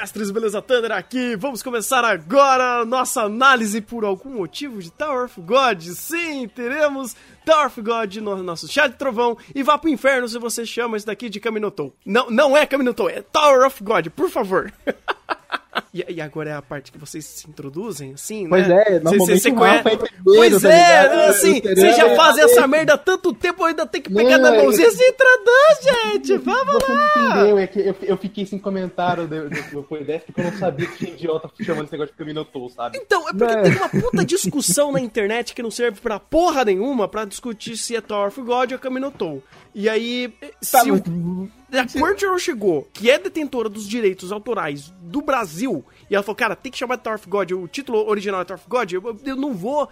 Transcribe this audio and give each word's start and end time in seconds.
mestres, 0.00 0.30
beleza? 0.30 0.60
Thunder 0.60 0.92
aqui. 0.92 1.36
Vamos 1.36 1.62
começar 1.62 2.04
agora 2.04 2.84
nossa 2.84 3.22
análise 3.22 3.80
por 3.80 4.04
algum 4.04 4.30
motivo 4.30 4.82
de 4.82 4.90
Tower 4.90 5.24
of 5.24 5.40
God. 5.40 5.82
Sim, 5.82 6.48
teremos 6.48 7.14
Tower 7.44 7.66
of 7.66 7.80
God 7.80 8.16
no 8.16 8.42
nosso 8.42 8.66
chat 8.68 8.90
de 8.92 8.98
trovão 8.98 9.38
e 9.54 9.62
vá 9.62 9.78
pro 9.78 9.88
inferno 9.88 10.28
se 10.28 10.38
você 10.38 10.66
chama 10.66 10.96
isso 10.96 11.06
daqui 11.06 11.28
de 11.28 11.38
Caminotou. 11.38 11.94
Não, 12.04 12.30
não 12.30 12.56
é 12.56 12.66
Caminotou, 12.66 13.08
é 13.08 13.22
Tower 13.22 13.66
of 13.66 13.82
God, 13.82 14.08
por 14.08 14.28
favor. 14.28 14.72
E, 15.92 16.04
e 16.14 16.20
agora 16.20 16.50
é 16.50 16.52
a 16.54 16.62
parte 16.62 16.92
que 16.92 16.98
vocês 16.98 17.24
se 17.24 17.48
introduzem, 17.48 18.12
assim, 18.14 18.48
Pois 18.48 18.66
né? 18.68 18.82
é, 18.82 18.84
Cê- 18.84 19.00
normalmente 19.00 19.40
cê 19.40 19.50
conhece- 19.50 19.78
é 19.78 19.82
primeiro, 19.96 20.08
Pois 20.24 20.62
tá 20.62 20.68
é, 20.70 21.28
assim, 21.28 21.60
vocês 21.60 21.96
já 21.96 22.14
fazem 22.16 22.44
essa 22.44 22.66
merda 22.66 22.94
há 22.94 22.98
tanto 22.98 23.32
tempo, 23.32 23.62
eu 23.62 23.66
ainda 23.66 23.86
tenho 23.86 24.04
que 24.04 24.12
pegar 24.14 24.38
Não, 24.38 24.50
na 24.50 24.56
é- 24.56 24.62
mãozinha 24.62 24.88
e 24.88 24.92
se 24.92 25.02
introduz, 25.04 25.78
gente. 25.82 26.36
Vamos 26.38 26.74
Você 26.74 26.92
não 26.92 26.94
lá. 26.94 27.36
entendeu, 27.36 27.58
é 27.58 27.66
que 27.66 27.80
eu, 27.80 27.96
eu 28.02 28.16
fiquei 28.16 28.46
sem 28.46 28.58
comentário 28.58 29.26
do, 29.26 29.48
do, 29.50 29.82
porque 29.82 30.40
eu 30.40 30.44
não 30.44 30.52
sabia 30.58 30.86
que 30.86 30.98
tinha 30.98 31.10
idiota 31.12 31.50
chamando 31.62 31.84
esse 31.84 31.92
negócio 31.92 32.12
de 32.12 32.18
Caminotou, 32.18 32.68
sabe? 32.70 32.98
Então, 32.98 33.28
é 33.28 33.32
porque 33.32 33.54
Não. 33.56 33.62
tem 33.62 33.72
uma 33.76 33.88
puta 33.88 34.24
discussão 34.24 34.92
na 34.92 35.00
internet 35.00 35.54
que 35.54 35.62
não 35.62 35.70
serve 35.70 36.00
pra 36.00 36.18
porra 36.20 36.64
nenhuma 36.64 37.08
pra 37.08 37.24
discutir 37.24 37.76
se 37.76 37.96
é 37.96 38.00
Tower 38.00 38.28
of 38.28 38.40
God 38.42 38.72
ou 38.72 38.78
Caminotou. 38.78 39.42
E 39.78 39.90
aí, 39.90 40.32
Tá, 40.72 40.80
se 40.80 40.90
o, 40.90 40.96
a 41.70 41.84
Crunchyroll 41.86 42.38
chegou, 42.38 42.88
que 42.94 43.10
é 43.10 43.18
detentora 43.18 43.68
dos 43.68 43.86
direitos 43.86 44.32
autorais 44.32 44.90
do 45.02 45.20
Brasil, 45.20 45.84
e 46.10 46.14
ela 46.14 46.22
falou, 46.22 46.34
cara, 46.34 46.56
tem 46.56 46.72
que 46.72 46.78
chamar 46.78 46.96
de 46.96 47.02
Tower 47.02 47.18
of 47.18 47.28
God, 47.28 47.50
o 47.52 47.68
título 47.68 48.08
original 48.08 48.40
é 48.40 48.44
Tower 48.46 48.58
of 48.58 48.66
God, 48.70 48.90
eu, 48.92 49.20
eu 49.22 49.36
não 49.36 49.52
vou, 49.52 49.86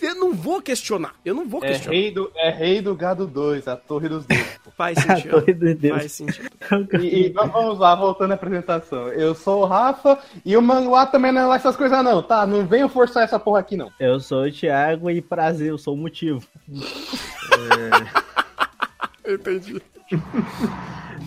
eu 0.00 0.14
não 0.16 0.34
vou 0.34 0.60
questionar, 0.60 1.14
eu 1.24 1.36
não 1.36 1.48
vou 1.48 1.62
É 1.62 1.68
questionar. 1.68 1.94
rei, 1.94 2.10
do, 2.10 2.32
é 2.34 2.50
rei 2.50 2.80
do 2.82 2.96
gado 2.96 3.24
2, 3.24 3.68
a 3.68 3.76
torre 3.76 4.08
dos 4.08 4.26
deuses. 4.26 4.58
Faz 4.76 4.98
A 4.98 5.02
sentido. 5.14 5.30
Torre 5.30 5.54
dos 5.54 5.74
Deuses. 5.76 6.00
Faz 6.00 6.12
sentido. 6.12 6.50
E, 7.00 7.26
e 7.26 7.28
vamos 7.28 7.78
lá, 7.78 7.94
voltando 7.94 8.32
à 8.32 8.34
apresentação. 8.34 9.06
Eu 9.08 9.36
sou 9.36 9.62
o 9.62 9.66
Rafa 9.66 10.18
e 10.44 10.56
o 10.56 10.62
Manguá 10.62 11.06
também 11.06 11.30
não 11.30 11.42
é 11.42 11.46
lá 11.46 11.56
essas 11.56 11.76
coisas 11.76 12.02
não, 12.02 12.22
tá? 12.22 12.44
Não 12.44 12.66
venham 12.66 12.88
forçar 12.88 13.22
essa 13.22 13.38
porra 13.38 13.60
aqui 13.60 13.76
não. 13.76 13.92
Eu 14.00 14.18
sou 14.18 14.44
o 14.46 14.50
Thiago 14.50 15.08
e 15.10 15.20
prazer, 15.22 15.68
eu 15.68 15.78
sou 15.78 15.94
o 15.94 15.96
motivo. 15.96 16.42
Entendi. 19.26 19.80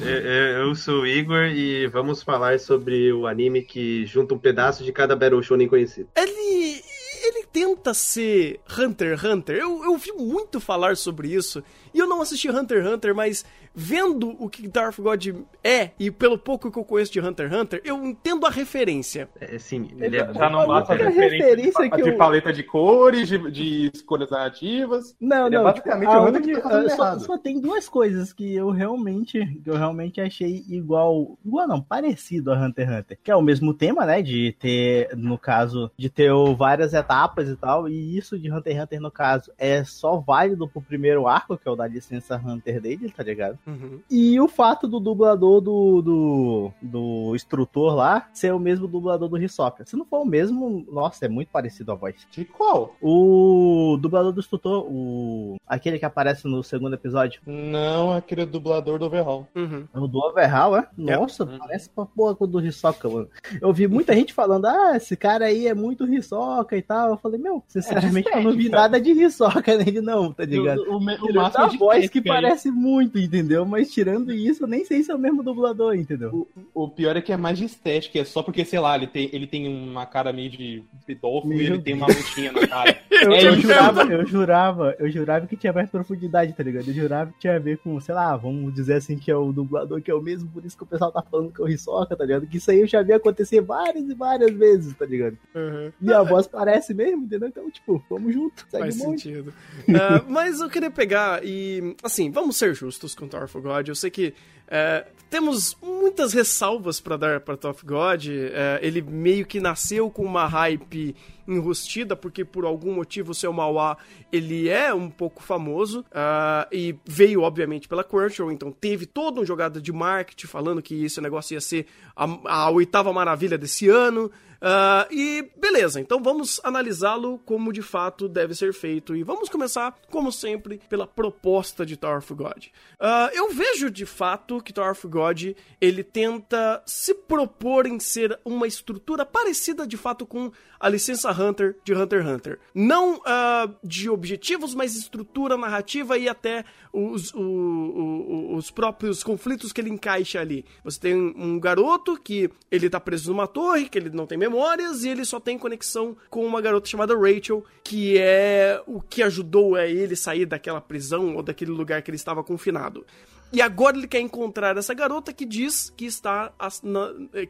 Eu, 0.02 0.08
eu- 0.08 0.68
eu 0.68 0.76
sou 0.76 1.02
o 1.02 1.08
Igor 1.08 1.46
e 1.46 1.88
vamos 1.88 2.22
falar 2.22 2.60
sobre 2.60 3.12
o 3.14 3.26
anime 3.26 3.62
que 3.64 4.06
junta 4.06 4.34
um 4.34 4.38
pedaço 4.38 4.84
de 4.84 4.92
cada 4.92 5.16
Battle 5.16 5.42
Shonen 5.42 5.68
conhecido. 5.68 6.10
Ele. 6.16 6.84
Ele 7.28 7.46
tenta 7.52 7.94
ser 7.94 8.60
Hunter 8.78 9.18
x 9.18 9.24
Hunter. 9.24 9.56
Eu, 9.56 9.84
eu 9.84 9.92
ouvi 9.92 10.12
muito 10.12 10.60
falar 10.60 10.96
sobre 10.96 11.30
isso. 11.34 11.64
E 11.94 12.00
eu 12.00 12.08
não 12.08 12.22
assisti 12.22 12.50
Hunter 12.50 12.84
x 12.84 12.94
Hunter, 12.94 13.16
mas 13.16 13.46
vendo 13.78 14.36
o 14.40 14.48
que 14.50 14.68
Darth 14.70 14.98
God 15.00 15.28
é, 15.64 15.90
e 16.00 16.10
pelo 16.10 16.38
pouco 16.38 16.72
que 16.72 16.78
eu 16.80 16.84
conheço 16.86 17.12
de 17.12 17.20
Hunter 17.20 17.48
x 17.52 17.58
Hunter, 17.58 17.82
eu 17.84 18.06
entendo 18.06 18.46
a 18.46 18.50
referência. 18.50 19.28
É, 19.40 19.58
sim, 19.58 19.90
ele 20.00 20.18
é 20.18 20.34
Já 20.34 20.50
não 20.50 20.60
A 20.62 20.66
basta 20.68 20.94
única 20.94 21.10
referência, 21.10 21.46
referência 21.48 21.84
de, 21.84 21.90
que 21.90 22.02
de 22.04 22.10
eu- 22.10 22.18
paleta 22.18 22.54
de 22.54 22.64
cores, 22.64 23.28
de, 23.28 23.52
de 23.52 23.92
escolhas 23.94 24.30
narrativas. 24.30 25.16
Não, 25.20 25.48
Ele 25.48 25.56
é 25.56 25.58
não, 25.58 25.66
basicamente 25.66 26.10
tipo, 26.10 26.12
a 26.14 26.22
o 26.22 26.28
Hunter 26.28 26.42
que 26.42 26.54
tá 26.54 26.62
fazendo 26.62 26.90
só, 26.92 27.20
só 27.20 27.38
tem 27.38 27.60
duas 27.60 27.90
coisas 27.90 28.32
que 28.32 28.56
eu 28.56 28.70
realmente, 28.70 29.46
que 29.64 29.70
eu 29.70 29.76
realmente 29.76 30.22
achei 30.22 30.64
igual, 30.70 31.38
igual 31.44 31.68
não, 31.68 31.82
parecido 31.82 32.52
a 32.54 32.58
Hunter 32.58 32.88
x 32.90 33.00
Hunter, 33.00 33.20
que 33.24 33.32
é 33.32 33.36
o 33.36 33.42
mesmo 33.42 33.74
tema, 33.74 34.06
né, 34.06 34.22
de 34.22 34.56
ter, 34.60 35.10
no 35.18 35.38
caso, 35.38 35.92
de 35.98 36.10
ter 36.10 36.32
várias 36.58 36.94
etapas 36.94 37.15
e 37.50 37.56
tal, 37.56 37.88
e 37.88 38.18
isso 38.18 38.38
de 38.38 38.52
Hunter 38.52 38.74
x 38.74 38.84
Hunter, 38.84 39.02
no 39.02 39.12
caso, 39.12 39.52
é 39.58 39.84
só 39.84 40.18
válido 40.18 40.68
pro 40.68 40.82
primeiro 40.82 41.28
arco, 41.28 41.58
que 41.58 41.68
é 41.68 41.72
o 41.72 41.76
da 41.76 41.88
licença 41.88 42.36
Hunter 42.36 42.82
dele, 42.82 43.12
tá 43.12 43.24
ligado? 43.24 43.58
Uhum. 43.66 44.00
E 44.10 44.40
o 44.40 44.48
fato 44.48 44.88
do 44.88 45.00
dublador 45.00 45.62
do, 45.62 46.02
do, 46.02 46.72
do 46.82 47.36
instrutor 47.36 47.96
lá 47.96 48.28
ser 48.34 48.54
o 48.54 48.60
mesmo 48.60 48.88
dublador 48.88 49.28
do 49.28 49.38
Hisoka. 49.38 49.86
Se 49.86 49.96
não 49.96 50.06
for 50.06 50.22
o 50.22 50.26
mesmo, 50.26 50.86
nossa, 50.92 51.26
é 51.26 51.30
muito 51.30 51.50
parecido 51.50 51.92
a 51.92 51.96
voz. 51.96 52.16
De 52.32 52.46
qual? 52.46 52.96
O 53.02 53.98
dublador 54.00 54.32
do 54.32 54.40
instrutor, 54.40 54.86
o 54.88 55.56
aquele 55.68 56.00
que 56.00 56.06
aparece 56.06 56.48
no 56.48 56.64
segundo 56.64 56.94
episódio, 56.94 57.42
Não, 57.46 58.14
aquele 58.14 58.46
dublador 58.46 59.00
do 59.00 59.06
Overhaul. 59.06 59.48
Uhum. 59.56 59.88
o 59.94 60.08
do 60.08 60.20
Overhaul, 60.20 60.78
é? 60.78 60.88
É. 60.98 61.18
Nossa, 61.18 61.46
parece 61.46 61.90
pra 61.90 62.06
porra 62.06 62.36
com 62.36 62.44
o 62.44 62.48
do 62.48 62.66
Hisoka, 62.66 63.10
mano. 63.10 63.30
Eu 63.62 63.74
vi 63.74 63.88
muita 63.88 64.14
gente 64.16 64.34
falando, 64.34 64.66
ah, 64.66 64.96
esse 64.96 65.16
cara 65.16 65.46
aí 65.46 65.68
é 65.68 65.74
muito 65.74 66.06
Hisoka 66.12 66.78
e 66.78 66.82
tal. 66.82 67.05
Eu 67.12 67.18
falei, 67.18 67.40
meu, 67.40 67.64
sinceramente 67.68 68.28
eu 68.30 68.42
não 68.42 68.52
vi 68.52 68.58
estética. 68.66 68.76
nada 68.82 69.02
de 69.02 69.12
Hisoka 69.12 69.78
nele 69.78 70.02
não, 70.02 70.32
tá 70.34 70.46
ligado? 70.46 70.82
O, 70.88 70.98
o, 70.98 71.00
o 71.00 71.40
a 71.40 71.68
de 71.68 71.78
voz 71.78 72.10
que 72.10 72.20
aí. 72.20 72.24
parece 72.26 72.72
muito, 72.72 73.18
entendeu? 73.20 73.66
Mas 73.66 73.92
tirando 73.92 74.32
isso, 74.34 74.64
eu 74.64 74.68
nem 74.68 74.84
sei 74.86 75.04
se 75.04 75.12
é 75.12 75.16
o 75.16 75.20
mesmo 75.20 75.44
dublador, 75.44 75.96
entendeu? 75.96 76.48
O 76.74 76.90
pior 76.90 77.16
é 77.18 77.22
que 77.22 77.32
é 77.32 77.38
mais 77.38 77.58
de 77.58 77.66
estética, 77.66 78.20
é 78.20 78.24
só 78.26 78.42
porque, 78.44 78.64
sei 78.66 78.80
lá, 78.80 78.96
ele 78.96 79.08
tem, 79.08 79.30
ele 79.34 79.48
tem 79.48 79.68
uma 79.68 80.06
cara 80.06 80.32
meio 80.34 80.50
de 80.50 80.84
pedófilo 81.06 81.54
e 81.54 81.66
ele 81.66 81.82
tem 81.82 81.94
uma 81.94 82.08
lutinha 82.08 82.52
na 82.52 82.68
cara. 82.68 82.98
Eu, 83.16 83.32
É, 83.32 83.42
eu 83.44 83.54
eu- 83.54 83.56
jurava, 83.62 84.02
eu 84.04 84.26
jurava, 84.26 84.96
eu 85.00 85.10
jurava 85.10 85.48
que 85.48 85.56
tinha 85.56 85.72
mais 85.72 85.90
profundidade, 85.90 86.52
tá 86.54 86.62
ligado? 86.62 86.88
Eu 86.90 86.94
jurava 86.94 87.32
que 87.32 87.40
tinha 87.40 87.56
a 87.56 87.60
ver 87.60 87.78
com, 87.78 87.98
sei 88.02 88.14
lá, 88.14 88.36
vamos 88.36 88.74
dizer 88.74 88.96
assim, 88.96 89.18
que 89.18 89.32
é 89.32 89.36
o 89.36 89.54
dublador 89.54 90.02
que 90.02 90.12
é 90.12 90.14
o 90.14 90.22
mesmo, 90.22 90.50
por 90.50 90.66
isso 90.66 90.76
que 90.78 90.84
o 90.84 90.86
pessoal 90.86 91.12
tá 91.14 91.22
falando 91.22 91.52
que 91.54 91.62
é 91.62 91.66
o 91.66 91.68
Hisoka, 91.70 92.14
tá 92.16 92.26
ligado? 92.26 92.46
Que 92.46 92.58
isso 92.58 92.70
aí 92.70 92.82
eu 92.82 92.88
já 92.88 93.02
vi 93.02 93.14
acontecer 93.14 93.62
várias 93.62 94.04
e 94.10 94.14
várias 94.14 94.52
vezes, 94.52 94.94
tá 94.96 95.06
ligado? 95.06 95.38
Uhum. 95.56 95.92
E 96.02 96.12
a 96.14 96.22
voz 96.24 96.46
parece 96.46 96.94
mesmo, 96.96 97.26
entendeu? 97.26 97.50
Então, 97.50 97.70
tipo, 97.70 98.04
vamos 98.10 98.34
junto, 98.34 98.66
segue 98.70 98.84
Faz 98.84 99.02
um 99.02 99.12
sentido. 99.12 99.54
Ah, 99.90 100.24
mas 100.28 100.60
eu 100.60 100.70
queria 100.70 100.90
pegar 100.90 101.42
e. 101.44 101.96
Assim, 102.04 102.32
vamos 102.32 102.58
ser 102.58 102.74
justos 102.74 103.14
com 103.14 103.28
Tower 103.28 103.46
of 103.46 103.60
God. 103.60 103.88
Eu 103.88 103.96
sei 103.96 104.10
que 104.10 104.34
é, 104.68 105.06
temos 105.30 105.78
muitas 105.82 106.34
ressalvas 106.34 107.00
pra 107.00 107.18
dar 107.18 107.40
pra 107.40 107.58
Tower 107.58 107.76
of 107.76 107.86
God. 107.86 108.28
É, 108.28 108.80
ele 108.82 109.02
meio 109.02 109.46
que 109.46 109.60
nasceu 109.60 110.10
com 110.10 110.24
uma 110.24 110.48
hype 110.48 111.16
enrustida, 111.48 112.16
porque 112.16 112.44
por 112.44 112.66
algum 112.66 112.94
motivo 112.94 113.32
o 113.32 113.36
seu 113.36 113.52
Mauá 113.54 113.98
ele 114.32 114.70
é 114.70 114.94
um 114.94 115.10
pouco 115.10 115.42
famoso. 115.44 116.06
ah, 116.14 116.68
e 116.72 116.96
veio, 117.06 117.42
obviamente, 117.42 117.88
pela 117.88 118.04
Crunchyroll, 118.04 118.52
então 118.52 118.72
teve 118.72 119.06
toda 119.06 119.40
uma 119.40 119.46
jogada 119.46 119.82
de 119.82 119.92
marketing 119.92 120.48
falando 120.48 120.82
que 120.82 121.06
esse 121.06 121.22
negócio 121.22 121.54
ia 121.54 121.62
ser 121.62 121.86
a, 122.16 122.26
a 122.46 122.70
oitava 122.70 123.12
maravilha 123.14 123.58
desse 123.58 123.88
ano. 123.90 124.32
Ah, 124.62 125.08
e 125.12 125.48
beleza, 125.58 126.00
então 126.00 126.22
vamos 126.24 126.60
analisá-lo 126.64 127.38
como 127.46 127.72
de 127.72 127.82
fato 127.82 128.28
deve 128.28 128.56
ser 128.56 128.74
feito. 128.74 129.16
E 129.16 129.24
vamos 129.24 129.50
começar, 129.50 129.96
como 130.10 130.32
sempre, 130.32 130.82
pela 130.90 131.06
proposta 131.06 131.86
de 131.86 131.96
Tower 131.96 132.18
of 132.18 132.34
God. 132.34 132.66
Ah, 133.00 133.30
eu 133.34 133.54
vejo 133.54 133.92
de 133.92 134.06
fato 134.06 134.62
que 134.62 134.74
Tower 134.74 134.92
of 134.92 135.08
God 135.08 135.56
ele 135.80 136.04
tenta 136.04 136.82
se 136.86 137.14
propor 137.14 137.86
em 137.86 138.00
ser 138.00 138.40
uma 138.44 138.66
estrutura 138.66 139.26
parecida 139.26 139.86
de 139.86 139.98
fato 139.98 140.26
com 140.26 140.52
a 140.80 140.90
licença 140.90 141.32
Hunter 141.40 141.76
de 141.84 141.94
Hunter 141.94 142.22
x 142.22 142.30
Hunter. 142.32 142.60
Não 142.74 143.22
ah, 143.26 143.70
de 143.84 144.10
objetivos, 144.10 144.74
mas 144.76 144.96
estrutura 144.96 145.58
narrativa 145.58 146.18
e 146.18 146.28
até 146.30 146.64
os, 146.94 147.34
o- 147.34 147.40
o- 147.40 148.56
os 148.56 148.72
próprios 148.72 149.24
conflitos 149.24 149.72
que 149.72 149.82
ele 149.82 149.90
encaixa 149.90 150.40
ali. 150.40 150.66
Você 150.84 151.00
tem 151.00 151.14
um 151.16 151.60
garoto 151.60 152.18
que 152.22 152.50
ele 152.72 152.90
tá 152.90 153.00
preso 153.00 153.32
numa 153.32 153.48
torre, 153.48 153.90
que 153.90 153.98
ele 153.98 154.10
não 154.10 154.26
tem 154.26 154.38
memórias 154.38 155.04
e 155.04 155.10
ele 155.10 155.26
só 155.26 155.40
tem 155.40 155.58
conexão 155.58 156.16
com 156.30 156.46
uma 156.46 156.62
garota 156.62 156.88
chamada 156.88 157.16
Rachel, 157.18 157.64
que 157.84 158.18
é 158.18 158.82
o 158.88 159.02
que 159.02 159.22
ajudou 159.24 159.76
a 159.76 159.86
ele 159.86 160.16
sair 160.16 160.46
daquela 160.46 160.80
prisão 160.82 161.36
ou 161.36 161.44
daquele 161.44 161.72
lugar 161.72 162.02
que 162.02 162.10
ele 162.10 162.16
estava 162.16 162.44
confinado. 162.44 163.06
E 163.54 163.62
agora 163.62 163.96
ele 163.96 164.08
quer 164.08 164.20
encontrar 164.20 164.76
essa 164.76 164.94
garota 164.94 165.32
que 165.32 165.46
diz 165.46 165.90
que 165.96 166.06
está 166.06 166.52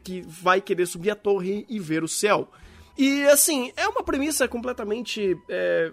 que 0.04 0.20
vai 0.26 0.60
querer 0.60 0.86
subir 0.86 1.10
a 1.10 1.16
torre 1.16 1.64
e 1.68 1.80
ver 1.80 2.04
o 2.04 2.08
céu. 2.08 2.48
E 2.98 3.24
assim, 3.24 3.72
é 3.76 3.86
uma 3.86 4.02
premissa 4.02 4.48
completamente 4.48 5.36
é, 5.48 5.92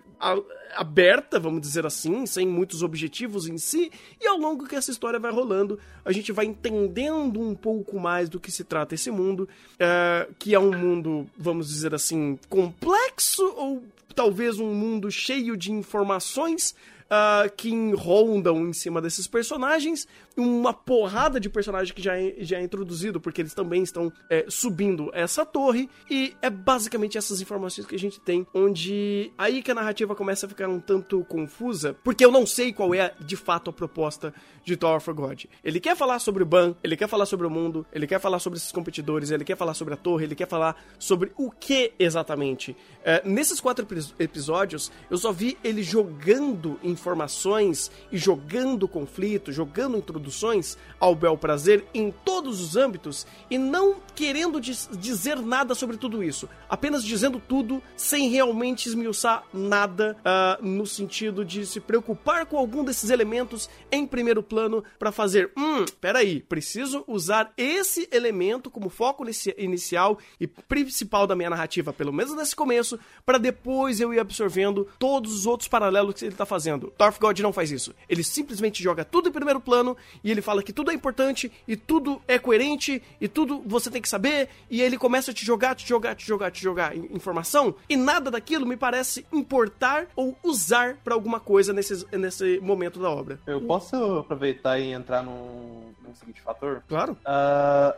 aberta, 0.75 1.39
vamos 1.39 1.61
dizer 1.61 1.85
assim, 1.85 2.25
sem 2.25 2.47
muitos 2.47 2.81
objetivos 2.81 3.47
em 3.47 3.57
si, 3.57 3.91
e 4.21 4.27
ao 4.27 4.37
longo 4.37 4.65
que 4.67 4.75
essa 4.75 4.89
história 4.89 5.19
vai 5.19 5.31
rolando, 5.31 5.77
a 6.05 6.11
gente 6.11 6.31
vai 6.31 6.45
entendendo 6.45 7.41
um 7.41 7.53
pouco 7.53 7.99
mais 7.99 8.29
do 8.29 8.39
que 8.39 8.51
se 8.51 8.63
trata 8.63 8.95
esse 8.95 9.11
mundo, 9.11 9.49
é, 9.77 10.27
que 10.39 10.55
é 10.55 10.59
um 10.59 10.71
mundo, 10.71 11.29
vamos 11.37 11.67
dizer 11.67 11.93
assim, 11.93 12.39
complexo, 12.49 13.43
ou 13.57 13.83
talvez 14.15 14.59
um 14.59 14.73
mundo 14.73 15.11
cheio 15.11 15.57
de 15.57 15.71
informações 15.71 16.73
ah, 17.15 17.47
que 17.55 17.91
rondam 17.93 18.67
em 18.67 18.73
cima 18.73 18.99
desses 18.99 19.27
personagens, 19.27 20.07
uma 20.35 20.73
porrada 20.73 21.39
de 21.39 21.49
personagem 21.49 21.93
que 21.93 22.01
já 22.01 22.17
é, 22.17 22.35
já 22.39 22.57
é 22.57 22.63
introduzido, 22.63 23.19
porque 23.19 23.41
eles 23.41 23.53
também 23.53 23.83
estão 23.83 24.11
é, 24.29 24.45
subindo 24.47 25.11
essa 25.13 25.45
torre, 25.45 25.89
e 26.09 26.35
é 26.41 26.49
basicamente 26.49 27.17
essas 27.17 27.41
informações 27.41 27.85
que 27.85 27.95
a 27.95 27.99
gente 27.99 28.19
tem, 28.19 28.45
onde 28.53 29.31
aí 29.37 29.61
que 29.61 29.71
a 29.71 29.75
narrativa 29.75 30.15
começa 30.15 30.45
a 30.45 30.49
ficar 30.49 30.67
um 30.67 30.79
tanto 30.79 31.23
confusa, 31.25 31.95
porque 32.03 32.25
eu 32.25 32.31
não 32.31 32.45
sei 32.45 32.73
qual 32.73 32.93
é 32.93 33.13
de 33.19 33.35
fato 33.35 33.69
a 33.69 33.73
proposta 33.73 34.33
de 34.63 34.77
Tower 34.77 34.97
of 34.97 35.13
God. 35.13 35.43
Ele 35.63 35.79
quer 35.79 35.95
falar 35.95 36.19
sobre 36.19 36.41
o 36.41 36.45
Ban, 36.45 36.73
ele 36.83 36.95
quer 36.95 37.07
falar 37.07 37.25
sobre 37.25 37.45
o 37.45 37.49
mundo, 37.49 37.85
ele 37.91 38.07
quer 38.07 38.19
falar 38.19 38.39
sobre 38.39 38.57
esses 38.57 38.71
competidores, 38.71 39.29
ele 39.29 39.43
quer 39.43 39.57
falar 39.57 39.73
sobre 39.73 39.93
a 39.93 39.97
torre, 39.97 40.25
ele 40.25 40.35
quer 40.35 40.47
falar 40.47 40.81
sobre 40.97 41.31
o 41.37 41.51
que 41.51 41.91
exatamente. 41.99 42.75
É, 43.03 43.21
nesses 43.25 43.59
quatro 43.59 43.85
epi- 43.85 44.13
episódios, 44.17 44.91
eu 45.11 45.17
só 45.17 45.31
vi 45.31 45.57
ele 45.63 45.83
jogando 45.83 46.79
informações 46.81 47.91
e 48.11 48.17
jogando 48.17 48.87
conflito, 48.87 49.51
jogando 49.51 49.97
introduções 50.27 50.77
ao 50.99 51.13
bel 51.13 51.37
prazer 51.37 51.85
em 51.93 52.11
todos 52.23 52.61
os 52.61 52.75
âmbitos 52.77 53.27
e 53.49 53.57
não 53.57 53.97
querendo 54.15 54.59
diz- 54.61 54.89
dizer 54.93 55.37
nada 55.39 55.75
sobre 55.75 55.97
tudo 55.97 56.23
isso, 56.23 56.47
apenas 56.69 57.03
dizendo 57.03 57.41
tudo 57.45 57.81
sem 57.97 58.29
realmente 58.29 58.87
esmiuçar 58.87 59.43
nada 59.53 60.15
ah, 60.23 60.57
no 60.61 60.85
sentido 60.85 61.43
de 61.43 61.65
se 61.65 61.79
preocupar 61.79 62.45
com 62.45 62.57
algum 62.57 62.83
desses 62.83 63.09
elementos 63.09 63.69
em 63.91 64.07
primeiro 64.07 64.41
plano 64.41 64.83
para 64.97 65.11
fazer, 65.11 65.51
hum, 65.57 65.83
peraí, 65.99 66.39
preciso 66.41 67.03
usar 67.07 67.51
esse 67.57 68.07
elemento 68.11 68.69
como 68.71 68.89
foco 68.89 69.23
inici- 69.23 69.55
inicial 69.57 70.17
e 70.39 70.47
principal 70.47 71.27
da 71.27 71.35
minha 71.35 71.49
narrativa, 71.49 71.91
pelo 71.91 72.13
menos 72.13 72.33
nesse 72.35 72.55
começo, 72.55 72.97
para 73.25 73.37
depois 73.37 73.99
eu 73.99 74.13
ir 74.13 74.19
absorvendo 74.19 74.87
todos 74.97 75.33
os 75.33 75.45
outros 75.45 75.67
paralelos 75.67 76.13
que 76.15 76.25
ele 76.25 76.35
tá 76.35 76.45
fazendo. 76.45 76.93
Darth 76.97 77.19
God 77.19 77.39
não 77.39 77.51
faz 77.51 77.71
isso. 77.71 77.93
Ele 78.07 78.23
simplesmente 78.23 78.81
joga 78.81 79.03
tudo 79.03 79.29
em 79.29 79.31
primeiro 79.31 79.59
plano 79.59 79.97
e 80.23 80.29
ele 80.31 80.41
fala 80.41 80.61
que 80.63 80.73
tudo 80.73 80.91
é 80.91 80.93
importante 80.93 81.51
e 81.67 81.75
tudo 81.75 82.21
é 82.27 82.37
coerente 82.37 83.01
e 83.21 83.27
tudo 83.27 83.61
você 83.65 83.89
tem 83.89 84.01
que 84.01 84.09
saber 84.09 84.49
e 84.69 84.81
ele 84.81 84.97
começa 84.97 85.31
a 85.31 85.33
te 85.33 85.45
jogar, 85.45 85.75
te 85.75 85.87
jogar, 85.87 86.15
te 86.15 86.25
jogar, 86.25 86.51
te 86.51 86.61
jogar 86.61 86.95
in- 86.95 87.07
informação 87.11 87.75
e 87.87 87.95
nada 87.95 88.29
daquilo 88.31 88.65
me 88.65 88.75
parece 88.77 89.25
importar 89.31 90.07
ou 90.15 90.37
usar 90.43 90.97
para 91.03 91.13
alguma 91.13 91.39
coisa 91.39 91.71
nesse, 91.73 92.05
nesse 92.11 92.59
momento 92.61 92.99
da 92.99 93.09
obra. 93.09 93.39
Eu 93.47 93.61
posso 93.61 93.95
aproveitar 94.19 94.79
e 94.79 94.91
entrar 94.91 95.23
num, 95.23 95.93
num 96.03 96.15
seguinte 96.15 96.41
fator? 96.41 96.83
Claro. 96.87 97.17
Ah, 97.25 97.95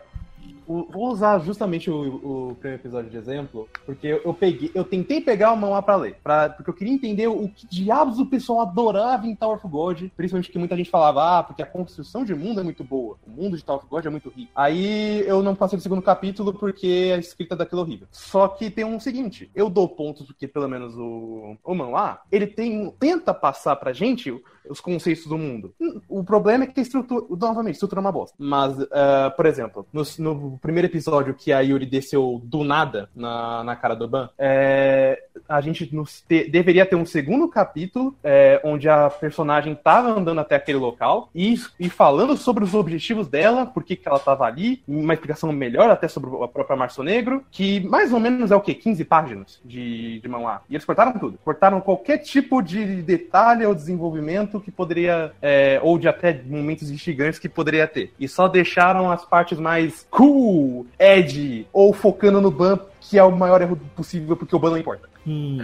vou 0.67 1.11
usar 1.11 1.39
justamente 1.39 1.89
o, 1.89 2.49
o 2.49 2.55
primeiro 2.55 2.81
episódio 2.81 3.09
de 3.09 3.17
exemplo, 3.17 3.69
porque 3.85 4.07
eu, 4.23 4.33
peguei, 4.33 4.71
eu 4.73 4.83
tentei 4.83 5.21
pegar 5.21 5.51
o 5.51 5.57
mangá 5.57 5.81
pra 5.81 5.95
ler, 5.95 6.17
pra, 6.23 6.49
porque 6.49 6.69
eu 6.69 6.73
queria 6.73 6.93
entender 6.93 7.27
o 7.27 7.47
que 7.47 7.67
diabos 7.67 8.19
o 8.19 8.25
pessoal 8.25 8.61
adorava 8.61 9.27
em 9.27 9.35
Tower 9.35 9.57
of 9.57 9.67
God, 9.67 10.09
principalmente 10.15 10.51
que 10.51 10.57
muita 10.57 10.75
gente 10.75 10.89
falava, 10.89 11.39
ah, 11.39 11.43
porque 11.43 11.61
a 11.61 11.65
construção 11.65 12.25
de 12.25 12.33
mundo 12.33 12.59
é 12.59 12.63
muito 12.63 12.83
boa, 12.83 13.17
o 13.25 13.29
mundo 13.29 13.57
de 13.57 13.63
Tower 13.63 13.81
of 13.81 13.89
God 13.89 14.05
é 14.05 14.09
muito 14.09 14.29
rico. 14.29 14.51
Aí 14.55 15.21
eu 15.27 15.43
não 15.43 15.55
passei 15.55 15.77
do 15.77 15.81
segundo 15.83 16.01
capítulo 16.01 16.53
porque 16.53 17.11
a 17.15 17.19
escrita 17.19 17.55
daquilo 17.55 17.81
é 17.81 17.83
horrível. 17.83 18.07
Só 18.11 18.47
que 18.47 18.69
tem 18.69 18.85
um 18.85 18.99
seguinte, 18.99 19.49
eu 19.53 19.69
dou 19.69 19.87
pontos 19.87 20.25
porque 20.25 20.47
pelo 20.47 20.67
menos 20.67 20.95
o, 20.97 21.57
o 21.63 21.75
manhwa, 21.75 22.21
ele 22.31 22.47
tem, 22.47 22.91
tenta 22.99 23.33
passar 23.33 23.75
pra 23.75 23.93
gente 23.93 24.31
os 24.69 24.79
conceitos 24.79 25.25
do 25.25 25.37
mundo. 25.37 25.73
O 26.07 26.23
problema 26.23 26.63
é 26.63 26.67
que 26.67 26.79
a 26.79 26.83
estrutura, 26.83 27.25
novamente, 27.29 27.73
a 27.73 27.77
estrutura 27.77 27.99
é 27.99 28.03
uma 28.03 28.11
bosta. 28.11 28.35
Mas, 28.39 28.75
ah, 28.91 29.33
por 29.35 29.45
exemplo, 29.45 29.85
no, 29.91 30.03
no 30.19 30.57
primeiro 30.59 30.87
episódio 30.87 31.33
que 31.33 31.51
a 31.51 31.59
Yuri 31.59 31.85
desceu 31.85 32.41
do 32.43 32.63
nada 32.63 33.09
na, 33.15 33.63
na 33.63 33.75
cara 33.75 33.95
do 33.95 34.07
Ban, 34.07 34.29
é, 34.37 35.21
a 35.47 35.61
gente 35.61 35.89
te- 36.27 36.49
deveria 36.49 36.85
ter 36.85 36.95
um 36.95 37.05
segundo 37.05 37.47
capítulo 37.47 38.15
é, 38.23 38.61
onde 38.63 38.89
a 38.89 39.09
personagem 39.09 39.73
estava 39.73 40.09
andando 40.09 40.39
até 40.39 40.55
aquele 40.55 40.77
local 40.77 41.29
e, 41.33 41.55
e 41.79 41.89
falando 41.89 42.37
sobre 42.37 42.63
os 42.63 42.73
objetivos 42.73 43.27
dela, 43.27 43.65
por 43.65 43.83
que 43.83 43.95
que 43.95 44.07
ela 44.07 44.17
estava 44.17 44.45
ali, 44.45 44.81
uma 44.87 45.13
explicação 45.13 45.51
melhor 45.51 45.89
até 45.89 46.07
sobre 46.07 46.29
a 46.43 46.47
própria 46.47 46.75
Março 46.75 47.03
Negro, 47.03 47.43
que 47.51 47.79
mais 47.81 48.11
ou 48.13 48.19
menos 48.19 48.51
é 48.51 48.55
o 48.55 48.61
quê? 48.61 48.73
15 48.73 49.05
páginas 49.05 49.61
de, 49.63 50.19
de 50.19 50.27
manhwa. 50.27 50.61
E 50.69 50.75
eles 50.75 50.85
cortaram 50.85 51.13
tudo. 51.13 51.37
Cortaram 51.43 51.81
qualquer 51.81 52.19
tipo 52.19 52.61
de 52.61 53.01
detalhe 53.01 53.65
ou 53.65 53.75
desenvolvimento 53.75 54.54
que 54.59 54.71
poderia, 54.71 55.31
é, 55.41 55.79
ou 55.81 55.97
de 55.97 56.07
até 56.07 56.41
momentos 56.45 56.89
instigantes 56.89 57.39
que 57.39 57.49
poderia 57.49 57.87
ter. 57.87 58.13
E 58.19 58.27
só 58.27 58.47
deixaram 58.47 59.11
as 59.11 59.25
partes 59.25 59.57
mais 59.57 60.05
cool, 60.09 60.85
edgy, 60.99 61.67
ou 61.71 61.93
focando 61.93 62.41
no 62.41 62.51
Ban, 62.51 62.79
que 62.99 63.17
é 63.17 63.23
o 63.23 63.31
maior 63.31 63.61
erro 63.61 63.79
possível, 63.95 64.35
porque 64.35 64.55
o 64.55 64.59
Ban 64.59 64.71
não 64.71 64.77
importa. 64.77 65.09
Hum. 65.25 65.57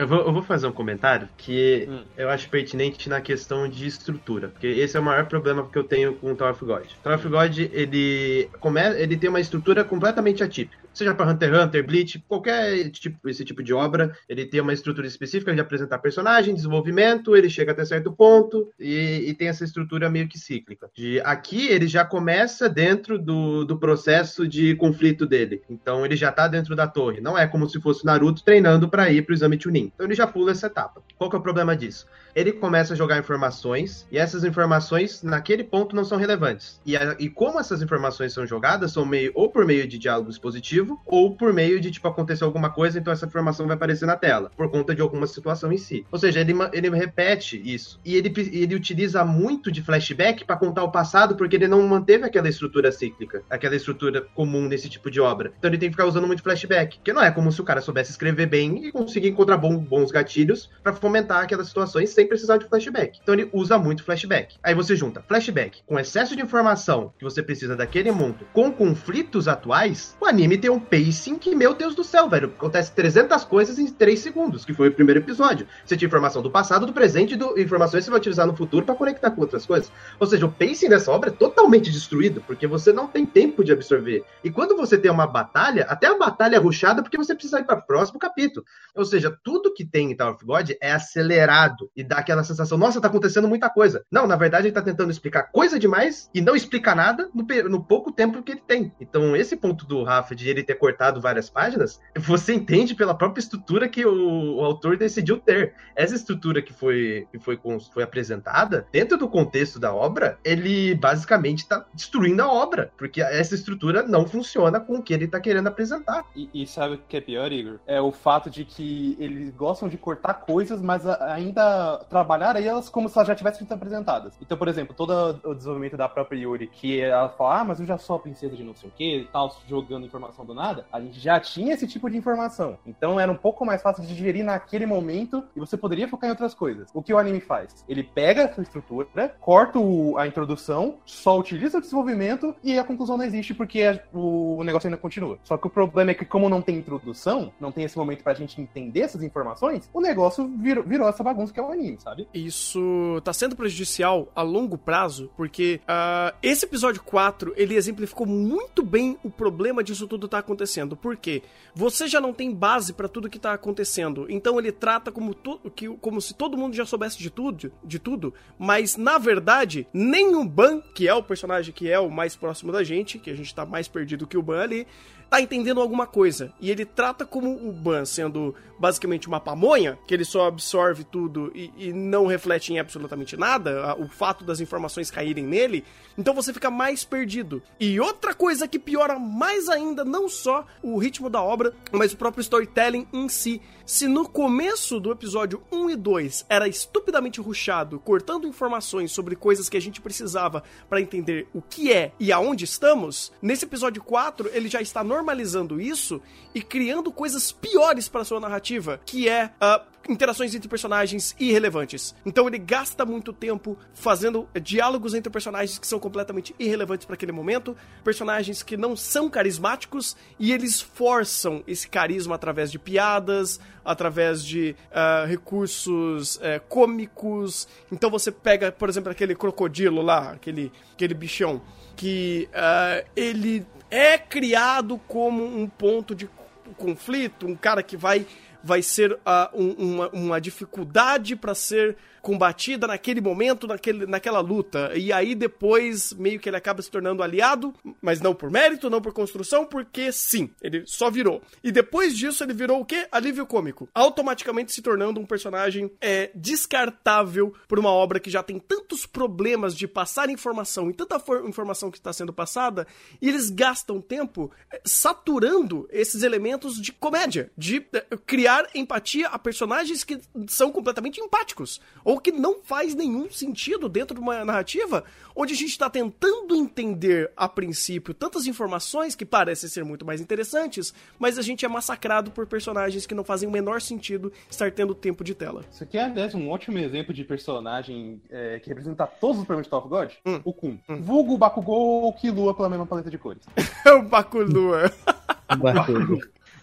Eu 0.00 0.08
vou, 0.08 0.18
eu 0.20 0.32
vou 0.32 0.42
fazer 0.42 0.66
um 0.66 0.72
comentário 0.72 1.28
que 1.36 1.86
Hum. 1.86 2.00
eu 2.16 2.30
acho 2.30 2.48
pertinente 2.48 3.06
na 3.06 3.20
questão 3.20 3.68
de 3.68 3.86
estrutura, 3.86 4.48
porque 4.48 4.66
esse 4.66 4.96
é 4.96 5.00
o 5.00 5.02
maior 5.02 5.26
problema 5.26 5.68
que 5.68 5.78
eu 5.78 5.84
tenho 5.84 6.14
com 6.14 6.32
o 6.32 6.34
Tower 6.34 6.54
of 6.54 6.64
God. 6.64 6.86
Tower 7.02 7.18
of 7.18 7.28
God, 7.28 7.58
ele, 7.58 8.48
come, 8.60 8.80
ele 8.98 9.18
tem 9.18 9.28
uma 9.28 9.40
estrutura 9.40 9.84
completamente 9.84 10.42
atípica. 10.42 10.80
Seja 10.92 11.14
para 11.14 11.30
Hunter 11.30 11.54
x 11.54 11.64
Hunter, 11.64 11.86
Bleach, 11.86 12.24
qualquer 12.26 12.90
tipo, 12.90 13.28
esse 13.28 13.44
tipo 13.44 13.62
de 13.62 13.72
obra, 13.72 14.16
ele 14.28 14.44
tem 14.46 14.60
uma 14.60 14.72
estrutura 14.72 15.06
específica 15.06 15.54
de 15.54 15.60
apresentar 15.60 15.98
personagem, 15.98 16.54
desenvolvimento, 16.54 17.36
ele 17.36 17.48
chega 17.48 17.72
até 17.72 17.84
certo 17.84 18.10
ponto 18.10 18.70
e, 18.78 19.26
e 19.28 19.34
tem 19.34 19.48
essa 19.48 19.64
estrutura 19.64 20.10
meio 20.10 20.26
que 20.28 20.38
cíclica. 20.38 20.90
De, 20.94 21.20
aqui 21.20 21.68
ele 21.68 21.86
já 21.86 22.04
começa 22.04 22.68
dentro 22.68 23.18
do, 23.18 23.64
do 23.64 23.78
processo 23.78 24.48
de 24.48 24.74
conflito 24.76 25.26
dele. 25.26 25.62
Então 25.70 26.04
ele 26.04 26.16
já 26.16 26.32
tá 26.32 26.48
dentro 26.48 26.74
da 26.74 26.88
torre. 26.88 27.20
Não 27.20 27.38
é 27.38 27.46
como 27.46 27.68
se 27.68 27.80
fosse 27.80 28.02
o 28.02 28.06
Naruto 28.06 28.42
treinando 28.42 28.88
para 28.88 29.10
ir 29.12 29.22
pro 29.22 29.34
exame 29.34 29.60
Chunin. 29.60 29.89
Então 29.94 30.06
ele 30.06 30.14
já 30.14 30.26
pula 30.26 30.52
essa 30.52 30.66
etapa. 30.66 31.02
Qual 31.16 31.28
que 31.28 31.36
é 31.36 31.38
o 31.38 31.42
problema 31.42 31.76
disso? 31.76 32.06
Ele 32.34 32.52
começa 32.52 32.94
a 32.94 32.96
jogar 32.96 33.18
informações 33.18 34.06
e 34.10 34.18
essas 34.18 34.44
informações 34.44 35.22
naquele 35.22 35.64
ponto 35.64 35.94
não 35.96 36.04
são 36.04 36.18
relevantes. 36.18 36.80
E, 36.84 36.96
a- 36.96 37.16
e 37.18 37.28
como 37.28 37.58
essas 37.58 37.82
informações 37.82 38.32
são 38.32 38.46
jogadas, 38.46 38.92
são 38.92 39.04
meio 39.04 39.32
ou 39.34 39.50
por 39.50 39.64
meio 39.66 39.86
de 39.86 39.98
diálogo 39.98 40.30
expositivo 40.30 41.00
ou 41.06 41.34
por 41.36 41.52
meio 41.52 41.80
de 41.80 41.90
tipo 41.90 42.06
acontecer 42.08 42.44
alguma 42.44 42.70
coisa, 42.70 42.98
então 42.98 43.12
essa 43.12 43.26
informação 43.26 43.66
vai 43.66 43.76
aparecer 43.76 44.06
na 44.06 44.16
tela 44.16 44.50
por 44.56 44.70
conta 44.70 44.94
de 44.94 45.02
alguma 45.02 45.26
situação 45.26 45.72
em 45.72 45.78
si. 45.78 46.06
Ou 46.10 46.18
seja, 46.18 46.40
ele, 46.40 46.54
ele 46.72 46.90
repete 46.90 47.60
isso 47.64 47.98
e 48.04 48.16
ele, 48.16 48.32
ele 48.52 48.74
utiliza 48.74 49.24
muito 49.24 49.70
de 49.70 49.82
flashback 49.82 50.44
para 50.44 50.56
contar 50.56 50.84
o 50.84 50.92
passado 50.92 51.34
porque 51.36 51.56
ele 51.56 51.68
não 51.68 51.86
manteve 51.86 52.24
aquela 52.24 52.48
estrutura 52.48 52.92
cíclica, 52.92 53.42
aquela 53.50 53.76
estrutura 53.76 54.22
comum 54.34 54.66
nesse 54.68 54.88
tipo 54.88 55.10
de 55.10 55.20
obra. 55.20 55.52
Então 55.58 55.70
ele 55.70 55.78
tem 55.78 55.88
que 55.88 55.94
ficar 55.94 56.06
usando 56.06 56.26
muito 56.26 56.42
flashback, 56.42 56.98
que 57.02 57.12
não 57.12 57.22
é 57.22 57.30
como 57.30 57.50
se 57.50 57.60
o 57.60 57.64
cara 57.64 57.80
soubesse 57.80 58.10
escrever 58.12 58.46
bem 58.46 58.86
e 58.86 58.92
conseguir 58.92 59.28
encontrar 59.28 59.56
bom- 59.56 59.78
bons 59.78 60.10
gatilhos 60.10 60.70
para 60.82 60.92
fomentar 60.92 61.42
aquelas 61.42 61.68
situações 61.68 62.12
sem 62.20 62.26
precisar 62.26 62.58
de 62.58 62.66
flashback. 62.66 63.18
Então 63.22 63.34
ele 63.34 63.48
usa 63.52 63.78
muito 63.78 64.04
flashback. 64.04 64.56
Aí 64.62 64.74
você 64.74 64.94
junta 64.94 65.24
flashback 65.26 65.82
com 65.86 65.98
excesso 65.98 66.36
de 66.36 66.42
informação 66.42 67.14
que 67.18 67.24
você 67.24 67.42
precisa 67.42 67.74
daquele 67.74 68.12
mundo 68.12 68.46
com 68.52 68.70
conflitos 68.70 69.48
atuais, 69.48 70.16
o 70.20 70.26
anime 70.26 70.58
tem 70.58 70.70
um 70.70 70.78
pacing 70.78 71.38
que, 71.38 71.54
meu 71.54 71.72
Deus 71.72 71.94
do 71.94 72.04
céu, 72.04 72.28
velho, 72.28 72.48
acontece 72.48 72.92
300 72.92 73.44
coisas 73.44 73.78
em 73.78 73.86
3 73.86 74.18
segundos, 74.18 74.64
que 74.64 74.74
foi 74.74 74.88
o 74.88 74.92
primeiro 74.92 75.20
episódio. 75.20 75.66
Você 75.84 75.96
tinha 75.96 76.06
informação 76.06 76.42
do 76.42 76.50
passado, 76.50 76.84
do 76.84 76.92
presente 76.92 77.34
e 77.34 77.62
informações 77.62 78.00
que 78.00 78.04
você 78.06 78.10
vai 78.10 78.20
utilizar 78.20 78.46
no 78.46 78.54
futuro 78.54 78.84
para 78.84 78.94
conectar 78.94 79.30
com 79.30 79.40
outras 79.40 79.64
coisas. 79.64 79.90
Ou 80.18 80.26
seja, 80.26 80.44
o 80.44 80.52
pacing 80.52 80.90
dessa 80.90 81.10
obra 81.10 81.30
é 81.30 81.32
totalmente 81.32 81.90
destruído, 81.90 82.42
porque 82.46 82.66
você 82.66 82.92
não 82.92 83.06
tem 83.06 83.24
tempo 83.24 83.64
de 83.64 83.72
absorver. 83.72 84.24
E 84.44 84.50
quando 84.50 84.76
você 84.76 84.98
tem 84.98 85.10
uma 85.10 85.26
batalha, 85.26 85.86
até 85.88 86.06
a 86.06 86.18
batalha 86.18 86.56
é 86.56 86.58
rushada 86.58 87.02
porque 87.02 87.16
você 87.16 87.34
precisa 87.34 87.60
ir 87.60 87.64
para 87.64 87.78
o 87.78 87.82
próximo 87.82 88.18
capítulo. 88.18 88.66
Ou 88.94 89.04
seja, 89.06 89.34
tudo 89.42 89.72
que 89.72 89.86
tem 89.86 90.10
em 90.10 90.16
Tower 90.16 90.34
of 90.34 90.44
God 90.44 90.70
é 90.82 90.92
acelerado 90.92 91.90
e 91.96 92.04
dá 92.10 92.16
aquela 92.16 92.42
sensação, 92.42 92.76
nossa, 92.76 93.00
tá 93.00 93.06
acontecendo 93.06 93.46
muita 93.46 93.70
coisa. 93.70 94.04
Não, 94.10 94.26
na 94.26 94.34
verdade 94.34 94.66
ele 94.66 94.74
tá 94.74 94.82
tentando 94.82 95.12
explicar 95.12 95.44
coisa 95.44 95.78
demais 95.78 96.28
e 96.34 96.40
não 96.40 96.56
explica 96.56 96.92
nada 96.92 97.30
no, 97.32 97.46
no 97.68 97.84
pouco 97.84 98.10
tempo 98.10 98.42
que 98.42 98.50
ele 98.50 98.62
tem. 98.66 98.92
Então, 99.00 99.36
esse 99.36 99.56
ponto 99.56 99.86
do 99.86 100.02
Rafa 100.02 100.34
de 100.34 100.48
ele 100.48 100.64
ter 100.64 100.74
cortado 100.74 101.20
várias 101.20 101.48
páginas, 101.48 102.00
você 102.18 102.52
entende 102.52 102.96
pela 102.96 103.14
própria 103.14 103.40
estrutura 103.40 103.88
que 103.88 104.04
o, 104.04 104.56
o 104.56 104.64
autor 104.64 104.96
decidiu 104.96 105.38
ter. 105.38 105.72
Essa 105.94 106.16
estrutura 106.16 106.60
que 106.60 106.72
foi, 106.72 107.28
que 107.30 107.38
foi, 107.38 107.56
foi 107.94 108.02
apresentada, 108.02 108.88
dentro 108.90 109.16
do 109.16 109.28
contexto 109.28 109.78
da 109.78 109.94
obra, 109.94 110.36
ele 110.44 110.96
basicamente 110.96 111.68
tá 111.68 111.86
destruindo 111.94 112.42
a 112.42 112.52
obra, 112.52 112.90
porque 112.98 113.22
essa 113.22 113.54
estrutura 113.54 114.02
não 114.02 114.26
funciona 114.26 114.80
com 114.80 114.96
o 114.96 115.02
que 115.02 115.14
ele 115.14 115.28
tá 115.28 115.38
querendo 115.38 115.68
apresentar. 115.68 116.24
E, 116.34 116.50
e 116.52 116.66
sabe 116.66 116.96
o 116.96 116.98
que 117.08 117.16
é 117.16 117.20
pior, 117.20 117.52
Igor? 117.52 117.78
É 117.86 118.00
o 118.00 118.10
fato 118.10 118.50
de 118.50 118.64
que 118.64 119.16
eles 119.20 119.50
gostam 119.50 119.88
de 119.88 119.96
cortar 119.96 120.34
coisas, 120.34 120.82
mas 120.82 121.06
ainda 121.06 121.99
trabalhar 122.08 122.60
elas 122.60 122.88
como 122.88 123.08
se 123.08 123.16
elas 123.18 123.28
já 123.28 123.34
tivessem 123.34 123.60
sido 123.60 123.72
apresentadas. 123.72 124.34
Então, 124.40 124.56
por 124.56 124.68
exemplo, 124.68 124.94
todo 124.94 125.40
o 125.44 125.54
desenvolvimento 125.54 125.96
da 125.96 126.08
própria 126.08 126.38
Yuri, 126.38 126.66
que 126.66 127.00
ela 127.00 127.28
fala, 127.30 127.60
ah, 127.60 127.64
mas 127.64 127.80
eu 127.80 127.86
já 127.86 127.98
sou 127.98 128.16
a 128.16 128.18
princesa 128.18 128.56
de 128.56 128.62
não 128.64 128.74
sei 128.74 128.88
o 128.88 128.92
que 128.92 129.16
e 129.18 129.24
tal, 129.26 129.54
jogando 129.68 130.06
informação 130.06 130.44
do 130.44 130.54
nada, 130.54 130.86
a 130.92 131.00
gente 131.00 131.18
já 131.20 131.38
tinha 131.40 131.74
esse 131.74 131.86
tipo 131.86 132.08
de 132.10 132.16
informação. 132.16 132.78
Então 132.86 133.18
era 133.18 133.30
um 133.30 133.36
pouco 133.36 133.64
mais 133.64 133.82
fácil 133.82 134.02
de 134.02 134.08
digerir 134.14 134.44
naquele 134.44 134.86
momento 134.86 135.44
e 135.54 135.60
você 135.60 135.76
poderia 135.76 136.08
focar 136.08 136.28
em 136.28 136.30
outras 136.32 136.54
coisas. 136.54 136.88
O 136.94 137.02
que 137.02 137.12
o 137.12 137.18
anime 137.18 137.40
faz? 137.40 137.84
Ele 137.88 138.02
pega 138.02 138.42
essa 138.42 138.62
estrutura, 138.62 139.34
corta 139.40 139.78
o- 139.78 140.16
a 140.18 140.26
introdução, 140.26 140.96
só 141.04 141.38
utiliza 141.38 141.78
o 141.78 141.80
desenvolvimento 141.80 142.54
e 142.62 142.78
a 142.78 142.84
conclusão 142.84 143.16
não 143.16 143.24
existe 143.24 143.54
porque 143.54 143.82
a- 143.82 144.00
o, 144.12 144.56
o 144.58 144.64
negócio 144.64 144.86
ainda 144.86 144.96
continua. 144.96 145.38
Só 145.42 145.56
que 145.56 145.66
o 145.66 145.70
problema 145.70 146.10
é 146.10 146.14
que, 146.14 146.24
como 146.24 146.48
não 146.48 146.62
tem 146.62 146.76
introdução, 146.76 147.52
não 147.60 147.70
tem 147.72 147.84
esse 147.84 147.96
momento 147.98 148.22
pra 148.22 148.34
gente 148.34 148.60
entender 148.60 149.00
essas 149.00 149.22
informações 149.22 149.88
o 149.92 150.00
negócio 150.00 150.48
virou 150.86 151.08
essa 151.08 151.22
bagunça 151.22 151.52
que 151.52 151.60
é 151.60 151.62
o 151.62 151.70
anime, 151.70 151.89
sabe? 151.98 152.28
Isso 152.32 153.20
tá 153.24 153.32
sendo 153.32 153.56
prejudicial 153.56 154.30
a 154.34 154.42
longo 154.42 154.76
prazo, 154.76 155.30
porque 155.36 155.80
ah, 155.86 156.34
esse 156.42 156.64
episódio 156.64 157.02
4, 157.02 157.54
ele 157.56 157.74
exemplificou 157.74 158.26
muito 158.26 158.82
bem 158.82 159.18
o 159.22 159.30
problema 159.30 159.82
disso 159.82 160.06
tudo 160.06 160.28
tá 160.28 160.38
acontecendo. 160.38 160.96
Por 160.96 161.16
quê? 161.16 161.42
Você 161.74 162.08
já 162.08 162.20
não 162.20 162.32
tem 162.32 162.52
base 162.54 162.92
pra 162.92 163.08
tudo 163.08 163.30
que 163.30 163.38
tá 163.38 163.52
acontecendo. 163.52 164.26
Então 164.28 164.58
ele 164.58 164.72
trata 164.72 165.10
como, 165.12 165.34
que, 165.74 165.88
como 165.96 166.20
se 166.20 166.34
todo 166.34 166.56
mundo 166.56 166.74
já 166.74 166.84
soubesse 166.84 167.18
de 167.18 167.30
tudo, 167.30 167.72
de 167.84 167.98
tudo, 167.98 168.34
mas 168.58 168.96
na 168.96 169.18
verdade, 169.18 169.86
nem 169.92 170.34
o 170.34 170.44
Ban, 170.44 170.80
que 170.94 171.08
é 171.08 171.14
o 171.14 171.22
personagem 171.22 171.72
que 171.72 171.90
é 171.90 171.98
o 171.98 172.10
mais 172.10 172.36
próximo 172.36 172.72
da 172.72 172.82
gente, 172.82 173.18
que 173.18 173.30
a 173.30 173.34
gente 173.34 173.54
tá 173.54 173.64
mais 173.64 173.88
perdido 173.88 174.26
que 174.26 174.36
o 174.36 174.42
Ban 174.42 174.62
ali, 174.62 174.86
tá 175.30 175.40
entendendo 175.40 175.80
alguma 175.80 176.06
coisa. 176.06 176.52
E 176.60 176.70
ele 176.70 176.84
trata 176.84 177.24
como 177.24 177.50
o 177.68 177.72
Ban 177.72 178.04
sendo 178.04 178.54
basicamente 178.78 179.28
uma 179.28 179.38
pamonha, 179.38 179.98
que 180.06 180.14
ele 180.14 180.24
só 180.24 180.46
absorve 180.46 181.04
tudo 181.04 181.52
e, 181.54 181.70
e 181.76 181.92
não 181.92 182.26
reflete 182.26 182.72
em 182.72 182.78
absolutamente 182.78 183.36
nada, 183.36 183.84
a- 183.90 183.94
o 183.94 184.08
fato 184.08 184.42
das 184.42 184.58
informações 184.58 185.10
caírem 185.10 185.44
nele, 185.44 185.84
então 186.16 186.32
você 186.34 186.50
fica 186.52 186.70
mais 186.70 187.04
perdido. 187.04 187.62
E 187.78 188.00
outra 188.00 188.34
coisa 188.34 188.66
que 188.66 188.78
piora 188.78 189.18
mais 189.18 189.68
ainda, 189.68 190.02
não 190.02 190.30
só 190.30 190.66
o 190.82 190.96
ritmo 190.98 191.28
da 191.28 191.42
obra, 191.42 191.74
mas 191.92 192.12
o 192.14 192.16
próprio 192.16 192.40
storytelling 192.40 193.06
em 193.12 193.28
si. 193.28 193.60
Se 193.84 194.06
no 194.08 194.26
começo 194.26 194.98
do 194.98 195.12
episódio 195.12 195.62
1 195.70 195.90
e 195.90 195.96
2 195.96 196.46
era 196.48 196.66
estupidamente 196.66 197.38
ruchado, 197.40 197.98
cortando 198.00 198.46
informações 198.48 199.12
sobre 199.12 199.36
coisas 199.36 199.68
que 199.68 199.76
a 199.76 199.80
gente 199.80 200.00
precisava 200.00 200.62
para 200.88 201.00
entender 201.02 201.46
o 201.52 201.60
que 201.60 201.92
é 201.92 202.12
e 202.18 202.32
aonde 202.32 202.64
estamos, 202.64 203.30
nesse 203.42 203.64
episódio 203.66 204.02
4 204.02 204.48
ele 204.54 204.68
já 204.68 204.80
está 204.80 205.04
normalizando 205.20 205.80
isso 205.80 206.20
e 206.54 206.62
criando 206.62 207.12
coisas 207.12 207.52
piores 207.52 208.08
para 208.08 208.24
sua 208.24 208.40
narrativa, 208.40 209.00
que 209.04 209.28
é 209.28 209.50
ah, 209.60 209.82
interações 210.08 210.54
entre 210.54 210.68
personagens 210.68 211.34
irrelevantes. 211.38 212.14
Então 212.24 212.46
ele 212.46 212.58
gasta 212.58 213.04
muito 213.04 213.32
tempo 213.32 213.76
fazendo 213.92 214.48
diálogos 214.60 215.14
entre 215.14 215.30
personagens 215.30 215.78
que 215.78 215.86
são 215.86 215.98
completamente 215.98 216.54
irrelevantes 216.58 217.06
para 217.06 217.14
aquele 217.14 217.32
momento, 217.32 217.76
personagens 218.02 218.62
que 218.62 218.76
não 218.76 218.96
são 218.96 219.28
carismáticos 219.28 220.16
e 220.38 220.52
eles 220.52 220.80
forçam 220.80 221.62
esse 221.66 221.88
carisma 221.88 222.34
através 222.34 222.70
de 222.70 222.78
piadas, 222.78 223.60
através 223.84 224.44
de 224.44 224.74
ah, 224.92 225.24
recursos 225.26 226.38
eh, 226.42 226.60
cômicos. 226.68 227.68
Então 227.90 228.10
você 228.10 228.30
pega, 228.30 228.72
por 228.72 228.88
exemplo, 228.88 229.10
aquele 229.10 229.34
crocodilo 229.34 230.02
lá, 230.02 230.32
aquele, 230.32 230.72
aquele 230.94 231.14
bichão, 231.14 231.60
que 231.96 232.48
ah, 232.54 233.04
ele 233.14 233.66
é 233.90 234.16
criado 234.18 234.98
como 235.08 235.44
um 235.44 235.66
ponto 235.68 236.14
de 236.14 236.28
conflito, 236.76 237.46
um 237.46 237.56
cara 237.56 237.82
que 237.82 237.96
vai 237.96 238.26
vai 238.62 238.82
ser 238.82 239.18
ah, 239.24 239.50
um- 239.54 239.72
uma, 239.94 240.08
uma 240.10 240.40
dificuldade 240.40 241.34
para 241.36 241.54
ser 241.54 241.96
combatida 242.20 242.86
naquele 242.86 243.20
momento, 243.20 243.66
naquele, 243.66 244.06
naquela 244.06 244.40
luta. 244.40 244.92
E 244.96 245.12
aí 245.12 245.34
depois 245.34 246.12
meio 246.12 246.38
que 246.38 246.48
ele 246.48 246.56
acaba 246.56 246.82
se 246.82 246.90
tornando 246.90 247.22
aliado, 247.22 247.74
mas 248.00 248.20
não 248.20 248.34
por 248.34 248.50
mérito, 248.50 248.90
não 248.90 249.00
por 249.00 249.12
construção, 249.12 249.64
porque 249.64 250.12
sim, 250.12 250.50
ele 250.62 250.84
só 250.86 251.10
virou. 251.10 251.42
E 251.62 251.72
depois 251.72 252.16
disso 252.16 252.42
ele 252.44 252.52
virou 252.52 252.80
o 252.80 252.84
quê? 252.84 253.06
Alívio 253.10 253.46
cômico. 253.46 253.88
Automaticamente 253.94 254.72
se 254.72 254.82
tornando 254.82 255.20
um 255.20 255.26
personagem 255.26 255.90
é, 256.00 256.30
descartável 256.34 257.52
por 257.68 257.78
uma 257.78 257.90
obra 257.90 258.20
que 258.20 258.30
já 258.30 258.42
tem 258.42 258.58
tantos 258.58 259.06
problemas 259.06 259.74
de 259.74 259.86
passar 259.88 260.28
informação 260.30 260.90
e 260.90 260.94
tanta 260.94 261.18
for- 261.18 261.48
informação 261.48 261.90
que 261.90 261.98
está 261.98 262.12
sendo 262.12 262.32
passada, 262.32 262.86
e 263.20 263.28
eles 263.28 263.50
gastam 263.50 264.00
tempo 264.00 264.50
é, 264.72 264.80
saturando 264.84 265.88
esses 265.90 266.22
elementos 266.22 266.80
de 266.80 266.92
comédia, 266.92 267.50
de 267.56 267.84
é, 267.92 268.04
criar 268.26 268.68
empatia 268.74 269.28
a 269.28 269.38
personagens 269.38 270.04
que 270.04 270.20
são 270.48 270.70
completamente 270.70 271.20
empáticos, 271.20 271.80
ou 272.10 272.18
que 272.18 272.32
não 272.32 272.56
faz 272.60 272.92
nenhum 272.92 273.30
sentido 273.30 273.88
dentro 273.88 274.16
de 274.16 274.20
uma 274.20 274.44
narrativa 274.44 275.04
onde 275.34 275.54
a 275.54 275.56
gente 275.56 275.70
está 275.70 275.88
tentando 275.88 276.56
entender 276.56 277.30
a 277.36 277.48
princípio 277.48 278.12
tantas 278.12 278.48
informações 278.48 279.14
que 279.14 279.24
parecem 279.24 279.70
ser 279.70 279.84
muito 279.84 280.04
mais 280.04 280.20
interessantes, 280.20 280.92
mas 281.20 281.38
a 281.38 281.42
gente 281.42 281.64
é 281.64 281.68
massacrado 281.68 282.32
por 282.32 282.48
personagens 282.48 283.06
que 283.06 283.14
não 283.14 283.22
fazem 283.22 283.48
o 283.48 283.52
menor 283.52 283.80
sentido 283.80 284.32
estar 284.50 284.72
tendo 284.72 284.92
tempo 284.92 285.22
de 285.22 285.36
tela. 285.36 285.64
Isso 285.70 285.84
aqui 285.84 285.98
é, 285.98 286.04
aliás, 286.04 286.34
um 286.34 286.50
ótimo 286.50 286.78
exemplo 286.78 287.14
de 287.14 287.22
personagem 287.22 288.20
é, 288.28 288.58
que 288.58 288.68
representa 288.68 289.06
todos 289.06 289.38
os 289.38 289.44
problemas 289.44 289.66
de 289.66 289.70
Top 289.70 289.88
God. 289.88 290.10
Hum. 290.26 290.40
O 290.44 290.52
Kun. 290.52 290.78
Vulgo, 290.88 291.38
Bakugou 291.38 292.02
ou 292.02 292.12
Killua 292.12 292.56
pela 292.56 292.68
mesma 292.68 292.86
paleta 292.86 293.08
de 293.08 293.18
cores. 293.18 293.44
É 293.86 293.92
o 293.92 294.02
Bakulua. 294.02 294.92
Barulho. 295.56 296.20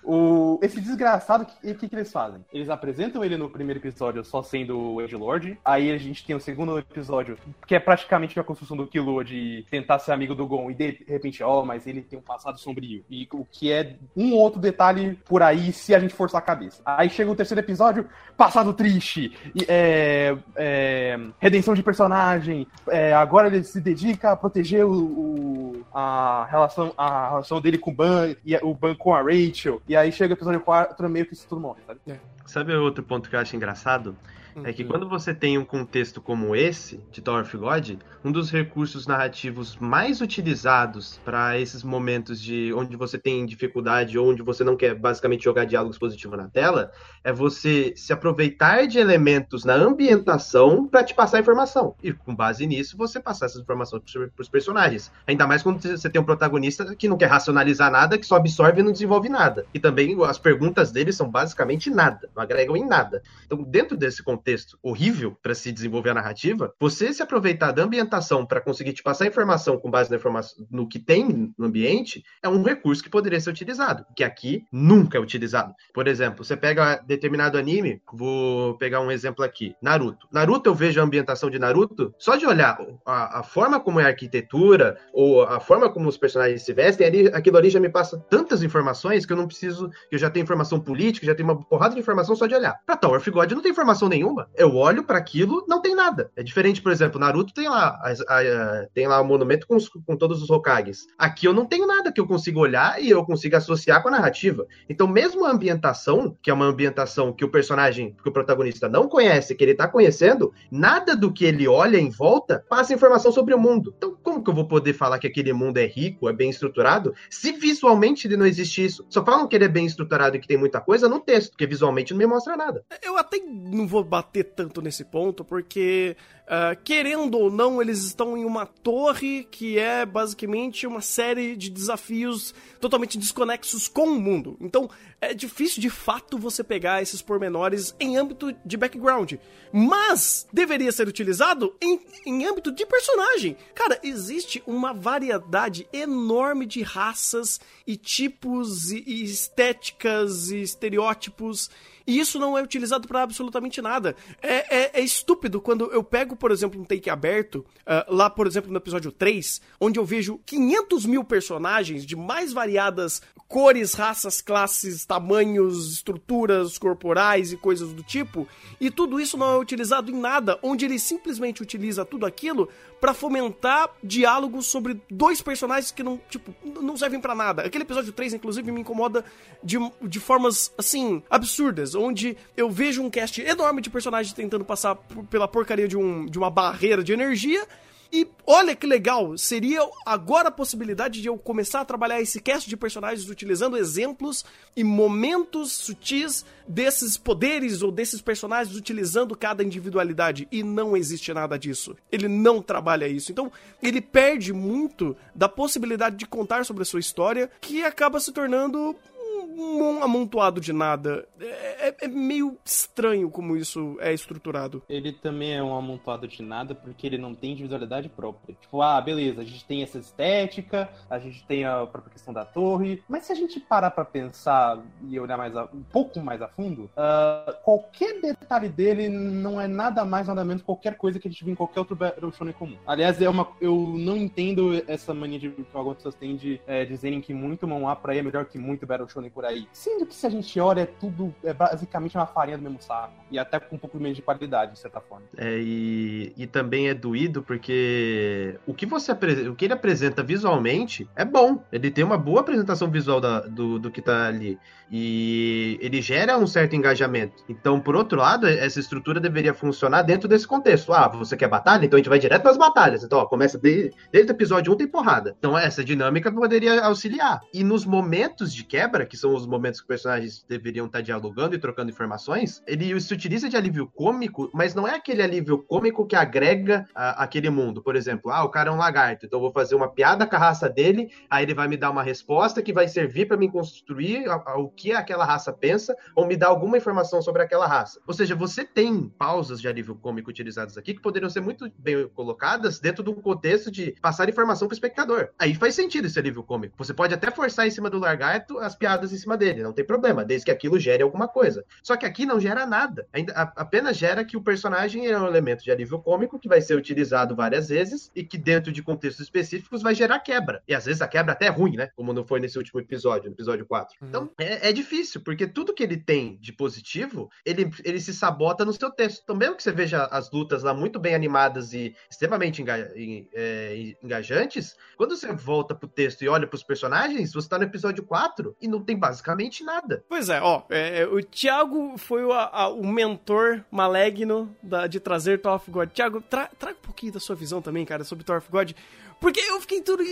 O, 0.07 0.57
esse 0.63 0.79
desgraçado, 0.79 1.43
o 1.43 1.45
que, 1.45 1.73
que, 1.73 1.89
que 1.89 1.95
eles 1.95 2.11
fazem? 2.11 2.39
Eles 2.53 2.69
apresentam 2.69 3.23
ele 3.25 3.35
no 3.35 3.49
primeiro 3.49 3.79
episódio 3.79 4.23
só 4.23 4.41
sendo 4.41 4.79
o 4.79 5.01
Edgelord. 5.01 5.59
Aí 5.65 5.91
a 5.91 5.97
gente 5.97 6.25
tem 6.25 6.35
o 6.35 6.39
segundo 6.39 6.79
episódio, 6.79 7.37
que 7.65 7.75
é 7.75 7.79
praticamente 7.79 8.39
a 8.39 8.43
construção 8.43 8.77
do 8.77 8.87
Killua 8.87 9.23
de 9.25 9.65
tentar 9.69 9.99
ser 9.99 10.13
amigo 10.13 10.33
do 10.33 10.47
Gon. 10.47 10.71
E 10.71 10.73
de 10.73 11.03
repente, 11.07 11.43
ó, 11.43 11.65
mas 11.65 11.85
ele 11.85 12.01
tem 12.01 12.17
um 12.17 12.21
passado 12.21 12.57
sombrio. 12.57 13.03
E 13.09 13.27
o 13.33 13.43
que 13.51 13.71
é 13.71 13.95
um 14.15 14.33
outro 14.33 14.61
detalhe 14.61 15.19
por 15.25 15.43
aí 15.43 15.73
se 15.73 15.93
a 15.93 15.99
gente 15.99 16.13
forçar 16.13 16.39
a 16.39 16.45
cabeça. 16.45 16.81
Aí 16.85 17.09
chega 17.09 17.29
o 17.29 17.35
terceiro 17.35 17.59
episódio, 17.59 18.07
passado 18.37 18.73
triste. 18.73 19.33
e, 19.53 19.65
é, 19.67 20.37
é, 20.55 21.19
redenção 21.39 21.73
de 21.73 21.83
personagem. 21.83 22.65
é, 22.89 23.13
agora 23.13 23.47
ele 23.47 23.61
se 23.63 23.81
dedica 23.81 24.31
a 24.31 24.37
proteger 24.37 24.85
o, 24.85 24.91
o- 24.93 25.85
a, 25.93 26.47
relação, 26.49 26.93
a 26.97 27.29
relação 27.29 27.59
dele 27.59 27.77
com 27.77 27.91
o 27.91 27.93
Ban 27.93 28.35
e 28.45 28.55
o 28.57 28.73
Ban 28.73 28.95
com 28.95 29.13
a 29.13 29.21
Rachel. 29.21 29.81
E 29.87 29.96
aí 29.97 30.11
chega 30.11 30.33
o 30.33 30.37
episódio 30.37 30.61
4, 30.61 31.09
meio 31.09 31.25
que 31.25 31.33
isso 31.33 31.47
tudo 31.47 31.61
morre, 31.61 31.81
sabe? 31.85 31.99
Sabe 32.45 32.73
outro 32.75 33.03
ponto 33.03 33.29
que 33.29 33.35
eu 33.35 33.39
acho 33.39 33.55
engraçado? 33.55 34.15
É 34.63 34.73
que 34.73 34.83
quando 34.83 35.07
você 35.07 35.33
tem 35.33 35.57
um 35.57 35.65
contexto 35.65 36.19
como 36.19 36.55
esse, 36.55 36.99
de 37.11 37.21
Tower 37.21 37.43
of 37.43 37.57
God, 37.57 37.91
um 38.23 38.31
dos 38.31 38.49
recursos 38.49 39.05
narrativos 39.05 39.77
mais 39.77 40.19
utilizados 40.19 41.19
para 41.23 41.59
esses 41.59 41.83
momentos 41.83 42.41
de 42.41 42.73
onde 42.73 42.95
você 42.95 43.17
tem 43.17 43.45
dificuldade 43.45 44.17
ou 44.17 44.29
onde 44.29 44.41
você 44.41 44.63
não 44.63 44.75
quer 44.75 44.95
basicamente 44.95 45.43
jogar 45.43 45.65
diálogos 45.65 45.97
positivos 45.97 46.37
na 46.37 46.47
tela, 46.47 46.91
é 47.23 47.31
você 47.31 47.93
se 47.95 48.11
aproveitar 48.11 48.87
de 48.87 48.97
elementos 48.97 49.63
na 49.63 49.75
ambientação 49.75 50.87
para 50.87 51.03
te 51.03 51.13
passar 51.13 51.39
informação. 51.39 51.95
E 52.01 52.11
com 52.11 52.35
base 52.35 52.65
nisso, 52.65 52.97
você 52.97 53.19
passar 53.19 53.45
essas 53.45 53.61
informações 53.61 54.01
para 54.11 54.41
os 54.41 54.49
personagens. 54.49 55.11
Ainda 55.27 55.45
mais 55.45 55.61
quando 55.61 55.81
você 55.81 56.09
tem 56.09 56.21
um 56.21 56.25
protagonista 56.25 56.95
que 56.95 57.07
não 57.07 57.17
quer 57.17 57.27
racionalizar 57.27 57.91
nada, 57.91 58.17
que 58.17 58.25
só 58.25 58.35
absorve 58.35 58.81
e 58.81 58.83
não 58.83 58.91
desenvolve 58.91 59.29
nada. 59.29 59.65
E 59.73 59.79
também 59.79 60.17
as 60.23 60.39
perguntas 60.39 60.91
dele 60.91 61.13
são 61.13 61.29
basicamente 61.29 61.89
nada, 61.89 62.27
não 62.35 62.41
agregam 62.41 62.75
em 62.75 62.85
nada. 62.85 63.21
Então, 63.45 63.61
dentro 63.61 63.95
desse 63.95 64.23
contexto 64.23 64.46
horrível 64.81 65.37
para 65.41 65.55
se 65.55 65.71
desenvolver 65.71 66.11
a 66.11 66.13
narrativa, 66.13 66.73
você 66.79 67.13
se 67.13 67.21
aproveitar 67.21 67.71
da 67.71 67.83
ambientação 67.83 68.45
para 68.45 68.61
conseguir 68.61 68.93
te 68.93 69.03
passar 69.03 69.27
informação 69.27 69.77
com 69.77 69.89
base 69.89 70.09
na 70.09 70.17
informação 70.17 70.65
no 70.71 70.87
que 70.87 70.99
tem 70.99 71.53
no 71.57 71.65
ambiente 71.65 72.23
é 72.41 72.49
um 72.49 72.63
recurso 72.63 73.03
que 73.03 73.09
poderia 73.09 73.39
ser 73.39 73.49
utilizado, 73.49 74.05
que 74.15 74.23
aqui 74.23 74.65
nunca 74.71 75.17
é 75.17 75.21
utilizado. 75.21 75.73
Por 75.93 76.07
exemplo, 76.07 76.43
você 76.43 76.55
pega 76.55 76.97
determinado 77.05 77.57
anime, 77.57 78.01
vou 78.13 78.77
pegar 78.77 79.01
um 79.01 79.11
exemplo 79.11 79.43
aqui, 79.43 79.75
Naruto. 79.81 80.27
Naruto 80.31 80.69
eu 80.69 80.75
vejo 80.75 80.99
a 80.99 81.03
ambientação 81.03 81.49
de 81.49 81.59
Naruto 81.59 82.13
só 82.17 82.35
de 82.35 82.45
olhar 82.45 82.77
a, 83.05 83.39
a 83.39 83.43
forma 83.43 83.79
como 83.79 83.99
é 83.99 84.05
a 84.05 84.07
arquitetura 84.07 84.97
ou 85.13 85.43
a 85.43 85.59
forma 85.59 85.89
como 85.89 86.07
os 86.07 86.17
personagens 86.17 86.63
se 86.63 86.73
vestem, 86.73 87.07
ali, 87.07 87.27
aquilo 87.27 87.57
ali 87.57 87.69
já 87.69 87.79
me 87.79 87.89
passa 87.89 88.17
tantas 88.29 88.63
informações 88.63 89.25
que 89.25 89.33
eu 89.33 89.37
não 89.37 89.47
preciso, 89.47 89.89
eu 90.11 90.17
já 90.17 90.29
tenho 90.29 90.43
informação 90.43 90.79
política, 90.79 91.25
já 91.25 91.35
tenho 91.35 91.49
uma 91.49 91.63
porrada 91.63 91.93
de 91.93 91.99
informação 91.99 92.35
só 92.35 92.47
de 92.47 92.55
olhar. 92.55 92.79
Pra 92.85 92.97
Tower 92.97 93.19
of 93.19 93.31
God 93.31 93.51
não 93.51 93.61
tem 93.61 93.71
informação 93.71 94.07
nenhuma. 94.09 94.26
Eu 94.55 94.75
olho 94.75 95.03
para 95.03 95.17
aquilo, 95.17 95.65
não 95.67 95.81
tem 95.81 95.95
nada. 95.95 96.31
É 96.35 96.43
diferente, 96.43 96.81
por 96.81 96.91
exemplo, 96.91 97.19
Naruto 97.19 97.53
tem 97.53 97.67
lá, 97.69 97.99
a- 98.03 98.11
a- 98.35 98.87
tem 98.93 99.07
lá 99.07 99.19
o 99.21 99.25
monumento 99.25 99.67
com, 99.67 99.75
os- 99.75 99.89
com 99.89 100.15
todos 100.15 100.41
os 100.41 100.49
Hokages. 100.49 101.07
Aqui 101.17 101.45
eu 101.45 101.53
não 101.53 101.65
tenho 101.65 101.85
nada 101.87 102.11
que 102.11 102.19
eu 102.19 102.27
consiga 102.27 102.59
olhar 102.59 103.01
e 103.01 103.09
eu 103.09 103.23
consiga 103.25 103.57
associar 103.57 104.01
com 104.01 104.09
a 104.09 104.11
narrativa. 104.11 104.65
Então, 104.89 105.07
mesmo 105.07 105.45
a 105.45 105.51
ambientação, 105.51 106.35
que 106.41 106.49
é 106.49 106.53
uma 106.53 106.65
ambientação 106.65 107.31
que 107.33 107.45
o 107.45 107.49
personagem, 107.51 108.15
que 108.23 108.29
o 108.29 108.31
protagonista 108.31 108.87
não 108.89 109.07
conhece, 109.07 109.55
que 109.55 109.63
ele 109.63 109.73
tá 109.75 109.87
conhecendo, 109.87 110.53
nada 110.71 111.15
do 111.15 111.31
que 111.31 111.45
ele 111.45 111.67
olha 111.67 111.97
em 111.97 112.09
volta 112.09 112.63
passa 112.69 112.93
informação 112.93 113.31
sobre 113.31 113.53
o 113.53 113.59
mundo. 113.59 113.93
Então, 113.97 114.17
como 114.23 114.43
que 114.43 114.49
eu 114.49 114.53
vou 114.55 114.67
poder 114.67 114.93
falar 114.93 115.19
que 115.19 115.27
aquele 115.27 115.53
mundo 115.53 115.77
é 115.77 115.85
rico, 115.85 116.27
é 116.29 116.33
bem 116.33 116.49
estruturado, 116.49 117.13
se 117.29 117.51
visualmente 117.53 118.27
ele 118.27 118.37
não 118.37 118.45
existe 118.45 118.83
isso? 118.83 119.05
Só 119.09 119.23
falam 119.23 119.47
que 119.47 119.55
ele 119.55 119.65
é 119.65 119.69
bem 119.69 119.85
estruturado 119.85 120.35
e 120.35 120.39
que 120.39 120.47
tem 120.47 120.57
muita 120.57 120.81
coisa 120.81 121.07
no 121.07 121.19
texto, 121.19 121.51
porque 121.51 121.67
visualmente 121.67 122.13
não 122.13 122.17
me 122.19 122.25
mostra 122.27 122.55
nada. 122.57 122.83
Eu 123.01 123.17
até 123.17 123.37
não 123.39 123.87
vou 123.87 124.03
bater 124.17 124.45
tanto 124.45 124.81
nesse 124.81 125.05
ponto, 125.05 125.43
porque 125.43 126.17
ah, 126.49 126.75
querendo 126.81 127.37
ou 127.37 127.51
não, 127.51 127.81
eles 127.81 128.03
estão 128.03 128.37
em 128.37 128.45
uma 128.45 128.65
torre 128.65 129.45
que 129.51 129.77
é 129.77 130.05
basicamente 130.05 130.87
uma 130.87 131.01
série 131.01 131.57
de 131.57 131.69
desafios 131.69 132.55
totalmente 132.79 133.17
desconexos 133.17 133.89
com 133.89 134.07
o 134.07 134.19
mundo. 134.19 134.57
Então 134.61 134.89
é 135.19 135.33
difícil 135.33 135.81
de 135.81 135.89
fato 135.89 136.37
você 136.37 136.63
pegar 136.63 137.01
esses 137.01 137.21
pormenores 137.21 137.93
em 137.99 138.15
âmbito 138.15 138.55
de 138.65 138.77
background. 138.77 139.33
Mas 139.73 140.47
deveria 140.51 140.91
ser 140.91 141.07
utilizado 141.07 141.75
em, 141.81 141.99
em 142.25 142.45
âmbito 142.45 142.71
de 142.71 142.85
personagem. 142.85 143.57
Cara, 143.75 143.99
existe 144.01 144.63
uma 144.65 144.93
variedade 144.93 145.85
enorme 145.91 146.65
de 146.65 146.81
raças 146.81 147.59
e 147.85 147.97
tipos 147.97 148.89
e, 148.89 149.03
e 149.05 149.23
estéticas 149.23 150.49
e 150.49 150.61
estereótipos 150.61 151.69
e 152.07 152.17
isso 152.17 152.39
não 152.39 152.57
é 152.57 152.63
utilizado 152.63 153.05
para 153.05 153.21
absolutamente 153.21 153.81
nada. 153.81 154.15
É, 154.41 154.77
é, 154.77 154.91
é, 154.93 155.01
estúpido 155.01 155.59
quando 155.59 155.91
eu 155.91 156.01
pego, 156.01 156.37
por 156.37 156.51
exemplo, 156.51 156.79
um 156.79 156.85
take 156.85 157.09
aberto, 157.09 157.65
uh, 157.81 158.15
lá, 158.15 158.29
por 158.29 158.47
exemplo, 158.47 158.71
no 158.71 158.77
episódio 158.77 159.11
3, 159.11 159.61
onde 159.79 159.99
eu 159.99 160.05
vejo 160.05 160.39
500 160.45 161.05
mil 161.05 161.23
personagens 161.25 162.05
de 162.05 162.15
mais 162.15 162.53
variadas 162.53 163.21
cores, 163.47 163.93
raças, 163.93 164.41
classes, 164.41 165.05
tamanhos, 165.05 165.93
estruturas 165.93 166.77
corporais 166.77 167.51
e 167.51 167.57
coisas 167.57 167.93
do 167.93 168.03
tipo, 168.03 168.47
e 168.79 168.91
tudo 168.91 169.19
isso 169.19 169.37
não 169.37 169.53
é 169.53 169.57
utilizado 169.57 170.11
em 170.11 170.19
nada, 170.19 170.59
onde 170.61 170.85
ele 170.85 170.99
simplesmente 170.99 171.61
utiliza 171.61 172.05
tudo 172.05 172.25
aquilo 172.25 172.69
para 172.99 173.13
fomentar 173.13 173.89
diálogos 174.03 174.67
sobre 174.67 174.99
dois 175.09 175.41
personagens 175.41 175.91
que 175.91 176.03
não, 176.03 176.19
tipo, 176.29 176.53
não 176.81 176.97
servem 176.97 177.19
para 177.19 177.35
nada. 177.35 177.63
Aquele 177.63 177.83
episódio 177.83 178.11
3, 178.11 178.33
inclusive, 178.33 178.71
me 178.71 178.81
incomoda 178.81 179.23
de, 179.63 179.77
de 180.01 180.19
formas, 180.19 180.73
assim, 180.77 181.21
absurdas, 181.29 181.95
onde 181.95 182.37
eu 182.55 182.69
vejo 182.69 183.03
um 183.03 183.09
cast 183.09 183.41
enorme 183.41 183.81
de 183.81 183.89
personagens 183.89 184.33
tentando 184.33 184.65
passar 184.65 184.95
pela 185.29 185.47
porcaria 185.47 185.87
de, 185.87 185.97
um, 185.97 186.25
de 186.25 186.37
uma 186.37 186.49
barreira 186.49 187.03
de 187.03 187.13
energia 187.13 187.67
e 188.11 188.27
olha 188.45 188.75
que 188.75 188.87
legal, 188.87 189.37
seria 189.37 189.81
agora 190.05 190.49
a 190.49 190.51
possibilidade 190.51 191.21
de 191.21 191.27
eu 191.27 191.37
começar 191.37 191.81
a 191.81 191.85
trabalhar 191.85 192.21
esse 192.21 192.39
cast 192.39 192.69
de 192.69 192.77
personagens 192.77 193.29
utilizando 193.29 193.77
exemplos 193.77 194.45
e 194.75 194.83
momentos 194.83 195.71
sutis 195.73 196.45
desses 196.67 197.17
poderes 197.17 197.81
ou 197.81 197.91
desses 197.91 198.21
personagens 198.21 198.75
utilizando 198.75 199.35
cada 199.35 199.63
individualidade. 199.63 200.47
E 200.51 200.63
não 200.63 200.95
existe 200.95 201.33
nada 201.33 201.57
disso. 201.57 201.95
Ele 202.11 202.27
não 202.27 202.61
trabalha 202.61 203.07
isso. 203.07 203.31
Então, 203.31 203.51
ele 203.81 204.01
perde 204.01 204.53
muito 204.53 205.15
da 205.35 205.49
possibilidade 205.49 206.15
de 206.15 206.25
contar 206.25 206.65
sobre 206.65 206.83
a 206.83 206.85
sua 206.85 206.99
história, 206.99 207.49
que 207.59 207.83
acaba 207.83 208.19
se 208.19 208.31
tornando 208.31 208.95
um 209.37 210.03
amontoado 210.03 210.59
de 210.59 210.73
nada. 210.73 211.27
É, 211.39 211.89
é, 211.89 211.95
é, 212.01 212.07
meio 212.07 212.57
estranho 212.63 213.29
como 213.29 213.55
isso 213.55 213.97
é 213.99 214.13
estruturado. 214.13 214.83
Ele 214.89 215.11
também 215.11 215.55
é 215.55 215.63
um 215.63 215.75
amontoado 215.75 216.27
de 216.27 216.41
nada 216.41 216.73
porque 216.75 217.07
ele 217.07 217.17
não 217.17 217.33
tem 217.33 217.51
individualidade 217.51 218.09
própria. 218.09 218.55
Tipo, 218.59 218.81
ah, 218.81 218.99
beleza, 219.01 219.41
a 219.41 219.45
gente 219.45 219.65
tem 219.65 219.83
essa 219.83 219.97
estética, 219.97 220.89
a 221.09 221.19
gente 221.19 221.45
tem 221.45 221.65
a 221.65 221.85
própria 221.85 222.13
questão 222.13 222.33
da 222.33 222.45
torre, 222.45 223.03
mas 223.07 223.25
se 223.25 223.31
a 223.31 223.35
gente 223.35 223.59
parar 223.59 223.91
pra 223.91 224.05
pensar 224.05 224.79
e 225.07 225.19
olhar 225.19 225.37
mais 225.37 225.55
a, 225.55 225.65
um 225.65 225.83
pouco 225.83 226.19
mais 226.19 226.41
a 226.41 226.47
fundo, 226.47 226.89
uh, 226.95 227.53
qualquer 227.63 228.19
detalhe 228.21 228.69
dele 228.69 229.09
não 229.09 229.59
é 229.59 229.67
nada 229.67 230.03
mais, 230.03 230.27
nada 230.27 230.43
menos 230.43 230.61
qualquer 230.63 230.95
coisa 230.97 231.19
que 231.19 231.27
a 231.27 231.31
gente 231.31 231.43
vê 231.43 231.51
em 231.51 231.55
qualquer 231.55 231.79
outro 231.79 231.95
Battle 231.95 232.31
Shonen 232.31 232.53
comum. 232.53 232.77
Aliás, 232.85 233.21
é 233.21 233.29
uma, 233.29 233.47
eu 233.61 233.75
não 233.75 234.17
entendo 234.17 234.83
essa 234.87 235.13
mania 235.13 235.39
de, 235.39 235.49
que 235.49 235.65
algumas 235.73 235.97
pessoas 235.97 236.15
têm 236.15 236.35
de 236.35 236.61
é, 236.67 236.85
dizerem 236.85 237.21
que 237.21 237.33
muito 237.33 237.67
Mão 237.67 237.87
pra 237.95 238.13
aí 238.13 238.19
é 238.19 238.23
melhor 238.23 238.45
que 238.45 238.57
muito 238.57 238.85
Battle 238.85 239.09
Shonen 239.09 239.26
por 239.29 239.45
aí. 239.45 239.67
Sendo 239.71 240.05
que 240.05 240.15
se 240.15 240.25
a 240.25 240.29
gente 240.29 240.59
olha, 240.59 240.81
é 240.81 240.85
tudo 240.85 241.33
é 241.43 241.53
basicamente 241.53 242.17
uma 242.17 242.25
farinha 242.25 242.57
do 242.57 242.63
mesmo 242.63 242.81
saco. 242.81 243.13
E 243.29 243.37
até 243.37 243.59
com 243.59 243.75
um 243.75 243.79
pouco 243.79 243.97
menos 243.97 244.15
de 244.15 244.21
qualidade, 244.21 244.73
de 244.73 244.79
certa 244.79 245.01
forma. 245.01 245.25
É, 245.37 245.57
e, 245.59 246.33
e 246.37 246.47
também 246.47 246.89
é 246.89 246.93
doído 246.93 247.43
porque 247.43 248.57
o 248.65 248.73
que 248.73 248.85
você 248.85 249.11
o 249.49 249.55
que 249.55 249.65
ele 249.65 249.73
apresenta 249.73 250.23
visualmente 250.23 251.09
é 251.15 251.25
bom. 251.25 251.63
Ele 251.71 251.91
tem 251.91 252.03
uma 252.03 252.17
boa 252.17 252.41
apresentação 252.41 252.89
visual 252.89 253.19
da, 253.19 253.41
do, 253.41 253.79
do 253.79 253.91
que 253.91 254.01
tá 254.01 254.27
ali. 254.27 254.57
E 254.89 255.77
ele 255.81 256.01
gera 256.01 256.37
um 256.37 256.47
certo 256.47 256.75
engajamento. 256.75 257.43
Então, 257.49 257.79
por 257.79 257.95
outro 257.95 258.19
lado, 258.19 258.47
essa 258.47 258.79
estrutura 258.79 259.19
deveria 259.19 259.53
funcionar 259.53 260.01
dentro 260.01 260.29
desse 260.29 260.47
contexto. 260.47 260.93
Ah, 260.93 261.07
você 261.07 261.35
quer 261.35 261.49
batalha? 261.49 261.85
Então 261.85 261.97
a 261.97 261.99
gente 261.99 262.09
vai 262.09 262.19
direto 262.19 262.41
para 262.41 262.51
as 262.51 262.57
batalhas. 262.57 263.03
Então, 263.03 263.19
ó, 263.19 263.25
começa 263.25 263.57
de, 263.57 263.91
desde 264.11 264.31
o 264.31 264.33
episódio 264.33 264.73
1 264.73 264.77
tem 264.77 264.87
porrada. 264.87 265.35
Então, 265.37 265.57
essa 265.57 265.83
dinâmica 265.83 266.31
poderia 266.31 266.81
auxiliar. 266.85 267.41
E 267.53 267.63
nos 267.63 267.85
momentos 267.85 268.53
de 268.53 268.63
quebra, 268.63 269.05
que 269.05 269.16
são 269.19 269.33
os 269.33 269.45
momentos 269.45 269.79
que 269.79 269.85
os 269.85 269.87
personagens 269.87 270.45
deveriam 270.47 270.85
estar 270.85 271.01
dialogando 271.01 271.55
e 271.55 271.59
trocando 271.59 271.91
informações, 271.91 272.61
ele 272.67 272.99
se 272.99 273.13
utiliza 273.13 273.49
de 273.49 273.57
alívio 273.57 273.87
cômico, 273.87 274.49
mas 274.53 274.73
não 274.73 274.87
é 274.87 274.95
aquele 274.95 275.21
alívio 275.21 275.59
cômico 275.59 276.05
que 276.05 276.15
agrega 276.15 276.87
a, 276.93 277.23
aquele 277.23 277.49
mundo. 277.49 277.81
Por 277.81 277.95
exemplo, 277.95 278.31
ah, 278.31 278.43
o 278.43 278.49
cara 278.49 278.69
é 278.69 278.73
um 278.73 278.77
lagarto, 278.77 279.25
então 279.25 279.37
eu 279.37 279.41
vou 279.41 279.51
fazer 279.51 279.75
uma 279.75 279.89
piada 279.89 280.25
com 280.25 280.35
a 280.35 280.39
raça 280.39 280.69
dele, 280.69 281.11
aí 281.29 281.43
ele 281.43 281.53
vai 281.53 281.67
me 281.67 281.77
dar 281.77 281.91
uma 281.91 282.03
resposta 282.03 282.61
que 282.61 282.73
vai 282.73 282.87
servir 282.87 283.27
para 283.27 283.37
me 283.37 283.49
construir 283.49 284.25
o 284.55 284.69
que 284.69 284.91
aquela 284.91 285.25
raça 285.25 285.51
pensa 285.51 285.95
ou 286.15 286.25
me 286.25 286.35
dar 286.35 286.47
alguma 286.47 286.77
informação 286.77 287.21
sobre 287.21 287.41
aquela 287.41 287.67
raça. 287.67 287.99
Ou 288.07 288.13
seja, 288.13 288.35
você 288.35 288.63
tem 288.63 289.09
pausas 289.09 289.59
de 289.59 289.67
alívio 289.67 289.95
cômico 289.95 290.29
utilizadas 290.29 290.77
aqui 290.77 290.93
que 290.93 291.01
poderiam 291.01 291.29
ser 291.29 291.41
muito 291.41 291.71
bem 291.77 292.07
colocadas 292.09 292.79
dentro 292.79 293.03
de 293.03 293.09
um 293.09 293.15
contexto 293.15 293.71
de 293.71 293.95
passar 294.01 294.29
informação 294.29 294.67
para 294.67 294.73
o 294.73 294.77
espectador. 294.77 295.29
Aí 295.39 295.55
faz 295.55 295.75
sentido 295.75 296.05
esse 296.05 296.19
alívio 296.19 296.43
cômico. 296.43 296.75
Você 296.77 296.93
pode 296.93 297.13
até 297.13 297.31
forçar 297.31 297.67
em 297.67 297.71
cima 297.71 297.89
do 297.89 297.99
lagarto 297.99 298.57
as 298.59 298.75
piadas 298.75 299.06
em 299.13 299.17
cima 299.17 299.37
dele, 299.37 299.63
não 299.63 299.73
tem 299.73 299.85
problema, 299.85 300.23
desde 300.23 300.45
que 300.45 300.51
aquilo 300.51 300.79
gere 300.79 301.03
alguma 301.03 301.27
coisa. 301.27 301.65
Só 301.81 301.95
que 301.95 302.05
aqui 302.05 302.25
não 302.25 302.39
gera 302.39 302.65
nada. 302.65 303.07
Ainda 303.13 303.33
apenas 303.33 303.97
gera 303.97 304.23
que 304.23 304.37
o 304.37 304.41
personagem 304.41 305.07
é 305.07 305.17
um 305.17 305.27
elemento 305.27 305.63
de 305.63 305.71
alívio 305.71 305.99
cômico 305.99 306.39
que 306.39 306.47
vai 306.47 306.61
ser 306.61 306.75
utilizado 306.75 307.35
várias 307.35 307.69
vezes 307.69 308.11
e 308.15 308.23
que 308.23 308.37
dentro 308.37 308.71
de 308.71 308.83
contextos 308.83 309.25
específicos 309.25 309.81
vai 309.81 309.95
gerar 309.95 310.19
quebra. 310.19 310.61
E 310.67 310.73
às 310.73 310.85
vezes 310.85 311.01
a 311.01 311.07
quebra 311.07 311.33
até 311.33 311.47
é 311.47 311.49
ruim, 311.49 311.75
né? 311.75 311.89
Como 311.95 312.13
não 312.13 312.25
foi 312.25 312.39
nesse 312.39 312.57
último 312.57 312.79
episódio, 312.79 313.29
no 313.29 313.35
episódio 313.35 313.65
4. 313.65 313.95
Uhum. 314.01 314.07
Então 314.07 314.31
é, 314.39 314.69
é 314.69 314.73
difícil, 314.73 315.21
porque 315.21 315.47
tudo 315.47 315.73
que 315.73 315.83
ele 315.83 315.97
tem 315.97 316.37
de 316.39 316.51
positivo, 316.51 317.29
ele, 317.45 317.69
ele 317.83 317.99
se 317.99 318.13
sabota 318.13 318.65
no 318.65 318.73
seu 318.73 318.91
texto. 318.91 319.21
Então, 319.23 319.35
mesmo 319.35 319.55
que 319.55 319.63
você 319.63 319.71
veja 319.71 320.05
as 320.05 320.31
lutas 320.31 320.63
lá 320.63 320.73
muito 320.73 320.99
bem 320.99 321.15
animadas 321.15 321.73
e 321.73 321.95
extremamente 322.09 322.61
enga, 322.61 322.91
é, 323.33 323.95
engajantes, 324.03 324.75
quando 324.97 325.15
você 325.15 325.31
volta 325.33 325.75
pro 325.75 325.87
texto 325.87 326.23
e 326.23 326.29
olha 326.29 326.47
pros 326.47 326.63
personagens, 326.63 327.33
você 327.33 327.47
tá 327.47 327.57
no 327.57 327.63
episódio 327.63 328.03
4 328.03 328.55
e 328.61 328.67
não 328.67 328.83
tem 328.83 328.96
basicamente 328.97 329.63
nada. 329.63 330.03
Pois 330.09 330.29
é, 330.29 330.41
ó, 330.41 330.63
é, 330.69 331.05
o 331.05 331.23
Thiago 331.23 331.97
foi 331.97 332.23
o, 332.23 332.33
a, 332.33 332.69
o 332.69 332.85
mentor 332.85 333.63
maligno 333.71 334.55
da, 334.61 334.87
de 334.87 334.99
trazer 334.99 335.41
Thor 335.41 335.55
of 335.55 335.69
God. 335.69 335.89
Thiago, 335.89 336.21
tra, 336.21 336.49
traga 336.57 336.77
um 336.77 336.85
pouquinho 336.85 337.13
da 337.13 337.19
sua 337.19 337.35
visão 337.35 337.61
também, 337.61 337.85
cara, 337.85 338.03
sobre 338.03 338.23
Thor 338.23 338.37
of 338.37 338.51
God. 338.51 338.71
Porque 339.19 339.39
eu 339.39 339.59
fiquei 339.59 339.81
tudo, 339.81 340.03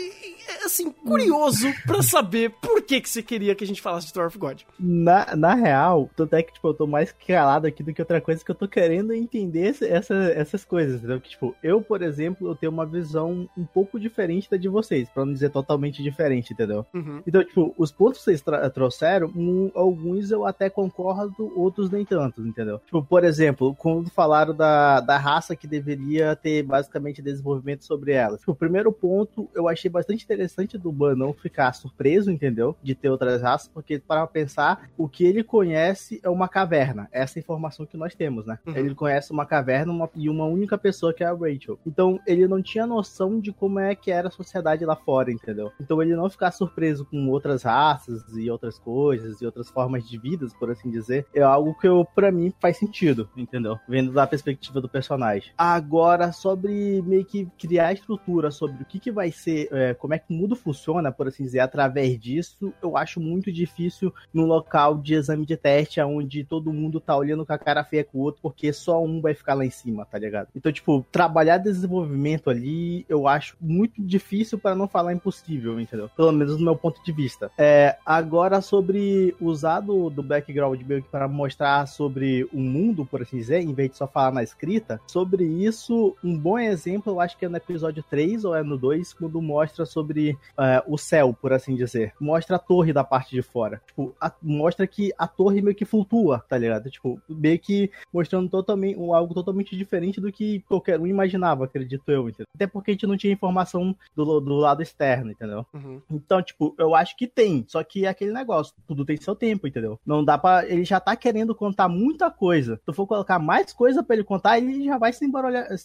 assim, 0.65 0.91
curioso 0.91 1.67
pra 1.85 2.01
saber 2.01 2.51
por 2.61 2.81
que, 2.81 2.99
que 2.99 3.09
você 3.09 3.21
queria 3.21 3.55
que 3.55 3.63
a 3.63 3.67
gente 3.67 3.81
falasse 3.81 4.07
de 4.07 4.13
Thor 4.13 4.27
of 4.27 4.37
God. 4.37 4.61
Na, 4.79 5.35
na 5.35 5.53
real, 5.53 6.09
tanto 6.15 6.35
é 6.35 6.43
que, 6.43 6.53
tipo, 6.53 6.67
eu 6.67 6.73
tô 6.73 6.87
mais 6.87 7.11
calado 7.11 7.67
aqui 7.67 7.83
do 7.83 7.93
que 7.93 8.01
outra 8.01 8.19
coisa, 8.19 8.43
que 8.43 8.51
eu 8.51 8.55
tô 8.55 8.67
querendo 8.67 9.13
entender 9.13 9.75
essa, 9.83 10.15
essas 10.15 10.65
coisas, 10.65 10.97
entendeu? 10.97 11.21
Que, 11.21 11.29
tipo, 11.29 11.55
eu, 11.61 11.81
por 11.81 12.01
exemplo, 12.01 12.47
eu 12.47 12.55
tenho 12.55 12.71
uma 12.71 12.85
visão 12.85 13.47
um 13.57 13.65
pouco 13.65 13.99
diferente 13.99 14.49
da 14.49 14.57
de 14.57 14.67
vocês, 14.67 15.07
pra 15.09 15.25
não 15.25 15.33
dizer 15.33 15.49
totalmente 15.49 16.01
diferente, 16.01 16.53
entendeu? 16.53 16.85
Uhum. 16.93 17.21
Então, 17.27 17.43
tipo, 17.43 17.73
os 17.77 17.91
pontos 17.91 18.19
que 18.19 18.25
vocês 18.25 18.43
trouxeram, 18.73 19.31
um, 19.35 19.71
alguns 19.75 20.31
eu 20.31 20.45
até 20.45 20.69
concordo, 20.69 21.51
outros 21.55 21.89
nem 21.89 22.05
tanto, 22.05 22.41
entendeu? 22.41 22.79
Tipo, 22.79 23.03
por 23.03 23.23
exemplo, 23.23 23.75
quando 23.75 24.09
falaram 24.09 24.55
da, 24.55 24.99
da 24.99 25.17
raça 25.17 25.55
que 25.55 25.67
deveria 25.67 26.35
ter, 26.35 26.63
basicamente, 26.63 27.21
desenvolvimento 27.21 27.85
sobre 27.85 28.13
ela. 28.13 28.37
Tipo, 28.37 28.51
o 28.53 28.55
primeiro 28.55 28.91
ponto 28.95 29.49
eu 29.53 29.67
achei 29.67 29.89
bastante 29.89 30.23
interessante 30.23 30.77
do 30.77 30.91
Ban 30.91 31.15
não 31.15 31.33
ficar 31.33 31.73
surpreso, 31.73 32.31
entendeu? 32.31 32.75
De 32.81 32.95
ter 32.95 33.09
outras 33.09 33.41
raças, 33.41 33.67
porque 33.67 33.99
para 33.99 34.25
pensar, 34.27 34.89
o 34.97 35.07
que 35.07 35.25
ele 35.25 35.43
conhece 35.43 36.19
é 36.23 36.29
uma 36.29 36.47
caverna. 36.47 37.07
Essa 37.11 37.39
é 37.39 37.41
informação 37.41 37.85
que 37.85 37.97
nós 37.97 38.15
temos, 38.15 38.45
né? 38.45 38.57
Uhum. 38.65 38.75
Ele 38.75 38.95
conhece 38.95 39.31
uma 39.31 39.45
caverna 39.45 39.91
uma, 39.91 40.09
e 40.15 40.29
uma 40.29 40.45
única 40.45 40.77
pessoa 40.77 41.13
que 41.13 41.23
é 41.23 41.27
a 41.27 41.33
Rachel. 41.33 41.79
Então 41.85 42.19
ele 42.25 42.47
não 42.47 42.61
tinha 42.61 42.87
noção 42.87 43.39
de 43.39 43.51
como 43.51 43.79
é 43.79 43.95
que 43.95 44.11
era 44.11 44.27
a 44.27 44.31
sociedade 44.31 44.85
lá 44.85 44.95
fora, 44.95 45.31
entendeu? 45.31 45.71
Então 45.79 46.01
ele 46.01 46.15
não 46.15 46.29
ficar 46.29 46.51
surpreso 46.51 47.05
com 47.05 47.27
outras 47.29 47.63
raças 47.63 48.23
e 48.35 48.49
outras 48.49 48.79
coisas 48.79 49.41
e 49.41 49.45
outras 49.45 49.69
formas 49.69 50.07
de 50.07 50.17
vidas, 50.17 50.53
por 50.53 50.71
assim 50.71 50.89
dizer, 50.89 51.25
é 51.33 51.41
algo 51.41 51.77
que 51.77 51.87
eu 51.87 52.05
para 52.15 52.31
mim 52.31 52.53
faz 52.59 52.77
sentido, 52.77 53.29
entendeu? 53.35 53.77
Vendo 53.87 54.11
da 54.11 54.25
perspectiva 54.25 54.81
do 54.81 54.89
personagem. 54.89 55.51
Agora 55.57 56.31
sobre 56.31 57.01
meio 57.01 57.25
que 57.25 57.47
criar 57.57 57.93
estrutura 57.93 58.51
sobre 58.51 58.84
o 58.85 58.87
que, 58.87 58.99
que 58.99 59.11
vai 59.11 59.31
ser, 59.31 59.67
é, 59.71 59.93
como 59.93 60.13
é 60.13 60.19
que 60.19 60.33
o 60.33 60.33
mundo 60.33 60.55
funciona, 60.55 61.11
por 61.11 61.27
assim 61.27 61.43
dizer, 61.43 61.59
através 61.59 62.19
disso, 62.19 62.73
eu 62.81 62.95
acho 62.95 63.19
muito 63.19 63.51
difícil 63.51 64.13
num 64.33 64.45
local 64.45 64.97
de 64.97 65.15
exame 65.15 65.45
de 65.45 65.57
teste, 65.57 65.99
onde 66.01 66.43
todo 66.43 66.71
mundo 66.71 66.99
tá 66.99 67.15
olhando 67.15 67.45
com 67.45 67.53
a 67.53 67.57
cara 67.57 67.83
feia 67.83 68.03
com 68.03 68.19
o 68.19 68.21
outro, 68.21 68.41
porque 68.41 68.71
só 68.71 69.03
um 69.03 69.21
vai 69.21 69.33
ficar 69.33 69.55
lá 69.55 69.65
em 69.65 69.69
cima, 69.69 70.05
tá 70.05 70.17
ligado? 70.17 70.49
Então, 70.55 70.71
tipo, 70.71 71.05
trabalhar 71.11 71.57
desenvolvimento 71.57 72.49
ali, 72.49 73.05
eu 73.09 73.27
acho 73.27 73.55
muito 73.59 74.01
difícil 74.01 74.57
para 74.57 74.75
não 74.75 74.87
falar 74.87 75.13
impossível, 75.13 75.79
entendeu? 75.79 76.09
Pelo 76.15 76.31
menos 76.31 76.57
no 76.57 76.65
meu 76.65 76.75
ponto 76.75 77.03
de 77.03 77.11
vista. 77.11 77.51
É, 77.57 77.97
agora, 78.05 78.61
sobre 78.61 79.35
usar 79.39 79.79
do, 79.79 80.09
do 80.09 80.21
background 80.21 80.81
meio 80.81 81.01
que 81.01 81.09
para 81.09 81.27
mostrar 81.27 81.87
sobre 81.87 82.47
o 82.53 82.59
mundo, 82.59 83.05
por 83.05 83.21
assim 83.21 83.37
dizer, 83.37 83.61
em 83.61 83.73
vez 83.73 83.91
de 83.91 83.97
só 83.97 84.07
falar 84.07 84.31
na 84.31 84.43
escrita, 84.43 84.99
sobre 85.07 85.43
isso, 85.43 86.15
um 86.23 86.37
bom 86.37 86.59
exemplo, 86.59 87.13
eu 87.13 87.19
acho 87.19 87.37
que 87.37 87.45
é 87.45 87.49
no 87.49 87.57
episódio 87.57 88.03
3 88.09 88.45
ou 88.45 88.55
é 88.55 88.63
no 88.63 88.74
2, 88.77 89.13
quando 89.13 89.41
mostra 89.41 89.85
sobre 89.85 90.37
é, 90.59 90.83
o 90.87 90.97
céu, 90.97 91.33
por 91.39 91.53
assim 91.53 91.75
dizer. 91.75 92.13
Mostra 92.19 92.55
a 92.55 92.59
torre 92.59 92.91
da 92.93 93.03
parte 93.03 93.31
de 93.31 93.41
fora. 93.41 93.81
Tipo, 93.87 94.15
a- 94.19 94.31
mostra 94.41 94.85
que 94.87 95.11
a 95.17 95.27
torre 95.27 95.61
meio 95.61 95.75
que 95.75 95.85
flutua, 95.85 96.43
tá 96.47 96.57
ligado? 96.57 96.89
Tipo, 96.89 97.19
meio 97.29 97.59
que 97.59 97.91
mostrando 98.13 98.49
totalmente, 98.49 98.97
algo 98.99 99.33
totalmente 99.33 99.75
diferente 99.75 100.19
do 100.21 100.31
que 100.31 100.61
qualquer 100.61 100.99
um 100.99 101.07
imaginava, 101.07 101.65
acredito 101.65 102.03
eu, 102.11 102.29
entendeu? 102.29 102.47
Até 102.55 102.67
porque 102.67 102.91
a 102.91 102.93
gente 102.93 103.07
não 103.07 103.17
tinha 103.17 103.33
informação 103.33 103.95
do, 104.15 104.39
do 104.39 104.55
lado 104.55 104.81
externo, 104.81 105.31
entendeu? 105.31 105.65
Uhum. 105.73 106.01
Então, 106.09 106.41
tipo, 106.41 106.73
eu 106.77 106.95
acho 106.95 107.15
que 107.17 107.27
tem. 107.27 107.65
Só 107.67 107.83
que 107.83 108.05
é 108.05 108.09
aquele 108.09 108.31
negócio. 108.31 108.73
Tudo 108.87 109.05
tem 109.05 109.17
seu 109.17 109.35
tempo, 109.35 109.67
entendeu? 109.67 109.99
Não 110.05 110.23
dá 110.23 110.37
pra. 110.37 110.65
Ele 110.67 110.83
já 110.85 110.99
tá 110.99 111.15
querendo 111.15 111.53
contar 111.55 111.87
muita 111.87 112.29
coisa. 112.31 112.75
Se 112.77 112.81
tu 112.85 112.93
for 112.93 113.07
colocar 113.07 113.39
mais 113.39 113.73
coisa 113.73 114.03
pra 114.03 114.15
ele 114.15 114.23
contar, 114.23 114.57
ele 114.57 114.85
já 114.85 114.97
vai 114.97 115.11
se, 115.13 115.25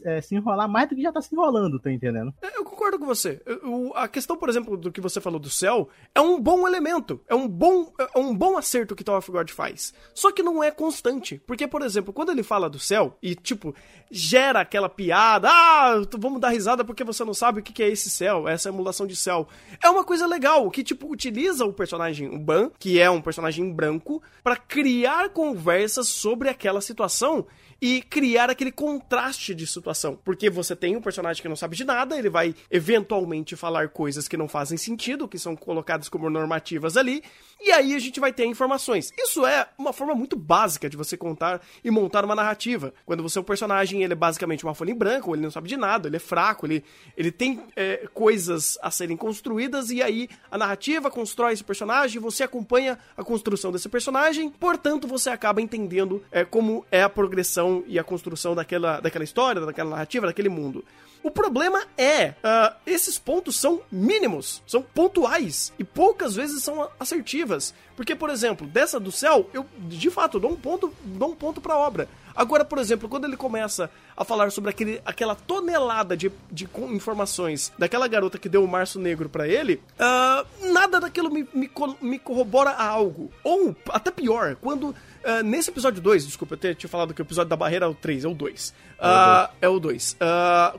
é, 0.05 0.20
se 0.20 0.35
enrolar 0.35 0.68
mais 0.68 0.88
do 0.88 0.94
que 0.94 1.03
já 1.03 1.12
tá 1.12 1.20
se 1.20 1.35
enrolando, 1.35 1.79
tá 1.79 1.90
entendendo? 1.90 2.33
É, 2.42 2.57
Eu 2.59 2.64
concordo 2.80 2.98
com 2.98 3.04
você. 3.04 3.42
Eu- 3.44 3.92
a 3.94 4.08
questão, 4.08 4.38
por 4.38 4.48
exemplo, 4.48 4.74
do 4.74 4.90
que 4.90 5.02
você 5.02 5.20
falou 5.20 5.38
do 5.38 5.50
céu 5.50 5.90
é 6.14 6.20
um 6.20 6.40
bom 6.40 6.66
elemento. 6.66 7.20
É 7.28 7.34
um 7.34 7.46
bom, 7.46 7.92
é 8.14 8.18
um 8.18 8.34
bom 8.34 8.56
acerto 8.56 8.96
que 8.96 9.04
Tower 9.04 9.18
of 9.18 9.30
God 9.30 9.50
faz. 9.50 9.92
Só 10.14 10.32
que 10.32 10.42
não 10.42 10.64
é 10.64 10.70
constante. 10.70 11.38
Porque, 11.46 11.68
por 11.68 11.82
exemplo, 11.82 12.10
quando 12.10 12.32
ele 12.32 12.42
fala 12.42 12.70
do 12.70 12.78
céu 12.78 13.18
e, 13.22 13.34
tipo, 13.34 13.74
gera 14.10 14.60
aquela 14.60 14.88
piada, 14.88 15.50
ah, 15.50 16.00
vamos 16.18 16.40
dar 16.40 16.48
risada 16.48 16.82
porque 16.82 17.04
você 17.04 17.22
não 17.22 17.34
sabe 17.34 17.60
o 17.60 17.62
que 17.62 17.82
é 17.82 17.88
esse 17.88 18.08
céu, 18.08 18.48
essa 18.48 18.70
emulação 18.70 19.06
de 19.06 19.14
céu. 19.14 19.46
É 19.82 19.90
uma 19.90 20.02
coisa 20.02 20.26
legal, 20.26 20.70
que, 20.70 20.82
tipo, 20.82 21.10
utiliza 21.12 21.66
o 21.66 21.72
personagem 21.74 22.34
o 22.34 22.38
Ban, 22.38 22.70
que 22.78 22.98
é 22.98 23.10
um 23.10 23.20
personagem 23.20 23.70
branco, 23.70 24.22
pra 24.42 24.56
criar 24.56 25.28
conversas 25.30 26.08
sobre 26.08 26.48
aquela 26.48 26.80
situação 26.80 27.46
e 27.80 28.02
criar 28.02 28.50
aquele 28.50 28.70
contraste 28.70 29.54
de 29.54 29.66
situação. 29.66 30.18
Porque 30.24 30.50
você 30.50 30.76
tem 30.76 30.96
um 30.96 31.00
personagem 31.00 31.40
que 31.40 31.48
não 31.48 31.56
sabe 31.56 31.76
de 31.76 31.84
nada, 31.84 32.18
ele 32.18 32.28
vai 32.28 32.54
eventualmente 32.70 33.56
falar 33.56 33.88
coisas 33.88 34.28
que 34.28 34.36
não 34.36 34.48
fazem 34.48 34.76
sentido, 34.76 35.28
que 35.28 35.38
são 35.38 35.56
colocadas 35.56 36.08
como 36.08 36.28
normativas 36.28 36.96
ali, 36.96 37.22
e 37.60 37.70
aí 37.70 37.94
a 37.94 37.98
gente 37.98 38.20
vai 38.20 38.32
ter 38.32 38.44
informações. 38.44 39.12
Isso 39.18 39.46
é 39.46 39.68
uma 39.78 39.92
forma 39.92 40.14
muito 40.14 40.36
básica 40.36 40.88
de 40.88 40.96
você 40.96 41.16
contar 41.16 41.60
e 41.84 41.90
montar 41.90 42.24
uma 42.24 42.34
narrativa. 42.34 42.92
Quando 43.04 43.22
você 43.22 43.38
é 43.38 43.40
um 43.40 43.44
personagem, 43.44 44.02
ele 44.02 44.12
é 44.12 44.16
basicamente 44.16 44.64
uma 44.64 44.74
folha 44.74 44.90
em 44.90 44.94
branco, 44.94 45.34
ele 45.34 45.42
não 45.42 45.50
sabe 45.50 45.68
de 45.68 45.76
nada, 45.76 46.08
ele 46.08 46.16
é 46.16 46.20
fraco, 46.20 46.66
ele, 46.66 46.84
ele 47.16 47.30
tem 47.30 47.60
é, 47.76 48.08
coisas 48.12 48.78
a 48.82 48.90
serem 48.90 49.16
construídas, 49.16 49.90
e 49.90 50.02
aí 50.02 50.28
a 50.50 50.58
narrativa 50.58 51.10
constrói 51.10 51.52
esse 51.52 51.64
personagem, 51.64 52.20
você 52.20 52.42
acompanha 52.42 52.98
a 53.16 53.22
construção 53.22 53.70
desse 53.70 53.88
personagem, 53.88 54.50
portanto 54.50 55.06
você 55.06 55.30
acaba 55.30 55.60
entendendo 55.60 56.22
é, 56.30 56.44
como 56.44 56.84
é 56.90 57.02
a 57.02 57.08
progressão 57.08 57.69
e 57.87 57.98
a 57.98 58.04
construção 58.04 58.54
daquela, 58.54 59.00
daquela 59.00 59.24
história, 59.24 59.61
daquela 59.61 59.90
narrativa, 59.90 60.26
daquele 60.26 60.48
mundo. 60.48 60.85
O 61.22 61.30
problema 61.30 61.83
é, 61.98 62.35
ah, 62.42 62.74
esses 62.87 63.18
pontos 63.18 63.59
são 63.59 63.83
mínimos, 63.92 64.62
são 64.66 64.80
pontuais 64.83 65.70
e 65.78 65.85
poucas 65.85 66.35
vezes 66.35 66.62
são 66.62 66.88
assertivas. 66.98 67.74
Porque, 67.94 68.14
por 68.14 68.30
exemplo, 68.30 68.66
dessa 68.66 68.98
do 68.98 69.12
céu, 69.12 69.50
eu 69.52 69.66
de 69.80 70.11
fato 70.11 70.40
dou 70.40 70.52
um 70.52 70.56
ponto, 70.56 70.92
dou 71.04 71.33
um 71.33 71.37
ponto 71.37 71.61
pra 71.61 71.76
obra. 71.76 72.09
Agora, 72.35 72.64
por 72.64 72.78
exemplo, 72.78 73.09
quando 73.09 73.26
ele 73.26 73.37
começa 73.37 73.90
a 74.16 74.24
falar 74.24 74.50
sobre 74.50 74.70
aquele, 74.70 75.02
aquela 75.04 75.35
tonelada 75.35 76.16
de, 76.16 76.33
de 76.50 76.66
informações 76.88 77.70
daquela 77.78 78.09
garota 78.09 78.38
que 78.38 78.48
deu 78.48 78.64
o 78.64 78.68
Março 78.68 78.98
Negro 78.98 79.28
pra 79.28 79.46
ele, 79.46 79.83
ah, 79.98 80.46
nada 80.62 81.00
daquilo 81.00 81.30
me, 81.30 81.46
me, 81.52 81.70
me 82.00 82.18
corrobora 82.18 82.70
a 82.70 82.87
algo. 82.87 83.30
Ou, 83.44 83.76
até 83.90 84.11
pior, 84.11 84.56
quando 84.56 84.94
ah, 85.24 85.42
nesse 85.42 85.70
episódio 85.70 86.00
2, 86.00 86.26
desculpa, 86.26 86.59
eu 86.62 86.74
tinha 86.74 86.88
falado 86.88 87.12
que 87.14 87.20
o 87.20 87.24
episódio 87.24 87.50
da 87.50 87.56
barreira 87.56 87.87
é 87.87 87.88
o 87.88 87.94
3, 87.94 88.24
é 88.24 88.28
o 88.28 88.35
2. 88.35 88.74
Ah, 89.00 89.50
é 89.60 89.68
o 89.68 89.80
2. 89.80 90.16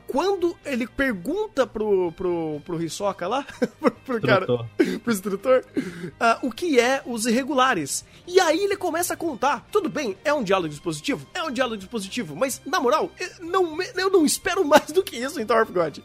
quando 0.06 0.56
ele 0.64 0.86
pergunta 0.86 1.66
pro, 1.66 2.12
pro, 2.12 2.62
pro 2.64 2.82
Hisoka 2.82 3.26
lá, 3.26 3.44
pro, 3.80 3.90
pro 3.90 4.20
cara, 4.20 4.46
pro 5.02 5.12
instrutor, 5.12 5.64
ah, 6.20 6.38
o 6.42 6.50
que 6.50 6.78
é 6.78 7.02
os 7.04 7.26
irregulares. 7.26 8.04
E 8.26 8.38
aí 8.40 8.60
ele 8.60 8.76
começa 8.76 9.14
a 9.14 9.16
contar. 9.16 9.66
Tudo 9.72 9.88
bem, 9.88 10.16
é 10.24 10.32
um 10.32 10.42
diálogo 10.42 10.68
dispositivo? 10.68 11.26
É 11.34 11.42
um 11.42 11.50
diálogo 11.50 11.76
dispositivo, 11.76 12.36
mas 12.36 12.62
na 12.64 12.78
moral, 12.80 13.10
eu 13.18 13.30
não, 13.40 13.82
eu 13.82 14.10
não 14.10 14.24
espero 14.24 14.64
mais 14.64 14.92
do 14.92 15.02
que 15.02 15.16
isso 15.16 15.40
em 15.40 15.46
Tower 15.46 15.64
of 15.64 15.72
God. 15.72 15.98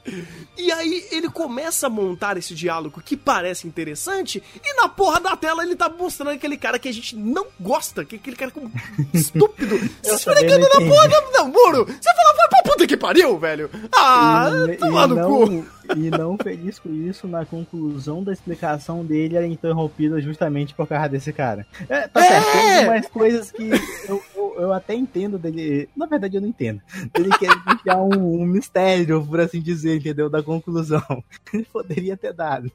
E 0.58 0.72
aí 0.72 1.08
ele 1.12 1.30
começa 1.30 1.88
a 1.88 1.90
montar 1.90 2.38
esse 2.38 2.56
diálogo 2.56 3.02
que 3.02 3.16
parece 3.16 3.68
interessante, 3.68 4.44
e 4.64 4.74
na 4.82 4.90
porra 4.90 5.20
da 5.20 5.36
tela 5.36 5.64
ele 5.64 5.76
tá 5.76 5.90
mostrando 5.90 6.32
aquele 6.32 6.58
cara 6.58 6.80
que 6.80 6.88
a 6.88 6.94
gente 6.94 7.16
não 7.16 7.48
gosta, 7.60 8.04
que 8.04 8.16
é 8.16 8.20
aquele 8.20 8.36
cara 8.36 8.52
com 8.52 8.72
estúpido, 9.14 9.78
se 10.02 10.16
esfregando 10.16 10.68
na 10.68 10.88
porra 10.88 11.08
do 11.08 11.48
muro. 11.48 11.88
Você 12.08 12.16
fala, 12.16 12.36
vai 12.36 12.48
pra 12.48 12.72
puta 12.72 12.88
que 12.88 12.98
pariu, 12.98 13.38
velho. 13.38 13.70
Ah, 13.96 14.50
e, 14.72 14.78
toma 14.78 15.04
e 15.04 15.08
no 15.08 15.16
não, 15.16 15.30
cu. 15.30 15.66
e 15.96 16.10
não 16.10 16.38
feliz 16.38 16.80
com 16.80 16.90
isso, 16.90 17.28
na 17.28 17.46
conclusão 17.46 18.24
da 18.24 18.32
explicação 18.32 19.04
dele 19.04 19.36
era 19.36 19.46
interrompida 19.46 20.22
justamente 20.22 20.74
por 20.74 20.88
causa 20.88 21.10
desse 21.10 21.34
cara. 21.34 21.66
É, 21.90 22.08
tá 22.08 22.22
certo, 22.22 22.52
tem 22.52 22.78
algumas 22.78 23.08
coisas 23.08 23.52
que 23.52 23.70
eu, 24.08 24.24
eu, 24.58 24.74
até 24.74 24.94
entendo 24.94 25.38
dele. 25.38 25.90
Na 25.96 26.06
verdade, 26.06 26.38
eu 26.38 26.42
não 26.42 26.48
entendo. 26.48 26.82
Ele 27.14 27.30
quer 27.38 27.52
deixar 27.66 28.02
um, 28.02 28.42
um 28.42 28.46
mistério, 28.46 29.26
por 29.26 29.40
assim 29.40 29.62
dizer, 29.62 29.98
entendeu? 29.98 30.30
Da 30.30 30.44
conclusão. 30.44 31.24
Ele 31.54 31.66
poderia 31.72 32.18
ter 32.18 32.34
dado. 32.34 32.72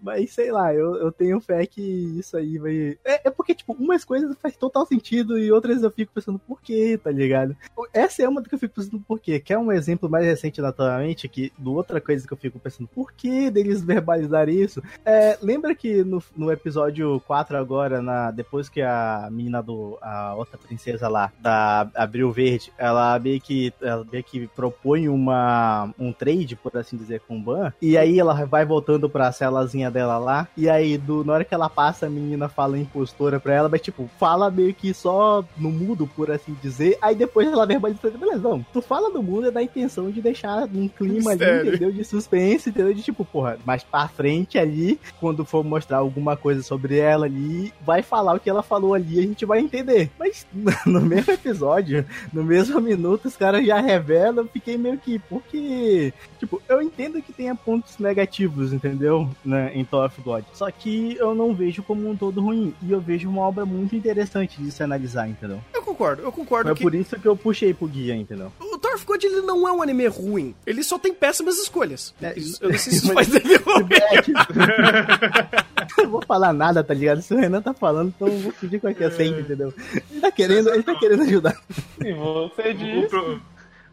Mas 0.00 0.32
sei 0.32 0.50
lá, 0.50 0.74
eu, 0.74 0.96
eu 0.96 1.12
tenho 1.12 1.40
fé 1.40 1.66
que 1.66 1.80
isso 1.80 2.36
aí 2.36 2.58
vai. 2.58 2.98
É, 3.04 3.28
é 3.28 3.30
porque, 3.30 3.54
tipo, 3.54 3.72
umas 3.72 4.04
coisas 4.04 4.36
faz 4.40 4.56
total 4.56 4.86
sentido 4.86 5.38
e 5.38 5.50
outras 5.52 5.82
eu 5.82 5.90
fico 5.90 6.12
pensando 6.12 6.38
por 6.38 6.60
quê, 6.60 6.98
tá 7.02 7.10
ligado? 7.10 7.56
Essa 7.92 8.22
é 8.22 8.28
uma 8.28 8.42
que 8.42 8.54
eu 8.54 8.58
fico 8.58 8.74
pensando 8.74 9.00
por 9.00 9.18
quê. 9.20 9.38
Quer 9.40 9.58
um 9.58 9.72
exemplo 9.72 10.08
mais 10.08 10.24
recente, 10.24 10.60
naturalmente, 10.60 11.28
que 11.28 11.52
do 11.58 11.74
outra 11.74 12.00
coisa 12.00 12.26
que 12.26 12.32
eu 12.32 12.38
fico 12.38 12.58
pensando 12.58 12.88
por 12.88 13.12
que 13.12 13.50
deles 13.50 13.82
verbalizarem 13.82 14.60
isso? 14.60 14.82
É, 15.04 15.38
lembra 15.42 15.74
que 15.74 16.04
no, 16.04 16.22
no 16.36 16.50
episódio 16.50 17.20
4 17.26 17.56
agora, 17.56 18.02
na, 18.02 18.30
depois 18.30 18.68
que 18.68 18.82
a 18.82 19.28
menina 19.30 19.62
do. 19.62 19.98
a 20.00 20.34
outra 20.34 20.58
princesa 20.58 21.08
lá, 21.12 21.30
da 21.40 21.88
Abril 21.94 22.32
Verde, 22.32 22.72
ela 22.76 23.18
meio 23.18 23.40
que. 23.40 23.72
Ela 23.80 24.04
meio 24.10 24.24
que 24.24 24.46
propõe 24.48 25.08
uma, 25.08 25.90
um 25.98 26.12
trade, 26.12 26.56
por 26.56 26.76
assim 26.76 26.96
dizer, 26.96 27.20
com 27.26 27.36
o 27.36 27.40
Ban, 27.40 27.72
e 27.80 27.96
aí 27.96 28.18
ela 28.18 28.44
vai 28.46 28.64
voltando 28.64 29.08
pra 29.08 29.32
celazinha 29.32 29.90
dela 29.90 30.18
lá, 30.18 30.48
e 30.56 30.68
aí 30.68 30.96
do, 30.96 31.24
na 31.24 31.34
hora 31.34 31.44
que 31.44 31.54
ela 31.54 31.68
passa, 31.68 32.06
a 32.06 32.10
menina 32.10 32.48
fala 32.48 32.78
impostora 32.78 33.38
pra 33.38 33.54
ela, 33.54 33.68
mas 33.68 33.80
tipo, 33.80 34.08
fala 34.18 34.50
meio 34.50 34.74
que 34.74 34.94
só 34.94 35.44
no 35.56 35.70
mudo, 35.70 36.06
por 36.06 36.30
assim 36.30 36.56
dizer, 36.62 36.96
aí 37.00 37.14
depois 37.14 37.48
ela 37.48 37.66
verbaliza, 37.66 38.10
beleza, 38.10 38.38
não, 38.38 38.64
tu 38.72 38.80
fala 38.80 39.08
no 39.10 39.22
mudo 39.22 39.48
é 39.48 39.50
da 39.50 39.62
intenção 39.62 40.10
de 40.10 40.20
deixar 40.20 40.64
um 40.74 40.88
clima 40.88 41.32
ali, 41.32 41.68
entendeu? 41.68 41.92
De 41.92 42.04
suspense, 42.04 42.70
entendeu? 42.70 42.94
De 42.94 43.02
tipo, 43.02 43.24
porra, 43.24 43.58
mais 43.64 43.82
pra 43.82 44.08
frente 44.08 44.58
ali, 44.58 44.98
quando 45.20 45.44
for 45.44 45.64
mostrar 45.64 45.98
alguma 45.98 46.36
coisa 46.36 46.62
sobre 46.62 46.98
ela 46.98 47.26
ali, 47.26 47.72
vai 47.84 48.02
falar 48.02 48.34
o 48.34 48.40
que 48.40 48.48
ela 48.48 48.62
falou 48.62 48.94
ali, 48.94 49.18
a 49.18 49.22
gente 49.22 49.44
vai 49.44 49.60
entender. 49.60 50.10
Mas 50.18 50.46
no 50.86 51.00
mesmo 51.04 51.32
episódio, 51.32 52.04
no 52.32 52.42
mesmo 52.44 52.80
minuto, 52.80 53.26
os 53.28 53.36
caras 53.36 53.64
já 53.66 53.80
revelam, 53.80 54.44
eu 54.44 54.48
fiquei 54.52 54.76
meio 54.76 54.98
que, 54.98 55.18
porque, 55.18 56.12
tipo, 56.38 56.60
eu 56.68 56.80
entendo 56.82 57.20
que 57.22 57.32
tenha 57.32 57.54
pontos 57.54 57.98
negativos, 57.98 58.72
entendeu? 58.72 59.28
Né, 59.44 59.72
em 59.74 59.84
Tower 59.84 60.06
of 60.06 60.20
God. 60.22 60.44
Só 60.52 60.70
que 60.70 61.16
eu 61.18 61.34
não 61.34 61.54
vejo 61.54 61.82
como 61.82 62.08
um 62.08 62.16
todo 62.16 62.40
ruim. 62.40 62.74
E 62.82 62.90
eu 62.92 63.00
vejo 63.00 63.28
uma 63.28 63.42
obra 63.42 63.64
muito 63.64 63.94
interessante 63.96 64.60
de 64.62 64.70
se 64.70 64.82
analisar, 64.82 65.28
entendeu? 65.28 65.60
Eu 65.74 65.82
concordo, 65.82 66.22
eu 66.22 66.32
concordo 66.32 66.70
É 66.70 66.74
que 66.74 66.82
por 66.82 66.94
isso 66.94 67.18
que 67.18 67.26
eu 67.26 67.36
puxei 67.36 67.72
pro 67.74 67.86
guia, 67.86 68.14
entendeu? 68.14 68.52
o 68.60 68.78
Tower 68.78 68.96
of 68.96 69.04
God 69.06 69.22
ele 69.22 69.42
não 69.42 69.66
é 69.68 69.72
um 69.72 69.80
anime 69.82 70.06
ruim. 70.08 70.54
Ele 70.66 70.82
só 70.82 70.98
tem 70.98 71.14
péssimas 71.14 71.56
escolhas. 71.58 72.12
É, 72.20 72.36
Isso- 72.38 72.58
eu 72.62 72.70
não 72.70 72.78
sei 72.78 72.92
se 72.92 72.98
isso 72.98 73.12
faz 73.14 73.28
ele 73.34 73.56
ruim. 73.58 73.86
É, 73.92 74.22
tipo, 74.22 74.38
eu 75.98 76.04
não 76.04 76.10
vou 76.10 76.22
falar 76.26 76.52
nada, 76.52 76.82
tá 76.82 76.92
ligado? 76.94 77.22
Se 77.22 77.32
o 77.34 77.36
Renan 77.38 77.60
tá 77.62 77.72
falando, 77.74 78.12
então 78.16 78.28
eu 78.28 78.38
vou 78.38 78.52
pedir 78.52 78.80
qualquer 78.80 79.12
sempre, 79.12 79.42
entendeu? 79.42 79.72
Ele 80.10 80.20
tá 80.20 80.30
querendo, 80.32 80.70
ele 80.70 80.82
tá 80.82 80.91
querendo 80.98 81.22
ajudar. 81.22 81.56
E 82.04 82.12
você 82.12 82.70
O 82.70 82.74
diz. 82.74 83.08
pro- 83.10 83.40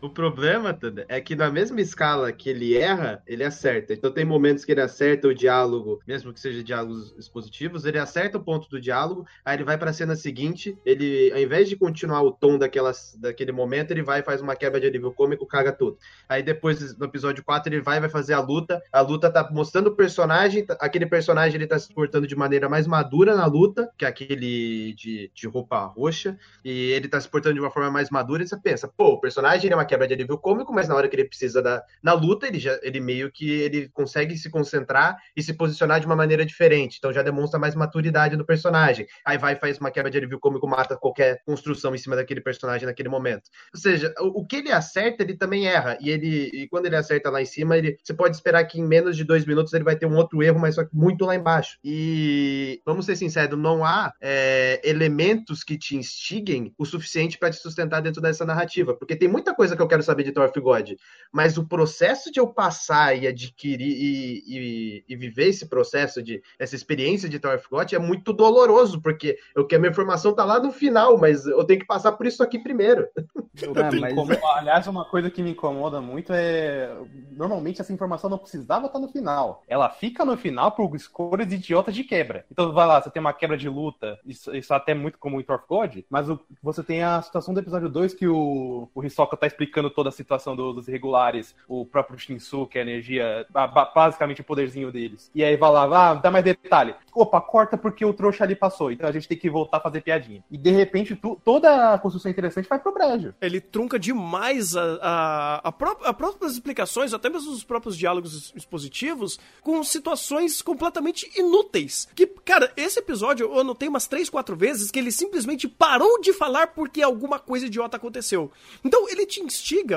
O 0.02 0.10
problema, 0.10 0.74
Tanda, 0.74 1.06
é 1.10 1.20
que 1.20 1.36
na 1.36 1.52
mesma 1.52 1.82
escala 1.82 2.32
que 2.32 2.50
ele 2.50 2.74
erra, 2.78 3.22
ele 3.28 3.44
acerta. 3.44 3.94
Então 3.94 4.10
tem 4.10 4.24
momentos 4.24 4.64
que 4.64 4.72
ele 4.72 4.80
acerta 4.80 5.28
o 5.28 5.36
diálogo, 5.36 6.00
mesmo 6.08 6.32
que 6.32 6.40
seja 6.40 6.64
diálogos 6.64 7.14
expositivos, 7.18 7.84
ele 7.84 8.00
acerta 8.00 8.38
o 8.38 8.42
ponto 8.42 8.70
do 8.70 8.80
diálogo, 8.80 9.26
aí 9.44 9.58
ele 9.58 9.66
vai 9.66 9.78
pra 9.78 9.92
cena 9.92 10.16
seguinte, 10.16 10.78
ele, 10.86 11.30
ao 11.34 11.40
invés 11.40 11.68
de 11.68 11.76
continuar 11.76 12.22
o 12.22 12.32
tom 12.32 12.58
daquela, 12.58 12.94
daquele 13.18 13.52
momento, 13.52 13.92
ele 13.92 14.02
vai 14.02 14.24
faz 14.24 14.40
uma 14.42 14.56
quebra 14.56 14.80
de 14.80 14.88
alívio 14.88 15.12
cômico, 15.12 15.46
caga 15.46 15.74
tudo. 15.74 15.98
Aí 16.30 16.42
depois, 16.42 16.98
no 16.98 17.06
episódio 17.06 17.44
4, 17.44 17.74
ele 17.74 17.82
vai 17.82 18.00
vai 18.00 18.08
fazer 18.10 18.34
a 18.36 18.40
luta. 18.40 18.82
A 18.94 19.02
luta 19.02 19.30
tá 19.30 19.50
mostrando 19.52 19.88
o 19.88 19.96
personagem, 19.98 20.66
tá- 20.66 20.78
aquele 20.80 21.08
personagem 21.08 21.56
ele 21.58 21.68
tá 21.68 21.78
se 21.78 21.94
portando 21.94 22.26
de 22.26 22.38
maneira 22.38 22.70
mais 22.70 22.88
madura 22.88 23.36
na 23.36 23.46
luta, 23.46 23.92
que 23.98 24.06
é 24.06 24.08
aquele 24.08 24.94
de, 24.94 25.30
de 25.34 25.46
roupa 25.48 25.78
roxa, 25.88 26.38
e 26.64 26.92
ele 26.92 27.10
tá 27.10 27.20
se 27.20 27.28
portando 27.28 27.56
de 27.56 27.60
uma 27.60 27.70
forma 27.72 27.92
mais 27.92 28.10
madura, 28.10 28.44
e 28.44 28.48
você 28.48 28.58
pensa, 28.58 28.88
pô, 28.88 29.10
o 29.16 29.20
personagem 29.20 29.70
é 29.70 29.76
uma 29.76 29.89
quebra 29.90 30.08
de 30.08 30.14
alívio 30.14 30.38
cômico, 30.38 30.74
mas 30.74 30.88
na 30.88 30.96
hora 30.96 31.08
que 31.08 31.16
ele 31.16 31.26
precisa 31.26 31.62
da 31.62 31.84
na 32.02 32.14
luta, 32.14 32.48
ele 32.48 32.60
já 32.60 32.80
ele 32.82 33.00
meio 33.00 33.32
que 33.32 33.50
ele 33.50 33.90
consegue 33.90 34.38
se 34.38 34.50
concentrar 34.50 35.18
e 35.36 35.42
se 35.42 35.54
posicionar 35.54 36.00
de 36.00 36.06
uma 36.06 36.16
maneira 36.16 36.46
diferente, 36.46 36.98
então 36.98 37.12
já 37.12 37.22
demonstra 37.22 37.60
mais 37.60 37.76
maturidade 37.76 38.38
do 38.38 38.46
personagem. 38.46 39.08
Aí 39.26 39.38
vai 39.38 39.56
faz 39.56 39.80
uma 39.80 39.92
quebra 39.92 40.12
de 40.12 40.18
alívio 40.18 40.40
cômico, 40.40 40.68
mata 40.68 40.96
qualquer 40.96 41.42
construção 41.46 41.94
em 41.96 41.98
cima 41.98 42.16
daquele 42.16 42.42
personagem 42.42 42.86
naquele 42.86 43.10
momento. 43.10 43.50
Ou 43.74 43.80
seja, 43.80 44.14
o, 44.20 44.42
o 44.42 44.46
que 44.46 44.58
ele 44.58 44.72
acerta, 44.72 45.24
ele 45.24 45.36
também 45.36 45.68
erra, 45.68 45.98
e 46.00 46.10
ele 46.10 46.50
e 46.54 46.68
quando 46.68 46.86
ele 46.86 46.96
acerta 46.96 47.30
lá 47.30 47.42
em 47.42 47.46
cima, 47.46 47.78
ele 47.78 47.98
você 48.04 48.14
pode 48.14 48.36
esperar 48.36 48.64
que 48.66 48.80
em 48.80 48.88
menos 48.88 49.18
de 49.18 49.24
dois 49.24 49.46
minutos 49.46 49.74
ele 49.74 49.84
vai 49.84 49.96
ter 49.96 50.06
um 50.06 50.16
outro 50.16 50.44
erro, 50.44 50.60
mas 50.60 50.76
só 50.76 50.84
que 50.84 50.96
muito 50.96 51.26
lá 51.26 51.36
embaixo. 51.36 51.78
E 51.84 52.82
vamos 52.86 53.06
ser 53.06 53.16
sinceros, 53.16 53.58
não 53.58 53.84
há 53.84 54.14
é, 54.22 54.80
elementos 54.84 55.64
que 55.64 55.78
te 55.78 55.96
instiguem 55.96 56.74
o 56.78 56.86
suficiente 56.86 57.38
para 57.38 57.50
te 57.50 57.58
sustentar 57.58 58.02
dentro 58.02 58.22
dessa 58.22 58.46
narrativa. 58.46 58.94
Porque 58.94 59.16
tem 59.16 59.28
muita 59.28 59.54
coisa 59.56 59.76
que 59.80 59.84
eu 59.84 59.88
quero 59.88 60.04
saber 60.04 60.24
de 60.24 60.32
Thor 60.32 60.46
of 60.50 60.60
God, 60.60 60.92
mas 61.32 61.58
o 61.58 61.66
processo 61.68 62.32
de 62.32 62.40
eu 62.40 62.48
passar 62.48 63.18
e 63.18 63.26
adquirir 63.28 63.88
e, 63.90 64.44
e- 64.48 65.04
e 65.08 65.16
viver 65.16 65.48
esse 65.48 65.68
processo 65.68 66.22
de 66.22 66.42
essa 66.60 66.76
experiência 66.76 67.30
de 67.30 67.40
Thor 67.40 67.56
of 67.56 67.66
God 67.70 67.94
é 67.94 68.00
muito 68.00 68.34
doloroso, 68.34 69.02
porque 69.02 69.38
eu 69.56 69.66
quero 69.66 69.82
minha 69.82 69.92
informação 69.92 70.34
tá 70.36 70.44
lá 70.44 70.60
no 70.60 70.72
final, 70.72 71.18
mas 71.18 71.46
eu 71.46 71.64
tenho 71.64 71.80
que 71.80 71.86
passar 71.88 72.12
por 72.14 72.26
isso 72.26 72.44
aqui 72.44 72.60
primeiro. 72.60 73.08
Eu 73.62 73.74
me 73.92 74.00
mas- 74.00 74.14
Aliás, 74.56 74.88
uma 74.88 75.04
coisa 75.04 75.30
que 75.30 75.44
me 75.44 75.52
incomoda 75.52 76.00
muito 76.00 76.32
é. 76.34 76.90
Normalmente 77.32 77.82
essa 77.82 77.92
informação 77.92 78.30
não 78.30 78.38
precisava 78.38 78.88
estar 78.88 79.00
no 79.00 79.10
final. 79.10 79.64
Ela 79.68 79.90
fica 79.90 80.24
no 80.24 80.38
final 80.38 80.72
por 80.72 80.96
escolhas 80.96 81.52
idiotas 81.52 81.94
de 81.94 82.04
quebra. 82.06 82.46
Então 82.50 82.72
vai 82.72 82.88
lá, 82.88 83.02
você 83.02 83.10
tem 83.10 83.20
uma 83.20 83.34
quebra 83.34 83.58
de 83.58 83.68
luta, 83.68 84.18
isso, 84.26 84.56
isso 84.56 84.74
até 84.74 84.94
é 84.94 84.96
muito 84.96 85.18
comum 85.20 85.40
em 85.40 85.44
Thor 85.44 85.58
of 85.58 85.66
God, 85.68 85.98
mas 86.10 86.30
o- 86.30 86.40
você 86.64 86.82
tem 86.84 87.04
a 87.04 87.22
situação 87.22 87.54
do 87.54 87.60
episódio 87.60 87.90
2 87.90 88.14
que 88.14 88.28
o, 88.28 88.90
o 88.96 89.04
Hisoka 89.04 89.36
tá 89.36 89.46
explicando 89.48 89.69
toda 89.90 90.10
a 90.10 90.12
situação 90.12 90.56
do- 90.56 90.74
dos 90.74 90.88
irregulares, 90.88 91.56
o 91.68 91.86
próprio 91.86 92.18
Shinsu, 92.18 92.66
que 92.68 92.78
é 92.78 92.82
a 92.82 92.86
energia, 92.86 93.46
ba- 93.50 93.68
basicamente 93.94 94.42
o 94.42 94.44
poderzinho 94.44 94.92
deles. 94.92 95.30
E 95.34 95.44
aí 95.44 95.56
vai 95.56 95.72
lá, 95.72 96.10
ah, 96.12 96.14
dá 96.16 96.30
mais 96.32 96.44
detalhe. 96.44 96.96
Opa, 97.14 97.40
corta 97.42 97.78
porque 97.78 98.06
o 98.06 98.14
trouxa 98.14 98.44
ali 98.44 98.56
passou, 98.56 98.92
então 98.92 99.08
a 99.08 99.12
gente 99.12 99.28
tem 99.28 99.38
que 99.38 99.50
voltar 99.50 99.78
a 99.78 99.82
fazer 99.82 100.02
piadinha. 100.02 100.44
E 100.50 100.58
de 100.58 100.72
repente 100.72 101.16
tu- 101.16 101.40
toda 101.44 101.94
a 101.94 102.00
construção 102.00 102.32
interessante 102.32 102.68
vai 102.68 102.80
pro 102.80 102.94
brejo. 102.94 103.34
Ele 103.42 103.60
trunca 103.62 104.00
demais 104.00 104.76
a, 104.76 105.00
a, 105.02 105.56
a, 105.70 105.72
pró- 105.72 106.00
a 106.04 106.14
próprias 106.14 106.54
explicações, 106.54 107.14
até 107.14 107.30
mesmo 107.30 107.52
os 107.52 107.64
próprios 107.64 107.98
diálogos 107.98 108.54
expositivos, 108.56 109.40
com 109.62 109.84
situações 109.84 110.62
completamente 110.62 111.30
inúteis. 111.38 112.08
Que, 112.16 112.26
cara, 112.28 112.72
esse 112.78 113.00
episódio 113.00 113.46
eu 113.48 113.60
anotei 113.60 113.88
umas 113.90 114.08
três, 114.08 114.30
quatro 114.30 114.56
vezes 114.56 114.90
que 114.92 115.00
ele 115.00 115.12
simplesmente 115.12 115.68
parou 115.68 116.20
de 116.22 116.32
falar 116.34 116.68
porque 116.68 117.02
alguma 117.02 117.38
coisa 117.40 117.66
idiota 117.66 117.98
aconteceu. 117.98 118.52
Então 118.84 119.10
ele 119.10 119.26
te 119.26 119.42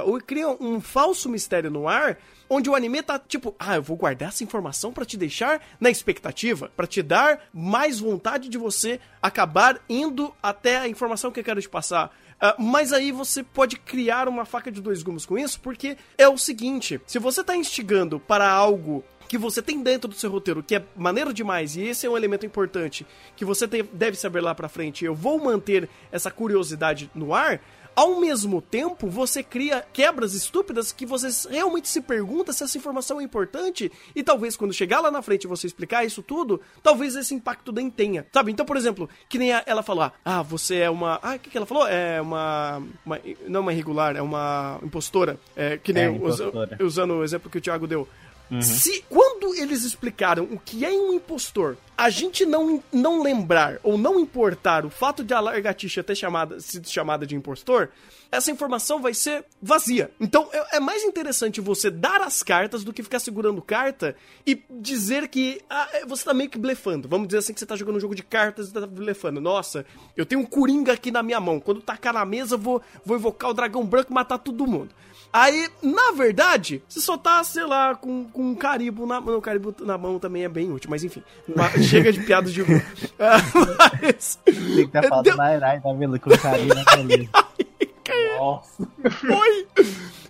ou 0.05 0.21
cria 0.21 0.49
um 0.49 0.81
falso 0.81 1.29
mistério 1.29 1.71
no 1.71 1.89
ar. 1.89 2.19
Onde 2.49 2.69
o 2.69 2.75
anime 2.75 3.03
tá 3.03 3.19
tipo, 3.19 3.55
ah, 3.59 3.77
eu 3.77 3.83
vou 3.83 3.97
guardar 3.97 4.29
essa 4.29 4.45
informação 4.45 4.93
pra 4.93 5.07
te 5.07 5.17
deixar 5.17 5.63
na 5.81 5.89
expectativa, 5.89 6.71
pra 6.77 6.87
te 6.87 7.03
dar 7.03 7.41
mais 7.53 7.99
vontade 7.99 8.49
de 8.49 8.59
você 8.59 9.01
acabar 9.23 9.81
indo 9.89 10.35
até 10.43 10.77
a 10.77 10.89
informação 10.89 11.31
que 11.31 11.41
eu 11.41 11.45
quero 11.45 11.63
te 11.63 11.69
passar. 11.69 12.15
Ah, 12.39 12.57
mas 12.59 12.93
aí 12.93 13.13
você 13.13 13.43
pode 13.43 13.77
criar 13.77 14.29
uma 14.29 14.45
faca 14.45 14.71
de 14.71 14.83
dois 14.83 15.03
gumes 15.03 15.25
com 15.25 15.39
isso, 15.39 15.61
porque 15.61 15.97
é 16.19 16.29
o 16.29 16.37
seguinte: 16.37 17.01
se 17.07 17.19
você 17.19 17.43
tá 17.43 17.57
instigando 17.57 18.19
para 18.19 18.51
algo 18.51 19.05
que 19.29 19.39
você 19.39 19.63
tem 19.63 19.83
dentro 19.83 20.09
do 20.09 20.15
seu 20.15 20.31
roteiro, 20.31 20.63
que 20.63 20.75
é 20.75 20.85
maneiro 20.95 21.33
demais, 21.33 21.75
e 21.75 21.83
esse 21.83 22.05
é 22.05 22.11
um 22.11 22.19
elemento 22.19 22.45
importante 22.45 23.07
que 23.35 23.47
você 23.47 23.67
deve 23.67 24.15
saber 24.15 24.43
lá 24.43 24.55
pra 24.55 24.69
frente, 24.69 25.07
eu 25.07 25.15
vou 25.15 25.39
manter 25.43 25.89
essa 26.11 26.31
curiosidade 26.31 27.11
no 27.15 27.33
ar. 27.33 27.59
Ao 27.95 28.19
mesmo 28.19 28.63
tempo, 28.63 29.07
você 29.09 29.43
cria 29.43 29.85
quebras 29.93 30.33
estúpidas 30.35 30.93
que 30.93 31.05
você 31.05 31.29
realmente 31.51 31.89
se 31.89 32.01
pergunta 32.01 32.53
se 32.53 32.65
essa 32.65 32.79
informação 32.79 33.21
é 33.21 33.25
importante 33.25 33.93
e 34.17 34.23
talvez 34.23 34.57
quando 34.57 34.73
chegar 34.73 35.01
lá 35.01 35.11
na 35.11 35.21
frente 35.21 35.45
e 35.45 35.47
você 35.47 35.67
explicar 35.67 36.05
isso 36.05 36.23
tudo, 36.23 36.61
talvez 36.83 37.15
esse 37.17 37.35
impacto 37.35 37.71
nem 37.71 37.91
tenha. 37.91 38.27
Sabe? 38.33 38.51
Então, 38.51 38.65
por 38.65 38.77
exemplo, 38.77 39.09
que 39.29 39.39
nem 39.39 39.53
a- 39.53 39.63
ela 39.67 39.83
falou, 39.83 40.11
ah, 40.25 40.43
você 40.43 40.77
é 40.77 40.91
uma... 40.91 41.19
Ah, 41.23 41.35
o 41.35 41.39
que, 41.39 41.51
que 41.51 41.57
ela 41.57 41.67
falou? 41.67 41.87
É 41.87 42.21
uma, 42.21 42.83
uma- 43.05 43.21
Não 43.47 43.61
uma 43.61 43.73
irregular, 43.73 44.17
é 44.17 44.23
uma 44.23 44.79
impostora. 44.83 45.39
É, 45.55 45.77
que 45.77 45.93
nem 45.93 46.05
É, 46.05 46.11
usa- 46.11 46.45
impostora. 46.45 46.79
usando 46.83 47.15
o 47.15 47.25
exemplo 47.25 47.51
que 47.51 47.59
o 47.59 47.61
Thiago 47.61 47.87
deu. 47.87 48.09
Se 48.61 49.03
quando 49.09 49.55
eles 49.55 49.83
explicaram 49.83 50.45
o 50.45 50.59
que 50.59 50.85
é 50.85 50.91
um 50.91 51.15
impostor, 51.15 51.75
a 52.03 52.11
gente 52.11 52.45
não, 52.45 52.83
não 52.93 53.23
lembrar 53.23 53.79
ou 53.85 53.97
não 53.97 54.19
importar 54.19 54.85
o 54.85 54.91
fato 54.91 55.23
de 55.23 55.33
a 55.33 55.39
Largatixa 55.39 56.03
ter 56.03 56.17
chamada, 56.17 56.59
sido 56.59 56.89
chamada 56.91 57.25
de 57.25 57.37
impostor, 57.37 57.91
essa 58.29 58.51
informação 58.51 59.01
vai 59.01 59.15
ser 59.15 59.45
vazia. 59.63 60.11
Então 60.21 60.49
é, 60.53 60.79
é 60.79 60.81
mais 60.81 61.05
interessante 61.05 61.61
você 61.61 61.93
dar 61.93 62.21
as 62.21 62.43
cartas 62.43 62.83
do 62.83 62.93
que 62.93 63.05
ficar 63.05 63.21
segurando 63.21 63.63
carta 63.63 64.17
e 64.45 64.61
dizer 64.69 65.29
que 65.29 65.61
ah, 65.71 65.89
é, 65.93 66.05
você 66.05 66.25
tá 66.25 66.35
meio 66.35 66.51
que 66.51 66.59
blefando. 66.59 67.09
Vamos 67.09 67.29
dizer 67.29 67.39
assim 67.39 67.55
que 67.55 67.61
você 67.61 67.67
tá 67.67 67.77
jogando 67.77 67.97
um 67.99 68.01
jogo 68.01 68.17
de 68.17 68.25
cartas 68.25 68.71
e 68.71 68.73
tá 68.73 68.85
blefando. 68.85 69.41
Nossa, 69.41 69.87
eu 70.17 70.27
tenho 70.27 70.41
um 70.41 70.45
coringa 70.45 70.95
aqui 70.95 71.13
na 71.13 71.23
minha 71.23 71.39
mão. 71.39 71.61
Quando 71.61 71.81
tacar 71.81 72.13
na 72.13 72.25
mesa, 72.25 72.57
vou, 72.57 72.83
vou 73.05 73.17
invocar 73.17 73.51
o 73.51 73.55
dragão 73.55 73.87
branco 73.87 74.11
e 74.11 74.15
matar 74.15 74.39
todo 74.39 74.67
mundo. 74.67 74.91
Aí, 75.33 75.67
na 75.83 76.11
verdade, 76.13 76.83
você 76.87 77.01
só 77.01 77.17
tá, 77.17 77.43
sei 77.43 77.65
lá, 77.65 77.95
com, 77.95 78.25
com 78.25 78.51
um 78.51 78.55
caribo 78.55 79.07
na 79.07 79.19
mão. 79.19 79.39
O 79.39 79.41
caribo 79.41 79.75
na 79.81 79.97
mão 79.97 80.19
também 80.19 80.45
é 80.45 80.49
bem 80.49 80.71
útil, 80.71 80.91
mas 80.91 81.03
enfim. 81.05 81.23
Uma- 81.49 81.71
chega 81.93 82.13
de 82.13 82.21
piadas 82.21 82.53
de 82.53 82.63
humor. 82.63 82.83
Ah, 83.19 83.39
mas, 84.03 84.39
Tem 84.45 84.55
que 84.55 84.87
ter 84.89 84.99
a 84.99 85.09
foto 85.09 85.23
Deu- 85.23 85.37
da 85.37 85.55
Erai, 85.55 85.81
tá 85.81 85.93
vendo? 85.93 86.19
Com 86.19 86.31
carinho 86.39 86.75
na. 86.75 86.85
Nossa. 88.39 88.83
Oi! 89.31 89.67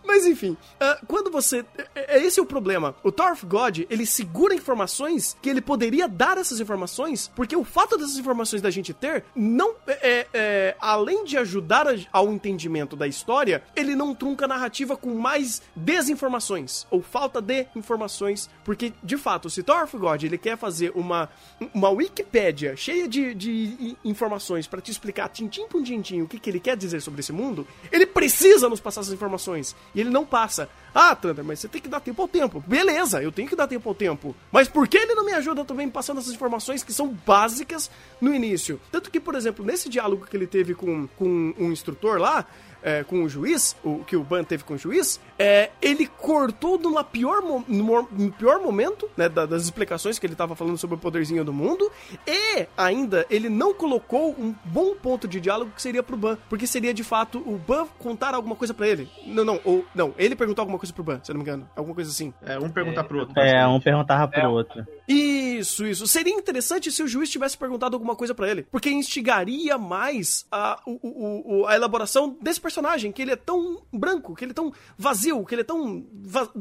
Mas 0.05 0.27
enfim, 0.27 0.57
ah, 0.81 0.99
quando 1.07 1.31
você. 1.31 1.65
é- 1.95 2.17
é- 2.17 2.23
Esse 2.25 2.39
é 2.39 2.43
o 2.43 2.47
problema. 2.47 2.95
O 3.03 3.11
Tower 3.13 3.33
of 3.33 3.47
God, 3.47 3.81
ele 3.91 4.05
segura 4.07 4.55
informações 4.55 5.37
que 5.43 5.49
ele 5.51 5.61
poderia 5.61 6.07
dar 6.09 6.39
essas 6.39 6.61
informações, 6.61 7.31
porque 7.35 7.57
o 7.57 7.65
fato 7.65 7.97
dessas 7.97 8.17
informações 8.17 8.61
da 8.63 8.71
gente 8.71 8.93
ter, 8.93 9.25
não. 9.35 9.75
É, 9.87 10.27
é, 10.33 10.77
além 10.81 11.25
de 11.25 11.37
ajudar 11.39 11.87
a- 11.89 11.95
ao 12.13 12.33
entendimento 12.33 12.95
da 12.97 13.07
história, 13.07 13.63
ele 13.77 13.95
não 13.97 14.15
trunca 14.15 14.45
a 14.45 14.49
narrativa 14.49 14.97
com 14.97 15.15
mais 15.15 15.63
desinformações, 15.75 16.87
ou 16.91 17.01
falta 17.03 17.41
de 17.41 17.67
informações, 17.77 18.51
porque, 18.65 18.93
de 19.03 19.17
fato, 19.17 19.49
se 19.49 19.63
Tower 19.63 19.85
of 19.85 19.97
God 19.97 20.23
ele 20.25 20.39
quer 20.39 20.57
fazer 20.59 20.93
uma, 20.95 21.29
uma 21.73 21.91
Wikipédia 21.91 22.77
cheia 22.77 23.09
de, 23.09 23.35
de 23.35 23.97
informações 24.05 24.67
pra 24.67 24.81
te 24.81 24.91
explicar 24.91 25.29
tintim 25.29 25.67
por 25.69 25.83
tintim 25.83 26.23
o 26.23 26.29
que, 26.29 26.39
que 26.39 26.51
ele 26.51 26.61
quer 26.61 26.77
dizer 26.77 27.01
sobre 27.01 27.21
esse 27.21 27.33
mundo, 27.33 27.67
ele 27.91 28.07
precisa 28.07 28.69
nos 28.69 28.81
passar 28.81 29.01
essas 29.03 29.13
informações. 29.13 29.75
E 29.95 30.01
ele 30.01 30.11
não 30.11 30.25
passa. 30.25 30.69
Ah, 30.95 31.15
Thunder, 31.17 31.45
mas 31.45 31.59
você 31.61 31.69
tem 31.69 31.81
que 31.81 31.89
dar 31.89 32.01
tempo 32.01 32.21
ao 32.23 32.29
tempo. 32.29 32.63
Beleza, 32.67 33.23
eu 33.23 33.33
tenho 33.33 33.49
que 33.49 33.57
dar 33.57 33.67
tempo 33.67 33.89
ao 33.89 33.95
tempo. 33.95 34.35
Mas 34.51 34.69
por 34.69 34.87
que 34.87 34.99
ele 34.99 35.15
não 35.15 35.25
me 35.25 35.33
ajuda 35.33 35.65
também 35.65 35.89
passando 35.89 36.19
essas 36.21 36.33
informações 36.35 36.83
que 36.83 36.93
são 36.93 37.09
básicas 37.27 37.91
no 38.21 38.35
início? 38.35 38.81
Tanto 38.91 39.11
que, 39.11 39.21
por 39.21 39.35
exemplo, 39.35 39.65
nesse 39.65 39.89
diálogo 39.89 40.27
que 40.27 40.37
ele 40.37 40.47
teve 40.47 40.75
com, 40.75 41.07
com 41.19 41.55
um 41.59 41.73
instrutor 41.73 42.19
lá, 42.19 42.45
é, 42.85 43.05
com 43.05 43.23
o 43.23 43.29
juiz, 43.29 43.77
o 43.85 44.03
que 44.05 44.17
o 44.17 44.25
Ban 44.25 44.43
teve 44.43 44.65
com 44.65 44.75
o 44.75 44.79
juiz, 44.79 45.21
é, 45.39 45.71
ele 45.81 46.05
cortou 46.05 46.77
numa 46.77 47.05
pior 47.05 47.41
mo- 47.41 47.65
no, 47.69 48.09
no 48.11 48.33
pior 48.33 48.61
momento, 48.61 49.09
né, 49.17 49.29
da- 49.29 49.47
das 49.47 49.63
explicações 49.63 50.19
que 50.19 50.27
ele 50.27 50.35
tava 50.35 50.57
falando 50.57 50.77
sobre 50.77 50.97
o 50.97 50.99
poderzinho 50.99 51.45
do 51.45 51.53
mundo, 51.53 51.89
e 52.27 52.67
ainda 52.77 53.25
ele 53.31 53.49
não 53.49 53.73
colocou 53.73 54.31
um 54.33 54.53
bom 54.65 54.97
ponto 54.97 55.29
de 55.29 55.41
diálogo 55.41 55.71
que 55.77 55.81
seria 55.81 56.03
pro 56.03 56.17
Ban, 56.17 56.37
porque 56.49 56.67
seria 56.67 56.93
de 56.93 57.05
fato 57.05 57.39
o 57.39 57.57
Ban 57.57 57.87
contar 58.01 58.35
alguma 58.35 58.57
coisa 58.57 58.75
pra 58.75 58.89
ele. 58.89 59.09
Não, 59.27 59.45
não, 59.45 59.61
ou 59.65 59.85
não, 59.95 60.13
ele 60.19 60.35
perguntar 60.35 60.63
alguma 60.63 60.79
coisa 60.83 60.93
pro 60.93 61.05
Ban, 61.05 61.21
se 61.23 61.31
eu 61.31 61.35
não 61.35 61.43
me 61.43 61.49
engano, 61.49 61.69
alguma 61.77 61.95
coisa 61.95 62.11
assim. 62.11 62.35
É, 62.43 62.59
um 62.59 62.69
perguntar 62.69 63.05
pro 63.05 63.21
outro. 63.21 63.39
É, 63.41 63.67
um 63.67 63.81
perguntava 63.81 64.29
pro 64.29 64.41
É. 64.41 64.49
outro. 64.49 64.87
Isso, 65.09 65.87
isso. 65.87 66.07
Seria 66.07 66.33
interessante 66.35 66.91
se 66.91 67.03
o 67.03 67.09
juiz 67.09 67.31
tivesse 67.31 67.57
perguntado 67.57 67.95
alguma 67.95 68.17
coisa 68.17 68.35
pra 68.35 68.49
ele, 68.51 68.65
porque 68.71 68.91
instigaria 68.91 69.79
mais 69.79 70.47
a, 70.51 70.81
o- 70.87 71.63
o- 71.63 71.67
a 71.67 71.75
elaboração 71.75 72.37
desse 72.41 72.61
personagem, 72.61 73.13
que 73.13 73.23
ele 73.23 73.31
é 73.33 73.37
tão 73.37 73.83
branco, 73.93 74.35
que 74.35 74.45
ele 74.45 74.53
é 74.53 74.55
tão 74.55 74.73
vazio, 74.99 75.45
que 75.45 75.55
ele 75.55 75.63
é 75.63 75.65
tão 75.65 76.05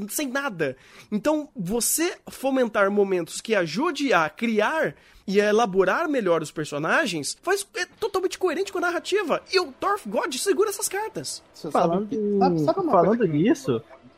sem 0.09 0.27
nada. 0.29 0.75
Então, 1.11 1.49
você 1.55 2.15
fomentar 2.29 2.89
momentos 2.91 3.41
que 3.41 3.55
ajude 3.55 4.13
a 4.13 4.29
criar 4.29 4.95
e 5.27 5.39
a 5.39 5.45
elaborar 5.49 6.09
melhor 6.09 6.41
os 6.41 6.51
personagens, 6.51 7.37
faz 7.41 7.65
é 7.75 7.85
totalmente 7.85 8.37
coerente 8.37 8.71
com 8.71 8.79
a 8.79 8.81
narrativa. 8.81 9.41
E 9.53 9.59
o 9.59 9.73
Dorf 9.79 10.07
God 10.09 10.33
segura 10.35 10.69
essas 10.69 10.89
cartas. 10.89 11.41
Sabe- 11.53 11.71
Falando, 11.71 12.09
sabe- 12.39 12.59
sabe 12.59 12.79
uma 12.79 12.91
falando 12.91 13.17
coisa 13.17 13.31
que 13.31 13.47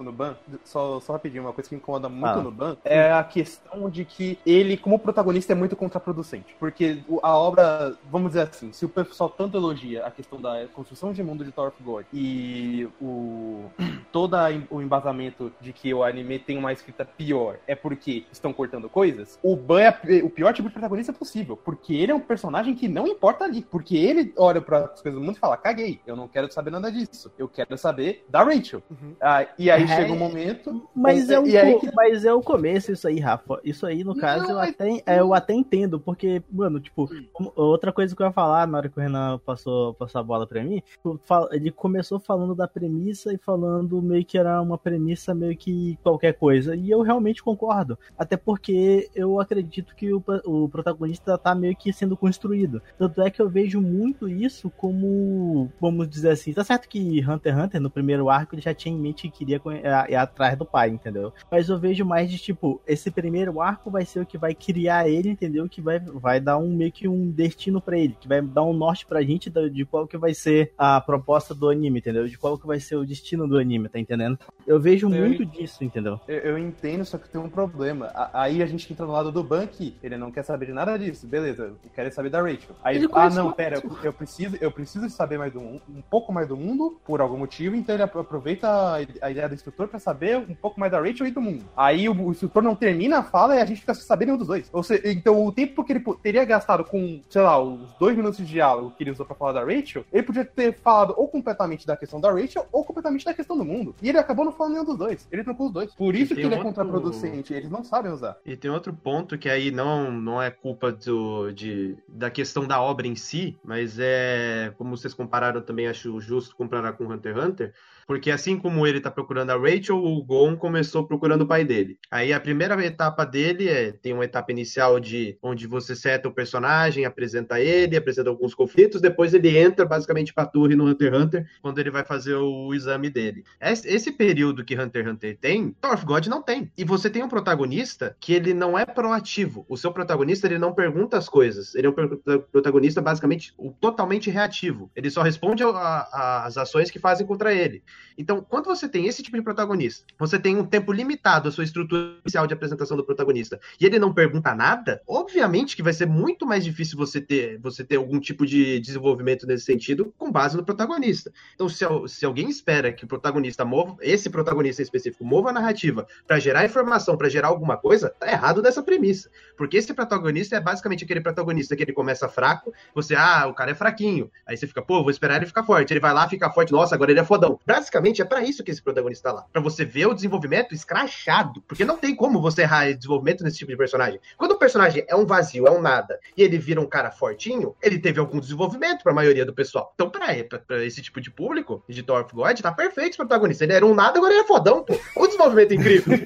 no 0.03 0.11
ban, 0.11 0.35
só, 0.63 0.99
só 0.99 1.13
rapidinho, 1.13 1.43
uma 1.43 1.53
coisa 1.53 1.69
que 1.69 1.75
me 1.75 1.81
incomoda 1.81 2.09
muito 2.09 2.25
Ah. 2.39 2.41
no 2.41 2.51
ban 2.51 2.77
é 2.83 3.11
a 3.11 3.23
questão 3.23 3.89
de 3.89 4.05
que 4.05 4.37
ele, 4.45 4.77
como 4.77 4.99
protagonista, 4.99 5.53
é 5.53 5.55
muito 5.55 5.75
contraproducente. 5.75 6.55
Porque 6.59 6.99
a 7.21 7.37
obra, 7.37 7.95
vamos 8.09 8.29
dizer 8.29 8.41
assim, 8.41 8.71
se 8.71 8.85
o 8.85 8.89
pessoal 8.89 9.29
tanto 9.29 9.57
elogia 9.57 10.05
a 10.05 10.11
questão 10.11 10.39
da 10.39 10.65
construção 10.73 11.13
de 11.13 11.23
mundo 11.23 11.43
de 11.43 11.51
Tower 11.51 11.69
of 11.69 11.83
God 11.83 12.05
e 12.13 12.87
o 13.01 13.65
todo 14.11 14.35
o 14.69 14.81
embasamento 14.81 15.51
de 15.61 15.71
que 15.71 15.93
o 15.93 16.03
anime 16.03 16.39
tem 16.39 16.57
uma 16.57 16.73
escrita 16.73 17.05
pior 17.05 17.57
é 17.67 17.75
porque 17.75 18.25
estão 18.31 18.51
cortando 18.51 18.89
coisas, 18.89 19.39
o 19.43 19.55
Ban 19.55 19.81
é 19.81 20.23
o 20.23 20.29
pior 20.29 20.53
tipo 20.53 20.67
de 20.67 20.73
protagonista 20.73 21.13
possível. 21.13 21.55
Porque 21.57 21.93
ele 21.93 22.11
é 22.11 22.15
um 22.15 22.19
personagem 22.19 22.73
que 22.73 22.87
não 22.87 23.07
importa 23.07 23.43
ali. 23.45 23.61
Porque 23.69 23.95
ele 23.95 24.33
olha 24.37 24.61
para 24.61 24.85
as 24.85 25.01
coisas 25.01 25.19
do 25.19 25.25
mundo 25.25 25.35
e 25.35 25.39
fala: 25.39 25.57
caguei, 25.57 25.99
eu 26.05 26.15
não 26.15 26.27
quero 26.27 26.51
saber 26.51 26.71
nada 26.71 26.91
disso. 26.91 27.31
Eu 27.37 27.47
quero 27.47 27.77
saber 27.77 28.25
da 28.29 28.43
Rachel. 28.43 28.81
Ah, 29.21 29.45
e 29.57 29.69
aí 29.69 29.83
É, 29.83 29.85
chega 29.95 30.13
um 30.13 30.17
momento. 30.17 30.87
Mas 30.95 31.29
é, 31.29 31.35
e 31.47 31.73
co- 31.73 31.79
que- 31.79 31.91
mas 31.95 32.25
é 32.25 32.33
o 32.33 32.41
começo 32.41 32.91
isso 32.91 33.07
aí, 33.07 33.19
Rafa. 33.19 33.59
Isso 33.63 33.85
aí, 33.85 34.03
no 34.03 34.15
caso, 34.15 34.49
eu, 34.51 34.55
mas- 34.55 34.69
até, 34.71 35.03
é, 35.05 35.19
eu 35.19 35.33
até 35.33 35.53
entendo, 35.53 35.99
porque, 35.99 36.41
mano, 36.51 36.79
tipo, 36.79 37.09
um- 37.39 37.51
outra 37.55 37.91
coisa 37.91 38.15
que 38.15 38.21
eu 38.21 38.25
ia 38.27 38.31
falar 38.33 38.67
na 38.67 38.77
hora 38.77 38.89
que 38.89 38.97
o 38.97 39.01
Renan 39.01 39.39
passou, 39.45 39.93
passou 39.93 40.19
a 40.19 40.23
bola 40.23 40.45
pra 40.47 40.63
mim, 40.63 40.81
tipo, 40.81 41.19
ele 41.51 41.71
começou 41.71 42.19
falando 42.19 42.55
da 42.55 42.67
premissa 42.67 43.33
e 43.33 43.37
falando 43.37 44.01
meio 44.01 44.23
que 44.25 44.37
era 44.37 44.61
uma 44.61 44.77
premissa 44.77 45.33
meio 45.33 45.55
que 45.57 45.97
qualquer 46.03 46.33
coisa. 46.33 46.75
E 46.75 46.89
eu 46.89 47.01
realmente 47.01 47.43
concordo. 47.43 47.97
Até 48.17 48.37
porque 48.37 49.09
eu 49.15 49.39
acredito 49.39 49.95
que 49.95 50.13
o, 50.13 50.23
o 50.45 50.69
protagonista 50.69 51.37
tá 51.37 51.53
meio 51.55 51.75
que 51.75 51.91
sendo 51.93 52.15
construído. 52.17 52.81
Tanto 52.97 53.21
é 53.21 53.29
que 53.29 53.41
eu 53.41 53.49
vejo 53.49 53.81
muito 53.81 54.27
isso 54.29 54.69
como, 54.69 55.71
vamos 55.79 56.07
dizer 56.09 56.31
assim, 56.31 56.53
tá 56.53 56.63
certo 56.63 56.87
que 56.87 57.19
Hunter 57.27 57.53
x 57.53 57.63
Hunter, 57.63 57.81
no 57.81 57.89
primeiro 57.89 58.29
arco, 58.29 58.55
ele 58.55 58.61
já 58.61 58.73
tinha 58.73 58.93
em 58.93 58.97
mente 58.99 59.23
que 59.29 59.37
queria 59.37 59.59
conhe- 59.59 59.72
é, 59.83 60.11
ir 60.11 60.15
atrás 60.15 60.57
do 60.57 60.65
pai, 60.65 60.89
entendeu? 60.89 61.33
Mas 61.49 61.69
eu 61.69 61.77
vejo 61.79 62.05
mais 62.05 62.29
de 62.29 62.37
tipo, 62.37 62.81
esse 62.87 63.09
primeiro 63.11 63.61
arco 63.61 63.89
vai 63.89 64.05
ser 64.05 64.19
o 64.21 64.25
que 64.25 64.37
vai 64.37 64.53
criar 64.53 65.07
ele, 65.07 65.29
entendeu? 65.29 65.67
Que 65.69 65.81
vai, 65.81 65.99
vai 65.99 66.39
dar 66.39 66.57
um 66.57 66.69
meio 66.75 66.91
que 66.91 67.07
um 67.07 67.29
destino 67.31 67.81
pra 67.81 67.97
ele, 67.97 68.15
que 68.19 68.27
vai 68.27 68.41
dar 68.41 68.63
um 68.63 68.73
norte 68.73 69.05
pra 69.05 69.21
gente 69.21 69.49
de 69.49 69.85
qual 69.85 70.07
que 70.07 70.17
vai 70.17 70.33
ser 70.33 70.71
a 70.77 70.99
proposta 71.01 71.53
do 71.53 71.69
anime, 71.69 71.99
entendeu? 71.99 72.27
De 72.27 72.37
qual 72.37 72.57
que 72.57 72.67
vai 72.67 72.79
ser 72.79 72.95
o 72.95 73.05
destino 73.05 73.47
do 73.47 73.57
anime, 73.57 73.89
tá 73.89 73.99
entendendo? 73.99 74.37
Eu 74.65 74.79
vejo 74.79 75.13
Eu 75.13 75.25
muito 75.25 75.45
disso, 75.45 75.83
entendeu? 75.83 76.19
Eu, 76.27 76.37
eu 76.39 76.57
entendo, 76.57 77.05
só 77.05 77.17
que 77.17 77.29
tem 77.29 77.39
um 77.39 77.49
problema. 77.49 78.07
A- 78.13 78.43
Aí 78.43 78.61
a 78.61 78.65
gente 78.65 78.91
entra 78.91 79.05
no 79.05 79.11
lado 79.11 79.31
do 79.31 79.43
Ban 79.43 79.65
que 79.67 79.95
ele 80.03 80.17
não 80.17 80.31
quer 80.31 80.43
saber 80.43 80.65
de 80.65 80.73
nada 80.73 80.97
disso. 80.97 81.25
Beleza, 81.27 81.63
eu 81.65 81.77
quero 81.95 82.11
saber 82.13 82.29
da 82.29 82.41
Rachel. 82.41 82.75
Aí 82.83 82.97
Ele 82.97 83.07
ah, 83.13 83.29
não, 83.29 83.51
pera, 83.51 83.77
eu, 83.83 83.97
eu 84.03 84.13
preciso, 84.13 84.57
eu 84.59 84.71
preciso 84.71 85.09
saber 85.09 85.37
mais 85.37 85.53
do 85.53 85.59
um 85.59 86.01
pouco 86.09 86.31
mais 86.33 86.47
do 86.47 86.57
mundo, 86.57 86.99
por 87.05 87.21
algum 87.21 87.37
motivo, 87.37 87.75
então 87.75 87.95
ele 87.95 88.03
apro- 88.03 88.21
aproveita 88.21 88.67
a, 88.67 88.95
a 89.21 89.31
ideia 89.31 89.47
do 89.47 89.55
instrutor 89.63 89.87
pra 89.87 89.99
saber 89.99 90.37
um 90.37 90.53
pouco 90.53 90.79
mais 90.79 90.91
da 90.91 90.99
Rachel 90.99 91.27
e 91.27 91.31
do 91.31 91.41
mundo. 91.41 91.63
Aí 91.75 92.09
o, 92.09 92.13
o 92.13 92.31
instrutor 92.31 92.61
não 92.61 92.75
termina 92.75 93.19
a 93.19 93.23
fala 93.23 93.55
e 93.55 93.61
a 93.61 93.65
gente 93.65 93.79
fica 93.79 93.93
sem 93.93 94.03
saber 94.03 94.25
nenhum 94.25 94.37
dos 94.37 94.47
dois. 94.47 94.69
Ou 94.73 94.83
seja, 94.83 95.01
então 95.05 95.45
o 95.45 95.51
tempo 95.51 95.83
que 95.83 95.93
ele 95.93 96.03
teria 96.21 96.43
gastado 96.43 96.83
com, 96.83 97.21
sei 97.29 97.41
lá, 97.41 97.61
os 97.61 97.93
dois 97.99 98.15
minutos 98.15 98.37
de 98.37 98.45
diálogo 98.45 98.91
que 98.97 99.03
ele 99.03 99.11
usou 99.11 99.25
pra 99.25 99.35
falar 99.35 99.53
da 99.53 99.63
Rachel, 99.63 100.05
ele 100.11 100.23
podia 100.23 100.43
ter 100.45 100.73
falado 100.73 101.13
ou 101.15 101.27
completamente 101.27 101.87
da 101.87 101.95
questão 101.95 102.19
da 102.19 102.31
Rachel 102.31 102.65
ou 102.71 102.83
completamente 102.83 103.25
da 103.25 103.33
questão 103.33 103.57
do 103.57 103.63
mundo. 103.65 103.95
E 104.01 104.09
ele 104.09 104.17
acabou 104.17 104.43
não 104.45 104.51
falando 104.51 104.73
nenhum 104.73 104.85
dos 104.85 104.97
dois. 104.97 105.27
Ele 105.31 105.43
trocou 105.43 105.67
os 105.67 105.73
dois. 105.73 105.95
Por 105.95 106.15
isso 106.15 106.35
que 106.35 106.41
ele 106.41 106.53
é 106.53 106.57
outro- 106.57 106.65
contraproducente. 106.65 107.53
Eles 107.53 107.69
não 107.69 107.83
sabem 107.83 108.11
usar. 108.11 108.37
E 108.45 108.55
tem 108.55 108.69
outro 108.69 108.93
ponto 108.93 109.37
que 109.37 109.49
aí 109.49 109.71
não, 109.71 110.11
não 110.11 110.41
é 110.41 110.51
culpa 110.51 110.91
do, 110.91 111.51
de, 111.51 111.95
da 112.07 112.29
questão 112.29 112.65
da 112.67 112.81
obra 112.81 113.07
em 113.07 113.15
si, 113.15 113.57
mas 113.63 113.97
é 113.99 114.73
como 114.77 114.95
vocês 114.97 115.13
compararam 115.13 115.61
também, 115.61 115.87
acho 115.87 116.19
justo 116.19 116.55
comparar 116.55 116.93
com 116.93 117.05
Hunter 117.05 117.35
x 117.35 117.45
Hunter, 117.45 117.73
porque 118.07 118.31
assim 118.31 118.57
como 118.57 118.85
ele 118.85 118.99
tá 118.99 119.11
procurando 119.11 119.51
a 119.51 119.57
Rachel, 119.57 119.97
o 119.97 120.23
Gon 120.23 120.55
começou 120.55 121.05
procurando 121.05 121.41
o 121.41 121.47
pai 121.47 121.63
dele. 121.63 121.97
Aí 122.09 122.33
a 122.33 122.39
primeira 122.39 122.73
etapa 122.85 123.25
dele 123.25 123.69
é 123.69 123.91
tem 123.91 124.13
uma 124.13 124.25
etapa 124.25 124.51
inicial 124.51 124.99
de 124.99 125.37
onde 125.41 125.67
você 125.67 125.95
seta 125.95 126.27
o 126.27 126.33
personagem, 126.33 127.05
apresenta 127.05 127.59
ele, 127.59 127.97
apresenta 127.97 128.29
alguns 128.29 128.53
conflitos, 128.53 129.01
depois 129.01 129.33
ele 129.33 129.57
entra 129.57 129.85
basicamente 129.85 130.33
pra 130.33 130.45
torre 130.45 130.75
no 130.75 130.85
Hunter 130.85 131.13
x 131.13 131.21
Hunter, 131.21 131.49
quando 131.61 131.79
ele 131.79 131.91
vai 131.91 132.03
fazer 132.03 132.35
o 132.35 132.73
exame 132.73 133.09
dele. 133.09 133.43
Esse, 133.61 134.11
período 134.11 134.63
que 134.63 134.79
Hunter 134.79 135.03
x 135.03 135.13
Hunter 135.13 135.37
tem, 135.37 135.75
of 135.91 136.05
God 136.05 136.27
não 136.27 136.41
tem. 136.41 136.71
E 136.77 136.83
você 136.83 137.09
tem 137.09 137.23
um 137.23 137.29
protagonista 137.29 138.15
que 138.19 138.33
ele 138.33 138.53
não 138.53 138.77
é 138.77 138.85
proativo. 138.85 139.65
O 139.67 139.77
seu 139.77 139.91
protagonista, 139.91 140.47
ele 140.47 140.57
não 140.57 140.73
pergunta 140.73 141.17
as 141.17 141.27
coisas. 141.27 141.73
Ele 141.75 141.87
é 141.87 141.89
um 141.89 141.93
pro- 141.93 142.17
protagonista 142.51 143.01
basicamente 143.01 143.53
totalmente 143.79 144.29
reativo. 144.29 144.91
Ele 144.95 145.09
só 145.09 145.21
responde 145.21 145.63
às 145.63 146.57
ações 146.57 146.91
que 146.91 146.99
fazem 146.99 147.25
contra 147.25 147.53
ele. 147.53 147.83
Então, 148.17 148.45
quando 148.47 148.65
você 148.65 148.87
tem 148.87 149.07
esse 149.07 149.23
tipo 149.23 149.37
de 149.37 149.43
protagonista, 149.43 150.05
você 150.17 150.37
tem 150.37 150.57
um 150.57 150.65
tempo 150.65 150.91
limitado 150.91 151.49
a 151.49 151.51
sua 151.51 151.63
estrutura 151.63 152.15
inicial 152.23 152.45
de 152.45 152.53
apresentação 152.53 152.95
do 152.95 153.03
protagonista, 153.03 153.59
e 153.79 153.85
ele 153.85 153.99
não 153.99 154.13
pergunta 154.13 154.53
nada, 154.53 155.01
obviamente 155.07 155.75
que 155.75 155.83
vai 155.83 155.93
ser 155.93 156.05
muito 156.05 156.45
mais 156.45 156.63
difícil 156.63 156.97
você 156.97 157.19
ter, 157.19 157.59
você 157.59 157.83
ter 157.83 157.95
algum 157.95 158.19
tipo 158.19 158.45
de 158.45 158.79
desenvolvimento 158.79 159.47
nesse 159.47 159.65
sentido 159.65 160.13
com 160.17 160.31
base 160.31 160.55
no 160.55 160.63
protagonista. 160.63 161.31
Então, 161.55 161.67
se, 161.67 161.85
se 162.07 162.25
alguém 162.25 162.49
espera 162.49 162.91
que 162.93 163.05
o 163.05 163.07
protagonista 163.07 163.65
mova, 163.65 163.97
esse 164.01 164.29
protagonista 164.29 164.81
em 164.81 164.85
específico, 164.85 165.25
mova 165.25 165.49
a 165.49 165.53
narrativa 165.53 166.07
para 166.27 166.39
gerar 166.39 166.65
informação, 166.65 167.17
para 167.17 167.29
gerar 167.29 167.47
alguma 167.47 167.77
coisa, 167.77 168.09
tá 168.09 168.31
errado 168.31 168.61
dessa 168.61 168.83
premissa. 168.83 169.29
Porque 169.57 169.77
esse 169.77 169.93
protagonista 169.93 170.55
é 170.55 170.59
basicamente 170.59 171.03
aquele 171.03 171.21
protagonista 171.21 171.75
que 171.75 171.83
ele 171.83 171.93
começa 171.93 172.27
fraco, 172.27 172.73
você, 172.93 173.15
ah, 173.15 173.47
o 173.47 173.53
cara 173.53 173.71
é 173.71 173.75
fraquinho. 173.75 174.29
Aí 174.45 174.57
você 174.57 174.67
fica, 174.67 174.81
pô, 174.81 175.01
vou 175.01 175.11
esperar 175.11 175.37
ele 175.37 175.45
ficar 175.45 175.63
forte. 175.63 175.93
Ele 175.93 175.99
vai 175.99 176.13
lá, 176.13 176.27
fica 176.27 176.49
forte, 176.49 176.71
nossa, 176.71 176.95
agora 176.95 177.11
ele 177.11 177.19
é 177.19 177.23
fodão. 177.23 177.59
Basicamente 177.83 178.21
é 178.21 178.25
para 178.25 178.41
isso 178.41 178.63
que 178.63 178.71
esse 178.71 178.81
protagonista 178.81 179.29
tá 179.29 179.35
lá. 179.35 179.45
Pra 179.51 179.61
você 179.61 179.83
ver 179.83 180.05
o 180.05 180.13
desenvolvimento 180.13 180.73
escrachado. 180.73 181.61
Porque 181.67 181.83
não 181.83 181.97
tem 181.97 182.15
como 182.15 182.41
você 182.41 182.61
errar 182.61 182.91
desenvolvimento 182.93 183.43
nesse 183.43 183.57
tipo 183.57 183.71
de 183.71 183.77
personagem. 183.77 184.21
Quando 184.37 184.51
o 184.53 184.57
personagem 184.57 185.03
é 185.07 185.13
um 185.15 185.25
vazio, 185.25 185.67
é 185.67 185.71
um 185.71 185.81
nada, 185.81 186.17
e 186.37 186.41
ele 186.43 186.57
vira 186.57 186.79
um 186.79 186.85
cara 186.85 187.11
fortinho, 187.11 187.75
ele 187.81 187.99
teve 187.99 188.21
algum 188.21 188.39
desenvolvimento 188.39 189.03
pra 189.03 189.13
maioria 189.13 189.45
do 189.45 189.53
pessoal. 189.53 189.91
Então, 189.95 190.09
pra, 190.09 190.27
pra, 190.47 190.59
pra 190.59 190.85
esse 190.85 191.01
tipo 191.01 191.19
de 191.19 191.29
público, 191.29 191.83
de 191.89 192.01
Tower 192.03 192.23
of 192.23 192.33
God, 192.33 192.57
tá 192.61 192.71
perfeito 192.71 193.09
esse 193.09 193.17
protagonista. 193.17 193.65
Ele 193.65 193.73
era 193.73 193.85
um 193.85 193.93
nada, 193.93 194.17
agora 194.17 194.33
ele 194.33 194.43
é 194.43 194.47
fodão, 194.47 194.81
pô. 194.83 194.97
O 195.17 195.25
desenvolvimento 195.27 195.71
é 195.71 195.75
incrível. 195.75 196.17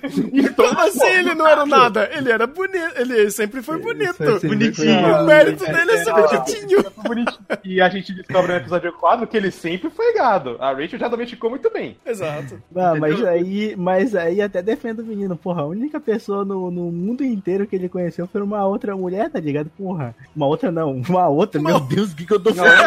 Como 0.56 0.80
assim 0.80 1.08
ele 1.08 1.34
não 1.34 1.48
era 1.48 1.66
nada? 1.66 2.08
Ele 2.14 2.32
era 2.32 2.46
bonito. 2.46 2.78
Ele 2.98 3.32
sempre 3.32 3.64
foi 3.64 3.80
bonito. 3.80 4.14
sempre 4.16 4.48
Bonitinho. 4.50 5.02
foi- 5.02 5.12
O 5.12 5.26
mérito 5.26 5.66
É, 5.66 5.74
dele 5.74 5.92
é 5.92 5.98
ser 6.04 6.10
é, 6.12 6.14
é, 6.14 6.22
bonitinho. 6.22 6.86
Bonitinho. 7.04 7.46
E 7.64 7.82
a 7.82 7.90
gente 7.90 8.14
descobre 8.14 8.52
no 8.52 8.58
episódio 8.60 8.94
4 8.94 9.26
que 9.28 9.36
ele 9.38 9.50
sempre 9.52 9.90
foi 9.90 10.14
gado. 10.14 10.58
A 10.60 10.72
Rachel 10.74 11.00
já 11.00 11.08
domesticou 11.08 11.47
muito 11.50 11.70
bem. 11.72 11.98
Exato. 12.06 12.62
Não, 12.72 12.98
mas 12.98 13.24
aí, 13.24 13.76
mas 13.76 14.16
aí 14.16 14.42
até 14.42 14.62
defendo 14.62 15.00
o 15.00 15.06
menino, 15.06 15.36
porra. 15.36 15.62
A 15.62 15.66
única 15.68 16.00
pessoa 16.00 16.44
no, 16.44 16.70
no 16.72 16.92
mundo 16.92 17.24
inteiro 17.24 17.68
que 17.68 17.76
ele 17.76 17.90
conheceu 17.90 18.28
foi 18.28 18.42
uma 18.42 18.66
outra 18.66 18.96
mulher, 18.96 19.30
tá 19.30 19.40
ligado? 19.40 19.70
Porra. 19.78 20.16
Uma 20.36 20.48
outra 20.48 20.72
não, 20.72 21.02
uma 21.08 21.28
outra, 21.28 21.62
meu 21.62 21.80
Deus, 21.80 22.12
o 22.12 22.16
que, 22.16 22.26
que 22.26 22.34
eu 22.34 22.40
tô 22.40 22.54
falando? 22.54 22.78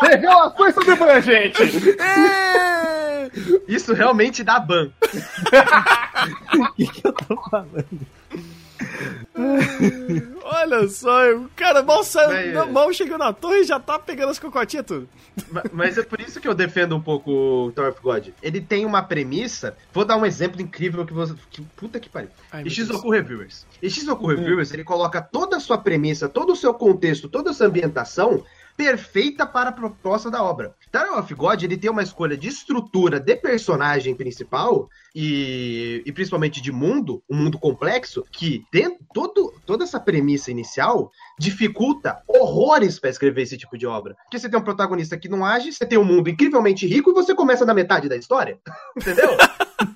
Revelações 0.00 0.74
sobre 0.74 0.96
Ban, 0.96 1.20
gente! 1.20 1.62
É! 2.00 3.30
Isso 3.68 3.92
realmente 3.94 4.42
dá 4.42 4.58
ban. 4.58 4.90
O 6.52 6.72
que, 6.74 6.86
que 6.86 7.06
eu 7.06 7.12
tô 7.12 7.36
falando? 7.50 7.86
Olha 10.42 10.88
só, 10.88 11.32
o 11.34 11.48
cara 11.56 11.82
mal, 11.82 12.02
saiu, 12.02 12.28
Mas- 12.54 12.66
não, 12.66 12.72
mal 12.72 12.92
chegou 12.92 13.16
na 13.18 13.32
torre 13.32 13.60
e 13.60 13.64
já 13.64 13.78
tá 13.78 13.98
pegando 13.98 14.30
as 14.30 14.38
cocotinhas 14.38 14.84
tudo. 14.86 15.08
Ma- 15.50 15.62
Mas 15.72 15.96
é 15.96 16.02
por 16.02 16.20
isso 16.20 16.40
que 16.40 16.48
eu 16.48 16.54
defendo 16.54 16.96
um 16.96 17.00
pouco 17.00 17.30
o 17.30 17.72
Tower 17.72 17.90
of 17.92 18.00
God. 18.02 18.28
Ele 18.42 18.60
tem 18.60 18.84
uma 18.84 19.02
premissa. 19.02 19.76
Vou 19.92 20.04
dar 20.04 20.16
um 20.16 20.26
exemplo 20.26 20.60
incrível 20.60 21.06
que 21.06 21.12
você. 21.12 21.34
Que, 21.50 21.62
puta 21.62 22.00
que 22.00 22.08
pariu. 22.08 22.28
Ai, 22.52 22.64
Reviewers. 23.10 23.66
Ishizoku 23.80 24.26
Reviewers, 24.26 24.72
ele 24.72 24.84
coloca 24.84 25.22
toda 25.22 25.56
a 25.56 25.60
sua 25.60 25.78
premissa, 25.78 26.28
todo 26.28 26.52
o 26.52 26.56
seu 26.56 26.74
contexto, 26.74 27.28
toda 27.28 27.50
a 27.50 27.54
sua 27.54 27.66
ambientação 27.66 28.44
perfeita 28.76 29.46
para 29.46 29.68
a 29.70 29.72
proposta 29.72 30.30
da 30.30 30.42
obra. 30.42 30.74
Tower 30.90 31.18
of 31.18 31.34
God, 31.34 31.62
ele 31.62 31.76
tem 31.76 31.90
uma 31.90 32.02
escolha 32.02 32.36
de 32.36 32.48
estrutura 32.48 33.20
de 33.20 33.36
personagem 33.36 34.14
principal 34.14 34.88
e, 35.14 36.02
e 36.04 36.12
principalmente 36.12 36.60
de 36.60 36.72
mundo, 36.72 37.22
um 37.30 37.36
mundo 37.36 37.58
complexo, 37.58 38.24
que 38.30 38.64
dentro, 38.72 38.98
todo, 39.14 39.54
toda 39.64 39.84
essa 39.84 40.00
premissa 40.00 40.50
inicial 40.50 41.10
dificulta 41.38 42.20
horrores 42.26 42.98
para 42.98 43.10
escrever 43.10 43.42
esse 43.42 43.56
tipo 43.56 43.78
de 43.78 43.86
obra. 43.86 44.16
Porque 44.24 44.38
você 44.38 44.48
tem 44.48 44.58
um 44.58 44.64
protagonista 44.64 45.16
que 45.16 45.28
não 45.28 45.44
age, 45.44 45.72
você 45.72 45.86
tem 45.86 45.98
um 45.98 46.04
mundo 46.04 46.28
incrivelmente 46.28 46.86
rico 46.86 47.10
e 47.10 47.14
você 47.14 47.34
começa 47.34 47.64
na 47.64 47.74
metade 47.74 48.08
da 48.08 48.16
história. 48.16 48.58
Entendeu? 48.96 49.36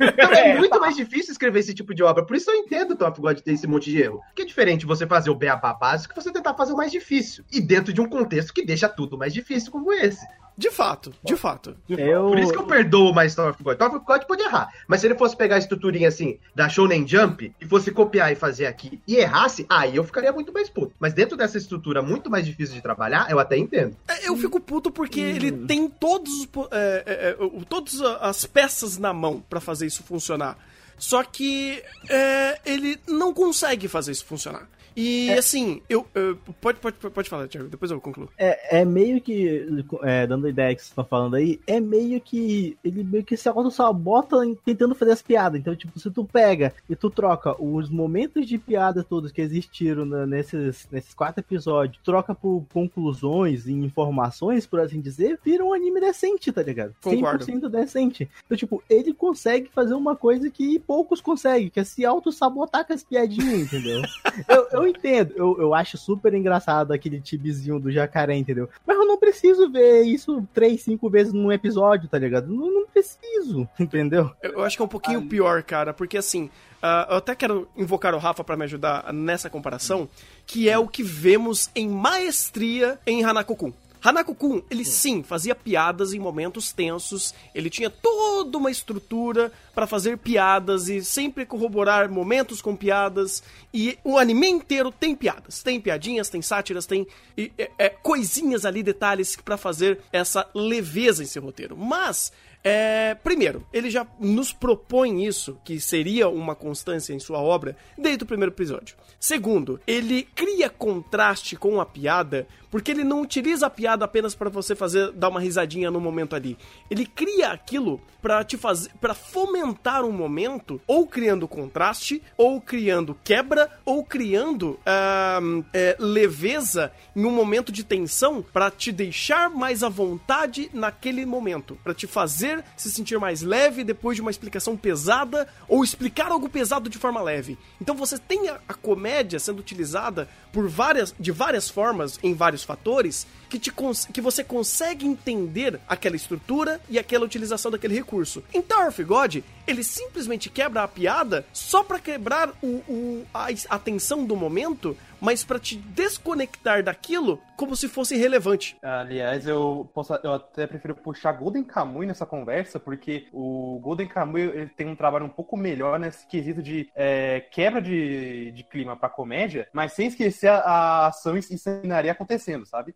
Então 0.01 0.33
é 0.33 0.57
muito 0.57 0.81
mais 0.81 0.97
difícil 0.97 1.33
escrever 1.33 1.61
esse 1.61 1.75
tipo 1.75 1.95
de 1.95 2.03
obra. 2.03 2.25
Por 2.25 2.37
isso 2.37 2.51
eu 2.51 2.57
entendo 2.57 2.93
o 2.93 2.97
Top 2.97 3.21
God 3.21 3.39
ter 3.41 3.53
esse 3.53 3.67
monte 3.67 3.91
de 3.91 4.01
erro. 4.01 4.21
Que 4.35 4.43
é 4.43 4.45
diferente 4.45 4.87
você 4.87 5.07
fazer 5.07 5.31
o 5.31 5.35
beabá 5.35 5.75
básico 5.75 6.15
que 6.15 6.23
você 6.23 6.33
tentar 6.33 6.55
fazer 6.55 6.73
o 6.73 6.77
mais 6.77 6.93
difícil. 6.93 7.45
E 7.53 7.61
dentro 7.61 7.93
de 7.93 8.01
um 8.01 8.09
contexto 8.09 8.53
que 8.53 8.65
deixa 8.65 8.89
tudo 8.89 9.19
mais 9.19 9.33
difícil 9.33 9.73
como 9.73 9.93
esse. 9.93 10.25
De 10.57 10.71
fato, 10.71 11.13
de 11.25 11.37
fato. 11.37 11.77
Eu... 11.89 12.29
Por 12.29 12.39
isso 12.39 12.53
que 12.53 12.59
eu 12.59 12.67
perdoo 12.67 13.13
mais 13.13 13.35
Tower 13.35 13.51
of 13.51 13.63
God. 13.63 13.77
Tower 13.77 13.97
of 13.97 14.05
God 14.07 14.23
pode 14.23 14.43
errar. 14.43 14.69
Mas 14.87 15.01
se 15.01 15.07
ele 15.09 15.17
fosse 15.17 15.37
pegar 15.37 15.57
a 15.57 15.59
estruturinha 15.59 16.07
assim, 16.09 16.39
da 16.55 16.69
Shonen 16.69 17.07
Jump, 17.07 17.53
e 17.61 17.67
fosse 17.67 17.91
copiar 17.91 18.31
e 18.33 18.37
fazer 18.37 18.67
aqui, 18.67 19.01
e 19.07 19.17
errasse, 19.17 19.67
aí 19.69 19.97
eu 19.97 20.05
ficaria 20.05 20.33
muito 20.33 20.53
mais 20.53 20.69
puto. 20.71 20.93
Mas 21.01 21.13
dentro 21.13 21.37
dessa 21.37 21.59
estrutura 21.59 22.01
muito 22.03 22.31
mais 22.31 22.47
difícil 22.47 22.75
de 22.77 22.81
trabalhar, 22.83 23.29
eu 23.31 23.39
até 23.41 23.57
entendo. 23.59 23.97
É, 24.07 24.29
Eu 24.29 24.37
fico 24.37 24.61
puto 24.61 24.91
porque 24.93 25.21
ele 25.21 25.51
tem 25.51 25.89
todos 25.89 26.49
é, 26.71 27.03
é, 27.07 27.31
é, 27.31 27.37
o- 27.45 27.65
todas 27.65 28.01
as 28.21 28.45
peças 28.47 28.97
na 28.97 29.13
mão 29.13 29.43
pra 29.51 29.61
fazer 29.61 29.87
isso 29.87 30.03
funcionar. 30.05 30.57
Só 30.97 31.25
que 31.25 31.83
é, 32.09 32.61
ele 32.65 32.97
não 33.09 33.35
consegue 33.35 33.89
fazer 33.89 34.13
isso 34.13 34.25
funcionar. 34.25 34.69
E 34.97 35.31
assim, 35.33 35.83
eu. 35.89 36.07
eu- 36.15 36.37
pode, 36.61 36.79
pode, 36.79 36.97
pode 36.97 37.29
falar, 37.29 37.49
Thiago, 37.49 37.69
depois 37.69 37.91
eu 37.91 38.01
concluo. 38.01 38.29
É, 38.39 38.81
é 38.81 38.85
meio 38.85 39.21
que, 39.21 39.85
é, 40.03 40.27
dando 40.27 40.47
a 40.47 40.51
ideia 40.51 40.75
que 40.75 40.81
vocês 40.81 40.91
estão 40.91 41.05
falando 41.05 41.37
aí, 41.37 41.61
é 41.67 41.81
meio 41.81 42.21
que 42.21 42.77
ele 42.85 43.03
meio 43.03 43.25
que 43.25 43.37
se 43.37 43.49
auto-sabota 43.49 44.45
em- 44.45 44.55
tentando 44.55 44.95
fazer 44.95 45.13
as 45.13 45.23
piadas. 45.23 45.61
Então, 45.61 45.75
tipo, 45.75 45.99
se 45.99 46.11
tu 46.11 46.25
pega 46.25 46.73
e 46.89 46.95
tu 46.95 47.11
troca 47.11 47.61
os 47.63 47.89
momentos 47.91 48.47
de 48.47 48.59
piada 48.59 49.03
todos 49.03 49.33
que 49.33 49.41
existiram 49.41 50.05
nesses, 50.27 50.87
nesses 50.91 51.15
quatro 51.15 51.41
episódios, 51.41 52.01
troca 52.05 52.35
por 52.35 52.65
conclusões 52.73 53.67
e 53.67 53.73
informações, 53.73 54.67
por 54.67 54.81
assim 54.81 55.01
dizer, 55.01 55.39
vira 55.45 55.65
um 55.65 55.73
anime 55.73 56.01
decente, 56.01 56.53
tá 56.53 56.63
ligado? 56.63 56.95
Concordo. 57.03 57.45
100% 57.45 57.69
decente. 57.69 58.29
Então, 58.47 58.57
tipo, 58.57 58.83
ele 58.89 59.13
consegue 59.13 59.69
fazer 59.75 59.95
uma 59.95 60.15
coisa 60.17 60.49
que 60.51 60.79
poucos 60.79 61.21
conseguem, 61.21 61.69
que 61.69 61.81
é 61.81 61.85
se 61.85 62.05
auto-sabotar 62.05 62.87
com 62.87 62.93
as 62.93 63.03
piadinhas, 63.03 63.63
entendeu? 63.73 64.03
eu, 64.49 64.69
eu 64.73 64.84
entendo, 64.87 65.33
eu, 65.37 65.57
eu 65.61 65.75
acho 65.75 65.97
super 65.97 66.33
engraçado 66.35 66.93
aquele 66.93 67.21
tibizinho 67.21 67.79
do 67.79 67.91
jacaré, 67.91 68.37
entendeu? 68.37 68.69
Mas 68.87 68.97
eu 68.97 69.07
não 69.07 69.19
preciso 69.19 69.71
ver 69.71 70.03
isso 70.03 70.47
três, 70.53 70.83
cinco 70.83 71.09
vezes 71.09 71.33
num 71.33 71.53
episódio, 71.53 72.09
tá 72.09 72.19
ligado? 72.19 72.49
Não, 72.49 72.73
não 72.73 72.87
preciso, 72.87 73.69
entendeu? 73.79 74.31
Eu, 74.43 74.53
eu 74.53 74.65
acho 74.65 74.77
que 74.77 74.83
é 74.83 74.85
um 74.85 74.89
pouquinho 74.89 75.27
pior, 75.27 75.63
cara, 75.63 75.93
porque 75.93 76.17
assim, 76.17 76.51
ah, 76.83 77.07
eu 77.11 77.17
até 77.17 77.35
quero 77.35 77.67
invocar 77.77 78.15
o 78.15 78.19
Rafa 78.19 78.45
pra 78.45 78.57
me 78.57 78.65
ajudar 78.65 79.13
nessa 79.13 79.49
comparação, 79.49 80.09
que 80.47 80.69
é 80.69 80.79
o 80.79 80.87
que 80.87 81.03
vemos 81.03 81.71
em 81.75 81.89
maestria 81.89 82.99
em 83.07 83.25
Hanako-kun. 83.25 83.73
Hanako-kun, 84.05 84.63
ele 84.71 84.85
sim 84.85 85.23
fazia 85.23 85.55
piadas 85.55 86.13
em 86.13 86.19
momentos 86.19 86.73
tensos, 86.73 87.33
ele 87.55 87.71
tinha 87.71 87.89
toda 87.89 88.59
uma 88.59 88.71
estrutura 88.71 89.51
pra 89.75 89.87
fazer 89.87 90.19
piadas 90.19 90.91
e 90.91 91.03
sempre 91.03 91.47
corroborar 91.47 92.11
momentos 92.11 92.61
com 92.61 92.77
piadas, 92.77 93.43
e 93.73 93.99
o 94.05 94.19
anime 94.19 94.49
inteiro 94.49 94.93
tem 94.93 95.15
piadas, 95.15 95.63
tem 95.63 95.81
piadinhas, 95.81 96.29
tem 96.29 96.43
sátiras, 96.43 96.85
tem 96.85 97.07
e, 97.37 97.51
é, 97.57 97.71
é, 97.79 97.89
coisinhas 97.89 98.67
ali, 98.67 98.83
detalhes 98.83 99.37
pra 99.37 99.57
fazer 99.57 100.01
essa 100.13 100.47
leveza 100.55 101.23
em 101.23 101.27
seu 101.27 101.43
roteiro. 101.43 101.75
Mas 101.75 102.31
é, 102.67 103.15
primeiro, 103.17 103.67
ele 103.71 103.91
já 103.91 104.07
nos 104.19 104.51
propõe 104.51 105.27
isso, 105.27 105.59
que 105.63 105.79
seria 105.79 106.31
uma 106.31 106.55
constância 106.55 107.13
em 107.13 107.19
sua 107.19 107.39
obra, 107.39 107.77
desde 107.97 108.25
o 108.25 108.27
primeiro 108.27 108.55
episódio. 108.55 108.97
Segundo, 109.21 109.79
ele 109.87 110.23
cria 110.35 110.71
contraste 110.71 111.57
com 111.57 111.79
a 111.79 111.85
piada, 111.85 112.49
porque 112.75 112.91
ele 112.91 113.05
não 113.05 113.21
utiliza 113.21 113.67
a 113.67 113.71
piada 113.71 114.05
apenas 114.05 114.35
para 114.35 114.51
você 114.51 114.75
fazer 114.75 115.13
dar 115.13 115.29
uma 115.29 115.39
risadinha 115.39 115.93
no 115.93 116.01
momento 116.01 116.35
ali. 116.35 116.59
Ele 116.91 117.07
cria 117.07 117.53
aquilo 117.53 118.01
para 118.21 118.43
te 118.43 118.57
fazer, 118.57 118.91
para 119.01 119.15
fomentar 119.15 120.05
um 120.05 120.11
momento, 120.11 120.81
ou 120.85 121.07
criando 121.07 121.47
contraste, 121.47 122.21
ou 122.37 122.61
criando 122.61 123.17
quebra, 123.23 123.71
ou 123.85 124.03
criando 124.03 124.77
ah, 124.85 125.39
é, 125.73 125.95
leveza 126.01 126.91
em 127.15 127.25
um 127.25 127.31
momento 127.31 127.71
de 127.71 127.85
tensão 127.85 128.43
para 128.43 128.73
te 128.73 128.91
deixar 128.91 129.49
mais 129.51 129.85
à 129.85 129.89
vontade 129.89 130.69
naquele 130.73 131.25
momento, 131.25 131.79
para 131.85 131.95
te 131.95 132.09
fazer 132.09 132.65
se 132.77 132.91
sentir 132.91 133.21
mais 133.21 133.41
leve 133.41 133.85
depois 133.85 134.17
de 134.17 134.21
uma 134.21 134.33
explicação 134.33 134.77
pesada 134.77 135.47
ou 135.69 135.85
explicar 135.85 136.33
algo 136.33 136.49
pesado 136.49 136.91
de 136.91 136.99
forma 136.99 137.23
leve. 137.23 137.57
Então 137.81 137.95
você 137.95 138.19
tem 138.19 138.49
a, 138.49 138.59
a 138.67 138.75
comédia 138.75 139.39
sendo 139.39 139.61
utilizada 139.61 140.29
por 140.53 140.67
várias, 140.67 141.15
de 141.21 141.31
várias 141.31 141.69
formas 141.69 142.19
em 142.21 142.35
vários 142.35 142.64
fatores 142.65 143.27
que, 143.49 143.59
te 143.59 143.73
que 144.13 144.21
você 144.21 144.43
consegue 144.45 145.07
entender 145.07 145.81
aquela 145.89 146.17
estrutura 146.17 146.81
e 146.89 146.99
aquela 146.99 147.25
utilização 147.25 147.71
daquele 147.71 147.95
recurso. 147.95 148.43
Em 148.53 148.63
Tower 148.63 148.89
of 148.89 149.05
God, 149.05 149.37
ele 149.67 149.83
simplesmente 149.83 150.51
quebra 150.51 150.83
a 150.83 150.89
piada 150.89 151.45
só 151.53 151.83
pra 151.83 151.99
quebrar 151.99 152.51
o, 152.63 152.67
o- 152.67 153.27
a, 153.33 153.47
a 153.71 153.79
tensão 153.79 154.25
do 154.25 154.37
momento, 154.37 154.97
mas 155.21 155.43
pra 155.43 155.59
te 155.59 155.77
desconectar 155.77 156.83
daquilo 156.83 157.41
como 157.57 157.75
se 157.77 157.89
fosse 157.89 158.15
irrelevante. 158.15 158.77
Aliás, 158.83 159.47
eu, 159.47 159.89
posso, 159.95 160.13
eu 160.23 160.35
até 160.35 160.67
prefiro 160.67 160.95
puxar 160.95 161.33
Golden 161.33 161.63
Kamuy 161.63 162.05
nessa 162.05 162.27
conversa, 162.27 162.79
porque 162.81 163.29
o 163.33 163.79
Golden 163.83 164.09
Kamuy 164.09 164.43
ele 164.43 164.67
tem 164.77 164.87
um 164.89 164.97
trabalho 164.97 165.25
um 165.25 165.29
pouco 165.31 165.57
melhor 165.57 165.99
nesse 165.99 166.27
quesito 166.27 166.63
de 166.63 166.91
é, 166.95 167.41
quebra 167.53 167.81
de, 167.81 168.51
de 168.53 168.65
clima 168.65 168.97
pra 168.97 169.09
comédia, 169.09 169.69
mas 169.73 169.93
sem 169.93 170.09
esquecer 170.09 170.49
a, 170.49 170.57
a 170.59 171.07
ação 171.07 171.39
e 171.39 171.43
cenaria 171.43 172.13
acontecendo, 172.13 172.67
sabe? 172.67 172.95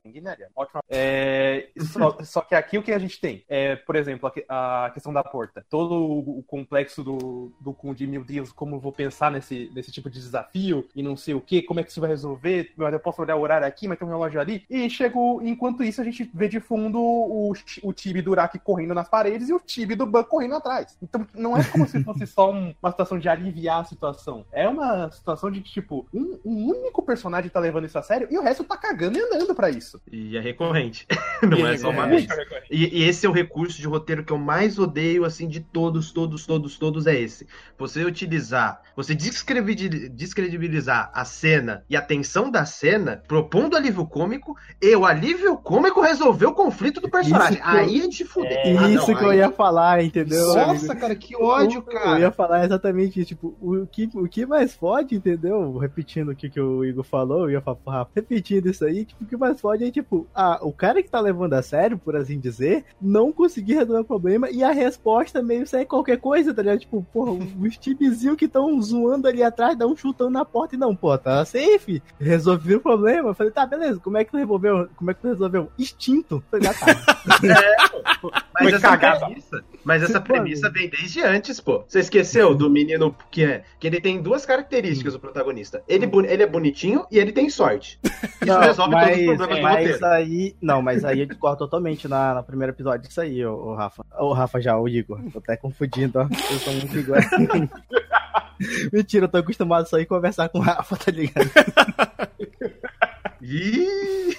Ótima. 0.54 0.82
É, 0.88 1.68
só, 1.92 2.18
só 2.22 2.40
que 2.40 2.54
aqui 2.54 2.78
o 2.78 2.82
que 2.82 2.92
a 2.92 2.98
gente 2.98 3.20
tem? 3.20 3.44
É, 3.48 3.76
por 3.76 3.96
exemplo, 3.96 4.30
a, 4.48 4.86
a 4.86 4.90
questão 4.90 5.12
da 5.12 5.22
porta. 5.22 5.64
Todo 5.68 5.94
o, 5.94 6.42
complexo 6.42 7.02
do, 7.04 7.52
do 7.60 7.72
Kundi, 7.72 8.06
meu 8.06 8.24
Deus, 8.24 8.52
como 8.52 8.80
vou 8.80 8.92
pensar 8.92 9.30
nesse, 9.30 9.70
nesse 9.74 9.90
tipo 9.92 10.08
de 10.10 10.18
desafio 10.18 10.88
e 10.94 11.02
não 11.02 11.16
sei 11.16 11.34
o 11.34 11.40
que, 11.40 11.62
como 11.62 11.80
é 11.80 11.84
que 11.84 11.90
isso 11.90 12.00
vai 12.00 12.10
resolver? 12.10 12.72
Eu 12.76 13.00
posso 13.00 13.22
olhar 13.22 13.36
o 13.36 13.40
horário 13.40 13.66
aqui, 13.66 13.86
mas 13.86 13.98
tem 13.98 14.06
um 14.06 14.10
relógio 14.10 14.40
ali. 14.40 14.64
E 14.68 14.88
chego, 14.90 15.40
enquanto 15.42 15.82
isso, 15.84 16.00
a 16.00 16.04
gente 16.04 16.28
vê 16.32 16.48
de 16.48 16.60
fundo 16.60 16.98
o, 17.00 17.52
o 17.82 17.92
time 17.92 18.22
do 18.22 18.30
Uraki 18.30 18.58
correndo 18.58 18.94
nas 18.94 19.08
paredes 19.08 19.48
e 19.48 19.52
o 19.52 19.60
time 19.60 19.94
do 19.94 20.06
Ban 20.06 20.24
correndo 20.24 20.54
atrás. 20.56 20.96
Então 21.02 21.26
não 21.34 21.56
é 21.56 21.64
como 21.64 21.86
se 21.86 22.02
fosse 22.02 22.26
só 22.26 22.50
um- 22.52 22.74
uma 22.82 22.90
situação 22.90 23.18
de 23.18 23.28
aliviar 23.28 23.80
a 23.80 23.84
situação. 23.84 24.44
É 24.52 24.68
uma 24.68 25.10
situação 25.10 25.50
de 25.50 25.60
tipo, 25.60 26.06
um, 26.12 26.38
um 26.44 26.66
único 26.70 27.02
personagem 27.02 27.50
tá 27.50 27.60
levando 27.60 27.86
isso 27.86 27.98
a 27.98 28.02
sério 28.02 28.28
e 28.30 28.38
o 28.38 28.42
resto 28.42 28.64
tá 28.64 28.76
cagando 28.76 29.18
e 29.18 29.22
andando 29.22 29.54
pra 29.54 29.70
isso. 29.70 30.00
E 30.10 30.27
é 30.36 30.40
recorrente. 30.40 31.06
Não 31.42 31.66
é 31.66 31.76
só 31.78 31.90
uma 31.90 32.06
vez. 32.06 32.26
E, 32.70 32.98
e 33.00 33.04
esse 33.04 33.24
é 33.24 33.28
o 33.28 33.32
recurso 33.32 33.80
de 33.80 33.86
roteiro 33.86 34.24
que 34.24 34.32
eu 34.32 34.38
mais 34.38 34.78
odeio, 34.78 35.24
assim, 35.24 35.46
de 35.46 35.60
todos, 35.60 36.10
todos, 36.12 36.44
todos, 36.46 36.76
todos, 36.76 37.06
é 37.06 37.18
esse. 37.18 37.46
Você 37.78 38.04
utilizar, 38.04 38.80
você 38.96 39.14
descredibilizar 39.14 41.10
a 41.14 41.24
cena 41.24 41.84
e 41.88 41.96
a 41.96 42.02
tensão 42.02 42.50
da 42.50 42.64
cena, 42.64 43.22
propondo 43.28 43.76
alívio 43.76 44.06
cômico, 44.06 44.56
e 44.80 44.94
o 44.96 45.04
alívio 45.06 45.56
cômico 45.56 46.00
resolver 46.00 46.46
o 46.46 46.52
conflito 46.52 47.00
do 47.00 47.08
personagem. 47.08 47.54
Isso 47.58 47.62
que 47.62 47.68
eu- 47.68 47.78
Aí 47.78 48.00
é 48.00 48.08
de 48.08 48.24
fuder. 48.24 48.66
E 48.66 48.76
Ah, 48.76 48.88
isso 48.90 49.10
não, 49.12 49.18
que 49.18 49.24
eu 49.24 49.30
aí- 49.30 49.38
ia 49.38 49.50
falar, 49.50 50.02
entendeu? 50.04 50.54
Nossa, 50.54 50.94
cara, 50.96 51.14
que 51.14 51.36
ódio, 51.36 51.84
Eu 51.88 51.92
ia 51.94 52.00
cara. 52.00 52.30
falar 52.32 52.64
exatamente 52.64 53.20
isso, 53.20 53.28
tipo, 53.28 53.56
o 53.60 53.86
que, 53.86 54.08
o 54.14 54.28
que 54.28 54.44
mais 54.46 54.74
fode, 54.74 55.14
entendeu? 55.14 55.76
Repetindo 55.78 56.30
o 56.30 56.36
que, 56.36 56.50
que 56.50 56.60
o 56.60 56.84
Igor 56.84 57.04
falou, 57.04 57.42
eu 57.44 57.50
ia 57.52 57.60
falar, 57.60 58.06
repetindo 58.14 58.68
isso 58.68 58.84
aí, 58.84 59.04
tipo, 59.04 59.24
o 59.24 59.26
que 59.26 59.36
mais 59.36 59.60
fode 59.60 59.84
é, 59.84 59.90
tipo, 59.90 60.17
ah, 60.34 60.58
o 60.62 60.72
cara 60.72 61.02
que 61.02 61.10
tá 61.10 61.20
levando 61.20 61.54
a 61.54 61.62
sério, 61.62 61.98
por 61.98 62.16
assim 62.16 62.38
dizer, 62.38 62.84
não 63.00 63.32
conseguir 63.32 63.74
resolver 63.74 64.00
o 64.00 64.04
problema 64.04 64.50
e 64.50 64.62
a 64.62 64.70
resposta 64.70 65.42
meio 65.42 65.66
sai 65.66 65.84
qualquer 65.84 66.18
coisa, 66.18 66.54
tá 66.54 66.62
ligado? 66.62 66.80
Tipo, 66.80 67.06
porra, 67.12 67.32
os 67.60 67.76
timezinhos 67.76 68.36
que 68.36 68.46
estão 68.46 68.80
zoando 68.80 69.28
ali 69.28 69.42
atrás, 69.42 69.76
dá 69.76 69.86
um 69.86 69.96
chutão 69.96 70.30
na 70.30 70.44
porta 70.44 70.74
e 70.74 70.78
não, 70.78 70.94
pô, 70.94 71.16
tá 71.18 71.44
safe, 71.44 72.02
resolvi 72.18 72.76
o 72.76 72.80
problema. 72.80 73.30
Eu 73.30 73.34
falei, 73.34 73.52
tá, 73.52 73.66
beleza, 73.66 74.00
como 74.00 74.16
é 74.16 74.24
que 74.24 74.30
tu 74.30 74.36
resolveu? 74.36 74.88
Como 74.96 75.10
é 75.10 75.14
que 75.14 75.20
tu 75.20 75.28
resolveu? 75.28 75.68
Extinto. 75.78 76.42
Eu 76.52 76.60
falei, 76.60 76.68
ah, 76.68 76.74
tá. 76.74 77.18
Mas 78.60 78.70
Foi 78.70 78.72
essa 78.72 78.88
cagada. 78.88 79.26
premissa, 79.26 79.64
mas 79.88 80.02
essa 80.02 80.20
premissa 80.20 80.68
vem 80.70 80.88
desde 80.90 81.22
antes, 81.22 81.58
pô. 81.60 81.82
Você 81.88 82.00
esqueceu 82.00 82.54
do 82.54 82.68
menino 82.68 83.14
que 83.30 83.42
é 83.42 83.64
que 83.80 83.86
ele 83.86 84.00
tem 84.02 84.20
duas 84.20 84.44
características, 84.44 85.14
o 85.14 85.18
protagonista. 85.18 85.82
Ele, 85.88 86.06
bu- 86.06 86.20
ele 86.24 86.42
é 86.42 86.46
bonitinho 86.46 87.06
e 87.10 87.18
ele 87.18 87.32
tem 87.32 87.48
sorte. 87.48 87.98
Isso 88.04 88.46
Não, 88.46 88.60
resolve 88.60 88.92
mas, 88.94 89.08
todos 89.08 89.30
os 89.30 89.36
problemas 89.36 89.58
do 89.58 89.62
mas 89.62 89.90
roteiro. 89.92 90.06
aí. 90.06 90.56
Não, 90.60 90.82
mas 90.82 91.04
aí 91.04 91.20
eu 91.20 91.26
discordo 91.26 91.58
totalmente 91.58 92.06
na, 92.06 92.34
no 92.34 92.44
primeiro 92.44 92.72
episódio 92.74 93.08
disso 93.08 93.20
aí, 93.22 93.44
ô 93.46 93.74
Rafa. 93.74 94.04
Ô 94.18 94.32
Rafa 94.34 94.60
já, 94.60 94.78
o 94.78 94.86
Igor. 94.86 95.20
Tô 95.32 95.38
até 95.38 95.56
confundindo, 95.56 96.18
ó. 96.20 96.22
Eu 96.24 96.58
sou 96.58 96.72
muito 96.74 96.98
igual. 96.98 97.20
Mentira, 98.92 99.24
eu 99.24 99.28
tô 99.28 99.38
acostumado 99.38 99.88
só 99.88 99.96
a 99.96 100.00
ir 100.00 100.06
conversar 100.06 100.48
com 100.50 100.58
o 100.58 100.62
Rafa, 100.62 100.96
tá 100.96 101.10
ligado? 101.10 101.50
Ih, 103.40 104.36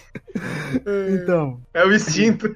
Então. 1.10 1.62
é 1.74 1.86
o 1.86 1.94
instinto. 1.94 2.56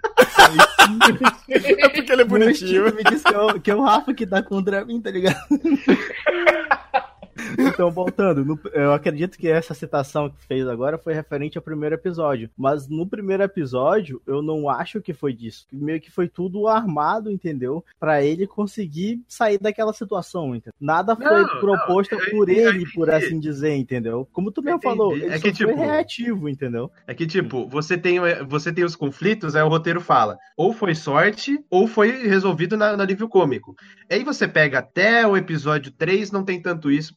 É 1.49 1.89
porque 1.89 2.11
ele 2.11 2.21
é 2.21 2.25
bonitinho. 2.25 2.87
instinto 2.87 2.93
me 2.93 3.03
diz 3.03 3.23
que 3.23 3.33
é, 3.33 3.39
o, 3.39 3.59
que 3.59 3.71
é 3.71 3.75
o 3.75 3.81
Rafa 3.81 4.13
que 4.13 4.25
tá 4.25 4.41
contra 4.41 4.83
mim, 4.85 5.01
tá 5.01 5.11
ligado? 5.11 5.37
Então, 7.57 7.89
voltando, 7.91 8.43
no- 8.45 8.59
eu 8.73 8.93
acredito 8.93 9.37
que 9.37 9.47
essa 9.47 9.73
citação 9.73 10.29
que 10.29 10.43
fez 10.45 10.67
agora 10.67 10.97
foi 10.97 11.13
referente 11.13 11.57
ao 11.57 11.63
primeiro 11.63 11.95
episódio. 11.95 12.49
Mas 12.57 12.87
no 12.87 13.07
primeiro 13.07 13.43
episódio, 13.43 14.21
eu 14.25 14.41
não 14.41 14.69
acho 14.69 15.01
que 15.01 15.13
foi 15.13 15.33
disso. 15.33 15.65
Meio 15.71 15.99
que 15.99 16.11
foi 16.11 16.27
tudo 16.27 16.67
armado, 16.67 17.31
entendeu? 17.31 17.83
Pra 17.99 18.23
ele 18.23 18.47
conseguir 18.47 19.21
sair 19.27 19.57
daquela 19.57 19.93
situação, 19.93 20.55
entendeu? 20.55 20.73
Nada 20.79 21.15
foi 21.15 21.25
Não, 21.41 21.59
proposto 21.59 22.15
não, 22.15 22.25
por 22.31 22.49
ele, 22.49 22.85
por 22.93 23.09
assim 23.09 23.39
dizer, 23.39 23.75
entendeu? 23.75 24.27
Como 24.31 24.51
tu 24.51 24.61
mesmo 24.61 24.81
falou, 24.81 25.13
ele 25.15 25.25
É 25.25 25.35
que, 25.35 25.41
foi 25.41 25.51
tipo, 25.51 25.75
reativo, 25.75 26.49
entendeu? 26.49 26.91
É 27.07 27.13
que, 27.13 27.25
tipo, 27.27 27.67
você 27.67 27.97
tem, 27.97 28.19
você 28.47 28.71
tem 28.71 28.83
os 28.83 28.95
conflitos, 28.95 29.55
aí 29.55 29.63
o 29.63 29.67
roteiro 29.69 30.01
fala, 30.01 30.37
ou 30.57 30.73
foi 30.73 30.95
sorte, 30.95 31.59
ou 31.69 31.87
foi 31.87 32.11
resolvido 32.27 32.77
na, 32.77 32.95
no 32.95 33.03
alívio 33.03 33.27
cômico. 33.27 33.75
Aí 34.09 34.23
você 34.23 34.47
pega 34.47 34.79
até 34.79 35.25
o 35.25 35.35
episódio 35.37 35.91
3, 35.91 36.31
não 36.31 36.43
tem 36.43 36.61
tanto 36.61 36.91
isso, 36.91 37.15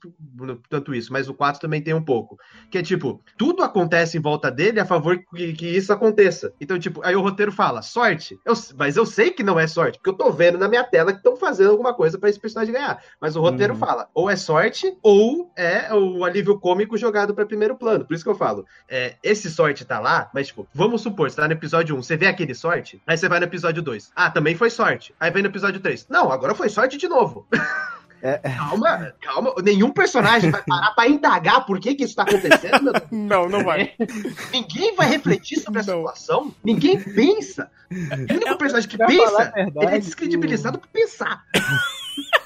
tanto 0.69 0.95
isso, 0.95 1.12
mas 1.12 1.29
o 1.29 1.35
4 1.35 1.61
também 1.61 1.83
tem 1.83 1.95
um 1.95 2.03
pouco. 2.03 2.39
Que 2.71 2.79
é 2.79 2.83
tipo, 2.83 3.21
tudo 3.37 3.62
acontece 3.62 4.17
em 4.17 4.21
volta 4.21 4.51
dele 4.51 4.81
a 4.81 4.85
favor 4.87 5.19
que, 5.35 5.53
que 5.53 5.67
isso 5.67 5.93
aconteça. 5.93 6.53
Então, 6.61 6.79
tipo, 6.79 7.01
aí 7.05 7.14
o 7.14 7.21
roteiro 7.21 7.53
fala, 7.53 7.83
sorte. 7.83 8.39
Eu, 8.45 8.55
mas 8.77 8.97
eu 8.97 9.05
sei 9.07 9.31
que 9.31 9.43
não 9.43 9.59
é 9.59 9.67
sorte, 9.67 9.99
porque 9.99 10.11
eu 10.11 10.14
tô 10.14 10.31
vendo 10.31 10.59
na 10.59 10.69
minha 10.69 10.85
tela 10.85 11.12
que 11.12 11.19
estão 11.19 11.37
fazendo 11.37 11.71
alguma 11.71 11.95
coisa 11.95 12.19
pra 12.19 12.29
esse 12.29 12.41
personagem 12.41 12.73
ganhar. 12.75 13.03
Mas 13.21 13.37
o 13.37 13.41
roteiro 13.41 13.75
Uhum. 13.75 13.79
fala, 13.79 14.09
ou 14.14 14.31
é 14.31 14.37
sorte, 14.37 14.97
ou 15.03 15.51
é 15.57 15.93
o 15.95 16.25
alívio 16.25 16.59
cômico 16.59 16.97
jogado 16.97 17.35
pra 17.35 17.47
primeiro 17.47 17.77
plano. 17.77 18.05
Por 18.05 18.14
isso 18.14 18.25
que 18.25 18.31
eu 18.31 18.35
falo, 18.35 18.64
é, 18.89 19.17
esse 19.23 19.51
sorte 19.51 19.85
tá 19.85 19.99
lá, 19.99 20.31
mas, 20.35 20.49
tipo, 20.49 20.67
vamos 20.75 21.03
supor, 21.03 21.31
você 21.31 21.37
tá 21.37 21.47
no 21.47 21.53
episódio 21.55 21.97
1, 21.97 22.03
você 22.03 22.17
vê 22.17 22.27
aquele 22.27 22.55
sorte, 22.55 23.01
aí 23.07 23.17
você 23.17 23.29
vai 23.29 23.39
no 23.39 23.47
episódio 23.47 23.83
2. 23.83 24.12
Ah, 24.14 24.31
também 24.31 24.55
foi 24.55 24.71
sorte. 24.71 25.14
Aí 25.19 25.31
vem 25.31 25.43
no 25.43 25.49
episódio 25.49 25.81
3. 25.81 26.07
Não, 26.09 26.31
agora 26.31 26.55
foi 26.55 26.69
sorte 26.69 26.97
de 26.97 27.09
novo. 27.09 27.47
É, 28.23 28.39
Calma, 28.39 29.12
calma. 29.21 29.55
Nenhum 29.62 29.91
personagem 29.91 30.51
vai 30.51 30.62
parar 30.62 30.93
pra 30.93 31.07
indagar 31.09 31.64
por 31.67 31.79
que, 31.79 31.95
que 31.95 32.05
isso 32.05 32.17
tá 32.17 32.23
acontecendo, 32.23 32.83
meu 32.83 32.93
Deus. 32.93 33.05
Não, 33.11 33.49
não 33.49 33.62
vai. 33.62 33.93
Ninguém 34.53 34.95
vai 34.97 35.09
refletir 35.09 35.61
sobre 35.61 35.81
a 35.81 35.85
Não. 35.85 35.99
situação. 35.99 36.55
Ninguém 36.64 36.99
pensa. 36.99 37.71
O 37.91 38.33
único 38.35 38.57
personagem 38.59 38.89
que 38.89 38.99
pensa, 38.99 39.53
ele 39.57 39.95
é 39.95 39.99
descredibilizado 39.99 40.79
por 40.79 40.89
pensar. 40.89 41.45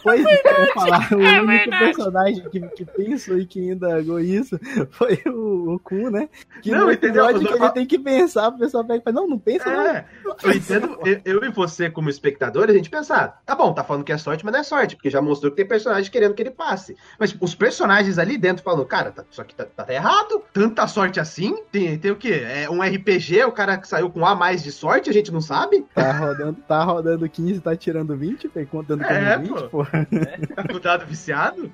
Pois 0.02 0.24
é, 0.24 0.40
eu 0.44 0.64
ia 0.64 0.72
falar, 0.72 1.08
o 1.12 1.20
É 1.22 1.42
único 1.42 1.46
verdade. 1.46 1.84
personagem 1.84 2.48
que, 2.50 2.60
que 2.60 2.84
pensou 2.86 3.38
e 3.38 3.46
que 3.46 3.60
indagou 3.70 4.18
isso 4.18 4.58
foi 4.90 5.20
o, 5.26 5.74
o 5.74 5.78
Kun, 5.78 6.10
né? 6.10 6.28
Que 6.62 6.70
Não, 6.70 6.86
no 6.86 6.92
entendeu? 6.92 7.26
que 7.28 7.44
Não, 7.44 7.56
ele 7.56 7.70
tem 7.70 7.86
que 7.86 7.98
pensar, 7.98 8.48
o 8.48 8.58
pessoal 8.58 8.82
pega 8.84 9.00
e 9.00 9.02
fala, 9.04 9.16
não, 9.16 9.28
não 9.28 9.38
pensa 9.38 9.70
não. 9.70 9.86
É, 9.86 10.06
eu 10.42 10.52
entendo, 10.52 10.98
eu, 11.04 11.20
eu 11.24 11.44
e 11.44 11.50
você, 11.50 11.90
como 11.90 12.08
espectador, 12.08 12.68
a 12.70 12.72
gente 12.72 12.88
pensar, 12.88 13.42
tá 13.44 13.54
bom, 13.54 13.74
tá 13.74 13.84
falando 13.84 14.02
que 14.04 14.12
é 14.12 14.16
sorte, 14.16 14.42
mas 14.44 14.52
não 14.54 14.60
é 14.60 14.64
sorte, 14.64 14.96
porque 14.96 15.10
já 15.10 15.20
mostrou 15.20 15.50
que 15.52 15.56
tem 15.58 15.66
personagem 15.68 16.10
querendo 16.10 16.32
que 16.34 16.42
ele 16.42 16.50
passe. 16.50 16.96
Mas 17.18 17.36
os 17.38 17.54
personagens 17.54 18.18
ali 18.18 18.38
dentro 18.38 18.64
falam, 18.64 18.84
cara, 18.86 19.10
tá, 19.12 19.22
isso 19.30 19.40
aqui 19.42 19.54
tá, 19.54 19.66
tá 19.66 19.92
errado, 19.92 20.42
tanta 20.52 20.86
sorte 20.86 21.20
assim, 21.20 21.62
tem, 21.70 21.98
tem 21.98 22.10
o 22.10 22.16
quê? 22.16 22.42
É 22.46 22.70
um 22.70 22.80
RPG, 22.82 23.44
o 23.44 23.52
cara 23.52 23.76
que 23.76 23.86
saiu 23.86 24.08
com 24.08 24.24
A 24.24 24.34
mais 24.34 24.62
de 24.62 24.72
sorte, 24.72 25.10
a 25.10 25.12
gente 25.12 25.30
não 25.30 25.42
sabe? 25.42 25.84
Tá 25.94 26.10
rodando, 26.12 26.56
tá 26.66 26.82
rodando 26.84 27.28
15, 27.28 27.60
tá 27.60 27.76
tirando 27.76 28.16
20, 28.16 28.48
pô, 28.48 28.64
contando 28.66 29.04
como 29.04 29.14
É, 29.14 29.36
20, 29.36 29.48
pô. 29.48 29.59
Pô. 29.68 29.84
Tá 30.54 30.64
com 30.68 30.78
dado 30.80 31.06
viciado? 31.06 31.70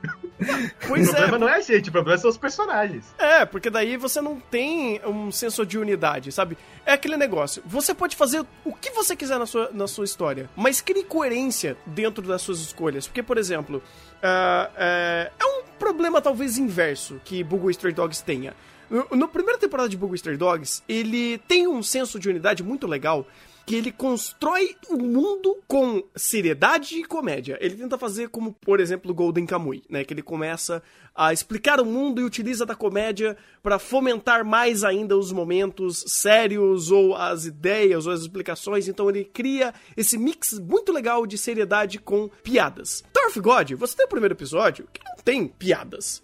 Pois 0.87 1.09
o 1.09 1.13
é, 1.13 1.15
problema 1.15 1.39
não 1.39 1.49
é 1.49 1.57
a 1.57 1.61
gente, 1.61 1.89
o 1.89 1.93
problema 1.93 2.19
são 2.19 2.31
os 2.31 2.37
personagens. 2.37 3.15
É, 3.19 3.45
porque 3.45 3.71
daí 3.71 3.97
você 3.97 4.21
não 4.21 4.39
tem 4.39 5.01
um 5.05 5.31
senso 5.31 5.65
de 5.65 5.79
unidade, 5.79 6.31
sabe? 6.33 6.57
É 6.85 6.93
aquele 6.93 7.17
negócio. 7.17 7.63
Você 7.67 7.95
pode 7.95 8.17
fazer 8.17 8.45
o 8.65 8.73
que 8.73 8.91
você 8.91 9.17
quiser 9.17 9.39
na 9.39 9.47
sua, 9.47 9.71
na 9.73 9.87
sua 9.87 10.05
história, 10.05 10.49
mas 10.57 10.81
crie 10.81 11.05
coerência 11.05 11.77
dentro 11.87 12.27
das 12.27 12.43
suas 12.43 12.61
escolhas. 12.61 13.07
Porque, 13.07 13.23
por 13.23 13.39
exemplo, 13.39 13.83
ah, 14.23 14.71
é, 14.77 15.31
é 15.39 15.45
um 15.45 15.63
problema 15.79 16.21
talvez 16.21 16.59
inverso 16.59 17.21
que 17.25 17.43
Bugo 17.43 17.71
Stray 17.71 17.93
Dogs 17.93 18.23
tenha. 18.23 18.55
No, 18.89 19.07
no 19.17 19.29
primeira 19.29 19.59
temporada 19.59 19.89
de 19.89 19.97
Bugo 19.97 20.15
Stray 20.15 20.37
Dogs, 20.37 20.83
ele 20.89 21.39
tem 21.39 21.67
um 21.67 21.83
senso 21.83 22.19
de 22.19 22.29
unidade 22.29 22.63
muito 22.63 22.87
legal 22.87 23.27
que 23.67 23.75
ele 23.75 23.91
constrói 23.91 24.77
o 24.89 24.97
mundo 24.97 25.59
com 25.67 26.01
seriedade 26.15 27.01
e 27.01 27.05
comédia. 27.05 27.59
Ele 27.61 27.75
tenta 27.75 27.99
fazer 27.99 28.29
como, 28.29 28.53
por 28.53 28.79
exemplo, 28.79 29.13
Golden 29.13 29.45
Kamuy, 29.45 29.83
né? 29.91 30.05
Que 30.05 30.15
ele 30.15 30.23
começa 30.23 30.81
a 31.13 31.33
explicar 31.33 31.81
o 31.81 31.85
mundo 31.85 32.21
e 32.21 32.25
utiliza 32.25 32.65
da 32.65 32.77
comédia 32.77 33.37
para 33.65 33.81
fomentar 33.81 34.45
mais 34.45 34.85
ainda 34.85 35.17
os 35.17 35.33
momentos 35.33 36.05
sérios 36.07 36.93
ou 36.93 37.17
as 37.17 37.45
ideias 37.45 38.07
ou 38.07 38.13
as 38.13 38.21
explicações. 38.21 38.87
Então 38.87 39.11
ele 39.11 39.25
cria 39.25 39.75
esse 39.97 40.17
mix 40.17 40.61
muito 40.61 40.93
legal 40.93 41.27
de 41.27 41.37
seriedade 41.37 41.99
com 41.99 42.31
piadas. 42.45 43.03
Of 43.27 43.41
God, 43.41 43.73
você 43.73 43.97
tem 43.97 44.07
o 44.07 44.09
primeiro 44.09 44.35
episódio 44.35 44.87
que 44.93 45.03
não 45.05 45.17
tem 45.25 45.49
piadas. 45.49 46.23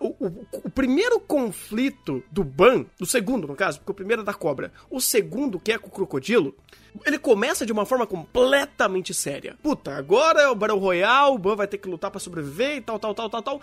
O, 0.00 0.06
o- 0.26 0.46
o 0.64 0.70
primeiro 0.70 1.20
conflito 1.20 2.22
do 2.32 2.42
Ban, 2.42 2.84
do 2.98 3.06
segundo, 3.06 3.46
no 3.46 3.54
caso, 3.54 3.78
porque 3.78 3.92
o 3.92 3.94
primeiro 3.94 4.22
é 4.22 4.24
da 4.24 4.34
cobra, 4.34 4.72
o 4.90 5.00
segundo, 5.00 5.60
que 5.60 5.70
é 5.72 5.78
com 5.78 5.86
o 5.86 5.90
crocodilo, 5.92 6.52
ele 7.06 7.16
começa 7.18 7.64
de 7.64 7.70
uma 7.72 7.86
forma 7.86 8.04
completamente 8.06 9.14
séria. 9.14 9.56
Puta, 9.62 9.94
agora 9.96 10.40
é 10.42 10.48
o 10.48 10.54
Battle 10.54 10.78
Royale, 10.80 11.34
o 11.34 11.38
Ban 11.38 11.54
vai 11.54 11.68
ter 11.68 11.78
que 11.78 11.88
lutar 11.88 12.10
pra 12.10 12.18
sobreviver 12.18 12.76
e 12.78 12.80
tal, 12.80 12.98
tal, 12.98 13.14
tal, 13.14 13.30
tal, 13.30 13.42
tal. 13.42 13.60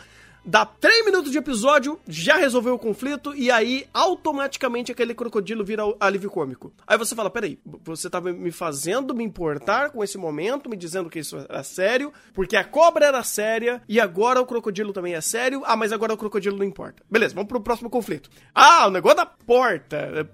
Dá 0.50 0.66
3 0.66 1.06
minutos 1.06 1.32
de 1.32 1.38
episódio, 1.38 2.00
já 2.08 2.36
resolveu 2.36 2.74
o 2.74 2.80
conflito, 2.80 3.36
e 3.36 3.52
aí 3.52 3.86
automaticamente 3.94 4.92
aquele 4.92 5.14
crocodilo 5.14 5.64
vira 5.64 5.84
alívio 6.00 6.28
cômico. 6.28 6.74
Aí 6.88 6.98
você 6.98 7.14
fala: 7.14 7.30
peraí, 7.30 7.60
você 7.84 8.10
tá 8.10 8.20
me 8.20 8.50
fazendo 8.50 9.14
me 9.14 9.24
importar 9.24 9.92
com 9.92 10.04
esse 10.04 10.18
momento, 10.18 10.68
me 10.68 10.76
dizendo 10.76 11.08
que 11.08 11.20
isso 11.20 11.38
era 11.48 11.62
sério, 11.62 12.12
porque 12.34 12.56
a 12.56 12.64
cobra 12.64 13.06
era 13.06 13.22
séria 13.22 13.80
e 13.88 14.00
agora 14.00 14.42
o 14.42 14.46
crocodilo 14.48 14.92
também 14.92 15.14
é 15.14 15.22
sério. 15.22 15.62
Ah, 15.66 15.76
mas 15.76 15.92
agora 15.92 16.16
o 16.16 16.18
crocodilo 16.18 16.58
não 16.58 16.66
importa. 16.66 17.04
Beleza, 17.08 17.36
vamos 17.36 17.48
pro 17.48 17.62
próximo 17.62 17.88
conflito. 17.88 18.28
Ah, 18.52 18.88
o 18.88 18.90
negócio 18.90 19.18
da 19.18 19.28
porta. 19.28 20.28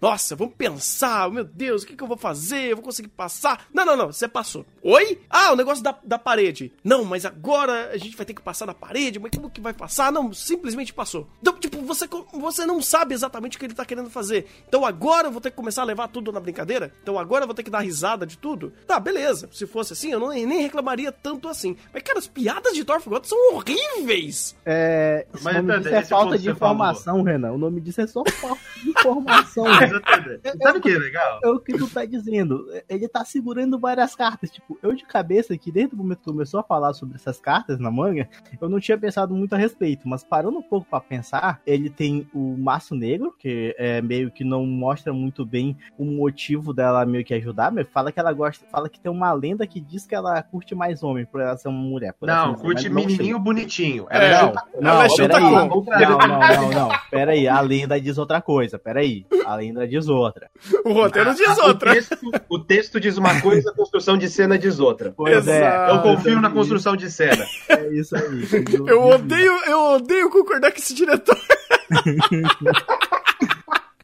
Nossa, 0.00 0.36
vamos 0.36 0.54
pensar, 0.54 1.30
meu 1.30 1.44
Deus, 1.44 1.82
o 1.82 1.86
que, 1.86 1.96
que 1.96 2.02
eu 2.02 2.06
vou 2.06 2.16
fazer? 2.16 2.70
Eu 2.70 2.76
vou 2.76 2.84
conseguir 2.84 3.08
passar? 3.08 3.66
Não, 3.72 3.84
não, 3.84 3.96
não, 3.96 4.12
você 4.12 4.28
passou. 4.28 4.64
Oi? 4.82 5.20
Ah, 5.30 5.52
o 5.52 5.56
negócio 5.56 5.82
da, 5.82 5.96
da 6.04 6.18
parede. 6.18 6.72
Não, 6.84 7.04
mas 7.04 7.24
agora 7.24 7.90
a 7.92 7.96
gente 7.96 8.16
vai 8.16 8.26
ter 8.26 8.34
que 8.34 8.42
passar 8.42 8.66
na 8.66 8.74
parede, 8.74 9.18
mas 9.18 9.30
como 9.34 9.50
que 9.50 9.60
vai 9.60 9.72
passar? 9.72 10.12
Não, 10.12 10.32
simplesmente 10.32 10.92
passou. 10.92 11.26
Então, 11.40 11.54
tipo, 11.58 11.80
você, 11.82 12.06
você 12.34 12.66
não 12.66 12.82
sabe 12.82 13.14
exatamente 13.14 13.56
o 13.56 13.60
que 13.60 13.66
ele 13.66 13.74
tá 13.74 13.84
querendo 13.84 14.10
fazer. 14.10 14.46
Então 14.68 14.84
agora 14.84 15.28
eu 15.28 15.32
vou 15.32 15.40
ter 15.40 15.50
que 15.50 15.56
começar 15.56 15.82
a 15.82 15.86
levar 15.86 16.08
tudo 16.08 16.30
na 16.30 16.40
brincadeira? 16.40 16.92
Então 17.02 17.18
agora 17.18 17.44
eu 17.44 17.46
vou 17.46 17.54
ter 17.54 17.62
que 17.62 17.70
dar 17.70 17.80
risada 17.80 18.26
de 18.26 18.36
tudo? 18.36 18.72
Tá, 18.86 19.00
beleza. 19.00 19.48
Se 19.52 19.66
fosse 19.66 19.94
assim, 19.94 20.12
eu 20.12 20.20
não, 20.20 20.28
nem 20.28 20.60
reclamaria 20.62 21.10
tanto 21.10 21.48
assim. 21.48 21.76
Mas, 21.92 22.02
cara, 22.02 22.18
as 22.18 22.26
piadas 22.26 22.74
de 22.74 22.84
Thor 22.84 23.00
God 23.06 23.24
são 23.24 23.54
horríveis. 23.54 24.54
É, 24.64 25.26
o 25.32 25.42
Mas, 25.42 25.54
nome 25.56 25.68
Tanda, 25.68 25.80
disso 25.80 25.94
é 25.94 26.00
esse 26.00 26.08
falta 26.10 26.38
de 26.38 26.44
você 26.44 26.54
falou. 26.54 26.74
informação, 26.74 27.22
Renan. 27.22 27.52
O 27.52 27.58
nome 27.58 27.80
disso 27.80 28.00
é 28.00 28.06
só 28.06 28.22
falta 28.40 28.60
de 28.82 28.90
informação. 28.90 29.64
Mas, 29.92 30.56
Sabe 30.62 30.78
o 30.78 30.82
que 30.82 30.90
é 30.90 30.98
legal? 30.98 31.40
É 31.42 31.48
o 31.48 31.58
que 31.60 31.72
tu 31.76 31.88
tá 31.88 32.04
dizendo. 32.04 32.66
Ele 32.88 33.08
tá 33.08 33.24
segurando 33.24 33.78
várias 33.78 34.14
cartas. 34.14 34.50
Tipo, 34.50 34.78
eu 34.82 34.94
de 34.94 35.04
cabeça 35.04 35.56
que 35.56 35.70
desde 35.72 35.94
o 35.94 35.98
momento 35.98 36.18
que 36.18 36.24
começou 36.24 36.60
a 36.60 36.62
falar 36.62 36.92
sobre 36.94 37.16
essas 37.16 37.38
cartas 37.40 37.78
na 37.78 37.90
manga, 37.90 38.28
eu 38.60 38.68
não 38.68 38.80
tinha 38.80 38.96
pensado 38.98 39.34
muito 39.34 39.54
a 39.54 39.58
respeito. 39.58 40.08
Mas 40.08 40.22
parando 40.24 40.58
um 40.58 40.62
pouco 40.62 40.86
pra 40.88 41.00
pensar, 41.00 41.60
ele 41.66 41.90
tem 41.90 42.28
o 42.34 42.56
Maço 42.58 42.94
Negro, 42.94 43.34
que 43.38 43.74
é 43.78 44.00
meio 44.02 44.30
que 44.30 44.44
não 44.44 44.64
mostra 44.66 45.12
muito 45.12 45.44
bem 45.44 45.76
o 45.98 46.04
motivo 46.04 46.72
dela 46.72 47.04
meio 47.04 47.24
que 47.24 47.34
ajudar. 47.34 47.70
Mas 47.72 47.88
fala 47.88 48.12
que 48.12 48.20
ela 48.20 48.32
gosta. 48.32 48.64
Fala 48.70 48.88
que 48.88 49.00
tem 49.00 49.10
uma 49.10 49.32
lenda 49.32 49.66
que 49.66 49.80
diz 49.80 50.06
que 50.06 50.14
ela 50.14 50.42
curte 50.42 50.74
mais 50.74 51.02
homem 51.02 51.24
por 51.26 51.40
ela 51.40 51.56
ser 51.56 51.68
uma 51.68 51.78
mulher. 51.82 52.12
por 52.14 52.26
Não, 52.26 52.52
assim 52.52 52.62
curte 52.62 52.88
não 52.88 52.94
menininho 52.96 53.38
bonitinho. 53.38 54.06
É, 54.10 54.30
Ela 54.32 54.52
Não, 54.80 55.08
chuta- 55.08 55.28
não, 55.28 55.28
peraí. 55.28 55.42
como? 55.68 55.84
Não, 55.84 56.18
não, 56.18 56.28
não, 56.28 56.70
não. 56.70 56.88
Peraí, 57.10 57.48
a 57.48 57.60
lenda 57.60 58.00
diz 58.00 58.16
outra 58.18 58.40
coisa. 58.40 58.78
Peraí. 58.78 59.26
A 59.44 59.56
lenda 59.56 59.75
diz 59.84 60.08
outra. 60.08 60.48
O 60.84 60.92
roteiro 60.92 61.34
diz 61.34 61.58
Ah, 61.58 61.66
outra. 61.66 61.90
O 61.90 61.94
texto, 61.94 62.18
o 62.48 62.58
texto 62.60 63.00
diz 63.00 63.16
uma 63.16 63.40
coisa, 63.40 63.70
a 63.70 63.74
construção 63.74 64.16
de 64.16 64.28
cena 64.28 64.56
diz 64.56 64.78
outra. 64.78 65.12
Pois 65.16 65.46
é. 65.48 65.58
Exato. 65.58 65.94
Eu 65.96 66.02
confio 66.02 66.40
na 66.40 66.50
construção 66.50 66.96
de 66.96 67.10
cena. 67.10 67.44
É 67.68 67.88
isso 67.88 68.14
aí. 68.14 68.44
Eu 68.86 69.02
odeio, 69.02 69.52
eu 69.66 69.80
odeio 69.96 70.30
concordar 70.30 70.70
com 70.70 70.78
esse 70.78 70.94
diretor. 70.94 71.36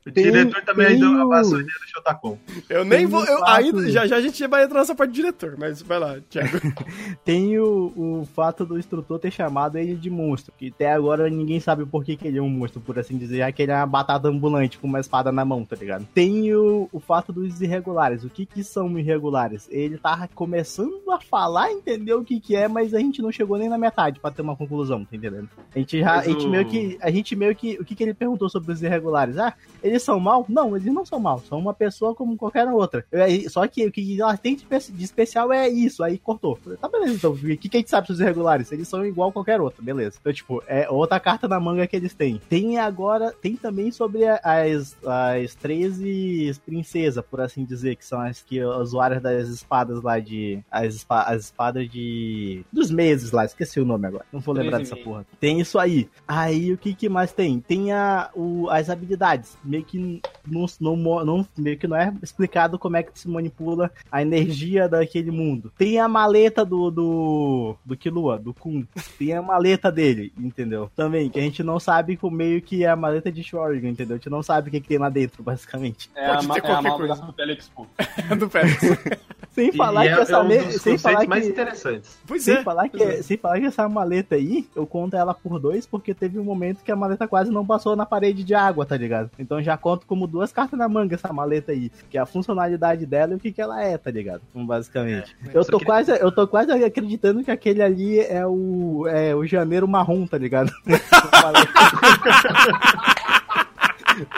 O 0.04 0.10
diretor 0.10 0.62
também 0.62 0.86
tem 0.88 0.98
deu 0.98 1.12
o- 1.12 1.20
a 1.22 1.26
vassoura 1.36 1.62
do 1.64 1.70
Shotacon. 1.94 2.36
Eu 2.68 2.84
nem 2.84 2.98
Tem 3.00 3.06
vou. 3.06 3.24
Eu, 3.24 3.38
fato- 3.38 3.50
ainda, 3.50 3.88
já 3.90 4.06
já 4.06 4.16
a 4.16 4.20
gente 4.20 4.44
vai 4.48 4.64
entrar 4.64 4.80
nessa 4.80 4.94
parte 4.96 5.10
do 5.10 5.14
diretor, 5.14 5.54
mas 5.56 5.80
vai 5.80 5.98
lá, 5.98 6.16
Thiago. 6.28 6.48
Tem 7.24 7.58
o, 7.58 7.92
o 7.96 8.28
fato 8.34 8.64
do 8.66 8.78
instrutor 8.78 9.18
ter 9.18 9.30
chamado 9.30 9.78
ele 9.78 9.94
de 9.94 10.10
monstro, 10.10 10.52
que 10.58 10.68
até 10.74 10.92
agora 10.92 11.28
ninguém 11.30 11.60
sabe 11.60 11.86
por 11.86 12.04
que, 12.04 12.16
que 12.16 12.26
ele 12.26 12.38
é 12.38 12.42
um 12.42 12.48
monstro, 12.48 12.80
por 12.80 12.98
assim 12.98 13.16
dizer, 13.16 13.38
já 13.38 13.52
que 13.52 13.62
ele 13.62 13.72
é 13.72 13.76
uma 13.76 13.86
batata 13.86 14.28
ambulante 14.28 14.78
com 14.78 14.86
uma 14.88 14.98
espada 15.00 15.30
na 15.30 15.44
mão, 15.44 15.64
tá 15.64 15.76
ligado? 15.76 16.06
Tem 16.12 16.52
o, 16.54 16.88
o 16.92 16.98
fato 16.98 17.32
dos 17.32 17.60
irregulares. 17.60 18.24
O 18.24 18.30
que 18.30 18.44
que 18.44 18.64
são 18.64 18.98
irregulares? 18.98 19.68
Ele 19.70 19.98
tá 19.98 20.28
começando 20.34 21.10
a 21.12 21.20
falar, 21.20 21.70
entender 21.70 22.14
o 22.14 22.24
que 22.24 22.40
que 22.40 22.56
é, 22.56 22.66
mas 22.66 22.92
a 22.92 22.98
gente 22.98 23.22
não 23.22 23.30
chegou 23.30 23.56
nem 23.56 23.68
na 23.68 23.78
metade 23.78 24.18
pra 24.18 24.30
ter 24.30 24.42
uma 24.42 24.56
conclusão, 24.56 25.04
tá 25.04 25.14
entendendo? 25.16 25.48
A 25.74 25.78
gente 25.78 26.00
já, 26.00 26.16
Mas 26.16 26.26
a 26.26 26.30
gente 26.30 26.46
o- 26.46 26.50
meio 26.50 26.64
que, 26.66 26.98
a 27.00 27.10
gente 27.10 27.36
meio 27.36 27.54
que, 27.54 27.78
o 27.80 27.84
que 27.84 27.94
que 27.94 28.02
ele 28.02 28.14
perguntou 28.14 28.48
sobre 28.48 28.72
os 28.72 28.82
irregulares? 28.82 29.38
Ah, 29.38 29.54
ele 29.82 29.91
eles 29.92 30.02
são 30.02 30.18
mal? 30.20 30.44
Não, 30.48 30.76
eles 30.76 30.92
não 30.92 31.04
são 31.06 31.18
mal. 31.20 31.40
São 31.48 31.58
uma 31.58 31.74
pessoa 31.74 32.14
como 32.14 32.36
qualquer 32.36 32.66
outra. 32.68 33.04
Eu- 33.10 33.50
Só 33.50 33.66
que 33.66 33.86
o 33.86 33.92
que 33.92 34.20
ela 34.20 34.36
tem 34.36 34.56
de 34.56 34.66
de 34.66 35.04
especial 35.04 35.52
é 35.52 35.68
isso. 35.68 36.02
Aí 36.02 36.18
cortou. 36.18 36.56
Falei, 36.56 36.78
Tá 36.78 36.88
beleza, 36.88 37.14
então. 37.14 37.32
O 37.32 37.36
que, 37.38 37.56
que 37.68 37.76
a 37.76 37.80
gente 37.80 37.90
sabe 37.90 38.06
sobre 38.06 38.14
os 38.14 38.20
irregulares? 38.20 38.72
Eles 38.72 38.88
são 38.88 39.04
igual 39.04 39.28
a 39.28 39.32
qualquer 39.32 39.60
outro, 39.60 39.82
beleza. 39.82 40.16
Então, 40.20 40.32
tipo, 40.32 40.62
é 40.66 40.88
outra 40.90 41.20
carta 41.20 41.46
na 41.46 41.60
manga 41.60 41.86
que 41.86 41.94
eles 41.96 42.14
têm. 42.14 42.40
Tem 42.48 42.78
agora, 42.78 43.32
tem 43.32 43.56
também 43.56 43.90
sobre 43.90 44.24
as, 44.26 44.96
as 45.06 45.54
13 45.54 46.52
princesas, 46.64 47.24
por 47.24 47.40
assim 47.40 47.64
dizer, 47.64 47.96
que 47.96 48.04
são 48.04 48.20
as 48.20 48.40
que 48.42 48.62
usuárias 48.64 49.22
das 49.22 49.48
espadas 49.48 50.02
lá 50.02 50.18
de. 50.18 50.60
As, 50.70 51.04
as 51.08 51.44
espadas 51.44 51.88
de. 51.90 52.64
dos 52.72 52.90
meses 52.90 53.30
lá, 53.32 53.44
esqueci 53.44 53.80
o 53.80 53.84
nome 53.84 54.06
agora. 54.06 54.24
Não 54.32 54.40
vou 54.40 54.54
lembrar 54.54 54.78
dessa 54.78 54.96
porra. 54.96 55.26
Tem 55.40 55.60
isso 55.60 55.78
aí. 55.78 56.08
Aí 56.26 56.72
o 56.72 56.78
que, 56.78 56.94
que 56.94 57.08
mais 57.08 57.32
tem? 57.32 57.60
Tem 57.60 57.92
a, 57.92 58.30
o- 58.34 58.68
as 58.70 58.88
habilidades. 58.90 59.56
Meio 59.64 59.81
que 59.82 60.22
não, 60.46 60.66
não, 60.80 60.96
não- 61.24 61.46
meio 61.56 61.78
que 61.78 61.86
não 61.86 61.96
é 61.96 62.12
explicado 62.22 62.78
como 62.78 62.96
é 62.96 63.02
que 63.02 63.18
se 63.18 63.28
manipula 63.28 63.90
a 64.10 64.22
energia 64.22 64.88
daquele 64.88 65.30
mundo. 65.30 65.72
Tem 65.76 65.98
a 65.98 66.08
maleta 66.08 66.64
do 66.64 66.90
do, 66.90 67.76
do 67.84 67.96
Killua, 67.96 68.38
do 68.38 68.52
Kun. 68.54 68.84
Tem 69.18 69.34
a 69.34 69.42
maleta 69.42 69.90
dele, 69.90 70.32
entendeu? 70.38 70.90
Também, 70.96 71.28
que 71.30 71.38
a 71.38 71.42
gente 71.42 71.62
não 71.62 71.78
sabe 71.80 72.16
como 72.16 72.36
meio 72.36 72.60
que 72.62 72.84
é 72.84 72.88
a 72.88 72.96
maleta 72.96 73.30
de 73.30 73.42
Shuriken, 73.42 73.90
entendeu? 73.90 74.14
A 74.14 74.18
gente 74.18 74.30
não 74.30 74.42
sabe 74.42 74.68
o 74.68 74.70
que, 74.70 74.80
que 74.80 74.88
tem 74.88 74.98
lá 74.98 75.08
dentro, 75.08 75.42
basicamente. 75.42 76.10
É 76.14 76.28
Pode 76.28 76.50
a, 76.50 76.54
ter 76.54 76.58
é 76.58 76.62
qualquer 76.62 76.96
coisa. 76.96 77.14
do 77.26 77.32
Félix 77.32 77.68
Poo. 77.68 77.86
do 78.38 78.50
Félix. 78.50 78.80
Sem 79.54 79.70
falar 79.70 80.06
e 80.06 80.08
que 80.08 80.14
é, 80.18 80.22
essa 80.22 80.32
é 80.36 80.38
um 80.40 80.48
me- 80.48 80.58
dos 80.58 80.80
sem 80.80 80.96
falar 80.96 81.14
conceitos 81.16 81.22
que 81.24 81.28
mais 81.28 81.46
interessantes. 81.46 82.18
Pois 82.26 82.42
Sem, 82.42 82.54
é. 82.56 82.62
falar 82.62 82.88
que, 82.88 83.22
sem 83.22 83.36
falar 83.36 83.60
que 83.60 83.66
essa 83.66 83.86
maleta 83.88 84.34
aí, 84.34 84.66
eu 84.74 84.86
conto 84.86 85.14
ela 85.14 85.34
por 85.34 85.58
dois, 85.60 85.84
porque 85.84 86.14
teve 86.14 86.38
um 86.38 86.44
momento 86.44 86.82
que 86.82 86.90
a 86.90 86.96
maleta 86.96 87.28
quase 87.28 87.50
não 87.50 87.66
passou 87.66 87.94
na 87.94 88.06
parede 88.06 88.42
de 88.44 88.54
água, 88.54 88.86
tá 88.86 88.96
ligado? 88.96 89.30
Então 89.38 89.62
já 89.62 89.76
conto 89.76 90.06
como 90.06 90.26
duas 90.26 90.50
cartas 90.52 90.78
na 90.78 90.88
manga 90.88 91.14
essa 91.16 91.30
maleta 91.34 91.72
aí. 91.72 91.90
Que 92.08 92.16
é 92.16 92.20
a 92.22 92.26
funcionalidade 92.26 93.04
dela 93.04 93.32
e 93.34 93.36
o 93.36 93.38
que, 93.38 93.52
que 93.52 93.60
ela 93.60 93.82
é, 93.84 93.98
tá 93.98 94.10
ligado? 94.10 94.40
Então, 94.50 94.64
Basicamente. 94.66 95.36
eu, 95.52 95.62
só 95.64 95.72
tô 95.72 95.78
que- 95.78 95.84
quase, 95.84 96.10
eu 96.12 96.32
tô 96.32 96.48
quase 96.48 96.72
acreditando 96.72 97.44
que 97.44 97.50
aquele 97.50 97.82
ali 97.82 98.20
é 98.20 98.46
o, 98.46 99.06
é 99.08 99.34
o 99.34 99.44
janeiro 99.44 99.86
marrom, 99.86 100.26
tá 100.26 100.38
ligado? 100.38 100.72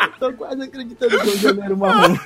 eu 0.03 0.13
tô 0.19 0.33
quase 0.35 0.63
acreditando 0.63 1.11
que 1.21 1.29
é 1.29 1.33
o 1.33 1.37
janeiro 1.39 1.77
marrom. 1.77 2.15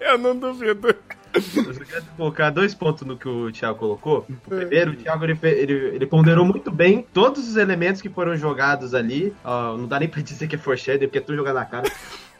Eu 0.00 0.18
não 0.18 0.36
duvido. 0.36 0.94
Eu 1.34 1.74
só 1.74 1.84
quero 1.84 2.04
colocar 2.16 2.50
dois 2.50 2.74
pontos 2.74 3.06
no 3.06 3.16
que 3.16 3.28
o 3.28 3.50
Thiago 3.50 3.78
colocou. 3.78 4.26
O 4.28 4.50
primeiro, 4.50 4.92
o 4.92 4.96
Thiago 4.96 5.24
ele, 5.24 5.38
ele, 5.42 5.72
ele 5.72 6.06
ponderou 6.06 6.44
muito 6.44 6.70
bem 6.70 7.06
todos 7.12 7.48
os 7.48 7.56
elementos 7.56 8.02
que 8.02 8.08
foram 8.08 8.36
jogados 8.36 8.94
ali. 8.94 9.32
Ó, 9.44 9.76
não 9.76 9.86
dá 9.86 9.98
nem 9.98 10.08
pra 10.08 10.20
dizer 10.22 10.46
que 10.46 10.56
é 10.56 10.58
foreshadow, 10.58 11.08
porque 11.08 11.18
é 11.18 11.20
tudo 11.20 11.36
jogado 11.36 11.54
na 11.54 11.64
cara. 11.64 11.90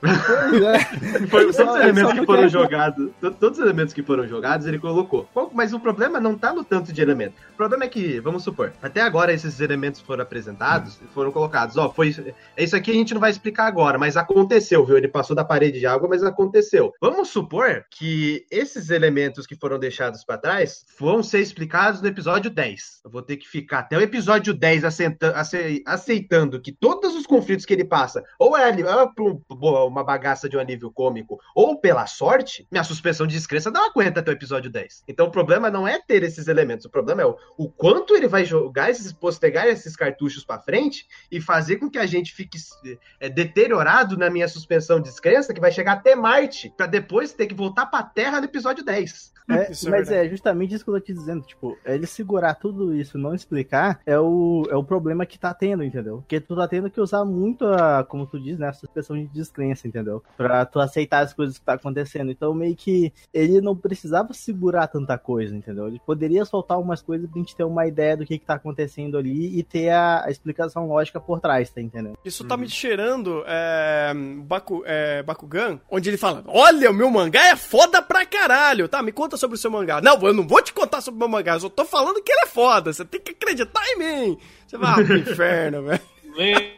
Pois 0.03 0.63
é. 0.63 0.79
Foi, 1.29 1.43
todos 1.43 1.57
só- 1.57 1.71
os 1.71 1.77
ele 1.77 1.83
elementos 1.91 2.13
que 2.19 2.27
foram 2.27 2.49
jogados, 2.49 3.11
to- 3.21 3.31
todos 3.31 3.59
os 3.59 3.65
elementos 3.65 3.95
que 3.95 4.03
foram 4.03 4.27
jogados, 4.27 4.67
ele 4.67 4.79
colocou. 4.79 5.29
Mas 5.53 5.73
o 5.73 5.79
problema 5.81 6.19
não 6.21 6.37
tá 6.37 6.53
no 6.53 6.65
tanto 6.65 6.93
de 6.93 7.01
elemento. 7.01 7.35
O 7.53 7.57
problema 7.57 7.85
é 7.85 7.89
que, 7.89 8.19
vamos 8.21 8.43
supor, 8.43 8.73
até 8.83 9.01
agora 9.01 9.33
esses 9.33 9.61
elementos 9.61 10.01
foram 10.01 10.23
apresentados, 10.23 10.99
foram 11.15 11.31
colocados. 11.31 11.77
Ó, 11.77 11.89
foi 11.91 12.15
é 12.57 12.65
isso 12.65 12.75
aqui 12.77 12.91
a 12.91 12.95
gente 12.95 13.15
não 13.15 13.21
vai 13.21 13.31
explicar 13.31 13.67
agora, 13.67 13.97
mas 13.99 14.17
aconteceu, 14.17 14.85
viu? 14.85 14.97
Ele 14.97 15.09
passou 15.09 15.37
da 15.37 15.45
parede 15.45 15.79
de 15.79 15.87
água, 15.87 16.09
mas 16.09 16.23
aconteceu. 16.25 16.93
Vamos 17.01 17.29
supor 17.29 17.85
que 17.91 18.45
esses 18.51 18.91
elementos 18.91 19.47
que 19.47 19.55
foram 19.57 19.79
deixados 19.79 20.25
pra 20.25 20.37
trás 20.37 20.85
vão 20.99 21.23
ser 21.23 21.41
explicados 21.41 22.03
no 22.03 22.09
episódio 22.09 22.51
10. 22.51 23.01
Eu 23.05 23.11
vou 23.11 23.23
ter 23.23 23.37
que 23.37 23.49
ficar 23.49 23.81
até 23.81 23.97
o 23.97 24.01
episódio 24.01 24.53
10 24.53 24.85
aceita- 24.85 25.33
ace- 25.39 25.83
aceitando 25.87 26.61
que 26.61 26.73
todos 26.73 27.15
os 27.15 27.27
conflitos 27.27 27.65
que 27.65 27.73
ele 27.73 27.85
passa, 27.85 28.23
ou 28.39 28.57
é, 28.57 28.69
é 28.71 29.05
um- 29.21 29.41
boa, 29.49 29.92
uma 29.93 30.05
bagaça 30.05 30.49
de 30.49 30.57
um 30.57 30.61
alívio 30.61 30.91
cômico, 30.91 31.39
ou 31.55 31.79
pela 31.79 32.07
sorte, 32.07 32.67
minha 32.71 32.85
suspensão 32.85 33.27
de 33.27 33.35
descrença 33.35 33.71
não 33.71 33.89
aguenta 33.89 34.21
até 34.21 34.31
o 34.31 34.35
episódio 34.35 34.71
10. 34.71 35.05
Então 35.07 35.27
o 35.27 35.31
problema 35.31 35.71
não 35.71 35.87
é 35.87 36.01
ter 36.01 36.23
esses 36.23 36.49
elementos, 36.49 36.87
o 36.87 36.91
problema 36.91 37.23
é 37.23 37.27
o, 37.27 37.37
o 37.57 37.69
quanto 37.69 38.17
ele 38.17 38.27
vai 38.27 38.45
jogar 38.45 38.91
esses, 38.91 39.13
postergar 39.13 39.67
esses 39.67 39.95
cartuchos 39.95 40.45
pra 40.45 40.59
frente 40.59 41.07
e 41.31 41.41
fazer 41.41 41.77
com 41.77 41.91
que 41.91 41.99
a 41.99 42.07
gente 42.07 42.33
fique 42.33 42.59
é, 43.21 43.29
deteriorado 43.29 44.17
na 44.17 44.31
minha 44.31 44.49
suspensão 44.49 44.99
de 44.99 45.09
descrença, 45.09 45.53
que 45.55 45.61
vai 45.61 45.71
chegar 45.71 45.93
até 45.93 46.17
Marte, 46.17 46.73
pra 46.77 46.87
depois 46.87 47.33
ter 47.33 47.47
que 47.47 47.55
voltar 47.55 47.87
pra 47.87 48.03
Terra 48.03 48.41
no 48.41 48.47
episódio 48.47 48.85
10. 48.85 49.33
É, 49.51 49.71
Isso 49.73 49.89
é 49.89 49.91
mas 49.91 50.09
verdade. 50.09 50.27
é 50.27 50.31
justamente 50.31 50.75
isso 50.75 50.85
que 50.85 50.91
eu 50.91 50.95
tô 50.95 51.01
te 51.01 51.13
dizendo, 51.13 51.43
tipo, 51.43 51.77
ele 51.85 52.07
segurar 52.07 52.55
tudo 52.55 52.95
isso 52.95 53.19
e 53.19 53.21
não 53.21 53.35
explicar 53.35 54.01
é 54.07 54.19
o, 54.19 54.65
é 54.71 54.77
o 54.77 54.85
problema 54.85 55.27
que 55.27 55.39
tá 55.39 55.53
tendo, 55.53 55.83
entendeu? 55.83 56.19
Porque 56.19 56.41
tu 56.41 56.55
tá 56.55 56.67
tendo 56.69 56.91
que 56.91 57.01
usar 57.01 57.25
muito 57.25 57.67
a, 57.67 58.05
como 58.05 58.27
tu 58.27 58.41
diz, 58.41 58.59
né, 58.59 58.69
a 58.69 58.73
suspensão 58.73 59.17
de 59.17 59.27
descrença, 59.27 59.82
entendeu? 59.87 60.23
Pra 60.37 60.65
tu 60.65 60.81
aceitar 60.81 61.21
as 61.21 61.33
coisas 61.33 61.59
que 61.59 61.65
tá 61.65 61.75
acontecendo. 61.75 62.31
Então, 62.31 62.55
meio 62.55 62.75
que 62.75 63.13
ele 63.33 63.61
não 63.61 63.77
precisava 63.77 64.33
segurar 64.33 64.87
tanta 64.87 65.17
coisa, 65.19 65.55
entendeu? 65.55 65.89
Ele 65.89 66.01
poderia 66.05 66.45
soltar 66.45 66.79
umas 66.79 67.03
coisas 67.03 67.29
pra 67.29 67.41
gente 67.41 67.57
ter 67.57 67.65
uma 67.65 67.87
ideia 67.87 68.17
do 68.17 68.25
que 68.25 68.39
que 68.39 68.47
tá 68.47 68.55
acontecendo 68.55 69.17
ali 69.17 69.59
e 69.59 69.63
ter 69.63 69.91
a, 69.91 70.25
a 70.25 70.31
explicação 70.31 70.87
lógica 70.87 71.21
por 71.21 71.41
trás, 71.41 71.71
tá 71.71 71.81
entendendo? 71.81 72.19
Isso 72.25 72.45
tá 72.45 72.57
me 72.57 72.69
cheirando 72.69 73.43
é, 73.47 74.13
Baku, 74.45 74.83
é, 74.87 75.23
Bakugan, 75.23 75.81
onde 75.91 76.11
ele 76.11 76.17
fala: 76.17 76.43
Olha, 76.47 76.91
o 76.91 76.95
meu 76.95 77.11
mangá 77.11 77.49
é 77.49 77.57
foda 77.57 78.03
pra 78.03 78.27
caralho. 78.27 78.89
Tá, 78.89 79.03
me 79.03 79.13
conta 79.13 79.37
sobre 79.37 79.57
o 79.57 79.59
seu 79.59 79.71
mangá. 79.71 80.01
Não, 80.01 80.21
eu 80.23 80.33
não 80.33 80.47
vou 80.47 80.63
te 80.63 80.73
contar 80.73 81.01
sobre 81.01 81.17
o 81.17 81.21
meu 81.21 81.29
mangá, 81.29 81.55
eu 81.55 81.61
só 81.61 81.69
tô 81.69 81.85
falando 81.85 82.23
que 82.23 82.33
ele 82.33 82.43
é 82.43 82.47
foda. 82.47 82.93
Você 82.93 83.05
tem 83.05 83.21
que 83.21 83.33
acreditar 83.33 83.83
em 83.89 83.99
mim. 83.99 84.39
Você 84.67 84.77
vai 84.77 84.91
ah, 84.91 84.95
pro 85.05 85.19
inferno, 85.19 85.83
velho. 85.83 86.01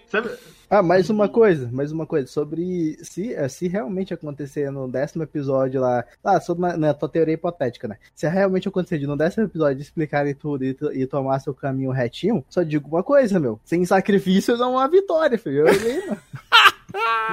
Sabe? 0.08 0.30
Ah, 0.74 0.82
mais 0.82 1.08
uma 1.08 1.28
coisa, 1.28 1.70
mais 1.70 1.92
uma 1.92 2.04
coisa, 2.04 2.26
sobre 2.26 2.98
se, 3.00 3.32
eh, 3.32 3.48
se 3.48 3.68
realmente 3.68 4.12
acontecer 4.12 4.72
no 4.72 4.90
décimo 4.90 5.22
episódio 5.22 5.80
lá, 5.80 6.04
ah, 6.24 6.40
sobre 6.40 6.64
uma, 6.64 6.76
na 6.76 6.92
tua 6.92 7.08
teoria 7.08 7.34
hipotética, 7.34 7.86
né? 7.86 7.96
Se 8.12 8.26
realmente 8.26 8.66
acontecer 8.66 8.98
de 8.98 9.06
no 9.06 9.16
décimo 9.16 9.44
episódio 9.44 9.80
explicarem 9.80 10.34
tudo 10.34 10.64
e, 10.64 10.76
e 10.94 11.06
tomar 11.06 11.38
seu 11.38 11.54
caminho 11.54 11.92
retinho, 11.92 12.44
só 12.48 12.64
digo 12.64 12.88
uma 12.88 13.04
coisa, 13.04 13.38
meu, 13.38 13.60
sem 13.64 13.84
sacrifício 13.84 14.56
não 14.56 14.76
há 14.76 14.88
vitória, 14.88 15.38
filho. 15.38 15.68
Eu, 15.68 15.68
hein, 15.68 16.02
mano? 16.08 16.20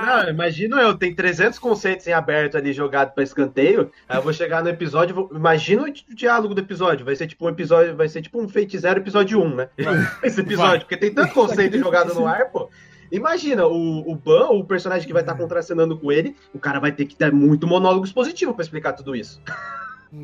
Não, 0.05 0.29
imagino 0.29 0.79
eu, 0.79 0.97
tem 0.97 1.13
300 1.13 1.59
conceitos 1.59 2.07
em 2.07 2.13
aberto 2.13 2.57
ali 2.57 2.73
jogado 2.73 3.13
pra 3.13 3.23
escanteio. 3.23 3.91
Aí 4.09 4.17
eu 4.17 4.21
vou 4.21 4.33
chegar 4.33 4.63
no 4.63 4.69
episódio, 4.69 5.13
vou... 5.13 5.29
imagina 5.31 5.83
o 5.83 5.91
di- 5.91 6.03
diálogo 6.15 6.55
do 6.55 6.61
episódio. 6.61 7.05
Vai 7.05 7.15
ser 7.15 7.27
tipo 7.27 7.45
um 7.45 7.49
episódio, 7.49 7.95
vai 7.95 8.09
ser 8.09 8.23
tipo 8.23 8.41
um 8.41 8.49
Fate 8.49 8.79
Zero 8.79 8.99
episódio 8.99 9.39
1, 9.39 9.55
né? 9.55 9.69
Esse 10.23 10.41
episódio, 10.41 10.81
porque 10.81 10.97
tem 10.97 11.13
tanto 11.13 11.33
conceito 11.33 11.77
jogado 11.79 12.11
no 12.15 12.25
ar, 12.25 12.49
pô. 12.49 12.69
Imagina, 13.11 13.67
o, 13.67 14.09
o 14.09 14.15
Ban, 14.15 14.49
o 14.49 14.63
personagem 14.63 15.05
que 15.05 15.13
vai 15.13 15.21
estar 15.21 15.35
contracenando 15.35 15.97
com 15.97 16.11
ele, 16.11 16.35
o 16.53 16.59
cara 16.59 16.79
vai 16.79 16.91
ter 16.91 17.05
que 17.05 17.15
ter 17.15 17.31
muito 17.31 17.67
monólogo 17.67 18.05
expositivo 18.05 18.53
pra 18.53 18.63
explicar 18.63 18.93
tudo 18.93 19.15
isso. 19.15 19.41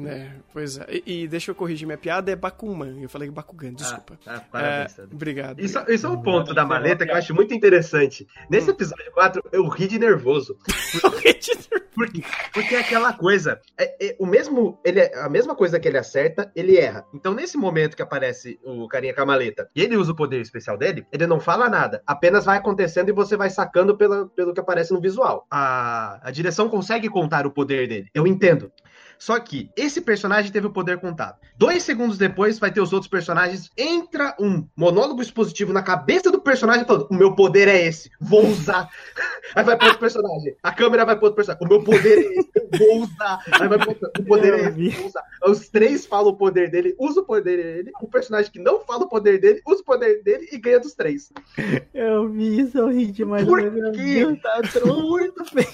É, 0.05 0.31
pois 0.51 0.77
é. 0.77 0.85
E, 1.05 1.23
e 1.23 1.27
deixa 1.27 1.51
eu 1.51 1.55
corrigir 1.55 1.85
minha 1.85 1.97
piada, 1.97 2.29
é 2.31 2.35
Bakuman. 2.35 2.99
Eu 3.01 3.07
falei 3.07 3.29
Bakugan, 3.29 3.73
desculpa. 3.73 4.19
Ah, 4.25 4.35
É, 4.35 4.39
parabéns, 4.51 4.91
Sandro. 4.91 5.15
obrigado. 5.15 5.59
Isso, 5.61 5.79
isso 5.87 6.05
é 6.07 6.09
um 6.09 6.21
ponto 6.21 6.53
da 6.53 6.65
maleta 6.65 7.05
que 7.05 7.11
eu 7.11 7.15
acho 7.15 7.33
muito 7.33 7.53
interessante. 7.53 8.27
Nesse 8.49 8.69
episódio 8.69 9.11
4, 9.13 9.41
eu 9.51 9.65
ri 9.69 9.87
de 9.87 9.97
nervoso. 9.97 10.57
Porque, 11.95 12.21
porque 12.53 12.75
é 12.75 12.79
aquela 12.79 13.13
coisa. 13.13 13.59
É, 13.77 14.07
é, 14.09 14.15
o 14.19 14.25
mesmo, 14.25 14.79
ele 14.85 14.99
é- 14.99 15.17
a 15.19 15.29
mesma 15.29 15.55
coisa 15.55 15.79
que 15.79 15.87
ele 15.87 15.97
acerta, 15.97 16.51
ele 16.55 16.77
erra. 16.77 17.05
Então, 17.13 17.33
nesse 17.33 17.57
momento 17.57 17.95
que 17.95 18.01
aparece 18.03 18.59
o 18.63 18.87
carinha 18.87 19.13
com 19.15 19.21
a 19.21 19.25
maleta 19.25 19.69
e 19.75 19.81
ele 19.81 19.97
usa 19.97 20.11
o 20.11 20.15
poder 20.15 20.39
especial 20.41 20.77
dele, 20.77 21.05
ele 21.11 21.25
não 21.25 21.39
fala 21.39 21.67
nada. 21.69 22.03
Apenas 22.05 22.45
vai 22.45 22.57
acontecendo 22.57 23.09
e 23.09 23.13
você 23.13 23.35
vai 23.35 23.49
sacando 23.49 23.97
pela, 23.97 24.27
pelo 24.27 24.53
que 24.53 24.59
aparece 24.59 24.93
no 24.93 25.01
visual. 25.01 25.47
A, 25.49 26.19
a 26.21 26.29
direção 26.29 26.69
consegue 26.69 27.09
contar 27.09 27.47
o 27.47 27.51
poder 27.51 27.87
dele. 27.87 28.09
Eu 28.13 28.27
entendo. 28.27 28.71
Só 29.19 29.39
que 29.39 29.69
esse 29.75 30.01
personagem 30.01 30.51
teve 30.51 30.67
o 30.67 30.71
poder 30.71 30.99
contado. 30.99 31.37
Dois 31.57 31.83
segundos 31.83 32.17
depois 32.17 32.59
vai 32.59 32.71
ter 32.71 32.81
os 32.81 32.93
outros 32.93 33.09
personagens. 33.09 33.71
Entra 33.77 34.35
um 34.39 34.67
monólogo 34.75 35.21
expositivo 35.21 35.73
na 35.73 35.81
cabeça 35.81 36.31
do 36.31 36.39
personagem 36.39 36.85
falando: 36.85 37.07
O 37.09 37.15
meu 37.15 37.35
poder 37.35 37.67
é 37.67 37.85
esse, 37.85 38.11
vou 38.19 38.45
usar. 38.47 38.89
Aí 39.55 39.63
vai 39.63 39.77
pro 39.77 39.87
outro 39.87 39.99
personagem. 39.99 40.55
A 40.61 40.71
câmera 40.71 41.05
vai 41.05 41.15
pro 41.15 41.25
outro 41.25 41.35
personagem. 41.35 41.65
O 41.65 41.69
meu 41.69 41.83
poder 41.83 42.17
é 42.17 42.39
esse, 42.39 42.49
eu 42.55 42.69
vou 42.77 43.03
usar. 43.03 43.39
Aí 43.59 43.67
vai 43.67 43.77
pro 43.79 43.89
outro. 43.89 44.11
O 44.19 44.25
poder 44.25 44.53
é 44.53 44.69
esse, 44.69 44.81
eu 44.81 44.91
vou 44.91 45.07
usar. 45.07 45.23
Os 45.45 45.69
três 45.69 46.05
falam 46.05 46.29
o 46.29 46.35
poder 46.35 46.69
dele, 46.69 46.95
usa 46.99 47.21
o 47.21 47.25
poder 47.25 47.57
dele. 47.57 47.91
O 48.01 48.07
personagem 48.07 48.51
que 48.51 48.59
não 48.59 48.81
fala 48.81 49.05
o 49.05 49.09
poder 49.09 49.39
dele, 49.39 49.61
usa 49.65 49.81
o 49.81 49.85
poder 49.85 50.21
dele 50.23 50.47
e 50.51 50.57
ganha 50.57 50.79
dos 50.79 50.93
três. 50.93 51.31
Eu 51.93 52.29
vi 52.29 52.59
isso, 52.59 52.77
eu 52.77 52.89
ri 52.89 53.07
demais. 53.07 53.45
Por 53.45 53.59
quê? 53.93 54.39
Tá 54.43 54.61
muito 54.85 55.45
feio. 55.45 55.67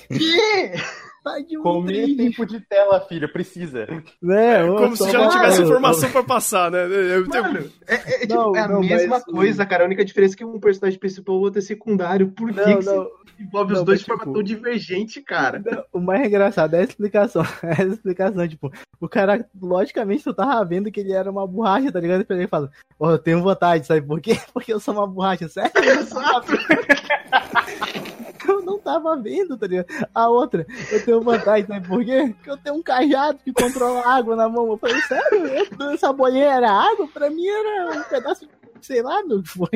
Que? 1.23 1.29
Tá 1.29 1.39
de 1.39 1.57
um 1.57 1.61
Comer 1.61 2.15
tempo 2.17 2.45
de 2.45 2.59
tela, 2.59 2.99
filho, 3.01 3.31
precisa. 3.31 3.87
Né? 4.21 4.61
eu 4.61 4.75
Como 4.75 4.95
se 4.97 5.09
já 5.09 5.17
não 5.19 5.29
tivesse 5.29 5.61
informação 5.61 6.11
pra 6.11 6.23
passar, 6.23 6.69
né? 6.69 6.83
Eu 6.85 7.27
tenho- 7.29 7.43
Mano, 7.43 7.71
é, 7.87 7.95
é, 7.95 8.19
tipo, 8.19 8.33
Não, 8.35 8.55
é 8.55 8.59
a 8.59 8.67
não, 8.67 8.81
mesma 8.81 9.07
mas- 9.07 9.23
coisa, 9.23 9.65
cara. 9.65 9.83
A 9.83 9.85
única 9.85 10.03
diferença 10.03 10.35
é 10.35 10.37
que 10.37 10.45
um 10.45 10.59
personagem 10.59 10.99
principal 10.99 11.35
e 11.35 11.37
o 11.37 11.41
outro 11.41 11.59
é 11.59 11.61
secundário. 11.61 12.27
Por 12.29 12.51
que, 12.51 12.55
Não, 12.59 12.65
que 12.79 12.85
não. 12.85 13.03
você 13.03 13.09
envolve 13.39 13.73
os 13.73 13.79
Não, 13.79 13.85
dois 13.85 13.97
mas, 13.97 13.99
de 14.01 14.05
forma 14.05 14.23
tipo- 14.23 14.33
tão 14.33 14.43
divergente, 14.43 15.21
cara? 15.21 15.61
Não, 15.65 15.83
O 15.93 15.99
mais 15.99 16.25
engraçado 16.25 16.73
é 16.75 16.79
a 16.79 16.83
explicação. 16.83 17.43
É 17.63 17.81
a 17.81 17.85
explicação, 17.85 18.47
tipo, 18.47 18.71
o 18.99 19.07
cara, 19.09 19.45
logicamente, 19.61 20.23
tu 20.23 20.33
tava 20.33 20.63
vendo 20.65 20.91
que 20.91 20.99
ele 20.99 21.11
era 21.13 21.29
uma 21.29 21.45
borracha, 21.47 21.91
tá 21.91 21.99
ligado? 21.99 22.25
E 22.29 22.33
ele 22.33 22.47
fala, 22.47 22.71
ó, 22.99 23.11
eu 23.11 23.17
tenho 23.19 23.41
vontade, 23.41 23.85
sabe 23.85 24.01
por 24.01 24.19
quê? 24.21 24.37
Porque 24.53 24.73
eu 24.73 24.79
sou 24.79 24.93
uma 24.93 25.07
borracha, 25.07 25.47
sério? 25.47 25.71
Exato. 25.77 26.51
Eu 28.47 28.61
não 28.61 28.77
tava 28.77 29.15
vendo, 29.15 29.57
tá 29.57 29.65
ligado? 29.65 29.87
A 30.13 30.27
outra, 30.27 30.67
eu 30.91 31.05
tenho 31.05 31.21
vantagem, 31.21 31.65
sabe 31.65 31.87
por 31.87 32.03
quê? 32.03 32.33
Porque 32.35 32.49
eu 32.49 32.57
tenho 32.57 32.75
um 32.75 32.83
cajado 32.83 33.39
que 33.43 33.53
controla 33.53 34.01
a 34.01 34.15
água 34.15 34.35
na 34.35 34.49
mão. 34.49 34.67
Eu 34.67 34.77
falei, 34.77 34.99
sério? 35.03 35.47
Eu- 35.47 35.91
Essa 35.91 36.11
bolinha 36.11 36.45
era 36.53 36.69
água? 36.69 37.07
Pra 37.07 37.29
mim 37.29 37.47
era 37.47 37.97
um 37.99 38.03
pedaço 38.03 38.45
de, 38.45 38.51
sei 38.85 39.01
lá, 39.01 39.23
meu, 39.23 39.41
que 39.41 39.49
foi. 39.49 39.69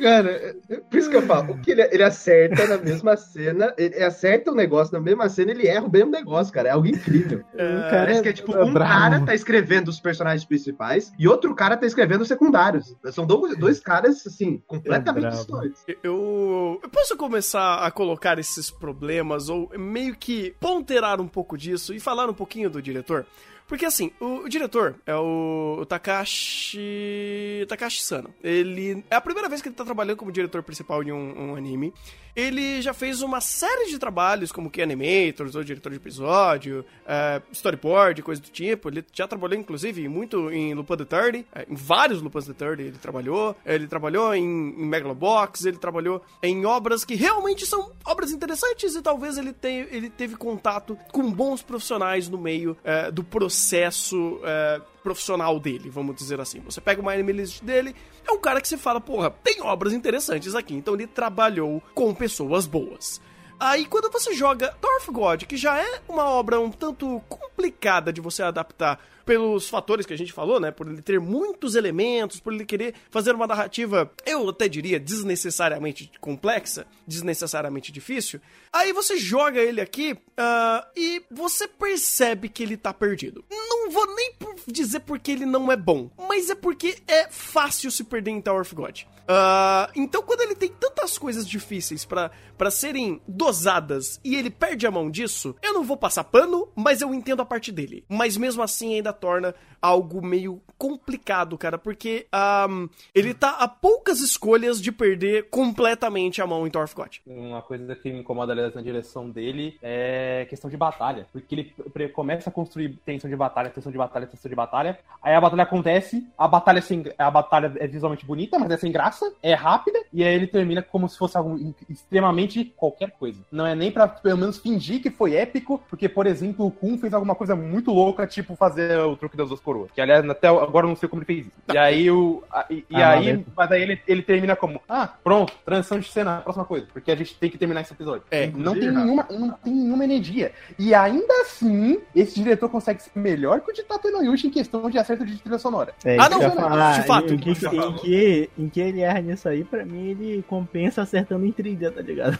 Cara, 0.00 0.30
é- 0.30 0.56
é 0.70 0.76
por 0.78 0.98
isso 0.98 1.10
que 1.10 1.16
eu 1.16 1.22
falo, 1.22 1.52
o 1.52 1.60
que 1.60 1.72
ele, 1.72 1.82
ele 1.82 2.02
acerta 2.02 2.66
na 2.66 2.78
mesma 2.78 3.16
cena, 3.18 3.74
ele 3.76 4.02
acerta 4.02 4.50
o 4.50 4.54
negócio 4.54 4.94
na 4.94 5.00
mesma 5.00 5.28
cena, 5.28 5.50
ele 5.50 5.66
erra 5.66 5.84
o 5.86 5.90
mesmo 5.90 6.10
negócio, 6.10 6.52
cara. 6.52 6.68
É 6.68 6.72
algo 6.72 6.86
incrível. 6.86 7.44
Cara 7.54 7.90
Parece 7.90 8.22
que 8.22 8.28
é 8.30 8.32
tipo, 8.32 8.56
é 8.56 8.64
um 8.64 8.72
bravo. 8.72 8.90
cara 8.90 9.26
tá 9.26 9.34
escrevendo 9.34 9.88
os 9.88 10.00
personagens 10.00 10.44
principais 10.46 11.12
e 11.18 11.28
outro 11.28 11.54
cara 11.54 11.76
tá 11.76 11.86
escrevendo 11.86 12.22
os 12.22 12.28
secundários. 12.28 12.96
São 13.12 13.26
dois, 13.26 13.56
dois 13.58 13.78
caras, 13.78 14.26
assim, 14.26 14.62
completamente 14.66 15.22
bravo. 15.22 15.36
distantes. 15.36 15.84
Eu, 16.02 16.80
eu 16.82 16.88
posso 16.88 17.14
começar 17.16 17.84
a 17.84 17.90
colocar 17.90 18.38
esses 18.38 18.70
problemas 18.70 19.50
ou 19.50 19.70
meio 19.76 20.16
que 20.16 20.54
ponderar 20.58 21.20
um 21.20 21.28
pouco 21.28 21.58
disso 21.58 21.92
e 21.92 22.00
falar 22.00 22.28
um 22.30 22.34
pouquinho 22.34 22.70
do 22.70 22.80
diretor? 22.80 23.26
Porque 23.70 23.86
assim, 23.86 24.10
o, 24.18 24.46
o 24.46 24.48
diretor 24.48 24.96
é 25.06 25.14
o, 25.14 25.76
o 25.78 25.86
Takashi. 25.86 27.64
Takashi 27.68 28.02
Sano. 28.02 28.34
Ele. 28.42 29.04
É 29.08 29.14
a 29.14 29.20
primeira 29.20 29.48
vez 29.48 29.62
que 29.62 29.68
ele 29.68 29.76
tá 29.76 29.84
trabalhando 29.84 30.16
como 30.16 30.32
diretor 30.32 30.60
principal 30.60 31.04
de 31.04 31.12
um, 31.12 31.52
um 31.52 31.54
anime. 31.54 31.94
Ele 32.34 32.80
já 32.80 32.92
fez 32.92 33.22
uma 33.22 33.40
série 33.40 33.90
de 33.90 33.98
trabalhos, 33.98 34.52
como 34.52 34.70
que 34.70 34.82
Animators, 34.82 35.54
ou 35.54 35.64
diretor 35.64 35.90
de 35.90 35.96
episódio, 35.96 36.84
é, 37.06 37.40
storyboard, 37.52 38.22
coisa 38.22 38.40
do 38.40 38.48
tipo. 38.48 38.88
Ele 38.88 39.04
já 39.12 39.26
trabalhou, 39.26 39.58
inclusive, 39.58 40.08
muito 40.08 40.50
em 40.50 40.74
Lupin 40.74 40.96
the 40.96 41.04
30, 41.04 41.38
é, 41.54 41.66
em 41.68 41.74
vários 41.74 42.22
Lupin 42.22 42.40
the 42.40 42.52
30 42.52 42.82
ele 42.82 42.98
trabalhou. 42.98 43.56
Ele 43.64 43.86
trabalhou 43.86 44.34
em, 44.34 44.42
em 44.42 44.86
Megalobox, 44.86 45.64
ele 45.64 45.78
trabalhou 45.78 46.22
em 46.42 46.64
obras 46.64 47.04
que 47.04 47.14
realmente 47.14 47.66
são 47.66 47.92
obras 48.04 48.32
interessantes 48.32 48.94
e 48.94 49.02
talvez 49.02 49.38
ele, 49.38 49.52
tenha, 49.52 49.86
ele 49.90 50.10
teve 50.10 50.36
contato 50.36 50.96
com 51.12 51.30
bons 51.30 51.62
profissionais 51.62 52.28
no 52.28 52.38
meio 52.38 52.76
é, 52.84 53.10
do 53.10 53.22
processo 53.22 54.40
é, 54.44 54.80
profissional 55.02 55.58
dele, 55.58 55.90
vamos 55.90 56.14
dizer 56.16 56.40
assim. 56.40 56.60
Você 56.60 56.80
pega 56.80 57.00
uma 57.00 57.12
anime 57.12 57.32
list 57.32 57.62
dele, 57.62 57.94
é 58.26 58.32
um 58.32 58.38
cara 58.38 58.60
que 58.60 58.68
você 58.68 58.76
fala, 58.76 59.00
porra, 59.00 59.30
tem 59.30 59.62
obras 59.62 59.92
interessantes 59.92 60.54
aqui. 60.54 60.74
Então 60.74 60.94
ele 60.94 61.06
trabalhou 61.06 61.82
com 61.94 62.14
pessoas 62.14 62.66
boas. 62.66 63.20
Aí 63.58 63.84
quando 63.84 64.10
você 64.10 64.32
joga 64.34 64.74
Dwarf 64.80 65.10
God, 65.10 65.44
que 65.44 65.56
já 65.56 65.78
é 65.78 66.00
uma 66.08 66.24
obra 66.24 66.58
um 66.58 66.70
tanto 66.70 67.20
complicada 67.28 68.12
de 68.12 68.20
você 68.20 68.42
adaptar 68.42 68.98
pelos 69.24 69.68
fatores 69.68 70.06
que 70.06 70.12
a 70.12 70.18
gente 70.18 70.32
falou, 70.32 70.60
né? 70.60 70.70
Por 70.70 70.86
ele 70.88 71.02
ter 71.02 71.20
muitos 71.20 71.74
elementos, 71.74 72.40
por 72.40 72.52
ele 72.52 72.64
querer 72.64 72.94
fazer 73.10 73.34
uma 73.34 73.46
narrativa, 73.46 74.10
eu 74.26 74.48
até 74.48 74.68
diria, 74.68 74.98
desnecessariamente 74.98 76.10
complexa, 76.20 76.86
desnecessariamente 77.06 77.92
difícil. 77.92 78.40
Aí 78.72 78.92
você 78.92 79.16
joga 79.16 79.60
ele 79.60 79.80
aqui 79.80 80.16
ah, 80.36 80.86
e 80.96 81.22
você 81.30 81.66
percebe 81.66 82.48
que 82.48 82.62
ele 82.62 82.76
tá 82.76 82.92
perdido. 82.92 83.44
Não 83.50 83.90
vou 83.90 84.14
nem 84.14 84.34
dizer 84.66 85.00
porque 85.00 85.32
ele 85.32 85.46
não 85.46 85.70
é 85.70 85.76
bom, 85.76 86.10
mas 86.16 86.50
é 86.50 86.54
porque 86.54 86.96
é 87.06 87.28
fácil 87.28 87.90
se 87.90 88.04
perder 88.04 88.30
em 88.30 88.40
Tower 88.40 88.62
of 88.62 88.74
God. 88.74 89.00
Ah, 89.32 89.88
então, 89.94 90.22
quando 90.22 90.40
ele 90.40 90.56
tem 90.56 90.68
tantas 90.68 91.16
coisas 91.16 91.48
difíceis 91.48 92.04
pra 92.04 92.30
serem 92.70 93.20
dosadas 93.28 94.20
e 94.24 94.34
ele 94.34 94.50
perde 94.50 94.86
a 94.86 94.90
mão 94.90 95.08
disso, 95.08 95.54
eu 95.62 95.72
não 95.72 95.84
vou 95.84 95.96
passar 95.96 96.24
pano, 96.24 96.68
mas 96.74 97.00
eu 97.00 97.14
entendo 97.14 97.40
a 97.40 97.44
parte 97.44 97.70
dele. 97.70 98.04
Mas 98.08 98.36
mesmo 98.36 98.62
assim 98.62 98.94
ainda 98.94 99.09
torna 99.12 99.54
algo 99.80 100.24
meio 100.24 100.60
complicado, 100.76 101.58
cara, 101.58 101.76
porque 101.76 102.26
ahm, 102.32 102.86
ele 103.14 103.34
tá 103.34 103.50
a 103.58 103.68
poucas 103.68 104.20
escolhas 104.20 104.80
de 104.80 104.90
perder 104.90 105.48
completamente 105.50 106.40
a 106.40 106.46
mão 106.46 106.66
em 106.66 106.70
God. 106.70 107.18
Uma 107.26 107.60
coisa 107.62 107.94
que 107.94 108.10
me 108.10 108.20
incomoda, 108.20 108.52
aliás, 108.52 108.74
na 108.74 108.80
direção 108.80 109.28
dele 109.28 109.78
é 109.82 110.46
questão 110.48 110.70
de 110.70 110.76
batalha. 110.76 111.26
Porque 111.32 111.54
ele 111.54 112.08
começa 112.08 112.48
a 112.48 112.52
construir 112.52 112.98
tensão 113.04 113.28
de 113.28 113.36
batalha, 113.36 113.70
tensão 113.70 113.92
de 113.92 113.98
batalha, 113.98 114.26
tensão 114.26 114.48
de 114.48 114.54
batalha. 114.54 114.98
Aí 115.22 115.34
a 115.34 115.40
batalha 115.40 115.62
acontece, 115.64 116.26
a 116.36 116.48
batalha, 116.48 116.78
é 116.78 116.82
sem, 116.82 117.04
a 117.18 117.30
batalha 117.30 117.72
é 117.76 117.86
visualmente 117.86 118.24
bonita, 118.24 118.58
mas 118.58 118.70
é 118.70 118.76
sem 118.76 118.90
graça, 118.90 119.32
é 119.42 119.54
rápida, 119.54 119.98
e 120.12 120.24
aí 120.24 120.34
ele 120.34 120.46
termina 120.46 120.82
como 120.82 121.08
se 121.08 121.18
fosse 121.18 121.36
algo 121.36 121.74
extremamente 121.88 122.64
qualquer 122.76 123.10
coisa. 123.12 123.40
Não 123.52 123.66
é 123.66 123.74
nem 123.74 123.92
pra, 123.92 124.08
pelo 124.08 124.38
menos, 124.38 124.58
fingir 124.58 125.02
que 125.02 125.10
foi 125.10 125.34
épico, 125.34 125.82
porque, 125.90 126.08
por 126.08 126.26
exemplo, 126.26 126.66
o 126.66 126.70
Kun 126.70 126.96
fez 126.96 127.12
alguma 127.12 127.34
coisa 127.34 127.54
muito 127.54 127.92
louca, 127.92 128.26
tipo 128.26 128.56
fazer 128.56 128.99
o 129.06 129.16
truque 129.16 129.36
das 129.36 129.48
duas 129.48 129.60
coroas. 129.60 129.90
Que, 129.92 130.00
aliás, 130.00 130.28
até 130.28 130.48
agora 130.48 130.84
eu 130.86 130.88
não 130.90 130.96
sei 130.96 131.08
como 131.08 131.20
ele 131.22 131.26
fez 131.26 131.46
isso. 131.46 131.56
E 131.72 131.78
aí, 131.78 132.10
o, 132.10 132.42
a- 132.52 132.66
e, 132.70 132.84
e 132.90 132.96
Ah, 133.02 133.10
aí 133.10 133.26
valeu. 133.30 133.44
mas 133.56 133.72
aí 133.72 133.82
ele, 133.82 134.00
ele 134.06 134.22
termina 134.22 134.54
como, 134.56 134.80
ah, 134.88 135.08
pronto, 135.22 135.52
transição 135.64 135.98
de 135.98 136.08
cena, 136.08 136.38
próxima 136.38 136.64
coisa. 136.64 136.86
Porque 136.92 137.10
a 137.10 137.16
gente 137.16 137.34
tem 137.36 137.50
que 137.50 137.58
terminar 137.58 137.80
esse 137.82 137.92
episódio. 137.92 138.22
É, 138.30 138.46
não 138.48 138.74
tem, 138.74 138.90
nenhuma, 138.90 139.26
não 139.30 139.50
tem 139.50 139.72
nenhuma 139.74 140.04
energia. 140.04 140.52
E 140.78 140.94
ainda 140.94 141.32
assim, 141.42 141.98
esse 142.14 142.34
diretor 142.34 142.68
consegue 142.68 143.02
ser 143.02 143.10
melhor 143.14 143.60
que 143.60 143.70
o 143.70 143.74
de 143.74 143.82
Tato 143.82 144.10
no 144.10 144.22
Yushi 144.24 144.46
em 144.48 144.50
questão 144.50 144.88
de 144.90 144.98
acerto 144.98 145.24
de 145.24 145.36
trilha 145.38 145.58
sonora. 145.58 145.92
É, 146.04 146.18
Ah, 146.18 146.28
não, 146.28 146.38
eu 146.38 146.42
ia 146.42 146.50
de 146.50 146.56
falar. 146.56 147.02
fato, 147.04 147.32
Em 147.34 147.38
que, 147.38 147.50
em, 147.50 147.92
que, 147.94 148.50
em 148.58 148.68
que 148.68 148.80
ele 148.80 149.00
erra 149.00 149.20
nisso 149.20 149.48
aí, 149.48 149.64
pra 149.64 149.84
mim, 149.84 150.08
ele 150.10 150.44
compensa 150.48 151.02
acertando 151.02 151.44
em 151.46 151.52
trilha, 151.52 151.90
tá 151.90 152.00
ligado? 152.00 152.38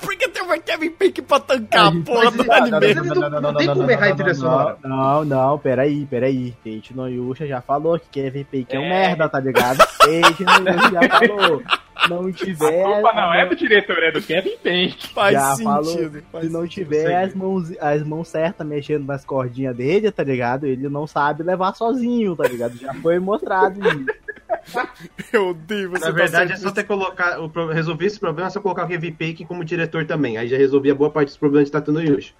porque 0.00 0.28
tem 0.28 0.42
uma 0.42 0.58
Kevin 0.58 0.90
Bacon 0.98 1.22
pra 1.22 1.40
tancar 1.40 1.86
a 1.88 1.92
porra 1.92 2.30
do 2.30 2.52
anime. 2.52 2.94
não, 2.94 3.04
não, 3.14 3.30
não, 3.30 3.40
não 3.40 3.54
tem 3.54 3.66
como 3.68 3.90
errar 3.90 4.10
em 4.10 4.16
trilha 4.16 4.34
sonora. 4.34 4.76
Não, 4.82 5.24
não, 5.24 5.58
peraí, 5.58 5.85
peraí. 6.10 6.54
Teiichi 6.64 6.94
no 6.94 7.06
Yusha 7.08 7.46
já 7.46 7.60
falou 7.60 7.98
que 7.98 8.08
Kevin 8.10 8.46
Bacon 8.50 8.76
é 8.76 8.78
um 8.80 8.84
É. 8.84 8.88
merda, 8.88 9.28
tá 9.28 9.38
ligado? 9.38 9.78
Teiichi 10.00 10.44
no 10.44 10.52
Yusha 10.52 10.90
já 10.92 11.18
falou. 11.18 11.62
Não 12.08 12.30
tiver. 12.32 12.84
do 13.48 13.56
diretor, 13.56 13.98
é 14.02 14.12
do 14.12 14.22
Kevin 14.22 14.56
Page. 14.62 14.96
Faz 15.14 15.32
Já 15.32 15.54
sentido. 15.56 16.22
faz 16.32 16.44
Se 16.46 16.52
não 16.52 16.62
sentido. 16.62 16.84
tiver 16.90 17.22
as 17.24 17.34
mãos, 17.34 17.72
as 17.80 18.02
mãos 18.02 18.28
certas 18.28 18.66
mexendo 18.66 19.04
nas 19.06 19.24
cordinhas 19.24 19.76
dele, 19.76 20.10
tá 20.10 20.22
ligado? 20.24 20.66
Ele 20.66 20.88
não 20.88 21.06
sabe 21.06 21.42
levar 21.42 21.74
sozinho, 21.74 22.34
tá 22.36 22.44
ligado? 22.48 22.76
Já 22.76 22.92
foi 22.94 23.18
mostrado 23.18 23.80
isso. 23.80 24.06
Meu 25.32 25.54
Deus, 25.54 25.90
você 25.92 26.04
Na 26.06 26.10
tá 26.10 26.16
verdade, 26.16 26.52
é 26.52 26.56
sendo- 26.56 26.68
só 26.68 26.74
ter 26.74 26.84
colocar. 26.84 27.40
O, 27.40 27.48
pro- 27.48 27.68
resolver 27.68 28.06
esse 28.06 28.18
problema 28.18 28.48
é 28.48 28.50
só 28.50 28.60
colocar 28.60 28.84
o 28.84 28.88
Kevin 28.88 29.12
Bacon 29.12 29.44
como 29.46 29.64
diretor 29.64 30.04
também. 30.06 30.36
Aí 30.38 30.48
já 30.48 30.56
resolvia 30.56 30.94
boa 30.94 31.10
parte 31.10 31.28
dos 31.28 31.36
problemas 31.36 31.68
de 31.68 31.72
Tatano 31.72 32.00
Yushi. 32.02 32.34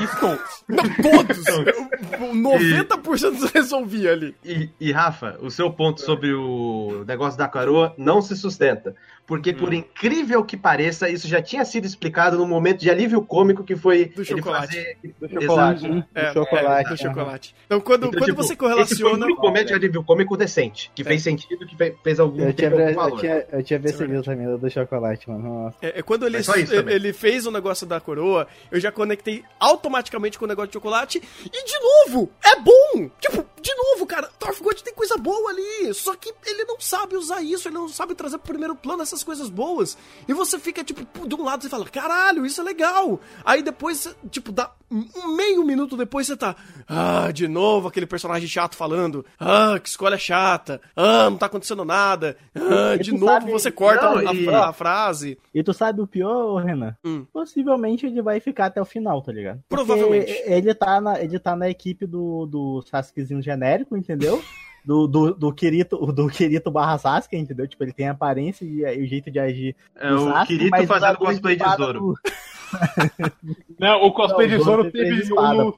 Isso, 0.00 0.38
Não, 0.68 0.84
todos! 1.02 1.42
O 2.22 2.34
90% 2.34 3.50
resolvia 3.52 4.12
ali. 4.12 4.34
E, 4.44 4.68
e, 4.80 4.92
Rafa, 4.92 5.38
o 5.40 5.50
seu 5.50 5.70
ponto 5.72 6.00
sobre 6.00 6.32
o 6.32 7.04
negócio 7.06 7.36
da 7.38 7.48
coroa 7.48 7.92
não 7.98 8.22
se 8.22 8.36
sustenta. 8.36 8.94
Porque, 9.26 9.52
por 9.52 9.72
incrível 9.72 10.44
que 10.44 10.56
pareça, 10.56 11.08
isso 11.08 11.26
já 11.28 11.40
tinha 11.40 11.64
sido 11.64 11.86
explicado 11.86 12.36
no 12.36 12.46
momento 12.46 12.80
de 12.80 12.90
alívio 12.90 13.22
cômico 13.22 13.62
que 13.64 13.76
foi 13.76 14.06
Do 14.06 14.20
ele 14.20 14.24
chocolate. 14.24 14.66
fazer. 14.66 14.98
do 15.20 15.28
chocolate. 15.28 15.86
Exato. 15.86 16.04
É, 16.14 16.26
Do 16.28 16.32
chocolate. 16.44 16.88
do 16.90 16.96
chocolate. 16.98 17.54
Então, 17.66 17.80
quando, 17.80 18.06
Então, 18.08 18.18
quando 18.20 18.24
tipo, 18.30 18.42
você 18.42 18.52
Esse 18.52 18.56
foi 18.58 18.66
o 18.66 18.70
correlaciona. 18.70 19.24
único 19.26 19.40
momento 19.40 19.68
de 19.68 19.74
alívio 19.74 20.02
cômico 20.04 20.36
decente. 20.36 20.90
Que 20.94 21.02
É. 21.02 21.04
fez 21.04 21.22
sentido, 21.22 21.66
que 21.66 21.76
fe- 21.76 21.94
fez 22.02 22.18
algum, 22.20 22.42
Eu 22.42 22.52
tinha, 22.52 22.68
algum 22.70 22.82
eu 22.88 22.94
valor. 22.94 23.20
tinha, 23.20 23.34
eu 23.34 23.44
tinha 23.48 23.58
Isso 23.62 23.74
é 23.74 23.78
percebido 23.78 24.22
também 24.22 24.56
do 24.58 24.70
chocolate, 24.70 25.30
mano. 25.30 25.64
Nossa. 25.64 25.76
É, 25.80 26.00
é 26.00 26.02
quando 26.02 26.26
ele, 26.26 26.42
também. 26.42 26.94
ele 26.94 27.12
fez 27.12 27.46
o 27.46 27.50
negócio 27.50 27.86
da 27.86 28.00
coroa, 28.00 28.46
eu 28.70 28.80
já 28.80 28.90
conectei 28.90 29.44
automaticamente 29.58 30.38
com 30.38 30.44
o 30.44 30.48
negócio 30.48 30.68
de 30.68 30.74
chocolate. 30.74 31.22
E 31.46 31.64
de 31.64 31.78
novo, 32.10 32.28
é 32.44 32.56
bom! 32.56 33.08
Tipo, 33.20 33.46
de 33.62 33.74
novo, 33.74 34.04
cara, 34.06 34.28
Torfgood 34.38 34.82
tem 34.82 34.92
coisa 34.92 35.16
boa 35.16 35.50
ali. 35.50 35.94
Só 35.94 36.14
que 36.16 36.32
ele 36.44 36.64
não 36.64 36.78
sabe 36.80 37.16
usar 37.16 37.40
isso, 37.40 37.68
ele 37.68 37.76
não 37.76 37.88
sabe 37.88 38.14
trazer 38.14 38.38
pro 38.38 38.48
primeiro 38.48 38.74
plano 38.74 39.02
essas 39.12 39.24
coisas 39.24 39.48
boas. 39.50 39.96
E 40.26 40.32
você 40.32 40.58
fica, 40.58 40.82
tipo, 40.82 41.26
de 41.26 41.34
um 41.34 41.44
lado 41.44 41.62
você 41.62 41.68
fala, 41.68 41.84
caralho, 41.86 42.44
isso 42.46 42.60
é 42.60 42.64
legal. 42.64 43.20
Aí 43.44 43.62
depois, 43.62 44.14
tipo, 44.30 44.50
dá 44.50 44.70
um 44.90 45.34
meio 45.36 45.64
minuto 45.64 45.96
depois 45.96 46.26
você 46.26 46.36
tá, 46.36 46.54
ah, 46.88 47.30
de 47.32 47.48
novo 47.48 47.88
aquele 47.88 48.06
personagem 48.06 48.46
chato 48.48 48.76
falando, 48.76 49.24
ah, 49.40 49.78
que 49.82 49.88
escolha 49.88 50.18
chata, 50.18 50.80
ah, 50.94 51.30
não 51.30 51.38
tá 51.38 51.46
acontecendo 51.46 51.82
nada, 51.84 52.36
ah, 52.54 52.96
de 52.96 53.10
novo 53.12 53.24
sabe- 53.26 53.50
você 53.52 53.70
corta 53.70 54.04
Não, 54.22 54.28
a, 54.30 54.34
e- 54.34 54.48
a- 54.48 54.68
a 54.68 54.72
frase. 54.72 55.38
E 55.54 55.62
tu 55.62 55.72
sabe 55.72 56.00
o 56.02 56.06
pior, 56.06 56.62
Renan? 56.62 56.94
Hum. 57.04 57.24
Possivelmente 57.32 58.04
ele 58.06 58.20
vai 58.20 58.38
ficar 58.40 58.66
até 58.66 58.80
o 58.82 58.84
final, 58.84 59.22
tá 59.22 59.32
ligado? 59.32 59.62
Porque 59.68 59.84
Provavelmente. 59.84 60.30
Ele 60.44 60.74
tá 60.74 61.00
na, 61.00 61.20
ele 61.22 61.38
tá 61.38 61.56
na 61.56 61.70
equipe 61.70 62.06
do, 62.06 62.44
do 62.46 62.82
Sasukezinho 62.82 63.40
genérico, 63.42 63.96
entendeu? 63.96 64.42
Do, 64.84 65.06
do, 65.06 65.34
do 65.34 65.52
Kirito, 65.52 65.96
do 66.12 66.26
Kirito 66.28 66.70
barra 66.70 66.98
Sasuke, 66.98 67.36
entendeu? 67.36 67.68
Tipo, 67.68 67.84
ele 67.84 67.92
tem 67.92 68.08
a 68.08 68.12
aparência 68.12 68.64
e, 68.64 68.80
e 68.80 69.02
o 69.04 69.06
jeito 69.06 69.30
de 69.30 69.38
agir 69.38 69.76
É 69.94 70.12
o 70.12 70.24
Sasuke, 70.24 70.58
Kirito 70.58 70.86
fazendo 70.86 71.18
cosplay 71.18 71.54
de 71.56 71.62
espada 71.62 71.84
Zoro. 71.84 72.00
do- 72.00 72.14
Não, 73.78 74.02
o 74.02 74.12
cosplay 74.12 74.48
Não, 74.48 74.58
de 74.58 74.62
Zoro 74.64 74.90
teve 74.90 75.10
no, 75.16 75.24
Zoro 75.24 75.76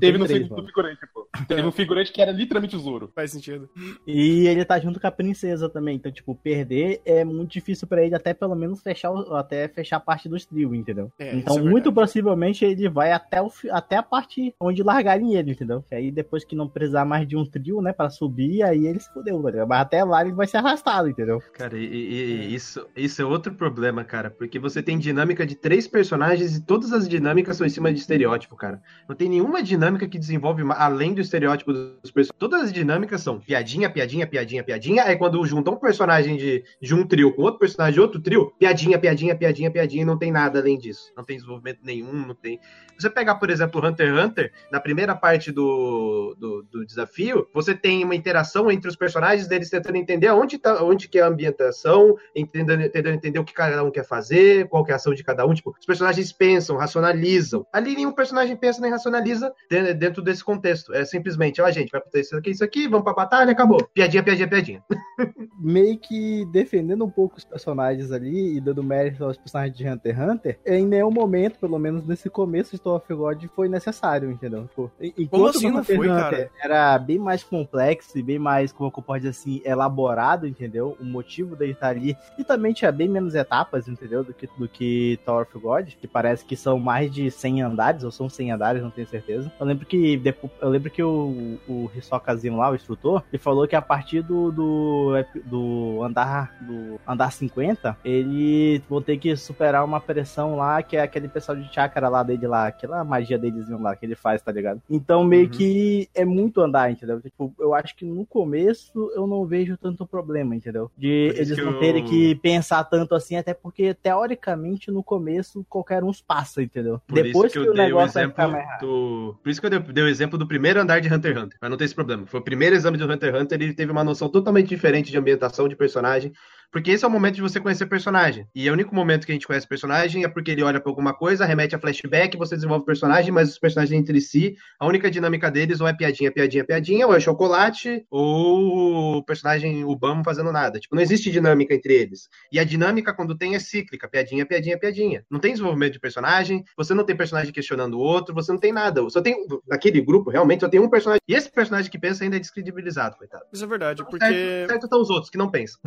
teve 0.00 0.18
no 0.18 0.26
segundo 0.26 0.50
mano. 0.50 0.66
figurante, 0.66 1.00
pô. 1.14 1.28
Teve 1.48 1.62
um 1.62 1.70
figurante 1.72 2.12
que 2.12 2.20
era 2.20 2.32
literalmente 2.32 2.76
o 2.76 2.78
Zoro. 2.78 3.10
Faz 3.14 3.30
sentido. 3.30 3.68
E 4.06 4.46
ele 4.46 4.64
tá 4.64 4.78
junto 4.78 5.00
com 5.00 5.06
a 5.06 5.10
princesa 5.10 5.68
também. 5.68 5.96
Então, 5.96 6.12
tipo, 6.12 6.34
perder 6.34 7.00
é 7.04 7.24
muito 7.24 7.50
difícil 7.52 7.86
pra 7.88 8.04
ele 8.04 8.14
até 8.14 8.34
pelo 8.34 8.54
menos 8.54 8.82
fechar, 8.82 9.10
o- 9.10 9.34
até 9.34 9.68
fechar 9.68 9.96
a 9.96 10.00
parte 10.00 10.28
dos 10.28 10.44
trios, 10.44 10.72
entendeu? 10.74 11.10
É, 11.18 11.34
então, 11.34 11.58
é 11.58 11.62
muito 11.62 11.92
possivelmente 11.92 12.64
ele 12.64 12.88
vai 12.88 13.12
até, 13.12 13.40
o, 13.40 13.50
até 13.70 13.96
a 13.96 14.02
parte 14.02 14.54
onde 14.60 14.82
largarem 14.82 15.34
ele, 15.34 15.52
entendeu? 15.52 15.82
Que 15.88 15.94
aí 15.94 16.10
depois 16.10 16.44
que 16.44 16.54
não 16.56 16.68
precisar 16.68 17.04
mais 17.04 17.26
de 17.26 17.36
um 17.36 17.44
trio, 17.46 17.80
né, 17.80 17.92
pra 17.92 18.10
subir, 18.10 18.62
aí 18.62 18.86
ele 18.86 19.00
se 19.00 19.10
fudeu, 19.12 19.42
tá 19.42 19.50
ligado? 19.50 19.68
Mas 19.68 19.80
até 19.80 20.04
lá 20.04 20.20
ele 20.22 20.32
vai 20.32 20.46
ser 20.46 20.58
arrastado, 20.58 21.08
entendeu? 21.08 21.40
Cara, 21.54 21.78
e, 21.78 21.84
e- 21.84 22.20
e 22.50 22.54
isso, 22.54 22.86
isso 22.96 23.22
é 23.22 23.24
outro 23.24 23.54
problema, 23.54 24.04
cara, 24.04 24.30
porque 24.30 24.58
você 24.58 24.82
tem 24.82 24.98
dinâmica 24.98 25.46
de 25.46 25.54
três 25.54 25.86
personagens 25.86 26.19
e 26.28 26.60
todas 26.60 26.92
as 26.92 27.08
dinâmicas 27.08 27.56
são 27.56 27.66
em 27.66 27.70
cima 27.70 27.92
de 27.92 27.98
estereótipo, 27.98 28.56
cara. 28.56 28.82
Não 29.08 29.16
tem 29.16 29.28
nenhuma 29.28 29.62
dinâmica 29.62 30.06
que 30.06 30.18
desenvolve 30.18 30.62
além 30.76 31.14
do 31.14 31.20
estereótipo 31.20 31.72
dos 31.72 32.10
personagens. 32.10 32.38
Todas 32.38 32.62
as 32.62 32.72
dinâmicas 32.72 33.22
são 33.22 33.38
piadinha, 33.40 33.88
piadinha, 33.88 34.26
piadinha, 34.26 34.62
piadinha. 34.62 35.04
Aí 35.04 35.16
quando 35.16 35.44
juntam 35.44 35.74
um 35.74 35.78
personagem 35.78 36.36
de, 36.36 36.64
de 36.80 36.94
um 36.94 37.06
trio 37.06 37.32
com 37.34 37.42
outro 37.42 37.58
personagem 37.58 37.94
de 37.94 38.00
outro 38.00 38.20
trio, 38.20 38.52
piadinha, 38.58 38.98
piadinha, 38.98 39.34
piadinha, 39.34 39.70
piadinha, 39.70 40.02
e 40.02 40.04
não 40.04 40.18
tem 40.18 40.30
nada 40.30 40.60
além 40.60 40.78
disso. 40.78 41.12
Não 41.16 41.24
tem 41.24 41.36
desenvolvimento 41.36 41.80
nenhum, 41.82 42.12
não 42.12 42.34
tem. 42.34 42.60
Você 42.98 43.08
pegar, 43.08 43.36
por 43.36 43.48
exemplo, 43.48 43.84
Hunter 43.84 44.08
x 44.08 44.24
Hunter, 44.24 44.52
na 44.70 44.78
primeira 44.78 45.14
parte 45.14 45.50
do, 45.50 46.36
do, 46.38 46.62
do 46.70 46.84
desafio, 46.84 47.48
você 47.52 47.74
tem 47.74 48.04
uma 48.04 48.14
interação 48.14 48.70
entre 48.70 48.88
os 48.88 48.96
personagens 48.96 49.48
deles 49.48 49.70
tentando 49.70 49.96
entender 49.96 50.30
onde, 50.30 50.58
tá, 50.58 50.82
onde 50.84 51.08
que 51.08 51.18
é 51.18 51.22
a 51.22 51.28
ambientação, 51.28 52.16
tentando 52.52 52.82
entender 52.82 53.38
o 53.38 53.44
que 53.44 53.54
cada 53.54 53.82
um 53.82 53.90
quer 53.90 54.04
fazer, 54.04 54.68
qual 54.68 54.84
que 54.84 54.90
é 54.90 54.94
a 54.94 54.96
ação 54.96 55.14
de 55.14 55.24
cada 55.24 55.46
um. 55.46 55.54
Tipo, 55.54 55.74
os 55.78 55.86
personagens 55.86 56.09
pensam, 56.32 56.76
racionalizam. 56.76 57.66
Ali 57.72 57.94
nenhum 57.94 58.12
personagem 58.12 58.56
pensa 58.56 58.80
nem 58.80 58.90
racionaliza 58.90 59.52
de- 59.70 59.94
dentro 59.94 60.22
desse 60.22 60.42
contexto. 60.44 60.92
É 60.94 61.04
simplesmente, 61.04 61.60
ó, 61.60 61.70
gente, 61.70 61.90
vai 61.90 62.00
acontecer 62.00 62.20
isso 62.22 62.36
aqui, 62.36 62.50
isso 62.50 62.64
aqui, 62.64 62.88
vamos 62.88 63.04
pra 63.04 63.12
batalha, 63.14 63.52
acabou. 63.52 63.84
Piadinha, 63.94 64.22
piadinha, 64.22 64.48
piadinha. 64.48 64.84
meio 65.58 65.98
que 65.98 66.44
defendendo 66.46 67.04
um 67.04 67.10
pouco 67.10 67.36
os 67.38 67.44
personagens 67.44 68.10
ali 68.12 68.56
e 68.56 68.60
dando 68.60 68.82
mérito 68.82 69.24
aos 69.24 69.36
personagens 69.36 69.76
de 69.76 69.86
Hunter 69.88 70.14
x 70.18 70.30
Hunter, 70.30 70.58
em 70.66 70.86
nenhum 70.86 71.10
momento, 71.10 71.58
pelo 71.58 71.78
menos 71.78 72.04
nesse 72.06 72.28
começo 72.30 72.72
de 72.72 72.80
Tower 72.82 72.96
of 73.00 73.14
God, 73.14 73.44
foi 73.54 73.68
necessário, 73.68 74.30
entendeu? 74.30 74.66
Tipo, 74.68 74.90
en- 75.00 75.12
enquanto 75.18 75.56
assim 75.58 75.70
não 75.70 75.80
Hunter 75.80 75.96
foi, 75.96 76.08
Hunter 76.10 76.30
cara? 76.30 76.50
era 76.62 76.98
bem 76.98 77.18
mais 77.18 77.42
complexo 77.42 78.18
e 78.18 78.22
bem 78.22 78.38
mais, 78.38 78.72
como 78.72 78.92
eu 78.96 79.02
posso 79.02 79.18
dizer 79.20 79.30
assim, 79.30 79.60
elaborado, 79.64 80.46
entendeu? 80.46 80.96
O 81.00 81.04
motivo 81.04 81.54
dele 81.56 81.72
estar 81.72 81.88
ali. 81.88 82.16
E 82.38 82.44
também 82.44 82.72
tinha 82.72 82.90
bem 82.92 83.08
menos 83.08 83.34
etapas, 83.34 83.88
entendeu? 83.88 84.24
Do 84.24 84.32
que, 84.32 84.48
do 84.58 84.68
que 84.68 85.18
Tower 85.24 85.42
of 85.42 85.58
God, 85.58 85.88
que 86.00 86.08
parece 86.08 86.44
que 86.44 86.56
são 86.56 86.78
mais 86.78 87.10
de 87.12 87.30
100 87.30 87.62
andares, 87.62 88.04
ou 88.04 88.10
são 88.10 88.28
100 88.28 88.52
andares, 88.52 88.82
não 88.82 88.90
tenho 88.90 89.06
certeza. 89.06 89.50
Eu 89.60 89.66
lembro 89.66 89.84
que 89.86 90.16
depois, 90.16 90.52
eu 90.60 90.68
lembro 90.68 90.90
que 90.90 91.02
o, 91.02 91.58
o 91.68 91.90
Hisokazinho 91.94 92.56
lá, 92.56 92.70
o 92.70 92.74
instrutor, 92.74 93.22
ele 93.32 93.42
falou 93.42 93.66
que 93.68 93.76
a 93.76 93.82
partir 93.82 94.22
do, 94.22 94.50
do, 94.50 95.12
do 95.44 96.02
andar 96.02 96.54
do 96.60 97.00
andar 97.06 97.30
50, 97.32 97.96
ele 98.04 98.82
vão 98.88 99.02
ter 99.02 99.18
que 99.18 99.36
superar 99.36 99.84
uma 99.84 100.00
pressão 100.00 100.56
lá, 100.56 100.82
que 100.82 100.96
é 100.96 101.02
aquele 101.02 101.28
pessoal 101.28 101.56
de 101.56 101.72
chakra 101.72 102.08
lá 102.08 102.22
dele 102.22 102.46
lá, 102.46 102.66
aquela 102.66 103.04
magia 103.04 103.38
deles 103.38 103.68
lá 103.68 103.94
que 103.96 104.06
ele 104.06 104.14
faz, 104.14 104.42
tá 104.42 104.52
ligado? 104.52 104.80
Então 104.88 105.24
meio 105.24 105.44
Uhum. 105.44 105.48
que 105.50 106.08
é 106.14 106.24
muito 106.24 106.60
andar, 106.60 106.90
entendeu? 106.90 107.20
Tipo, 107.20 107.52
eu 107.58 107.74
acho 107.74 107.96
que 107.96 108.04
no 108.04 108.24
começo 108.26 109.10
eu 109.14 109.26
não 109.26 109.44
vejo 109.46 109.76
tanto 109.76 110.06
problema, 110.06 110.54
entendeu? 110.54 110.90
De 110.96 111.32
eles 111.36 111.56
não 111.58 111.72
eu- 111.72 111.78
terem 111.78 112.04
que 112.04 112.34
pensar 112.36 112.84
tanto 112.84 113.14
assim, 113.14 113.36
até 113.36 113.52
porque 113.54 113.94
teoricamente 113.94 114.90
no 114.90 115.02
começo 115.02 115.64
qualquer 115.68 115.89
um 116.04 116.10
passa, 116.26 116.62
entendeu? 116.62 117.00
Por 117.06 117.20
Depois 117.22 117.52
isso 117.52 117.58
que, 117.58 117.60
que 117.60 117.68
eu 117.68 117.72
o 117.72 117.74
dei 117.74 117.92
o 117.92 118.00
exemplo 118.00 118.30
ficar 118.30 118.48
mais 118.48 118.66
rápido. 118.66 118.86
do. 118.86 119.38
Por 119.42 119.50
isso 119.50 119.60
que 119.60 119.66
eu 119.66 119.70
dei, 119.70 119.78
dei 119.80 120.04
o 120.04 120.08
exemplo 120.08 120.38
do 120.38 120.46
primeiro 120.46 120.80
andar 120.80 121.00
de 121.00 121.12
Hunter 121.12 121.32
x 121.32 121.42
Hunter, 121.42 121.58
pra 121.58 121.68
não 121.68 121.76
ter 121.76 121.84
esse 121.84 121.94
problema. 121.94 122.26
Foi 122.26 122.40
o 122.40 122.44
primeiro 122.44 122.76
exame 122.76 122.96
do 122.96 123.04
Hunter 123.10 123.34
x 123.34 123.42
Hunter, 123.42 123.60
ele 123.60 123.74
teve 123.74 123.92
uma 123.92 124.04
noção 124.04 124.28
totalmente 124.28 124.68
diferente 124.68 125.10
de 125.10 125.18
ambientação 125.18 125.68
de 125.68 125.76
personagem. 125.76 126.32
Porque 126.72 126.92
esse 126.92 127.04
é 127.04 127.08
o 127.08 127.10
momento 127.10 127.34
de 127.34 127.42
você 127.42 127.58
conhecer 127.60 127.86
personagem. 127.86 128.46
E 128.54 128.68
é 128.68 128.70
o 128.70 128.74
único 128.74 128.94
momento 128.94 129.26
que 129.26 129.32
a 129.32 129.34
gente 129.34 129.46
conhece 129.46 129.66
personagem 129.66 130.24
é 130.24 130.28
porque 130.28 130.50
ele 130.50 130.62
olha 130.62 130.80
pra 130.80 130.90
alguma 130.90 131.12
coisa, 131.12 131.44
remete 131.44 131.74
a 131.74 131.78
flashback, 131.78 132.36
você 132.36 132.54
desenvolve 132.54 132.82
o 132.82 132.86
personagem, 132.86 133.32
mas 133.32 133.50
os 133.50 133.58
personagens 133.58 133.98
entre 133.98 134.20
si, 134.20 134.56
a 134.78 134.86
única 134.86 135.10
dinâmica 135.10 135.50
deles 135.50 135.80
ou 135.80 135.88
é 135.88 135.92
piadinha, 135.92 136.30
piadinha, 136.30 136.64
piadinha, 136.64 137.06
ou 137.06 137.14
é 137.14 137.20
chocolate, 137.20 138.04
ou 138.10 139.16
o 139.18 139.24
personagem, 139.24 139.84
o 139.84 139.96
Bamo 139.96 140.22
fazendo 140.24 140.52
nada. 140.52 140.78
Tipo, 140.78 140.94
não 140.94 141.02
existe 141.02 141.30
dinâmica 141.30 141.74
entre 141.74 141.92
eles. 141.92 142.28
E 142.52 142.58
a 142.58 142.64
dinâmica, 142.64 143.12
quando 143.12 143.36
tem, 143.36 143.54
é 143.54 143.58
cíclica. 143.58 144.08
Piadinha, 144.08 144.46
piadinha, 144.46 144.78
piadinha. 144.78 145.24
Não 145.28 145.40
tem 145.40 145.52
desenvolvimento 145.52 145.94
de 145.94 146.00
personagem, 146.00 146.64
você 146.76 146.94
não 146.94 147.04
tem 147.04 147.16
personagem 147.16 147.52
questionando 147.52 147.94
o 147.94 148.00
outro, 148.00 148.34
você 148.34 148.52
não 148.52 148.58
tem 148.60 148.72
nada. 148.72 149.08
Só 149.10 149.20
tem, 149.20 149.46
naquele 149.66 150.00
grupo, 150.00 150.30
realmente, 150.30 150.60
só 150.60 150.68
tem 150.68 150.80
um 150.80 150.88
personagem. 150.88 151.20
E 151.26 151.34
esse 151.34 151.50
personagem 151.50 151.90
que 151.90 151.98
pensa 151.98 152.22
ainda 152.22 152.36
é 152.36 152.40
descredibilizado, 152.40 153.16
coitado. 153.16 153.44
Isso 153.52 153.64
é 153.64 153.66
verdade, 153.66 154.04
porque... 154.04 154.24
Certo, 154.24 154.68
certo 154.68 154.84
estão 154.84 155.00
os 155.00 155.10
outros 155.10 155.30
que 155.30 155.38
não 155.38 155.50
pensam. 155.50 155.80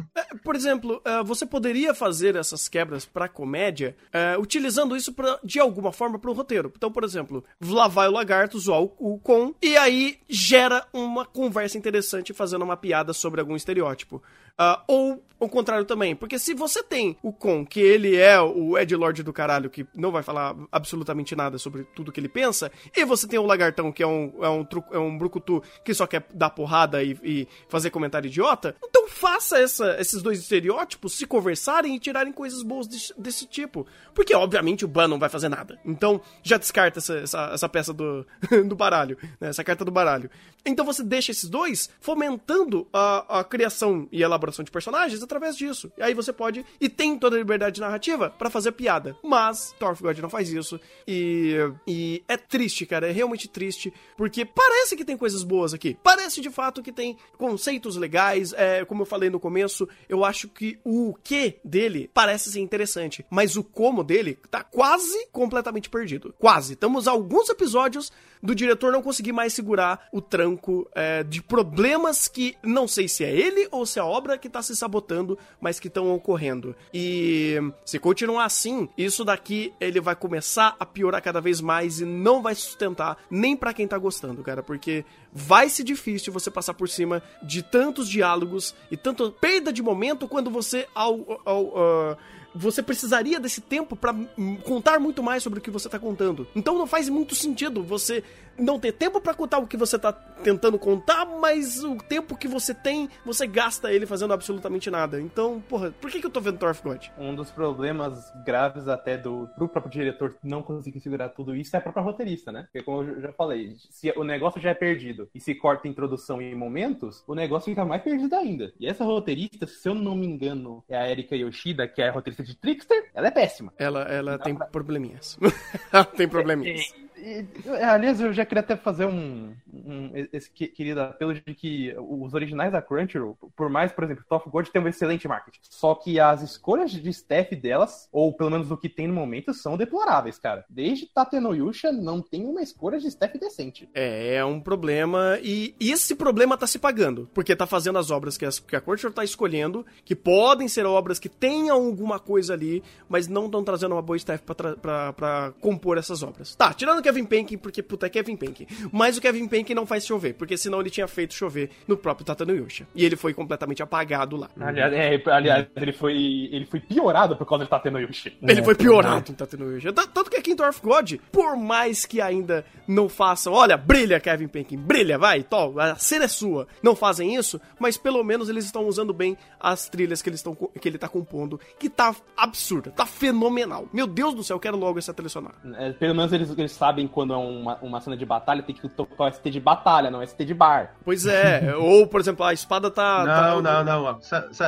Por 0.43 0.55
exemplo, 0.55 0.72
eh, 0.75 1.23
você 1.23 1.45
poderia 1.45 1.93
fazer 1.93 2.35
essas 2.35 2.67
quebras 2.67 3.05
pra 3.05 3.27
comédia 3.27 3.95
eh, 4.11 4.37
utilizando 4.37 4.95
isso 4.95 5.13
pra, 5.13 5.39
de 5.43 5.59
alguma 5.59 5.91
forma 5.91 6.19
pro 6.19 6.33
roteiro. 6.33 6.71
Então, 6.75 6.91
por 6.91 7.03
exemplo, 7.03 7.43
lá 7.61 7.87
vai 7.87 8.07
o 8.07 8.11
lagarto 8.11 8.59
zoar 8.59 8.81
o, 8.81 8.93
o 8.99 9.19
Con 9.19 9.53
e 9.61 9.77
aí 9.77 10.19
gera 10.29 10.85
uma 10.93 11.25
conversa 11.25 11.77
interessante 11.77 12.33
fazendo 12.33 12.63
uma 12.63 12.77
piada 12.77 13.13
sobre 13.13 13.39
algum 13.39 13.55
estereótipo. 13.55 14.21
Ah, 14.57 14.83
ou 14.87 15.23
o 15.39 15.49
contrário 15.49 15.83
também, 15.83 16.15
porque 16.15 16.39
se 16.39 16.53
você 16.53 16.81
tem 16.81 17.17
o 17.21 17.33
Con, 17.33 17.65
que 17.65 17.79
ele 17.79 18.15
é 18.15 18.39
o 18.39 18.77
Ed 18.77 18.95
Lord 18.95 19.23
do 19.23 19.33
caralho, 19.33 19.69
que 19.69 19.85
não 19.93 20.11
vai 20.11 20.23
falar 20.23 20.55
absolutamente 20.71 21.35
nada 21.35 21.57
sobre 21.57 21.83
tudo 21.95 22.11
que 22.11 22.19
ele 22.19 22.29
pensa, 22.29 22.71
e 22.95 23.03
você 23.03 23.27
tem 23.27 23.39
o 23.39 23.45
Lagartão, 23.45 23.91
que 23.91 24.01
é 24.01 24.07
um, 24.07 24.33
é 24.41 24.47
um, 24.47 24.63
tru, 24.63 24.83
é 24.91 24.97
um 24.97 25.17
brucutu 25.17 25.61
que 25.83 25.93
só 25.93 26.07
quer 26.07 26.25
dar 26.33 26.49
porrada 26.49 27.03
e, 27.03 27.17
e 27.23 27.47
fazer 27.67 27.89
comentário 27.89 28.27
idiota, 28.27 28.75
então 28.83 29.07
faça 29.09 29.59
essa, 29.59 29.99
esses 29.99 30.21
dois 30.21 30.39
estereótipos 30.39 31.13
se 31.13 31.25
conversarem 31.25 31.95
e 31.95 31.99
tirarem 31.99 32.31
coisas 32.31 32.63
boas 32.63 32.87
desse, 32.87 33.13
desse 33.19 33.45
tipo. 33.45 33.85
Porque, 34.13 34.33
obviamente, 34.33 34.85
o 34.85 34.87
Ban 34.87 35.07
não 35.07 35.19
vai 35.19 35.29
fazer 35.29 35.49
nada. 35.49 35.79
Então, 35.85 36.21
já 36.41 36.57
descarta 36.57 36.99
essa, 36.99 37.15
essa, 37.15 37.51
essa 37.53 37.69
peça 37.69 37.93
do, 37.93 38.25
do 38.65 38.75
baralho, 38.75 39.17
né? 39.41 39.49
essa 39.49 39.63
carta 39.63 39.83
do 39.83 39.91
baralho. 39.91 40.29
Então 40.65 40.85
você 40.85 41.03
deixa 41.03 41.31
esses 41.31 41.49
dois 41.49 41.89
fomentando 41.99 42.87
a, 42.93 43.39
a 43.39 43.43
criação 43.43 44.07
e 44.11 44.23
elaboração 44.23 44.42
de 44.51 44.71
personagens 44.71 45.21
através 45.23 45.55
disso. 45.55 45.91
E 45.97 46.03
aí 46.03 46.13
você 46.13 46.33
pode, 46.33 46.65
e 46.79 46.89
tem 46.89 47.17
toda 47.17 47.35
a 47.35 47.39
liberdade 47.39 47.79
narrativa 47.79 48.29
pra 48.29 48.49
fazer 48.49 48.71
piada. 48.73 49.15
Mas 49.23 49.73
Thor 49.79 49.91
of 49.91 50.01
God 50.01 50.17
não 50.19 50.29
faz 50.29 50.49
isso. 50.49 50.79
E, 51.07 51.55
e 51.87 52.23
é 52.27 52.37
triste, 52.37 52.85
cara. 52.85 53.07
É 53.07 53.11
realmente 53.11 53.47
triste. 53.47 53.93
Porque 54.17 54.45
parece 54.45 54.95
que 54.95 55.05
tem 55.05 55.15
coisas 55.15 55.43
boas 55.43 55.73
aqui. 55.73 55.97
Parece 56.03 56.41
de 56.41 56.49
fato 56.49 56.81
que 56.81 56.91
tem 56.91 57.17
conceitos 57.37 57.95
legais. 57.95 58.53
É, 58.53 58.83
como 58.85 59.03
eu 59.03 59.05
falei 59.05 59.29
no 59.29 59.39
começo, 59.39 59.87
eu 60.09 60.25
acho 60.25 60.47
que 60.47 60.79
o 60.83 61.15
que 61.23 61.59
dele 61.63 62.09
parece 62.13 62.51
ser 62.51 62.59
interessante. 62.59 63.25
Mas 63.29 63.55
o 63.55 63.63
como 63.63 64.03
dele 64.03 64.37
tá 64.49 64.63
quase 64.63 65.27
completamente 65.31 65.89
perdido. 65.89 66.33
Quase. 66.37 66.73
Estamos 66.73 67.07
alguns 67.07 67.49
episódios 67.49 68.11
do 68.43 68.53
diretor 68.53 68.91
não 68.91 69.01
conseguir 69.01 69.31
mais 69.31 69.53
segurar 69.53 70.07
o 70.11 70.21
tranco 70.21 70.89
é, 70.93 71.23
de 71.23 71.41
problemas 71.41 72.27
que 72.27 72.57
não 72.61 72.89
sei 72.89 73.07
se 73.07 73.23
é 73.23 73.31
ele 73.31 73.69
ou 73.71 73.85
se 73.85 73.99
é 73.99 74.01
a 74.01 74.05
obra 74.05 74.32
que 74.37 74.49
tá 74.49 74.61
se 74.61 74.75
sabotando, 74.75 75.37
mas 75.59 75.79
que 75.79 75.87
estão 75.87 76.13
ocorrendo. 76.13 76.75
E 76.93 77.57
se 77.85 77.99
continuar 77.99 78.45
assim, 78.45 78.89
isso 78.97 79.23
daqui 79.23 79.73
ele 79.79 79.99
vai 79.99 80.15
começar 80.15 80.75
a 80.79 80.85
piorar 80.85 81.21
cada 81.21 81.41
vez 81.41 81.61
mais 81.61 81.99
e 81.99 82.05
não 82.05 82.41
vai 82.41 82.55
sustentar 82.55 83.17
nem 83.29 83.55
pra 83.55 83.73
quem 83.73 83.87
tá 83.87 83.97
gostando, 83.97 84.43
cara, 84.43 84.61
porque 84.61 85.05
vai 85.31 85.69
ser 85.69 85.83
difícil 85.83 86.31
você 86.31 86.51
passar 86.51 86.73
por 86.73 86.89
cima 86.89 87.21
de 87.41 87.63
tantos 87.63 88.09
diálogos 88.09 88.75
e 88.91 88.97
tanta 88.97 89.29
perda 89.31 89.71
de 89.71 89.81
momento 89.81 90.27
quando 90.27 90.49
você 90.49 90.87
ao, 90.93 91.41
ao 91.45 91.77
ah, 91.77 92.17
você 92.55 92.83
precisaria 92.83 93.39
desse 93.39 93.61
tempo 93.61 93.97
hum, 94.37 94.57
contar 94.57 94.99
muito 94.99 95.23
mais 95.23 95.41
sobre 95.41 95.59
o 95.59 95.61
que 95.61 95.71
você 95.71 95.89
tá 95.89 95.97
contando. 95.97 96.47
Então 96.55 96.77
não 96.77 96.85
faz 96.85 97.09
muito 97.09 97.35
sentido 97.35 97.83
você 97.83 98.23
não 98.57 98.79
ter 98.79 98.91
tempo 98.91 99.19
pra 99.19 99.33
contar 99.33 99.59
o 99.59 99.67
que 99.67 99.77
você 99.77 99.97
tá 99.97 100.11
tentando 100.11 100.77
contar, 100.77 101.25
mas 101.25 101.83
o 101.83 101.95
tempo 101.95 102.37
que 102.37 102.47
você 102.47 102.73
tem, 102.73 103.09
você 103.25 103.47
gasta 103.47 103.91
ele 103.91 104.05
fazendo 104.05 104.33
absolutamente 104.33 104.89
nada. 104.91 105.19
Então, 105.21 105.61
porra, 105.69 105.91
por 106.01 106.11
que, 106.11 106.19
que 106.19 106.25
eu 106.25 106.31
tô 106.31 106.41
vendo 106.41 106.57
Thor 106.57 106.75
God? 106.83 107.07
Um 107.17 107.33
dos 107.33 107.49
problemas 107.51 108.31
graves 108.45 108.87
até 108.87 109.17
do 109.17 109.47
pro 109.55 109.67
próprio 109.67 109.91
diretor 109.91 110.35
não 110.43 110.61
conseguir 110.61 110.99
segurar 110.99 111.29
tudo 111.29 111.55
isso 111.55 111.75
é 111.75 111.79
a 111.79 111.81
própria 111.81 112.03
roteirista, 112.03 112.51
né? 112.51 112.63
Porque 112.63 112.83
como 112.83 113.03
eu 113.03 113.21
já 113.21 113.31
falei, 113.31 113.75
se 113.89 114.11
o 114.15 114.23
negócio 114.23 114.61
já 114.61 114.71
é 114.71 114.73
perdido 114.73 115.29
e 115.33 115.39
se 115.39 115.55
corta 115.55 115.87
a 115.87 115.91
introdução 115.91 116.41
em 116.41 116.53
momentos, 116.55 117.23
o 117.27 117.35
negócio 117.35 117.71
fica 117.71 117.85
mais 117.85 118.01
perdido 118.01 118.35
ainda. 118.35 118.73
E 118.79 118.87
essa 118.87 119.03
roteirista, 119.03 119.65
se 119.65 119.87
eu 119.87 119.95
não 119.95 120.15
me 120.15 120.27
engano, 120.27 120.83
é 120.89 120.97
a 120.97 121.09
Erika 121.09 121.35
Yoshida, 121.35 121.87
que 121.87 122.01
é 122.01 122.09
a 122.09 122.11
roteirista 122.11 122.43
de 122.43 122.55
Trickster, 122.55 123.09
ela 123.13 123.27
é 123.27 123.31
péssima. 123.31 123.73
Ela, 123.77 124.01
ela 124.03 124.37
tem 124.37 124.55
probleminhas. 124.55 125.37
ela 125.91 126.05
tem 126.05 126.27
probleminhas. 126.27 126.93
E, 127.25 127.45
aliás, 127.81 128.19
eu 128.19 128.33
já 128.33 128.45
queria 128.45 128.59
até 128.59 128.75
fazer 128.75 129.05
um, 129.05 129.53
um- 129.73 130.11
esse 130.33 130.51
que- 130.51 130.67
querido 130.67 130.99
apelo 131.01 131.33
de 131.33 131.41
que 131.55 131.95
os 131.97 132.33
originais 132.33 132.73
da 132.73 132.81
Crunchyroll, 132.81 133.37
por 133.55 133.69
mais, 133.69 133.93
por 133.93 134.03
exemplo, 134.03 134.25
Top 134.27 134.49
God 134.49 134.67
tem 134.67 134.81
um 134.81 134.87
excelente 134.89 135.25
marketing. 135.27 135.59
Só 135.63 135.95
que 135.95 136.19
as 136.19 136.41
escolhas 136.41 136.91
de 136.91 137.09
staff 137.09 137.55
delas, 137.55 138.09
ou 138.11 138.33
pelo 138.33 138.49
menos 138.51 138.69
o 138.69 138.75
que 138.77 138.89
tem 138.89 139.07
no 139.07 139.13
momento, 139.13 139.53
são 139.53 139.77
deploráveis, 139.77 140.37
cara. 140.37 140.65
Desde 140.69 141.05
Tatenoyusha 141.05 141.91
não 141.93 142.21
tem 142.21 142.45
uma 142.45 142.61
escolha 142.61 142.99
de 142.99 143.07
staff 143.07 143.37
decente. 143.39 143.87
É, 143.93 144.35
é 144.35 144.45
um 144.45 144.59
problema. 144.59 145.37
E 145.41 145.73
esse 145.79 146.15
problema 146.15 146.57
tá 146.57 146.67
se 146.67 146.77
pagando. 146.77 147.29
Porque 147.33 147.55
tá 147.55 147.65
fazendo 147.65 147.97
as 147.99 148.11
obras 148.11 148.37
que, 148.37 148.45
as, 148.45 148.59
que 148.59 148.75
a 148.75 148.81
Crunchyroll 148.81 149.13
tá 149.13 149.23
escolhendo, 149.23 149.85
que 150.03 150.15
podem 150.15 150.67
ser 150.67 150.85
obras 150.85 151.19
que 151.19 151.29
tenham 151.29 151.77
alguma 151.77 152.19
coisa 152.19 152.53
ali, 152.53 152.83
mas 153.07 153.27
não 153.29 153.45
estão 153.45 153.63
trazendo 153.63 153.95
uma 153.95 154.01
boa 154.01 154.17
staff 154.17 154.43
pra 154.81 155.53
compor 155.61 155.97
essas 155.97 156.21
obras. 156.23 156.55
Tá, 156.55 156.73
tirando 156.73 156.99
o 156.99 157.01
Kevin 157.13 157.25
Penkin, 157.25 157.57
porque 157.57 157.83
puta 157.83 158.07
é 158.07 158.09
Kevin 158.09 158.35
Penkin. 158.35 158.65
Mas 158.91 159.17
o 159.17 159.21
Kevin 159.21 159.47
Penkin 159.47 159.73
não 159.73 159.85
faz 159.85 160.05
chover, 160.05 160.33
porque 160.33 160.57
senão 160.57 160.81
ele 160.81 160.89
tinha 160.89 161.07
feito 161.07 161.33
chover 161.33 161.69
no 161.87 161.95
próprio 161.95 162.25
Tatano 162.25 162.55
Yusha. 162.55 162.87
E 162.95 163.05
ele 163.05 163.15
foi 163.15 163.33
completamente 163.33 163.83
apagado 163.83 164.35
lá. 164.35 164.49
Aliás, 164.59 164.91
é, 164.93 165.21
aliás 165.31 165.67
ele, 165.75 165.93
foi, 165.93 166.49
ele 166.51 166.65
foi 166.65 166.79
piorado 166.79 167.35
por 167.35 167.45
causa 167.45 167.63
de 167.65 167.69
Tatenoyushi. 167.69 168.37
Ele 168.41 168.59
É, 168.59 168.63
foi 168.63 168.75
piorado 168.75 169.31
em 169.31 169.35
Tatooine 169.35 169.75
Yusha. 169.75 169.93
T- 169.93 170.07
Tanto 170.13 170.29
que 170.31 170.37
aqui 170.37 170.51
em 170.51 170.61
of 170.63 170.81
God, 170.81 171.13
por 171.31 171.55
mais 171.57 172.05
que 172.05 172.19
ainda 172.21 172.65
não 172.87 173.07
façam, 173.09 173.53
olha, 173.53 173.77
brilha 173.77 174.19
Kevin 174.19 174.47
Penkin, 174.47 174.77
brilha, 174.77 175.17
vai, 175.17 175.43
to, 175.43 175.79
a 175.79 175.95
cena 175.95 176.25
é 176.25 176.27
sua. 176.27 176.67
Não 176.81 176.95
fazem 176.95 177.35
isso, 177.35 177.59
mas 177.79 177.97
pelo 177.97 178.23
menos 178.23 178.49
eles 178.49 178.65
estão 178.65 178.85
usando 178.87 179.13
bem 179.13 179.37
as 179.59 179.87
trilhas 179.89 180.21
que, 180.21 180.29
eles 180.29 180.41
co- 180.41 180.71
que 180.79 180.87
ele 180.87 180.97
tá 180.97 181.07
compondo, 181.07 181.59
que 181.79 181.89
tá 181.89 182.15
absurda, 182.37 182.91
tá 182.91 183.05
fenomenal. 183.05 183.87
Meu 183.93 184.07
Deus 184.07 184.33
do 184.33 184.43
céu, 184.43 184.55
eu 184.55 184.59
quero 184.59 184.77
logo 184.77 184.97
essa 184.99 185.13
trilha 185.13 185.29
sonora. 185.29 185.55
É, 185.77 185.91
pelo 185.91 186.15
menos 186.15 186.31
eles, 186.33 186.49
eles 186.57 186.71
sabem 186.71 187.02
quando 187.07 187.33
é 187.33 187.37
uma, 187.37 187.77
uma 187.81 188.01
cena 188.01 188.17
de 188.17 188.25
batalha, 188.25 188.63
tem 188.63 188.75
que 188.75 188.87
tocar 188.89 189.25
o 189.25 189.33
ST 189.33 189.49
de 189.49 189.59
batalha, 189.59 190.09
não 190.09 190.25
ST 190.25 190.43
de 190.45 190.53
bar. 190.53 190.95
Pois 191.03 191.25
é, 191.25 191.75
ou, 191.77 192.07
por 192.07 192.19
exemplo, 192.19 192.45
a 192.45 192.53
espada 192.53 192.89
tá... 192.89 193.19
Não, 193.25 193.63
tá- 193.63 193.83
não, 193.83 194.03
não. 194.03 194.19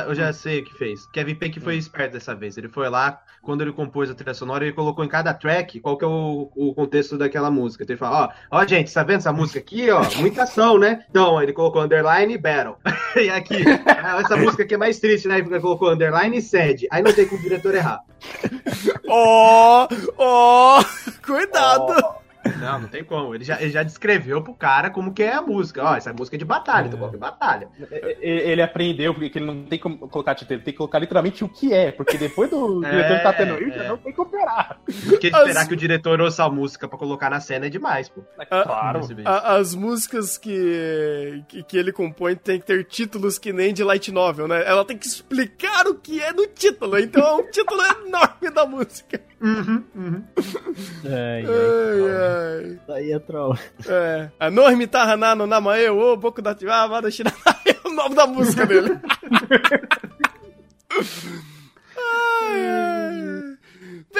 Eu 0.06 0.14
já 0.14 0.32
sei 0.32 0.60
o 0.60 0.64
que 0.64 0.74
fez. 0.74 1.06
Kevin 1.06 1.34
Peck 1.34 1.60
foi 1.60 1.76
esperto 1.76 2.12
dessa 2.12 2.34
vez. 2.34 2.56
Ele 2.56 2.68
foi 2.68 2.88
lá, 2.88 3.20
quando 3.42 3.62
ele 3.62 3.72
compôs 3.72 4.10
a 4.10 4.14
trilha 4.14 4.34
sonora, 4.34 4.64
ele 4.64 4.72
colocou 4.72 5.04
em 5.04 5.08
cada 5.08 5.32
track 5.32 5.80
qual 5.80 5.96
que 5.96 6.04
é 6.04 6.08
o, 6.08 6.50
o 6.54 6.74
contexto 6.74 7.16
daquela 7.16 7.50
música. 7.50 7.84
Então 7.84 7.94
ele 7.94 8.00
fala, 8.00 8.34
ó, 8.50 8.58
ó, 8.58 8.66
gente, 8.66 8.92
tá 8.92 9.02
vendo 9.02 9.18
essa 9.18 9.32
música 9.32 9.58
aqui, 9.58 9.90
ó? 9.90 10.02
Muita 10.16 10.42
ação, 10.42 10.78
né? 10.78 11.04
Então, 11.08 11.40
ele 11.40 11.52
colocou 11.52 11.82
underline 11.82 12.34
e 12.34 12.38
battle. 12.38 12.76
e 13.16 13.30
aqui, 13.30 13.64
ah, 13.86 14.20
essa 14.20 14.36
música 14.36 14.64
aqui 14.64 14.74
é 14.74 14.78
mais 14.78 14.98
triste, 14.98 15.28
né? 15.28 15.38
Ele 15.38 15.60
colocou 15.60 15.90
underline 15.90 16.36
e 16.36 16.42
sad. 16.42 16.86
Aí 16.90 17.02
não 17.02 17.12
tem 17.12 17.26
como 17.26 17.40
o 17.40 17.42
diretor 17.42 17.74
errar. 17.74 18.00
Ó, 19.08 19.88
ó, 20.18 20.84
cuidado. 21.24 22.25
Não, 22.60 22.80
não 22.80 22.88
tem 22.88 23.04
como. 23.04 23.34
Ele 23.34 23.44
já, 23.44 23.60
ele 23.60 23.70
já 23.70 23.82
descreveu 23.82 24.42
pro 24.42 24.54
cara 24.54 24.90
como 24.90 25.12
que 25.12 25.22
é 25.22 25.34
a 25.34 25.42
música. 25.42 25.82
Ó, 25.84 25.94
essa 25.96 26.12
música 26.12 26.36
é 26.36 26.38
de 26.38 26.44
batalha, 26.44 26.86
então 26.86 26.98
coloca 26.98 27.16
em 27.16 27.20
batalha. 27.20 27.68
Ele 28.20 28.62
aprendeu 28.62 29.14
porque 29.14 29.38
ele 29.38 29.46
não 29.46 29.64
tem 29.64 29.78
como 29.78 29.98
colocar 30.08 30.34
título, 30.34 30.56
ele 30.58 30.64
tem 30.64 30.72
que 30.72 30.78
colocar 30.78 30.98
literalmente 30.98 31.44
o 31.44 31.48
que 31.48 31.72
é, 31.72 31.92
porque 31.92 32.16
depois 32.18 32.50
do 32.50 32.84
É, 32.86 32.90
diretor 32.90 33.22
tá 33.22 33.32
tendo 33.32 33.62
isso, 33.62 33.78
é. 33.78 33.88
não 33.88 33.96
tem 33.96 34.12
como 34.12 34.28
operar. 34.28 34.78
Porque 35.08 35.28
esperar 35.28 35.62
As- 35.62 35.68
que 35.68 35.74
o 35.74 35.76
diretor 35.76 36.20
ouça 36.20 36.44
a 36.44 36.50
música 36.50 36.88
pra 36.88 36.98
colocar 36.98 37.30
na 37.30 37.40
cena 37.40 37.66
é 37.66 37.68
demais, 37.68 38.08
pô. 38.08 38.22
Claro. 38.48 39.00
Esse 39.00 39.14
bicho. 39.14 39.28
A- 39.28 39.56
as 39.56 39.74
músicas 39.74 40.36
que, 40.38 41.42
que, 41.48 41.62
que 41.62 41.76
ele 41.78 41.92
compõe 41.92 42.34
tem 42.36 42.58
que 42.60 42.66
ter 42.66 42.84
títulos 42.84 43.38
que 43.38 43.52
nem 43.52 43.72
de 43.72 43.82
light 43.84 44.10
novel, 44.12 44.48
né? 44.48 44.62
Ela 44.66 44.84
tem 44.84 44.96
que 44.96 45.06
explicar 45.06 45.86
o 45.86 45.94
que 45.94 46.20
é 46.22 46.32
no 46.32 46.46
título, 46.46 46.98
então 46.98 47.22
é 47.24 47.34
um 47.42 47.50
título 47.50 47.80
enorme 47.82 48.50
da 48.52 48.66
música. 48.66 49.20
Ai, 51.04 51.06
ai. 51.44 51.44
Ai, 51.46 52.72
Isso 52.74 52.92
aí 52.92 53.12
é 53.12 53.18
troll. 53.18 53.54
ai. 53.86 53.94
É. 53.94 54.30
A 54.40 54.50
Normi 54.50 54.86
Tahana 54.86 55.34
no 55.34 55.46
Namae, 55.46 55.88
o 55.90 56.16
Boku 56.16 56.40
da 56.40 56.56
Chihuahua, 56.56 57.02
da 57.02 57.10
Shiranai, 57.10 57.36
é 57.66 57.76
o 57.88 57.92
nome 57.92 58.14
da 58.14 58.26
música 58.26 58.64
dele. 58.66 58.98
Ai, 61.98 62.68
ai. 62.68 63.05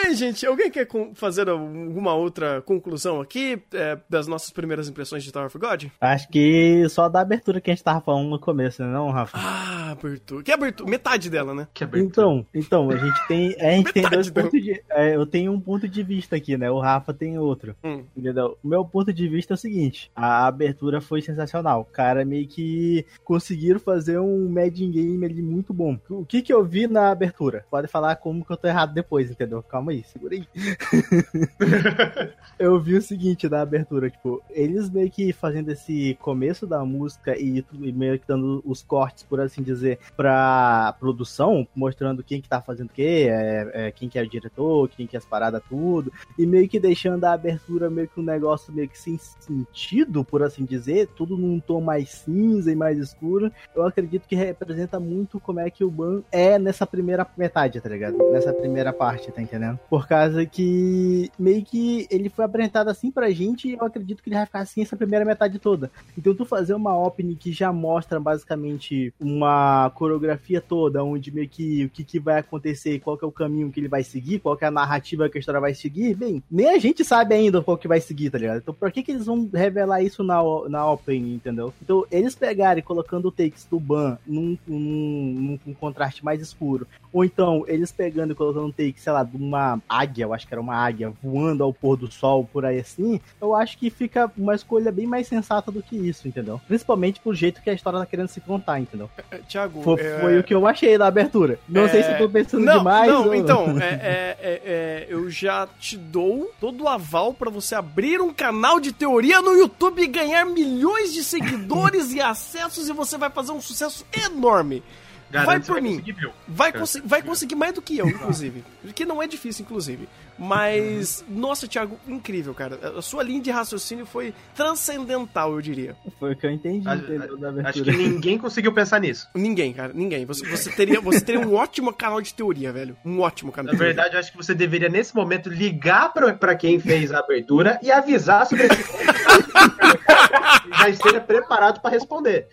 Bem, 0.03 0.15
gente, 0.15 0.45
alguém 0.45 0.71
quer 0.71 0.87
fazer 1.15 1.49
alguma 1.49 2.15
outra 2.15 2.61
conclusão 2.61 3.19
aqui 3.21 3.59
é, 3.73 3.99
das 4.11 4.27
nossas 4.27 4.51
primeiras 4.51 4.89
impressões 4.91 5.25
de 5.25 5.33
Tower 5.33 5.47
of 5.47 5.59
God? 5.59 5.87
Acho 5.99 6.29
que 6.29 6.87
só 6.91 7.09
da 7.09 7.21
abertura 7.23 7.61
que 7.63 7.71
a 7.71 7.75
gente 7.75 7.83
tava 7.83 8.03
falando 8.03 8.29
no 8.29 8.39
começo, 8.39 8.83
né, 8.83 8.93
não, 8.93 9.11
Rafa? 9.11 9.39
Ah, 9.39 9.93
abertura. 9.93 10.43
Que 10.45 10.53
abertura? 10.53 10.91
Metade 10.91 11.31
dela, 11.31 11.55
né? 11.55 11.67
Que 11.73 11.83
abertura. 11.83 12.11
Então, 12.11 12.47
então, 12.55 12.91
a 12.91 12.97
gente 12.97 13.27
tem, 13.27 13.57
a 13.59 13.71
gente 13.71 13.93
tem 13.93 14.03
Metade 14.03 14.15
dois 14.17 14.31
do- 14.31 14.43
pontos 14.43 14.63
de. 14.63 14.83
é, 14.91 15.17
eu 15.17 15.25
tenho 15.27 15.51
um 15.53 15.61
ponto 15.61 15.89
de 15.89 16.03
vista 16.03 16.37
aqui, 16.37 16.57
né? 16.59 16.71
O 16.71 16.79
Rafa 16.79 17.15
tem 17.15 17.39
outro. 17.39 17.75
Hum. 17.83 18.05
Entendeu? 18.15 18.59
O 18.63 18.69
meu 18.69 18.85
ponto 18.85 19.13
de 19.13 19.27
vista 19.29 19.55
é 19.55 19.57
o 19.57 19.59
seguinte: 19.59 20.11
a 20.15 20.47
abertura 20.47 21.01
foi 21.01 21.23
sensacional. 21.23 21.81
O 21.81 21.85
cara 21.87 22.23
meio 22.25 22.47
que 22.47 23.07
conseguiram 23.25 23.81
fazer 23.81 24.19
um 24.19 24.47
Mad 24.49 24.79
in 24.79 24.91
Game 24.91 25.25
ali 25.25 25.41
muito 25.41 25.73
bom. 25.73 25.99
O 26.11 26.25
que 26.27 26.43
que 26.43 26.53
eu 26.53 26.63
vi 26.65 26.87
na 26.87 27.11
abertura? 27.11 27.65
Pode 27.71 27.89
falar 27.89 28.17
como 28.17 28.45
que 28.45 28.53
eu 28.53 28.57
tô 28.59 28.69
errado 28.69 28.93
depois, 28.93 29.31
entendeu? 29.31 29.63
Calma 29.63 29.86
aí, 29.91 30.05
segura 30.05 30.35
aí. 30.35 30.47
eu 32.59 32.79
vi 32.81 32.97
o 32.97 33.03
seguinte 33.03 33.49
na 33.49 33.61
abertura, 33.61 34.11
tipo, 34.11 34.43
eles 34.51 34.91
meio 34.91 35.11
que 35.11 35.33
fazendo 35.33 35.71
esse 35.71 36.17
começo 36.21 36.67
da 36.67 36.85
música 36.85 37.37
e, 37.37 37.65
e 37.81 37.93
meio 37.93 38.19
que 38.19 38.27
dando 38.27 38.63
os 38.65 38.83
cortes, 38.83 39.23
por 39.23 39.41
assim 39.41 39.63
dizer, 39.63 39.99
pra 40.17 40.95
produção, 40.99 41.67
mostrando 41.75 42.23
quem 42.23 42.41
que 42.41 42.49
tá 42.49 42.61
fazendo 42.61 42.91
o 42.91 42.93
quê, 42.93 43.29
é, 43.29 43.71
é, 43.87 43.93
quem 43.93 44.09
que 44.09 44.19
é 44.19 44.23
o 44.23 44.29
diretor, 44.29 44.89
quem 44.89 45.07
que 45.07 45.17
é 45.17 45.19
as 45.19 45.27
paradas, 45.27 45.63
tudo, 45.69 46.13
e 46.39 46.47
meio 46.47 46.69
que 46.69 46.81
deixando 46.81 47.25
a 47.25 47.33
abertura 47.33 47.91
meio 47.91 48.09
que 48.09 48.21
um 48.21 48.25
negócio 48.25 48.73
meio 48.73 48.89
que 48.89 48.99
sem 48.99 49.19
sentido, 49.19 50.25
por 50.25 50.43
assim 50.43 50.65
dizer, 50.65 51.09
tudo 51.17 51.37
num 51.37 51.61
tom 51.61 51.81
mais 51.81 52.11
cinza 52.11 52.71
e 52.71 52.77
mais 52.77 52.99
escuro, 52.99 53.51
eu 53.75 53.87
acredito 53.87 54.27
que 54.27 54.35
representa 54.35 54.99
muito 54.99 55.41
como 55.41 55.61
é 55.61 55.71
que 55.71 55.85
o 55.85 55.91
Ban 55.91 56.23
é 56.31 56.59
nessa 56.59 56.87
primeira 56.87 57.27
metade, 57.37 57.81
tá 57.81 57.89
ligado? 57.89 58.17
Nessa 58.33 58.53
primeira 58.53 58.93
parte, 58.93 59.31
tá 59.33 59.41
entendendo? 59.41 59.76
Por 59.89 60.07
causa 60.07 60.45
que 60.47 61.31
meio 61.39 61.65
que 61.65 62.07
ele 62.11 62.29
foi 62.29 62.45
apresentado 62.45 62.89
assim 62.89 63.11
pra 63.11 63.31
gente 63.31 63.69
e 63.69 63.73
eu 63.73 63.85
acredito 63.85 64.23
que 64.23 64.29
ele 64.29 64.37
vai 64.37 64.47
ficar 64.47 64.61
assim 64.61 64.83
essa 64.83 64.97
primeira 64.97 65.25
metade 65.25 65.59
toda. 65.59 65.91
Então 66.17 66.35
tu 66.35 66.45
fazer 66.45 66.75
uma 66.75 66.97
opening 66.99 67.35
que 67.35 67.53
já 67.53 67.73
mostra 67.73 68.19
basicamente 68.21 69.13
uma 69.21 69.91
coreografia 69.95 70.61
toda, 70.61 71.03
onde 71.05 71.31
meio 71.31 71.49
que 71.49 71.85
o 71.85 71.91
que, 71.91 72.05
que 72.05 72.19
vai 72.21 72.39
acontecer, 72.39 73.01
qual 73.01 73.17
que 73.17 73.25
é 73.25 73.29
o 73.29 73.33
caminho 73.33 73.71
que 73.71 73.81
ele 73.81 73.89
vai 73.89 74.03
seguir, 74.03 74.39
qual 74.41 74.57
que 74.57 74.65
é 74.65 74.69
a 74.69 74.71
narrativa 74.71 75.29
que 75.29 75.39
a 75.39 75.41
história 75.41 75.61
vai 75.61 75.75
seguir, 75.75 76.15
bem, 76.15 76.43
nem 76.51 76.69
a 76.71 76.79
gente 76.79 77.05
sabe 77.05 77.35
ainda 77.35 77.63
qual 77.63 77.77
que 77.77 77.89
vai 77.89 78.01
seguir, 78.01 78.31
tá 78.31 78.39
ligado? 78.39 78.59
Então 78.59 78.75
por 78.75 78.91
que 78.93 79.03
que 79.03 79.13
eles 79.13 79.27
vão 79.27 79.49
revelar 79.53 80.03
isso 80.03 80.23
na, 80.23 80.41
na 80.69 80.91
opening, 80.91 81.35
entendeu? 81.35 81.73
Então 81.83 82.05
eles 82.11 82.35
pegarem 82.35 82.83
colocando 82.83 83.27
o 83.29 83.33
takes 83.33 83.65
do 83.65 83.81
Ban 83.81 84.19
num, 84.27 84.57
num, 84.67 84.79
num- 84.79 85.59
num 85.67 85.75
contraste 85.75 86.25
mais 86.25 86.41
escuro, 86.41 86.87
ou 87.13 87.25
então 87.25 87.65
eles 87.67 87.91
pegando 87.91 88.33
e 88.33 88.37
colocando 88.37 88.67
um 88.67 88.73
take, 88.73 89.01
sei 89.01 89.13
lá, 89.13 89.23
de 89.25 89.37
uma 89.37 89.66
águia, 89.89 90.25
eu 90.25 90.35
acho 90.35 90.47
que 90.47 90.55
era 90.55 90.61
uma 90.61 90.75
águia, 90.77 91.13
voando 91.23 91.63
ao 91.65 91.73
pôr 91.73 91.97
do 91.97 92.11
sol, 92.11 92.49
por 92.53 92.65
aí 92.65 92.79
assim, 92.81 93.21
eu 93.41 93.55
acho 93.55 93.77
que 93.79 93.91
fica 93.91 94.31
uma 94.37 94.55
escolha 94.55 94.91
bem 94.93 95.07
mais 95.07 95.27
sensata 95.27 95.71
do 95.73 95.83
que 95.83 95.97
isso, 95.97 96.27
entendeu? 96.29 96.61
Principalmente 96.67 97.21
pro 97.21 97.35
jeito 97.35 97.61
que 97.63 97.71
a 97.71 97.73
história 97.73 97.99
tá 97.99 98.07
querendo 98.07 98.29
se 98.29 98.41
contar, 98.41 98.79
entendeu? 98.81 99.11
É, 99.31 99.39
Tiago, 99.39 99.83
Foi, 99.83 100.01
é- 100.01 100.21
foi 100.21 100.39
o 100.39 100.45
que 100.45 100.55
eu 100.55 100.67
achei 100.67 100.97
da 100.99 101.07
abertura. 101.07 101.59
Não 101.69 101.83
É, 101.83 101.89
sei 101.89 102.03
se 102.03 102.11
eu 102.13 102.19
tô 102.19 102.29
pensando 102.29 102.65
não, 102.65 102.79
demais. 102.79 103.11
Não, 103.11 103.27
ou- 103.27 103.35
então, 103.35 103.67
é, 103.81 103.85
é, 103.85 104.39
é, 104.41 104.63
é, 104.65 105.07
eu 105.09 105.31
já 105.31 105.67
te 105.81 105.97
dou 105.97 106.51
todo 106.61 106.85
o 106.85 106.89
aval 106.89 107.33
pra 107.35 107.51
você 107.51 107.75
abrir 107.75 108.21
um 108.21 108.33
canal 108.33 108.79
de 108.81 108.93
teoria 108.93 109.41
no 109.41 109.53
YouTube 109.53 110.03
e 110.03 110.07
ganhar 110.07 110.45
milhões 110.45 111.13
de 111.13 111.23
seguidores 111.25 112.13
e 112.15 112.21
acessos 112.21 112.89
e 112.89 112.93
você 112.93 113.17
vai 113.17 113.31
fazer 113.31 113.53
um 113.53 113.61
sucesso 113.61 114.05
enorme. 114.27 114.83
Garanto 115.31 115.47
vai 115.47 115.61
por 115.61 115.83
mim. 115.83 115.99
conseguir. 115.99 116.31
Vai, 116.47 116.73
consi- 116.73 117.03
vai 117.05 117.23
conseguir 117.23 117.55
mais 117.57 117.73
do 117.75 117.83
que 117.83 117.99
eu, 117.99 118.09
inclusive. 118.09 118.63
Que 118.95 119.05
não 119.05 119.23
é 119.23 119.27
difícil, 119.27 119.65
inclusive. 119.65 120.09
Mas, 120.39 121.25
nossa, 121.29 121.67
Thiago, 121.67 121.99
incrível, 122.07 122.55
cara. 122.55 122.79
A 122.99 123.03
sua 123.03 123.23
linha 123.23 123.41
de 123.41 123.51
raciocínio 123.51 124.05
foi 124.07 124.33
transcendental, 124.55 125.53
eu 125.53 125.61
diria. 125.61 125.97
Foi 126.21 126.33
o 126.33 126.37
que 126.37 126.47
eu 126.47 126.51
entendi, 126.51 126.87
Acho- 126.89 127.03
entendeu? 127.05 127.37
Da 127.39 127.69
Acho 127.69 127.83
que 127.83 127.91
ninguém 127.97 128.39
conseguiu 128.39 128.73
pensar 128.73 129.01
nisso. 129.01 129.27
Ninguém, 129.35 129.73
cara, 129.73 129.93
ninguém. 129.95 130.25
Você, 130.27 130.47
você, 130.47 130.71
teria, 130.71 131.01
você 131.01 131.21
teria 131.21 131.41
um 131.41 131.55
ótimo 131.55 131.93
canal 131.93 132.21
de 132.21 132.33
teoria, 132.35 132.73
velho. 132.73 132.97
Um 133.05 133.21
ótimo 133.21 133.51
canal 133.51 133.67
Na 133.67 133.73
de 133.73 133.79
teoria. 133.79 133.95
verdade, 133.95 134.15
eu 134.15 134.21
acho 134.21 134.31
que 134.31 134.37
você 134.37 134.55
deveria, 134.55 134.89
nesse 134.89 135.15
momento, 135.17 135.49
ligar 135.49 136.13
pra, 136.13 136.33
pra 136.35 136.55
quem 136.55 136.79
fez 136.79 137.11
a 137.13 137.19
abertura 137.19 137.79
e 137.83 137.91
avisar 137.91 138.47
sobre 138.47 138.67
esse 138.67 138.77
já 140.79 140.89
esteja 140.89 141.21
preparado 141.21 141.81
pra 141.81 141.91
responder. 141.91 142.49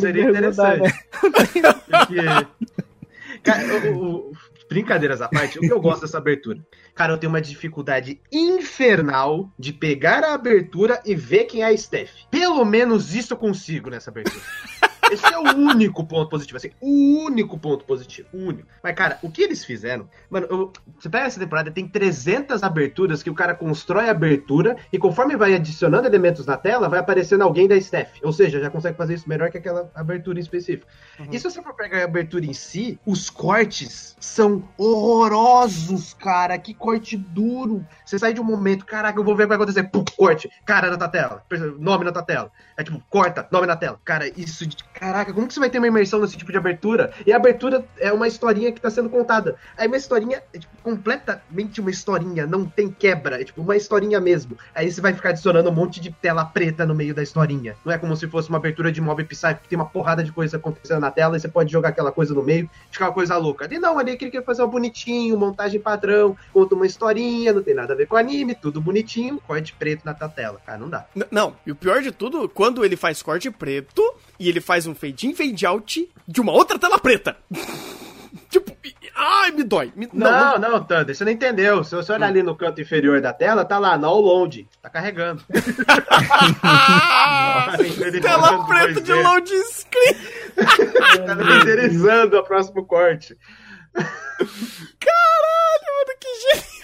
Seria 0.00 0.24
interessante. 0.30 0.94
Porque- 1.20 2.46
Cara, 3.42 3.62
o- 3.92 4.04
o- 4.30 4.32
brincadeiras 4.68 5.20
à 5.22 5.28
parte, 5.28 5.58
o 5.58 5.60
que 5.60 5.72
eu 5.72 5.80
gosto 5.80 6.00
dessa 6.02 6.18
abertura? 6.18 6.58
Cara, 6.94 7.12
eu 7.12 7.18
tenho 7.18 7.32
uma 7.32 7.40
dificuldade 7.40 8.20
infernal 8.32 9.50
de 9.58 9.72
pegar 9.72 10.24
a 10.24 10.34
abertura 10.34 11.00
e 11.04 11.14
ver 11.14 11.44
quem 11.44 11.62
é 11.62 11.66
a 11.66 11.76
Steph. 11.76 12.10
Pelo 12.30 12.64
menos 12.64 13.14
isso 13.14 13.34
eu 13.34 13.36
consigo 13.36 13.90
nessa 13.90 14.10
abertura. 14.10 14.42
Esse 15.10 15.26
é 15.32 15.38
o 15.38 15.42
único 15.56 16.04
ponto 16.04 16.28
positivo, 16.28 16.56
assim, 16.56 16.70
o 16.80 17.24
único 17.24 17.58
ponto 17.58 17.84
positivo, 17.84 18.28
o 18.32 18.38
único. 18.38 18.68
Mas, 18.82 18.94
cara, 18.94 19.18
o 19.22 19.30
que 19.30 19.42
eles 19.42 19.64
fizeram, 19.64 20.08
mano, 20.28 20.46
eu- 20.50 20.72
você 20.98 21.08
pega 21.08 21.26
essa 21.26 21.38
temporada, 21.40 21.70
tem 21.70 21.86
300 21.86 22.62
aberturas 22.62 23.22
que 23.22 23.30
o 23.30 23.34
cara 23.34 23.54
constrói 23.54 24.08
a 24.08 24.10
abertura 24.10 24.76
e 24.92 24.98
conforme 24.98 25.36
vai 25.36 25.54
adicionando 25.54 26.06
elementos 26.08 26.44
na 26.46 26.56
tela, 26.56 26.88
vai 26.88 26.98
aparecendo 26.98 27.42
alguém 27.42 27.68
da 27.68 27.76
staff. 27.76 28.20
Ou 28.24 28.32
seja, 28.32 28.60
já 28.60 28.70
consegue 28.70 28.96
fazer 28.96 29.14
isso 29.14 29.28
melhor 29.28 29.50
que 29.50 29.58
aquela 29.58 29.90
abertura 29.94 30.38
em 30.38 30.42
específico. 30.42 30.86
E 31.30 31.38
se 31.38 31.44
você 31.50 31.62
for 31.62 31.74
pegar 31.74 32.00
a 32.00 32.04
abertura 32.04 32.44
em 32.44 32.52
si, 32.52 32.98
os 33.06 33.30
cortes 33.30 34.16
são 34.20 34.64
horrorosos, 34.76 36.14
cara. 36.14 36.58
Que 36.58 36.74
corte 36.74 37.16
duro. 37.16 37.84
Você 38.04 38.18
sai 38.18 38.32
de 38.32 38.40
um 38.40 38.44
momento, 38.44 38.84
caraca, 38.84 39.18
eu 39.18 39.24
vou 39.24 39.34
ver 39.36 39.44
o 39.44 39.46
que 39.46 39.48
vai 39.48 39.56
acontecer. 39.56 39.84
Pum, 39.84 40.04
corte, 40.16 40.50
cara 40.64 40.90
na 40.90 40.96
tua 40.96 41.08
tela. 41.08 41.42
Nome 41.78 42.04
na 42.04 42.12
tua 42.12 42.22
tela. 42.22 42.50
É 42.76 42.82
tipo, 42.84 43.00
corta, 43.08 43.46
nome 43.50 43.66
na 43.66 43.76
tela. 43.76 43.98
Cara, 44.04 44.28
isso 44.36 44.66
de. 44.66 44.76
Caraca, 44.98 45.32
como 45.32 45.46
que 45.46 45.52
você 45.54 45.60
vai 45.60 45.68
ter 45.68 45.78
uma 45.78 45.86
imersão 45.88 46.20
nesse 46.20 46.36
tipo 46.38 46.50
de 46.50 46.56
abertura? 46.58 47.12
E 47.26 47.32
a 47.32 47.36
abertura 47.36 47.84
é 47.98 48.10
uma 48.12 48.26
historinha 48.26 48.72
que 48.72 48.80
tá 48.80 48.88
sendo 48.88 49.10
contada. 49.10 49.56
Aí 49.76 49.86
uma 49.86 49.96
historinha 49.98 50.42
é 50.54 50.58
tipo, 50.58 50.74
completamente 50.82 51.80
uma 51.80 51.90
historinha, 51.90 52.46
não 52.46 52.64
tem 52.64 52.90
quebra. 52.90 53.40
É 53.40 53.44
tipo 53.44 53.60
uma 53.60 53.76
historinha 53.76 54.18
mesmo. 54.20 54.56
Aí 54.74 54.90
você 54.90 55.00
vai 55.00 55.12
ficar 55.12 55.30
adicionando 55.30 55.68
um 55.68 55.72
monte 55.72 56.00
de 56.00 56.10
tela 56.10 56.44
preta 56.44 56.86
no 56.86 56.94
meio 56.94 57.14
da 57.14 57.22
historinha. 57.22 57.76
Não 57.84 57.92
é 57.92 57.98
como 57.98 58.16
se 58.16 58.26
fosse 58.26 58.48
uma 58.48 58.58
abertura 58.58 58.90
de 58.90 59.00
mob 59.00 59.22
Psyche 59.24 59.54
que 59.62 59.68
tem 59.68 59.76
uma 59.78 59.84
porrada 59.86 60.24
de 60.24 60.32
coisa 60.32 60.56
acontecendo 60.56 61.00
na 61.00 61.10
tela 61.10 61.36
e 61.36 61.40
você 61.40 61.48
pode 61.48 61.70
jogar 61.70 61.90
aquela 61.90 62.10
coisa 62.10 62.32
no 62.34 62.42
meio 62.42 62.64
e 62.90 62.92
ficar 62.92 63.06
uma 63.08 63.12
coisa 63.14 63.36
louca. 63.36 63.66
Ali 63.66 63.78
não, 63.78 63.98
ali 63.98 64.12
ele 64.12 64.16
queria 64.18 64.42
fazer 64.42 64.62
um 64.62 64.68
bonitinho, 64.68 65.38
montagem 65.38 65.78
padrão, 65.78 66.36
conta 66.52 66.74
uma 66.74 66.86
historinha, 66.86 67.52
não 67.52 67.62
tem 67.62 67.74
nada 67.74 67.92
a 67.92 67.96
ver 67.96 68.06
com 68.06 68.16
anime, 68.16 68.54
tudo 68.54 68.80
bonitinho, 68.80 69.40
corte 69.46 69.74
preto 69.74 70.04
na 70.06 70.14
tua 70.14 70.28
tela. 70.28 70.58
Cara, 70.64 70.78
não 70.78 70.88
dá. 70.88 71.06
N- 71.14 71.26
Não, 71.30 71.54
e 71.66 71.72
o 71.72 71.76
pior 71.76 72.00
de 72.00 72.10
tudo, 72.12 72.48
quando 72.48 72.84
ele 72.84 72.96
faz 72.96 73.22
corte 73.22 73.50
preto 73.50 74.02
e 74.38 74.48
ele 74.48 74.60
faz 74.60 74.86
um 74.86 74.94
fade 74.94 75.26
in, 75.26 75.34
fade 75.34 75.66
out 75.66 76.08
de 76.26 76.40
uma 76.40 76.52
outra 76.52 76.78
tela 76.78 76.98
preta. 76.98 77.36
tipo, 78.50 78.76
ai, 79.14 79.50
me 79.50 79.62
dói. 79.64 79.92
Me, 79.96 80.08
Não, 80.12 80.58
não, 80.58 80.84
Thunder, 80.84 81.14
você 81.14 81.24
não 81.24 81.32
entendeu. 81.32 81.82
Se 81.84 81.94
você 81.94 82.12
olhar 82.12 82.26
ali 82.28 82.42
no 82.42 82.54
canto 82.56 82.80
inferior 82.80 83.20
da 83.20 83.32
tela, 83.32 83.64
tá 83.64 83.78
lá, 83.78 83.96
no 83.96 84.12
load. 84.20 84.68
Tá 84.82 84.90
carregando. 84.90 85.42
Ah, 86.62 87.76
Ele 87.78 88.20
tela 88.20 88.66
preta 88.66 89.00
de 89.00 89.12
2D. 89.12 89.22
load 89.22 89.50
screen. 89.64 90.16
Tá 91.26 91.34
renderizando 91.34 92.38
o 92.38 92.44
próximo 92.44 92.84
corte. 92.86 93.36
Caralho, 93.94 95.82
mano, 95.86 96.16
que 96.20 96.28
genial! 96.40 96.75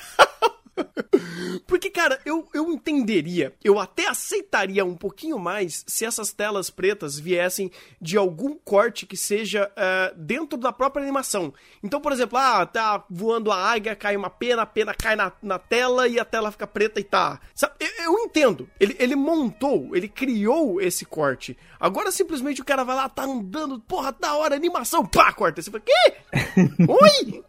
Porque, 1.82 1.90
cara, 1.90 2.20
eu, 2.24 2.48
eu 2.54 2.70
entenderia, 2.70 3.52
eu 3.64 3.80
até 3.80 4.06
aceitaria 4.08 4.84
um 4.84 4.94
pouquinho 4.94 5.36
mais 5.36 5.82
se 5.84 6.04
essas 6.04 6.32
telas 6.32 6.70
pretas 6.70 7.18
viessem 7.18 7.72
de 8.00 8.16
algum 8.16 8.54
corte 8.54 9.04
que 9.04 9.16
seja 9.16 9.68
eh, 9.74 10.14
dentro 10.16 10.56
da 10.56 10.72
própria 10.72 11.02
animação. 11.02 11.52
Então, 11.82 12.00
por 12.00 12.12
exemplo, 12.12 12.38
ah, 12.38 12.64
tá 12.64 13.02
voando 13.10 13.50
a 13.50 13.56
águia, 13.56 13.96
cai 13.96 14.16
uma 14.16 14.30
pena, 14.30 14.62
a 14.62 14.66
pena 14.66 14.94
cai 14.94 15.16
na, 15.16 15.32
na 15.42 15.58
tela 15.58 16.06
e 16.06 16.20
a 16.20 16.24
tela 16.24 16.52
fica 16.52 16.68
preta 16.68 17.00
e 17.00 17.04
tá. 17.04 17.40
Sabe, 17.52 17.74
eu, 17.80 18.04
eu 18.04 18.18
entendo. 18.20 18.70
Ele, 18.78 18.94
ele 19.00 19.16
montou, 19.16 19.90
ele 19.96 20.06
criou 20.06 20.80
esse 20.80 21.04
corte. 21.04 21.58
Agora 21.80 22.12
simplesmente 22.12 22.60
o 22.60 22.64
cara 22.64 22.84
vai 22.84 22.94
lá, 22.94 23.08
tá 23.08 23.24
andando, 23.24 23.80
porra, 23.80 24.12
da 24.12 24.36
hora, 24.36 24.54
animação, 24.54 25.04
pá, 25.04 25.32
corta. 25.32 25.60
Você 25.60 25.68
fala, 25.68 25.82
quê? 25.84 26.14
Oi? 26.86 27.42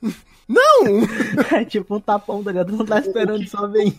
Não! 0.48 0.84
É 1.54 1.64
tipo 1.66 1.96
um 1.96 2.00
tapão, 2.00 2.44
tá 2.44 2.52
ligado? 2.52 2.72
Não 2.76 2.86
tá 2.86 3.00
esperando, 3.00 3.48
só 3.48 3.68
vem. 3.68 3.94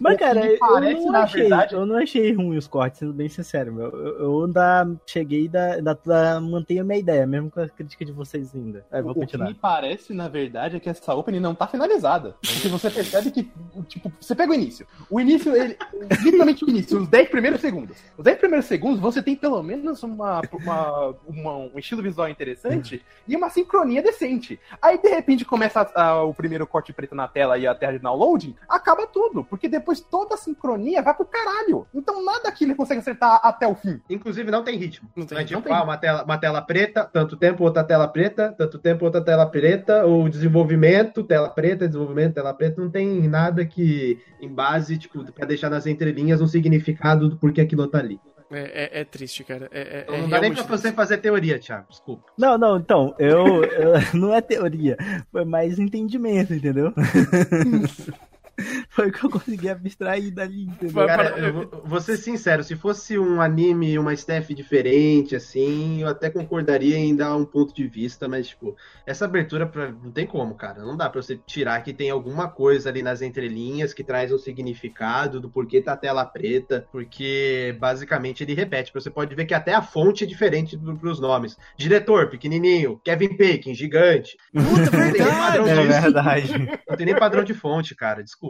Mas, 0.00 0.14
o 0.14 0.18
cara, 0.18 0.46
eu 0.46 0.58
parece, 0.58 1.04
não, 1.04 1.12
na 1.12 1.22
achei, 1.22 1.40
verdade- 1.42 1.74
eu 1.74 1.86
não 1.86 1.96
achei 1.96 2.32
ruim 2.32 2.56
os 2.56 2.66
cortes, 2.66 2.98
sendo 2.98 3.12
bem 3.12 3.28
sincero, 3.28 3.72
meu. 3.72 3.86
Eu, 3.90 4.18
eu 4.20 4.44
ainda 4.44 4.86
cheguei 5.06 5.48
da, 5.48 5.80
da, 5.80 5.96
da 6.04 6.40
mantenho 6.40 6.82
a 6.82 6.84
minha 6.84 6.98
ideia, 6.98 7.26
mesmo 7.26 7.50
com 7.50 7.60
a 7.60 7.68
crítica 7.68 8.04
de 8.04 8.12
vocês 8.12 8.54
ainda. 8.54 8.84
Aí, 8.90 9.02
vou 9.02 9.10
O 9.10 9.14
que 9.14 9.20
continuar. 9.20 9.48
me 9.48 9.54
parece, 9.54 10.12
na 10.14 10.28
verdade, 10.28 10.76
é 10.76 10.80
que 10.80 10.88
essa 10.88 11.14
opening 11.14 11.40
não 11.40 11.54
tá 11.54 11.66
finalizada. 11.66 12.34
Porque 12.40 12.68
você 12.68 12.90
percebe 12.90 13.30
que, 13.30 13.50
tipo, 13.86 14.10
você 14.20 14.34
pega 14.34 14.50
o 14.52 14.54
início. 14.54 14.86
O 15.10 15.20
início, 15.20 15.54
ele. 15.54 15.76
Literalmente 16.22 16.64
o 16.64 16.68
início, 16.70 16.98
os 17.00 17.08
10 17.08 17.28
primeiros 17.28 17.60
segundos. 17.60 17.96
Os 18.16 18.24
10 18.24 18.38
primeiros 18.38 18.66
segundos, 18.66 19.00
você 19.00 19.22
tem 19.22 19.36
pelo 19.36 19.62
menos 19.62 20.02
uma, 20.02 20.40
uma, 20.52 21.14
uma- 21.26 21.56
um 21.56 21.78
estilo 21.78 22.02
visual 22.02 22.28
interessante 22.28 23.02
e 23.28 23.36
uma 23.36 23.50
sincronia 23.50 24.02
decente. 24.02 24.58
Aí, 24.80 24.98
de 25.00 25.08
repente, 25.08 25.44
começa 25.44 25.80
a- 25.80 25.83
a- 25.94 26.22
o 26.22 26.34
primeiro 26.34 26.66
corte 26.66 26.92
preto 26.92 27.14
na 27.14 27.26
tela 27.28 27.58
e 27.58 27.66
a 27.66 27.74
tela 27.74 27.92
de 27.94 27.98
downloading, 27.98 28.54
acaba 28.68 29.06
tudo. 29.06 29.44
Porque 29.44 29.68
depois 29.68 30.00
toda 30.00 30.34
a 30.34 30.38
sincronia 30.38 31.02
vai 31.02 31.14
pro 31.14 31.24
caralho. 31.26 31.86
Então 31.94 32.24
nada 32.24 32.50
que 32.52 32.64
ele 32.64 32.74
consegue 32.74 33.00
acertar 33.00 33.40
até 33.42 33.66
o 33.66 33.74
fim. 33.74 34.00
Inclusive, 34.08 34.50
não 34.50 34.62
tem 34.62 34.76
ritmo. 34.78 35.08
Não 35.16 35.26
tem, 35.26 35.38
é 35.38 35.44
tipo, 35.44 35.54
não 35.60 35.62
tem. 35.62 35.72
ah, 35.72 35.82
uma 35.82 35.96
tela, 35.96 36.24
uma 36.24 36.38
tela 36.38 36.62
preta, 36.62 37.04
tanto 37.12 37.36
tempo, 37.36 37.64
outra 37.64 37.84
tela 37.84 38.06
preta, 38.08 38.54
tanto 38.56 38.78
tempo, 38.78 39.04
outra 39.04 39.20
tela 39.22 39.46
preta, 39.46 40.04
ou 40.04 40.28
desenvolvimento, 40.28 41.22
tela 41.24 41.48
preta, 41.48 41.86
desenvolvimento, 41.86 42.34
tela 42.34 42.54
preta, 42.54 42.80
não 42.80 42.90
tem 42.90 43.28
nada 43.28 43.64
que, 43.64 44.18
em 44.40 44.48
base, 44.48 44.96
tipo, 44.98 45.24
pra 45.32 45.46
deixar 45.46 45.70
nas 45.70 45.86
entrelinhas 45.86 46.40
um 46.40 46.46
significado 46.46 47.28
do 47.28 47.36
porquê 47.36 47.60
aquilo 47.60 47.86
tá 47.86 47.98
ali. 47.98 48.20
É, 48.54 48.90
é- 48.94 49.00
é 49.00 49.04
triste, 49.04 49.42
cara. 49.44 49.68
É, 49.72 49.80
é- 49.80 50.00
Então, 50.02 50.14
é 50.14 50.20
não 50.22 50.28
dá 50.28 50.40
nem 50.40 50.52
pra 50.52 50.62
você 50.62 50.82
triste. 50.82 50.94
fazer 50.96 51.18
teoria, 51.18 51.58
Thiago, 51.58 51.86
desculpa. 51.90 52.24
Não, 52.38 52.56
não, 52.58 52.76
então, 52.78 53.14
eu, 53.18 53.64
eu- 53.64 53.92
Não 54.14 54.32
é 54.34 54.40
teoria, 54.40 54.96
foi 55.32 55.44
mais 55.44 55.78
entendimento, 55.78 56.54
entendeu? 56.54 56.92
foi 58.88 59.08
o 59.08 59.12
que 59.12 59.24
eu 59.24 59.30
consegui 59.30 59.68
abstrair 59.68 60.32
dali, 60.32 60.64
entendeu? 60.64 61.06
Cara, 61.06 61.38
eu 61.38 61.52
vou- 61.52 61.82
vou 61.84 62.00
ser 62.00 62.16
sincero, 62.16 62.62
se 62.62 62.76
fosse 62.76 63.18
um 63.18 63.40
anime 63.40 63.92
e 63.92 63.98
uma 63.98 64.14
staff 64.14 64.52
diferente, 64.54 65.34
assim, 65.34 66.02
eu 66.02 66.08
até 66.08 66.30
concordaria 66.30 66.96
em 66.96 67.14
dar 67.14 67.36
um 67.36 67.44
ponto 67.44 67.74
de 67.74 67.86
vista, 67.86 68.28
mas, 68.28 68.48
tipo, 68.48 68.76
essa 69.06 69.24
abertura 69.24 69.66
pra... 69.66 69.90
não 69.90 70.10
tem 70.10 70.26
como, 70.26 70.54
cara. 70.54 70.82
Não 70.82 70.96
dá 70.96 71.08
pra 71.10 71.20
você 71.20 71.36
tirar 71.46 71.82
que 71.82 71.92
tem 71.92 72.10
alguma 72.10 72.48
coisa 72.48 72.88
ali 72.88 73.02
nas 73.02 73.22
entrelinhas 73.22 73.92
que 73.92 74.04
traz 74.04 74.32
um 74.32 74.38
significado 74.38 75.40
do 75.40 75.48
porquê 75.50 75.80
tá 75.80 75.92
a 75.92 75.96
tela 75.96 76.24
preta, 76.24 76.86
porque 76.92 77.76
basicamente 77.80 78.42
ele 78.42 78.54
repete. 78.54 78.92
Você 78.94 79.10
pode 79.10 79.34
ver 79.34 79.44
que 79.46 79.54
até 79.54 79.74
a 79.74 79.82
fonte 79.82 80.24
é 80.24 80.26
diferente 80.26 80.76
do, 80.76 80.96
pros 80.96 81.18
nomes. 81.20 81.56
Diretor, 81.76 82.28
pequenininho. 82.30 83.00
Kevin 83.04 83.36
Bacon, 83.36 83.74
gigante. 83.74 84.36
Puta, 84.52 84.90
padrão 84.90 85.66
É 85.66 85.86
verdade. 85.86 86.52
Não 86.88 86.96
tem 86.96 87.06
nem 87.06 87.16
padrão 87.16 87.42
de 87.44 87.54
fonte, 87.54 87.94
cara. 87.94 88.22
Desculpa. 88.22 88.43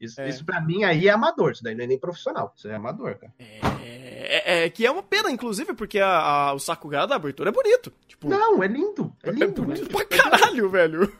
Isso, 0.00 0.20
É. 0.20 0.28
isso 0.28 0.44
pra 0.44 0.60
mim 0.60 0.84
aí 0.84 1.08
é 1.08 1.10
amador. 1.10 1.52
Isso 1.52 1.62
daí 1.62 1.74
não 1.74 1.84
é 1.84 1.86
nem 1.86 1.98
profissional. 1.98 2.52
Isso 2.56 2.68
é 2.68 2.74
amador, 2.74 3.16
cara. 3.16 3.32
É, 3.38 4.64
é- 4.64 4.70
que 4.70 4.86
é 4.86 4.90
uma 4.90 5.02
pena, 5.02 5.30
inclusive, 5.30 5.74
porque 5.74 5.98
a, 5.98 6.08
a- 6.08 6.54
o 6.54 6.58
Sakuga 6.58 7.06
da 7.06 7.16
abertura 7.16 7.50
é 7.50 7.52
bonito. 7.52 7.92
Tipo, 8.06 8.28
Não, 8.28 8.62
é 8.62 8.66
lindo. 8.68 9.12
É 9.22 9.30
é 9.30 9.32
lindo. 9.32 9.62
bonito 9.62 9.88
pra 9.90 10.04
caralho, 10.04 10.68
velho. 10.70 11.12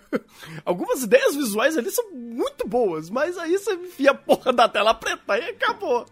Algumas 0.64 1.02
ideias 1.02 1.34
visuais 1.34 1.76
ali 1.76 1.90
são 1.90 2.10
muito 2.12 2.66
boas, 2.68 3.08
mas 3.10 3.36
aí 3.38 3.56
você 3.58 3.72
enfia 3.74 4.10
a 4.10 4.14
porra 4.14 4.52
da 4.52 4.68
tela 4.68 4.92
preta 4.94 5.38
e 5.38 5.50
acabou. 5.50 6.06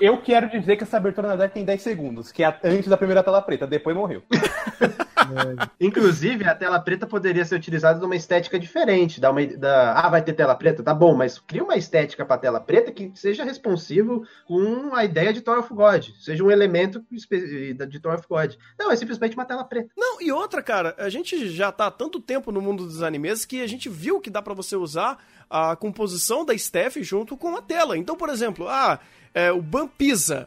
Eu 0.00 0.18
quero 0.18 0.48
dizer 0.50 0.76
que 0.76 0.84
essa 0.84 0.96
abertura 0.96 1.28
na 1.28 1.34
verdade 1.34 1.54
tem 1.54 1.64
10 1.64 1.82
segundos, 1.82 2.32
que 2.32 2.42
é 2.42 2.60
antes 2.64 2.88
da 2.88 2.96
primeira 2.96 3.22
tela 3.22 3.42
preta, 3.42 3.66
depois 3.66 3.96
morreu. 3.96 4.22
Inclusive, 5.80 6.44
a 6.44 6.54
tela 6.54 6.78
preta 6.78 7.06
poderia 7.06 7.44
ser 7.44 7.56
utilizada 7.56 7.98
numa 7.98 8.16
estética 8.16 8.58
diferente. 8.58 9.20
Dá 9.20 9.30
uma, 9.30 9.46
da, 9.46 9.94
ah, 9.94 10.08
vai 10.08 10.22
ter 10.22 10.32
tela 10.32 10.54
preta? 10.54 10.82
Tá 10.82 10.94
bom, 10.94 11.14
mas 11.14 11.38
cria 11.38 11.64
uma 11.64 11.76
estética 11.76 12.24
pra 12.24 12.38
tela 12.38 12.60
preta 12.60 12.92
que 12.92 13.10
seja 13.14 13.44
responsivo 13.44 14.24
com 14.46 14.94
a 14.94 15.04
ideia 15.04 15.32
de 15.32 15.40
Tower 15.40 15.60
of 15.60 15.72
God. 15.72 16.08
Seja 16.20 16.44
um 16.44 16.50
elemento 16.50 17.04
de 17.10 18.00
Tower 18.00 18.18
of 18.18 18.28
God. 18.28 18.54
Não, 18.78 18.90
é 18.90 18.96
simplesmente 18.96 19.34
uma 19.34 19.44
tela 19.44 19.64
preta. 19.64 19.88
Não, 19.96 20.20
e 20.20 20.30
outra, 20.30 20.62
cara, 20.62 20.94
a 20.98 21.08
gente 21.08 21.48
já 21.48 21.72
tá 21.72 21.86
há 21.86 21.90
tanto 21.90 22.20
tempo 22.20 22.52
no 22.52 22.60
mundo 22.60 22.84
dos 22.84 23.02
animes 23.02 23.44
que 23.44 23.62
a 23.62 23.66
gente 23.66 23.88
viu 23.88 24.20
que 24.20 24.30
dá 24.30 24.42
pra 24.42 24.54
você 24.54 24.76
usar 24.76 25.18
a 25.48 25.76
composição 25.76 26.44
da 26.44 26.56
Steph 26.56 26.96
junto 27.00 27.36
com 27.36 27.56
a 27.56 27.62
tela. 27.62 27.96
Então, 27.96 28.16
por 28.16 28.28
exemplo, 28.28 28.68
ah, 28.68 28.98
é, 29.34 29.50
o 29.52 29.60
Ban 29.60 29.88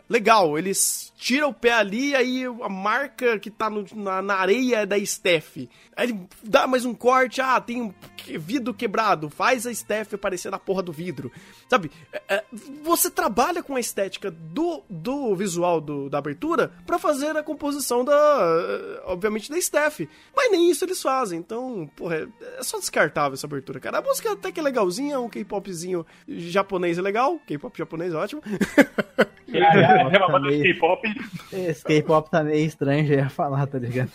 legal, 0.10 0.58
eles 0.58 1.12
tiram 1.18 1.50
o 1.50 1.54
pé 1.54 1.72
ali, 1.74 2.16
aí 2.16 2.44
a 2.46 2.70
marca 2.70 3.40
que 3.40 3.50
tá 3.50 3.70
no- 3.70 3.86
na, 3.96 4.22
na 4.22 4.36
areia 4.36 4.78
é 4.78 4.86
da 4.86 5.04
Steph. 5.04 5.58
Aí 5.96 6.10
ele 6.10 6.20
dá 6.44 6.68
mais 6.68 6.86
um 6.86 6.94
corte, 6.94 7.42
ah, 7.42 7.60
tem 7.60 7.82
um 7.82 7.94
que- 8.16 8.38
vidro 8.38 8.72
quebrado, 8.74 9.30
faz 9.30 9.66
a 9.66 9.74
Steph 9.74 10.14
aparecer 10.14 10.52
na 10.52 10.60
porra 10.60 10.84
do 10.84 10.92
vidro. 10.92 11.32
Sabe, 11.68 11.90
é, 12.14 12.22
é, 12.36 12.44
você 12.84 13.10
trabalha 13.10 13.64
com 13.64 13.76
a 13.76 13.80
estética 13.80 14.30
do, 14.30 14.84
do 14.90 15.36
visual 15.36 15.82
do- 15.82 16.08
da 16.10 16.20
abertura 16.20 16.72
pra 16.86 17.00
fazer 17.00 17.36
a 17.36 17.42
composição 17.44 18.06
da, 18.06 18.14
eh, 18.14 19.02
obviamente, 19.06 19.50
da 19.50 19.60
Steph. 19.60 20.02
Mas 20.36 20.52
nem 20.52 20.70
isso 20.70 20.86
eles 20.86 21.02
fazem, 21.02 21.40
então, 21.40 21.90
porra, 21.96 22.16
é, 22.18 22.28
é 22.60 22.64
só 22.64 22.78
descartável 22.78 23.34
essa 23.34 23.48
abertura, 23.48 23.80
cara. 23.80 23.98
A 23.98 24.02
música 24.02 24.32
até 24.34 24.52
que 24.52 24.60
é 24.60 24.64
legalzinha, 24.64 25.20
um 25.20 25.28
K-popzinho 25.30 26.06
japonês 26.28 26.98
é 26.98 27.02
legal, 27.02 27.40
K-pop 27.48 27.76
japonês 27.78 28.14
é 28.14 28.18
ótimo. 28.18 28.42
É 29.50 30.18
uma 30.18 30.28
banda 30.40 30.50
de 30.50 30.62
K-pop. 30.62 31.07
Esse 31.52 31.84
K-pop 31.84 32.30
tá 32.30 32.44
meio 32.44 32.66
estranho, 32.66 33.06
já 33.08 33.14
ia 33.16 33.30
falar, 33.30 33.66
tá 33.68 33.78
ligado? 33.80 34.12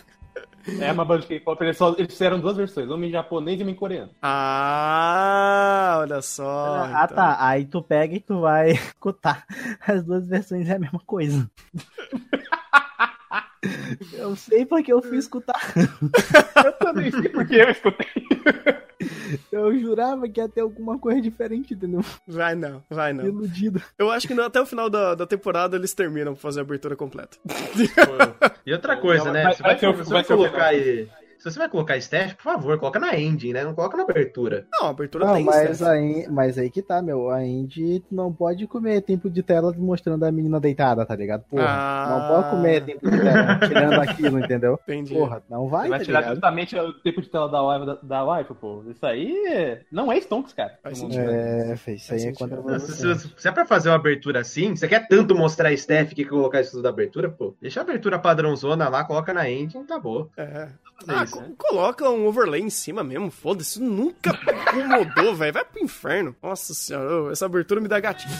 É 0.79 0.91
uma 0.93 1.03
banda 1.03 1.21
de 1.21 1.27
K-pop. 1.27 1.61
Eles, 1.61 1.75
só- 1.77 1.93
eles 1.97 2.11
fizeram 2.13 2.39
duas 2.39 2.55
versões, 2.55 2.89
uma 2.89 3.05
em 3.05 3.11
japonês 3.11 3.59
e 3.59 3.63
uma 3.63 3.71
em 3.71 3.75
coreano. 3.75 4.11
Ah, 4.21 5.97
olha 5.99 6.21
só. 6.21 6.85
ah, 6.85 7.03
então. 7.03 7.15
tá. 7.17 7.37
Aí 7.45 7.65
tu 7.65 7.81
pega 7.81 8.15
e 8.15 8.19
tu 8.21 8.39
vai 8.41 8.71
escutar. 8.95 9.45
As 9.85 10.03
duas 10.03 10.25
versões 10.27 10.69
é 10.69 10.75
a 10.75 10.79
mesma 10.79 11.01
coisa. 11.05 11.49
Eu 14.11 14.35
sei 14.35 14.65
porque 14.65 14.91
eu 14.91 15.01
fui 15.01 15.17
escutar. 15.17 15.55
Eu 16.65 16.73
também 16.73 17.09
sei 17.09 17.29
porque 17.29 17.55
eu 17.55 17.69
escutei. 17.69 18.07
Eu 19.63 19.79
jurava 19.79 20.27
que 20.27 20.39
ia 20.39 20.47
ter 20.49 20.61
alguma 20.61 20.97
coisa 20.99 21.21
diferente, 21.21 21.73
entendeu? 21.73 22.03
Vai 22.27 22.55
não, 22.55 22.81
vai 22.89 23.13
não. 23.13 23.25
Iludido. 23.25 23.81
Eu 23.97 24.09
acho 24.11 24.27
que 24.27 24.33
até 24.39 24.59
o 24.61 24.65
final 24.65 24.89
da, 24.89 25.15
da 25.15 25.25
temporada 25.25 25.75
eles 25.75 25.93
terminam 25.93 26.33
pra 26.33 26.41
fazer 26.41 26.59
a 26.59 26.63
abertura 26.63 26.95
completa. 26.95 27.37
E 28.65 28.73
outra 28.73 28.97
coisa, 28.97 29.31
né? 29.31 29.43
Vai- 29.43 29.53
Você 29.55 29.63
vai, 29.63 29.75
vai 29.75 29.93
vai 29.93 30.03
vai 30.05 30.23
colocar 30.23 30.65
aí. 30.65 31.07
Se 31.43 31.51
você 31.51 31.59
vai 31.59 31.67
colocar 31.67 31.97
staff, 31.97 32.35
por 32.35 32.43
favor, 32.43 32.79
coloca 32.79 32.97
na 33.01 33.19
ending, 33.19 33.51
né? 33.51 33.65
Não 33.65 33.73
coloca 33.73 33.97
na 33.97 34.03
abertura. 34.03 34.65
Não, 34.71 34.87
a 34.87 34.89
abertura 34.91 35.25
Não, 35.25 35.33
tem 35.35 35.43
mas 35.43 35.71
staff. 35.71 35.91
aí, 35.91 36.25
mas 36.29 36.57
aí 36.57 36.69
que 36.69 36.81
tá, 36.81 37.01
meu. 37.01 37.29
A 37.29 37.43
Indy 37.45 38.01
não 38.09 38.31
pode 38.31 38.65
comer 38.65 39.01
tempo 39.01 39.29
de 39.29 39.43
tela 39.43 39.73
mostrando 39.77 40.23
a 40.23 40.31
menina 40.31 40.57
deitada, 40.57 41.05
tá 41.05 41.13
ligado? 41.13 41.43
Porra, 41.49 41.65
Ah. 41.67 42.07
não 42.09 42.27
pode 42.35 42.49
comer 42.49 42.85
tempo 42.85 43.11
de 43.11 43.19
tela 43.19 43.59
tirando 43.59 43.99
aquilo, 43.99 44.39
entendeu? 44.39 44.79
Entendi. 44.83 45.13
Porra, 45.13 45.43
não 45.49 45.67
vai, 45.67 45.83
Você 45.83 45.89
vai 45.89 45.99
tá 45.99 46.05
tirar 46.05 46.19
ligado? 46.21 46.35
justamente 46.35 46.75
o 46.79 46.93
tempo 47.01 47.21
de 47.21 47.29
tela 47.29 47.49
da 47.49 47.61
wife, 47.61 47.85
da, 47.87 47.95
da 48.23 48.37
wife, 48.37 48.53
pô. 48.53 48.81
Isso 48.89 49.05
aí 49.05 49.79
não 49.91 50.09
é 50.09 50.17
Stonks, 50.19 50.53
cara. 50.53 50.79
Faz 50.81 50.97
sentido. 50.97 51.29
É, 51.29 51.75
fez 51.75 52.03
isso 52.03 52.13
aí 52.13 52.19
Faz 52.21 52.21
é 52.21 52.25
sentido. 52.39 52.61
contra 52.63 52.79
Se, 52.79 52.91
você. 52.95 53.15
se- 53.15 53.33
se 53.35 53.47
é 53.49 53.51
pra 53.51 53.65
fazer 53.65 53.89
uma 53.89 53.95
abertura 53.95 54.39
assim, 54.39 54.77
você 54.77 54.87
quer 54.87 55.09
tanto 55.09 55.35
mostrar 55.35 55.73
staff 55.73 56.15
que 56.15 56.23
colocar 56.23 56.61
isso 56.61 56.71
tudo 56.71 56.83
da 56.83 56.89
abertura, 56.89 57.29
pô. 57.29 57.53
Deixa 57.61 57.81
a 57.81 57.83
abertura 57.83 58.17
padrãozona 58.17 58.87
lá, 58.87 59.03
coloca 59.03 59.33
na 59.33 59.49
ending, 59.49 59.83
tá 59.83 59.99
bom. 59.99 60.29
É. 60.37 60.69
Ah, 61.05 61.23
isso, 61.25 61.32
co- 61.32 61.32
né? 61.41 61.51
coloca 61.57 62.09
um 62.09 62.25
overlay 62.25 62.61
em 62.61 62.69
cima 62.69 63.03
mesmo, 63.03 63.31
foda-se. 63.31 63.71
Isso 63.71 63.83
nunca 63.83 64.31
incomodou, 64.73 65.35
velho. 65.35 65.53
Vai 65.53 65.65
pro 65.65 65.83
inferno. 65.83 66.35
Nossa 66.41 66.73
senhora, 66.73 67.31
essa 67.31 67.45
abertura 67.45 67.81
me 67.81 67.87
dá 67.87 67.99
gatinho. 67.99 68.33